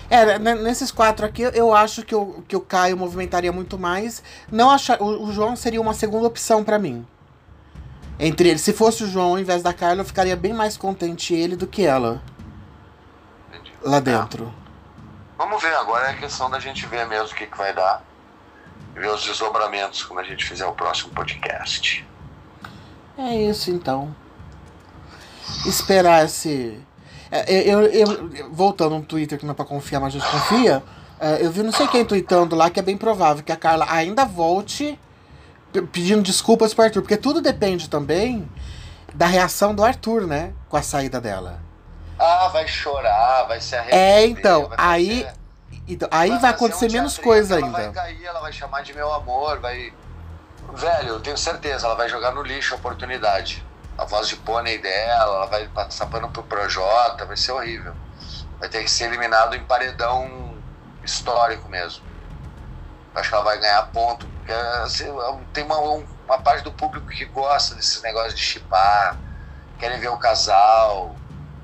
É, 0.09 0.39
nesses 0.41 0.91
quatro 0.91 1.25
aqui, 1.25 1.43
eu 1.43 1.73
acho 1.73 2.03
que 2.03 2.15
o, 2.15 2.43
que 2.49 2.57
o 2.57 2.61
Caio 2.61 2.97
movimentaria 2.97 3.53
muito 3.53 3.79
mais. 3.79 4.23
Não 4.51 4.69
achar, 4.69 5.01
o, 5.01 5.25
o 5.29 5.33
João 5.33 5.55
seria 5.55 5.81
uma 5.81 5.95
segunda 5.95 6.27
opção 6.27 6.65
para 6.65 6.79
mim. 6.81 7.07
Entre 8.19 8.49
eles. 8.49 8.61
Se 8.61 8.73
fosse 8.73 9.05
o 9.05 9.07
João 9.07 9.31
ao 9.31 9.39
invés 9.39 9.63
da 9.63 9.73
Carla, 9.73 10.01
eu 10.01 10.05
ficaria 10.05 10.37
bem 10.37 10.53
mais 10.53 10.77
contente 10.77 11.33
ele 11.33 11.55
do 11.55 11.67
que 11.67 11.87
ela. 11.87 12.21
Entendi. 13.49 13.73
Lá 13.83 14.01
dentro. 14.01 14.53
É. 14.57 14.61
Vamos 15.39 15.63
ver, 15.63 15.75
agora 15.77 16.09
é 16.09 16.11
a 16.11 16.17
questão 16.17 16.51
da 16.51 16.59
gente 16.59 16.85
ver 16.87 17.07
mesmo 17.07 17.29
o 17.29 17.35
que, 17.35 17.47
que 17.47 17.57
vai 17.57 17.73
dar. 17.73 18.03
Ver 19.01 19.09
os 19.09 19.25
desdobramentos 19.25 20.03
quando 20.03 20.21
a 20.21 20.25
gente 20.25 20.45
fizer 20.45 20.67
o 20.67 20.73
próximo 20.73 21.11
podcast. 21.15 22.07
É 23.17 23.35
isso 23.35 23.71
então. 23.71 24.15
Esperar 25.67 26.25
esse 26.25 26.79
é, 27.31 27.63
eu, 27.63 27.83
eu, 27.83 28.35
eu, 28.35 28.53
voltando 28.53 28.97
no 28.97 29.03
Twitter 29.03 29.39
que 29.39 29.47
não 29.47 29.53
é 29.53 29.55
pra 29.55 29.65
confiar, 29.65 30.01
mas 30.01 30.15
a 30.15 30.19
gente 30.19 30.31
confia. 30.31 30.83
É, 31.21 31.45
eu 31.45 31.51
vi 31.51 31.63
não 31.63 31.73
sei 31.73 31.87
quem 31.87 32.05
tweetando 32.05 32.57
lá 32.57 32.69
que 32.69 32.81
é 32.81 32.83
bem 32.83 32.97
provável 32.97 33.45
que 33.45 33.53
a 33.53 33.57
Carla 33.57 33.87
ainda 33.89 34.25
volte 34.25 34.99
pedindo 35.93 36.23
desculpas 36.23 36.75
pro 36.75 36.85
Arthur, 36.85 37.03
porque 37.03 37.17
tudo 37.17 37.41
depende 37.41 37.89
também 37.89 38.51
da 39.15 39.27
reação 39.27 39.75
do 39.75 39.85
Arthur, 39.85 40.27
né? 40.27 40.53
Com 40.69 40.77
a 40.77 40.83
saída 40.83 41.21
dela. 41.21 41.61
Ah, 42.19 42.49
vai 42.53 42.67
chorar, 42.67 43.45
vai 43.45 43.61
se 43.61 43.77
arrepender. 43.77 44.03
É, 44.03 44.27
então, 44.27 44.71
aí. 44.77 45.23
Fazer... 45.23 45.40
Então, 45.93 46.09
aí 46.11 46.31
vai, 46.31 46.41
vai 46.41 46.51
acontecer 46.51 46.91
menos 46.91 47.19
coisa 47.19 47.57
ainda. 47.57 47.83
Ela 47.83 47.93
vai 47.93 47.93
cair, 47.93 48.25
ela 48.25 48.41
vai 48.41 48.53
chamar 48.53 48.83
de 48.83 48.95
meu 48.95 49.13
amor, 49.13 49.61
vai. 49.61 49.93
Velho, 50.73 51.09
eu 51.09 51.21
tenho 51.21 51.37
certeza, 51.37 51.87
ela 51.87 51.97
vai 51.97 52.09
jogar 52.09 52.33
no 52.33 52.43
lixo 52.43 52.75
a 52.75 52.77
oportunidade 52.77 53.65
a 54.01 54.05
voz 54.07 54.29
de 54.29 54.37
pônei 54.37 54.79
dela, 54.79 55.37
ela 55.37 55.47
vai 55.47 55.69
passar 55.69 56.07
pano 56.07 56.31
pro 56.31 56.43
Projota, 56.43 57.27
vai 57.27 57.37
ser 57.37 57.53
horrível. 57.53 57.95
Vai 58.59 58.67
ter 58.67 58.83
que 58.83 58.91
ser 58.91 59.05
eliminado 59.05 59.55
em 59.55 59.63
paredão 59.65 60.57
histórico 61.05 61.69
mesmo. 61.69 62.03
Acho 63.15 63.29
que 63.29 63.35
ela 63.35 63.45
vai 63.45 63.59
ganhar 63.59 63.83
ponto, 63.89 64.27
porque 64.27 64.53
assim, 64.53 65.05
tem 65.53 65.65
uma, 65.65 65.79
uma 65.79 66.39
parte 66.39 66.65
do 66.65 66.73
público 66.73 67.09
que 67.09 67.27
gosta 67.27 67.75
desses 67.75 68.01
negócios 68.01 68.35
de 68.35 68.41
chipar, 68.41 69.19
querem 69.79 70.01
ver 70.01 70.09
o 70.09 70.17
casal, 70.17 71.15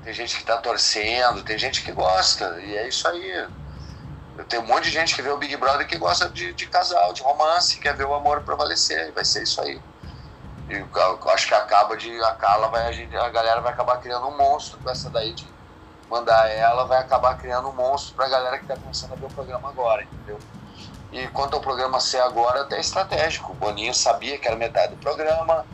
tem 0.03 0.13
gente 0.13 0.37
que 0.37 0.43
tá 0.43 0.57
torcendo, 0.57 1.41
tem 1.41 1.57
gente 1.57 1.81
que 1.81 1.91
gosta, 1.91 2.59
e 2.59 2.77
é 2.77 2.87
isso 2.87 3.07
aí. 3.07 3.47
Eu 4.37 4.45
tenho 4.45 4.61
um 4.61 4.67
monte 4.67 4.85
de 4.85 4.91
gente 4.91 5.15
que 5.15 5.21
vê 5.21 5.29
o 5.29 5.37
Big 5.37 5.55
Brother 5.57 5.87
que 5.87 5.97
gosta 5.97 6.29
de, 6.29 6.53
de 6.53 6.67
casal, 6.67 7.11
de 7.11 7.23
romance, 7.23 7.79
quer 7.79 7.95
ver 7.95 8.05
o 8.05 8.13
amor 8.13 8.41
prevalecer, 8.41 9.07
e 9.07 9.11
vai 9.11 9.25
ser 9.25 9.43
isso 9.43 9.59
aí. 9.61 9.81
E 10.69 10.75
eu 10.75 11.29
acho 11.31 11.47
que 11.47 11.53
acaba 11.53 11.97
de. 11.97 12.21
A 12.23 12.33
Carla 12.33 12.67
vai. 12.67 12.87
A, 12.87 12.91
gente, 12.91 13.15
a 13.15 13.29
galera 13.29 13.61
vai 13.61 13.71
acabar 13.71 13.97
criando 13.97 14.27
um 14.27 14.37
monstro 14.37 14.77
com 14.79 14.89
essa 14.89 15.09
daí 15.09 15.33
de 15.33 15.47
mandar 16.09 16.49
ela, 16.49 16.85
vai 16.85 16.99
acabar 16.99 17.37
criando 17.37 17.69
um 17.69 17.73
monstro 17.73 18.15
pra 18.15 18.27
galera 18.27 18.59
que 18.59 18.65
tá 18.65 18.75
começando 18.75 19.13
a 19.13 19.15
ver 19.15 19.25
o 19.25 19.29
programa 19.29 19.69
agora, 19.69 20.03
entendeu? 20.03 20.39
E 21.11 21.27
quanto 21.29 21.55
ao 21.55 21.61
programa 21.61 21.99
ser 21.99 22.19
agora, 22.19 22.61
até 22.61 22.79
estratégico. 22.79 23.53
O 23.53 23.55
Boninho 23.55 23.93
sabia 23.93 24.37
que 24.37 24.47
era 24.47 24.55
metade 24.55 24.93
do 24.93 24.97
programa, 24.97 25.65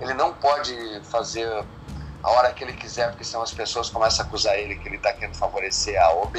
ele 0.00 0.14
não 0.14 0.32
pode 0.34 0.74
fazer 1.04 1.48
a 2.22 2.30
hora 2.30 2.52
que 2.52 2.62
ele 2.62 2.74
quiser, 2.74 3.08
porque 3.08 3.24
senão 3.24 3.42
as 3.42 3.52
pessoas 3.52 3.90
começam 3.90 4.24
a 4.24 4.28
acusar 4.28 4.54
ele 4.56 4.76
que 4.76 4.88
ele 4.88 4.96
está 4.96 5.12
querendo 5.12 5.34
favorecer 5.34 6.00
a 6.00 6.10
OB. 6.12 6.38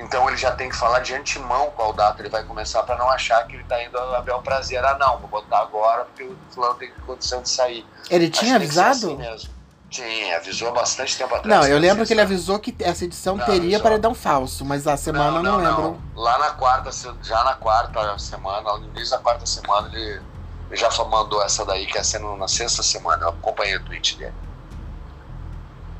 Então 0.00 0.26
ele 0.28 0.36
já 0.36 0.50
tem 0.52 0.70
que 0.70 0.76
falar 0.76 1.00
de 1.00 1.14
antemão 1.14 1.70
qual 1.76 1.92
data 1.92 2.22
ele 2.22 2.30
vai 2.30 2.42
começar 2.42 2.82
para 2.84 2.96
não 2.96 3.10
achar 3.10 3.46
que 3.46 3.54
ele 3.54 3.62
está 3.62 3.82
indo 3.84 3.98
a 3.98 4.22
bel 4.22 4.40
prazer. 4.40 4.82
Ah, 4.82 4.96
não, 4.98 5.18
vou 5.18 5.28
botar 5.28 5.58
agora 5.58 6.04
porque 6.06 6.24
o 6.24 6.36
fulano 6.50 6.74
tem 6.76 6.90
condição 7.06 7.42
de 7.42 7.50
sair. 7.50 7.86
Ele 8.08 8.30
tinha 8.30 8.56
avisado? 8.56 9.08
Assim 9.08 9.16
mesmo. 9.16 9.50
Tinha, 9.90 10.36
avisou 10.36 10.72
bastante 10.72 11.18
tempo 11.18 11.34
atrás. 11.34 11.60
Não, 11.60 11.66
eu 11.66 11.78
lembro 11.78 12.06
que 12.06 12.12
ele 12.12 12.20
avisou 12.20 12.58
que 12.58 12.74
essa 12.78 13.04
edição 13.04 13.36
não, 13.36 13.44
teria 13.44 13.60
avisou. 13.60 13.82
paredão 13.82 14.14
falso, 14.14 14.64
mas 14.64 14.86
a 14.86 14.96
semana 14.96 15.42
não, 15.42 15.42
não, 15.42 15.60
não 15.60 15.84
lembro. 15.84 16.02
Lá 16.14 16.38
na 16.38 16.50
quarta, 16.52 16.90
já 17.22 17.44
na 17.44 17.54
quarta 17.54 18.18
semana, 18.18 18.78
no 18.78 18.84
início 18.86 19.10
da 19.10 19.18
quarta 19.18 19.44
semana, 19.44 19.90
ele, 19.92 20.22
ele 20.70 20.76
já 20.76 20.88
mandou 21.04 21.42
essa 21.42 21.64
daí, 21.66 21.86
que 21.86 21.98
é 21.98 22.02
sendo 22.02 22.36
na 22.36 22.48
sexta 22.48 22.82
semana. 22.82 23.24
Eu 23.24 23.28
acompanhei 23.30 23.76
o 23.76 23.84
tweet 23.84 24.16
dele. 24.16 24.34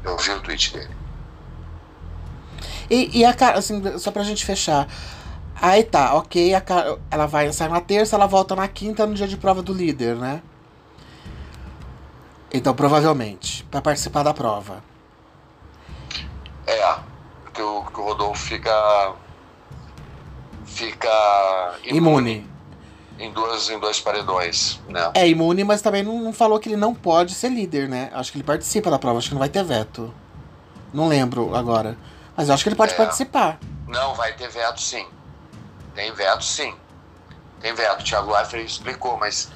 Eu 0.05 0.17
vi 0.17 0.31
o 0.31 0.41
tweet 0.41 0.73
dele. 0.73 1.00
E, 2.91 3.21
e 3.21 3.25
a 3.25 3.33
cara, 3.33 3.59
assim, 3.59 3.99
só 3.99 4.11
pra 4.11 4.25
gente 4.25 4.45
fechar. 4.45 4.89
Aí 5.63 5.85
tá, 5.85 6.15
ok, 6.15 6.55
a, 6.55 6.63
ela 7.11 7.27
vai 7.27 7.53
sair 7.53 7.69
na 7.69 7.81
terça, 7.81 8.17
ela 8.17 8.27
volta 8.27 8.57
na 8.57 8.67
quinta 8.67 9.07
no 9.07 9.15
dia 9.15 9.29
de 9.29 9.37
prova 9.37 9.63
do 9.63 9.73
líder, 9.73 10.17
né? 10.17 10.43
Então, 12.53 12.75
provavelmente, 12.75 13.63
para 13.71 13.81
participar 13.81 14.25
da 14.25 14.35
prova. 14.35 14.83
É, 16.67 16.99
que 17.53 17.63
o, 17.63 17.83
que 17.85 18.01
o 18.01 18.05
Rodolfo 18.05 18.43
fica. 18.43 19.13
fica. 20.65 21.79
imune. 21.85 21.97
imune. 21.97 22.51
Em, 23.19 23.31
duas, 23.33 23.69
em 23.69 23.79
dois 23.79 24.01
paredões, 24.01 24.81
né? 24.89 25.11
É 25.15 25.29
imune, 25.29 25.63
mas 25.63 25.83
também 25.83 26.03
não, 26.03 26.19
não 26.21 26.33
falou 26.33 26.59
que 26.59 26.71
ele 26.71 26.77
não 26.77 26.95
pode 26.95 27.35
ser 27.35 27.51
líder, 27.51 27.87
né? 27.87 28.11
Acho 28.15 28.33
que 28.33 28.39
ele 28.39 28.45
participa 28.45 28.91
da 28.91 28.99
prova, 28.99 29.19
acho 29.19 29.29
que 29.29 29.35
não 29.35 29.41
vai 29.41 29.51
ter 29.51 29.63
veto. 29.63 30.13
Não 30.93 31.07
lembro 31.07 31.55
agora. 31.55 31.99
Mas 32.41 32.49
eu 32.49 32.55
acho 32.55 32.63
que 32.63 32.71
ele 32.71 32.77
pode 32.77 32.95
é. 32.95 32.97
participar. 32.97 33.59
Não, 33.87 34.15
vai 34.15 34.33
ter 34.33 34.49
veto 34.49 34.81
sim. 34.81 35.07
Tem 35.95 36.11
veto 36.15 36.43
sim. 36.43 36.75
Tem 37.61 37.75
veto. 37.75 38.01
O 38.01 38.05
Thiago 38.05 38.33
Leifert 38.33 38.65
explicou, 38.65 39.19
mas 39.19 39.51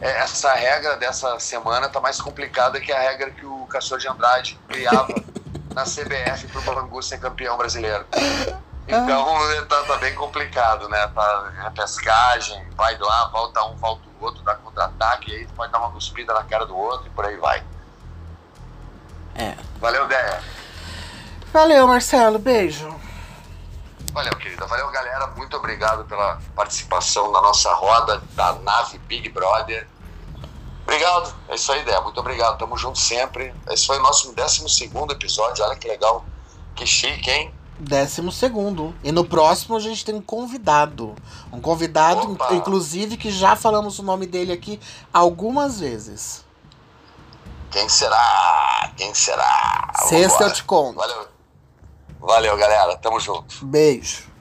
é, 0.00 0.20
essa 0.20 0.54
regra 0.54 0.96
dessa 0.96 1.38
semana 1.38 1.86
tá 1.90 2.00
mais 2.00 2.18
complicada 2.18 2.80
que 2.80 2.90
a 2.90 2.98
regra 2.98 3.30
que 3.30 3.44
o 3.44 3.66
Cassio 3.66 3.98
de 3.98 4.08
Andrade 4.08 4.58
criava 4.66 5.12
na 5.74 5.84
CBF 5.84 6.46
pro 6.48 6.62
Bangu 6.62 7.02
ser 7.02 7.18
campeão 7.18 7.56
brasileiro. 7.58 8.06
Então 8.86 9.38
tá, 9.66 9.82
tá, 9.84 9.96
bem 9.96 10.14
complicado, 10.14 10.90
né? 10.90 11.06
Tá 11.14 11.52
repescagem, 11.62 12.68
vai 12.76 12.98
lá, 12.98 13.28
volta 13.28 13.64
um, 13.64 13.74
volta 13.76 14.02
o 14.20 14.22
outro, 14.22 14.42
dá 14.42 14.56
contra-ataque, 14.56 15.34
aí 15.34 15.46
pode 15.56 15.72
dar 15.72 15.78
uma 15.78 15.90
cuspida 15.90 16.34
na 16.34 16.44
cara 16.44 16.66
do 16.66 16.76
outro 16.76 17.06
e 17.06 17.10
por 17.10 17.24
aí 17.24 17.34
vai. 17.38 17.64
É. 19.36 19.56
Valeu, 19.80 20.06
Déia. 20.06 20.38
Valeu, 21.54 21.86
Marcelo. 21.86 22.36
Beijo. 22.36 22.92
Valeu, 24.12 24.34
querida. 24.38 24.66
Valeu, 24.66 24.90
galera. 24.90 25.28
Muito 25.36 25.56
obrigado 25.56 26.04
pela 26.04 26.40
participação 26.52 27.30
na 27.30 27.40
nossa 27.40 27.72
roda 27.74 28.20
da 28.32 28.54
nave 28.54 28.98
Big 28.98 29.28
Brother. 29.28 29.86
Obrigado. 30.82 31.32
É 31.48 31.54
isso 31.54 31.70
aí, 31.70 31.84
Déia. 31.84 32.00
Muito 32.00 32.18
obrigado. 32.18 32.58
Tamo 32.58 32.76
junto 32.76 32.98
sempre. 32.98 33.54
Esse 33.70 33.86
foi 33.86 34.00
o 34.00 34.02
nosso 34.02 34.34
12 34.34 34.90
episódio. 35.12 35.64
Olha 35.64 35.76
que 35.76 35.86
legal. 35.86 36.24
Que 36.74 36.84
chique, 36.84 37.30
hein? 37.30 37.54
Décimo 37.78 38.32
segundo. 38.32 38.92
E 39.04 39.12
no 39.12 39.24
próximo 39.24 39.76
a 39.76 39.80
gente 39.80 40.04
tem 40.04 40.16
um 40.16 40.20
convidado. 40.20 41.14
Um 41.52 41.60
convidado, 41.60 42.32
Opa. 42.32 42.52
inclusive, 42.52 43.16
que 43.16 43.30
já 43.30 43.54
falamos 43.54 44.00
o 44.00 44.02
nome 44.02 44.26
dele 44.26 44.52
aqui 44.52 44.80
algumas 45.12 45.78
vezes. 45.78 46.44
Quem 47.70 47.88
será? 47.88 48.90
Quem 48.96 49.14
será? 49.14 49.92
Sexta 50.08 50.44
eu 50.44 50.52
te 50.52 50.64
conto. 50.64 50.96
Valeu. 50.96 51.33
Valeu, 52.24 52.56
galera. 52.56 52.96
Tamo 52.96 53.20
junto. 53.20 53.66
Beijo. 53.66 54.33